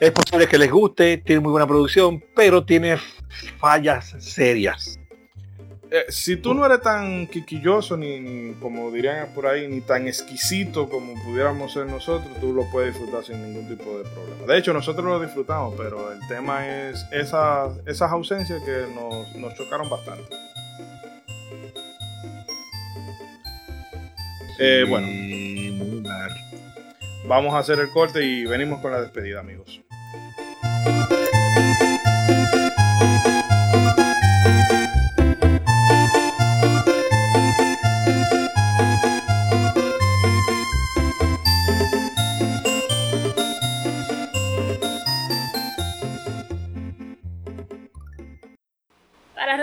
Es 0.01 0.13
posible 0.13 0.47
que 0.47 0.59
les 0.59 0.71
guste, 0.71 1.19
tiene 1.19 1.41
muy 1.41 1.51
buena 1.51 1.67
producción, 1.67 2.23
pero 2.37 2.65
tiene 2.65 2.99
fallas 3.59 4.15
serias. 4.21 4.99
Eh, 5.91 6.05
si 6.09 6.37
tú 6.37 6.55
no 6.55 6.65
eres 6.67 6.83
tan 6.83 7.27
quiquilloso, 7.27 7.97
ni, 7.97 8.53
como 8.61 8.93
dirían 8.93 9.29
por 9.35 9.47
ahí, 9.47 9.67
ni 9.67 9.81
tan 9.81 10.07
exquisito 10.07 10.89
como 10.89 11.15
pudiéramos 11.25 11.73
ser 11.73 11.87
nosotros, 11.87 12.31
tú 12.41 12.53
lo 12.53 12.71
puedes 12.71 12.95
disfrutar 12.95 13.25
sin 13.25 13.43
ningún 13.43 13.69
tipo 13.69 13.99
de 13.99 14.05
problema. 14.05 14.47
De 14.47 14.59
hecho, 14.59 14.73
nosotros 14.73 15.05
lo 15.05 15.19
disfrutamos, 15.19 15.75
pero 15.77 16.13
el 16.13 16.21
tema 16.29 16.65
es 16.69 17.05
esas, 17.11 17.79
esas 17.87 18.13
ausencias 18.13 18.63
que 18.63 18.85
nos, 18.95 19.35
nos 19.35 19.55
chocaron 19.55 19.89
bastante. 19.89 20.29
Eh, 24.61 24.85
bueno, 24.89 25.09
vamos 27.27 27.55
a 27.55 27.59
hacer 27.59 27.79
el 27.81 27.89
corte 27.91 28.25
y 28.25 28.45
venimos 28.45 28.81
con 28.81 28.93
la 28.93 29.01
despedida, 29.01 29.41
amigos. 29.41 29.81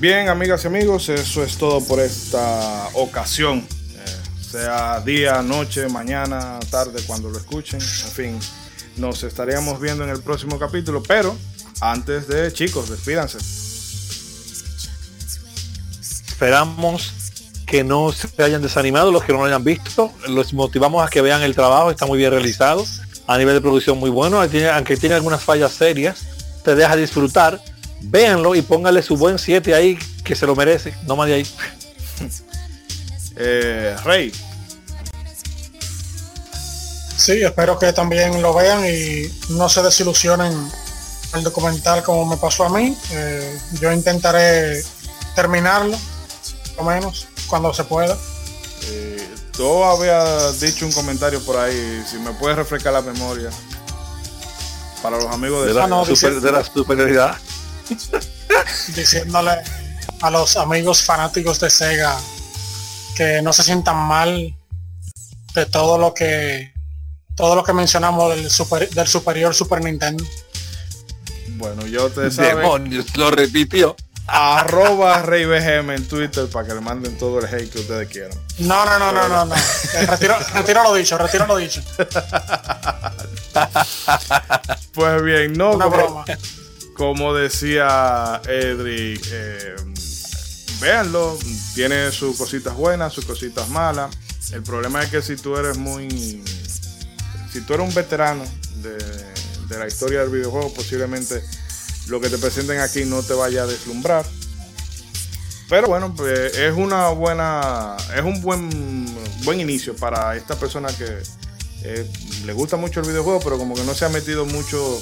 Bien, 0.00 0.30
amigas 0.30 0.64
y 0.64 0.66
amigos, 0.66 1.10
eso 1.10 1.44
es 1.44 1.58
todo 1.58 1.84
por 1.84 2.00
esta 2.00 2.88
ocasión. 2.94 3.58
Eh, 3.58 4.40
sea 4.40 4.98
día, 5.02 5.42
noche, 5.42 5.90
mañana, 5.90 6.58
tarde, 6.70 7.02
cuando 7.06 7.28
lo 7.28 7.36
escuchen. 7.36 7.82
En 7.82 8.10
fin, 8.10 8.38
nos 8.96 9.22
estaríamos 9.24 9.78
viendo 9.78 10.02
en 10.02 10.08
el 10.08 10.22
próximo 10.22 10.58
capítulo. 10.58 11.02
Pero 11.02 11.36
antes 11.82 12.28
de, 12.28 12.50
chicos, 12.50 12.88
despídanse. 12.88 13.36
Esperamos 16.30 17.12
que 17.66 17.84
no 17.84 18.10
se 18.10 18.42
hayan 18.42 18.62
desanimado 18.62 19.12
los 19.12 19.22
que 19.22 19.34
no 19.34 19.40
lo 19.40 19.44
hayan 19.44 19.64
visto. 19.64 20.10
Los 20.28 20.54
motivamos 20.54 21.06
a 21.06 21.10
que 21.10 21.20
vean 21.20 21.42
el 21.42 21.54
trabajo, 21.54 21.90
está 21.90 22.06
muy 22.06 22.16
bien 22.16 22.30
realizado. 22.30 22.86
A 23.26 23.36
nivel 23.36 23.52
de 23.52 23.60
producción 23.60 23.98
muy 23.98 24.08
bueno, 24.08 24.40
aunque 24.40 24.96
tiene 24.96 25.14
algunas 25.14 25.44
fallas 25.44 25.72
serias, 25.72 26.22
te 26.64 26.74
deja 26.74 26.96
disfrutar 26.96 27.60
véanlo 28.02 28.54
y 28.54 28.62
póngale 28.62 29.02
su 29.02 29.16
buen 29.16 29.38
7 29.38 29.74
ahí, 29.74 29.98
que 30.24 30.34
se 30.34 30.46
lo 30.46 30.56
merece, 30.56 30.94
no 31.06 31.16
más 31.16 31.28
de 31.28 31.34
ahí. 31.34 31.46
eh, 33.36 33.96
Rey. 34.04 34.32
Sí, 37.16 37.42
espero 37.42 37.78
que 37.78 37.92
también 37.92 38.40
lo 38.40 38.54
vean 38.54 38.82
y 38.86 39.30
no 39.50 39.68
se 39.68 39.82
desilusionen 39.82 40.52
el 41.34 41.42
documental 41.42 42.02
como 42.02 42.24
me 42.24 42.36
pasó 42.36 42.64
a 42.64 42.70
mí. 42.70 42.96
Eh, 43.12 43.58
yo 43.80 43.92
intentaré 43.92 44.82
terminarlo, 45.34 45.96
lo 46.76 46.84
menos, 46.84 47.28
cuando 47.46 47.74
se 47.74 47.84
pueda. 47.84 48.16
Eh, 48.88 49.28
tú 49.52 49.84
habías 49.84 50.60
dicho 50.60 50.86
un 50.86 50.92
comentario 50.92 51.40
por 51.44 51.58
ahí, 51.58 52.02
si 52.10 52.16
me 52.18 52.32
puedes 52.32 52.56
refrescar 52.56 52.92
la 52.94 53.02
memoria. 53.02 53.50
Para 55.02 55.16
los 55.16 55.26
amigos 55.26 55.66
de, 55.66 55.74
la, 55.74 55.86
de 55.86 56.52
la 56.52 56.64
superioridad. 56.64 57.36
diciéndole 58.94 59.58
a 60.20 60.30
los 60.30 60.56
amigos 60.56 61.02
fanáticos 61.02 61.60
de 61.60 61.70
Sega 61.70 62.16
que 63.16 63.42
no 63.42 63.52
se 63.52 63.62
sientan 63.62 63.96
mal 63.96 64.54
de 65.54 65.66
todo 65.66 65.98
lo 65.98 66.14
que 66.14 66.72
todo 67.36 67.54
lo 67.54 67.64
que 67.64 67.72
mencionamos 67.72 68.34
del, 68.34 68.90
del 68.90 69.06
superior 69.06 69.54
Super 69.54 69.82
Nintendo. 69.82 70.24
Bueno, 71.56 71.86
yo 71.86 72.10
te 72.10 72.28
Demonios, 72.28 73.16
lo 73.16 73.30
repitió. 73.30 73.96
Arroba 74.26 75.22
Rey 75.22 75.44
BGM 75.44 75.90
en 75.90 76.06
Twitter 76.06 76.46
para 76.48 76.68
que 76.68 76.74
le 76.74 76.80
manden 76.80 77.18
todo 77.18 77.40
el 77.40 77.46
hate 77.46 77.70
que 77.70 77.80
ustedes 77.80 78.08
quieran. 78.08 78.38
No, 78.58 78.84
no, 78.84 78.98
no, 78.98 79.12
no, 79.12 79.28
no, 79.28 79.44
no. 79.46 79.54
Eh, 79.54 80.06
retiro, 80.06 80.36
retiro 80.54 80.82
lo 80.84 80.94
dicho, 80.94 81.18
retiro 81.18 81.46
lo 81.46 81.56
dicho. 81.56 81.82
pues 84.94 85.22
bien, 85.22 85.54
no. 85.54 85.72
Una 85.72 85.86
broma 85.86 86.24
como 87.00 87.32
decía 87.32 88.42
Edric, 88.46 89.26
eh, 89.32 89.74
véanlo, 90.82 91.38
tiene 91.74 92.12
sus 92.12 92.36
cositas 92.36 92.76
buenas, 92.76 93.14
sus 93.14 93.24
cositas 93.24 93.70
malas. 93.70 94.14
El 94.52 94.62
problema 94.62 95.02
es 95.02 95.08
que 95.08 95.22
si 95.22 95.36
tú 95.36 95.56
eres 95.56 95.78
muy. 95.78 96.44
Si 97.50 97.62
tú 97.62 97.72
eres 97.72 97.88
un 97.88 97.94
veterano 97.94 98.44
de, 98.82 99.78
la 99.78 99.86
historia 99.86 100.20
del 100.20 100.28
videojuego, 100.28 100.74
posiblemente 100.74 101.42
lo 102.08 102.20
que 102.20 102.28
te 102.28 102.36
presenten 102.36 102.80
aquí 102.80 103.06
no 103.06 103.22
te 103.22 103.32
vaya 103.32 103.62
a 103.62 103.66
deslumbrar. 103.66 104.26
Pero 105.70 105.86
bueno, 105.86 106.14
pues 106.14 106.54
es 106.54 106.74
una 106.76 107.08
buena. 107.08 107.96
Es 108.14 108.22
un 108.22 108.42
buen, 108.42 109.08
buen 109.44 109.58
inicio 109.58 109.96
para 109.96 110.36
esta 110.36 110.54
persona 110.56 110.88
que 110.88 111.22
eh, 111.82 112.12
le 112.44 112.52
gusta 112.52 112.76
mucho 112.76 113.00
el 113.00 113.06
videojuego, 113.06 113.40
pero 113.40 113.56
como 113.56 113.74
que 113.74 113.84
no 113.84 113.94
se 113.94 114.04
ha 114.04 114.10
metido 114.10 114.44
mucho 114.44 115.00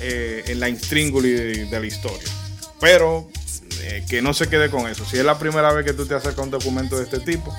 eh, 0.00 0.44
en 0.48 0.60
la 0.60 0.68
instríngula 0.68 1.26
de, 1.26 1.68
la 1.70 1.86
historia. 1.86 2.28
Pero 2.80 3.28
eh, 3.80 4.04
que 4.08 4.22
no 4.22 4.34
se 4.34 4.48
quede 4.48 4.70
con 4.70 4.88
eso. 4.88 5.04
Si 5.04 5.18
es 5.18 5.24
la 5.24 5.38
primera 5.38 5.72
vez 5.72 5.84
que 5.84 5.92
tú 5.92 6.06
te 6.06 6.14
acercas 6.14 6.40
a 6.40 6.42
un 6.42 6.50
documento 6.50 6.96
de 6.98 7.04
este 7.04 7.20
tipo, 7.20 7.54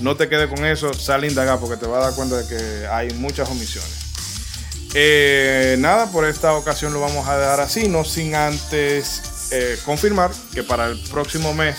no 0.00 0.16
te 0.16 0.28
quede 0.28 0.48
con 0.48 0.64
eso, 0.64 0.92
sale 0.94 1.26
a 1.26 1.30
indagar 1.30 1.58
porque 1.58 1.76
te 1.76 1.86
vas 1.86 2.02
a 2.02 2.06
dar 2.06 2.14
cuenta 2.14 2.36
de 2.36 2.48
que 2.48 2.86
hay 2.86 3.10
muchas 3.14 3.48
omisiones. 3.48 3.90
Eh, 4.94 5.76
nada, 5.78 6.10
por 6.10 6.24
esta 6.24 6.54
ocasión 6.54 6.92
lo 6.92 7.00
vamos 7.00 7.28
a 7.28 7.38
dejar 7.38 7.60
así, 7.60 7.88
no 7.88 8.04
sin 8.04 8.34
antes 8.34 9.22
confirmar 9.84 10.32
que 10.52 10.64
para 10.64 10.86
el 10.86 10.98
próximo 11.04 11.54
mes 11.54 11.76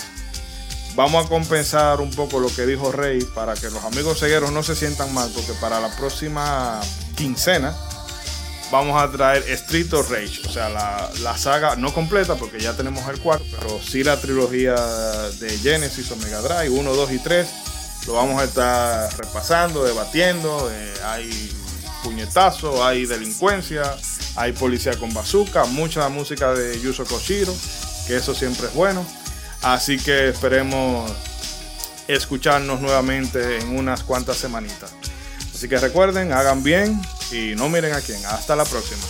vamos 0.98 1.26
a 1.26 1.30
compensar 1.30 2.02
un 2.02 2.10
poco 2.10 2.40
lo 2.40 2.48
que 2.48 2.66
dijo 2.66 2.92
Rey 2.92 3.24
para 3.36 3.54
que 3.54 3.70
los 3.70 3.84
amigos 3.84 4.20
cegueros 4.20 4.52
no 4.52 4.64
se 4.64 4.76
sientan 4.76 5.14
mal, 5.14 5.30
porque 5.34 5.54
para 5.60 5.80
la 5.80 5.96
próxima 5.96 6.82
quincena 7.16 7.76
vamos 8.72 9.02
a 9.02 9.10
traer 9.12 9.44
Street 9.50 9.92
Rage, 9.92 10.42
o 10.48 10.52
sea, 10.52 10.70
la, 10.70 11.38
saga 11.38 11.76
no 11.76 11.94
completa 11.94 12.36
porque 12.36 12.60
ya 12.60 12.76
tenemos 12.76 13.08
el 13.10 13.20
4, 13.20 13.46
pero 13.52 13.80
sí 13.82 14.04
la 14.04 14.20
trilogía 14.20 14.76
de 15.40 15.58
Genesis 15.60 16.12
o 16.12 16.16
Mega 16.18 16.42
Drive 16.42 16.70
1, 16.70 16.94
2 16.94 17.12
y 17.12 17.20
3. 17.20 17.48
Lo 18.08 18.14
vamos 18.14 18.42
a 18.42 18.46
estar 18.46 19.18
repasando, 19.18 19.84
debatiendo. 19.84 20.70
Eh, 20.72 20.94
hay 21.04 21.52
puñetazo, 22.04 22.86
hay 22.86 23.06
delincuencia, 23.06 23.84
hay 24.36 24.54
policía 24.54 24.98
con 24.98 25.14
bazooka, 25.14 25.66
mucha 25.66 26.08
música 26.10 26.54
de 26.54 26.80
Yuzo 26.80 27.06
Koshiro, 27.06 27.54
que 28.08 28.18
eso 28.18 28.34
siempre 28.34 28.68
es 28.68 28.74
bueno. 28.74 29.06
Así 29.62 29.98
que 29.98 30.30
esperemos 30.30 31.12
escucharnos 32.08 32.80
nuevamente 32.80 33.60
en 33.60 33.78
unas 33.78 34.04
cuantas 34.04 34.38
semanitas. 34.38 34.92
Así 35.54 35.68
que 35.68 35.78
recuerden, 35.78 36.32
hagan 36.32 36.64
bien 36.64 37.02
y 37.32 37.56
no 37.56 37.70
miren 37.70 37.94
a 37.94 38.02
quién. 38.02 38.26
Hasta 38.26 38.56
la 38.56 38.66
próxima. 38.66 39.04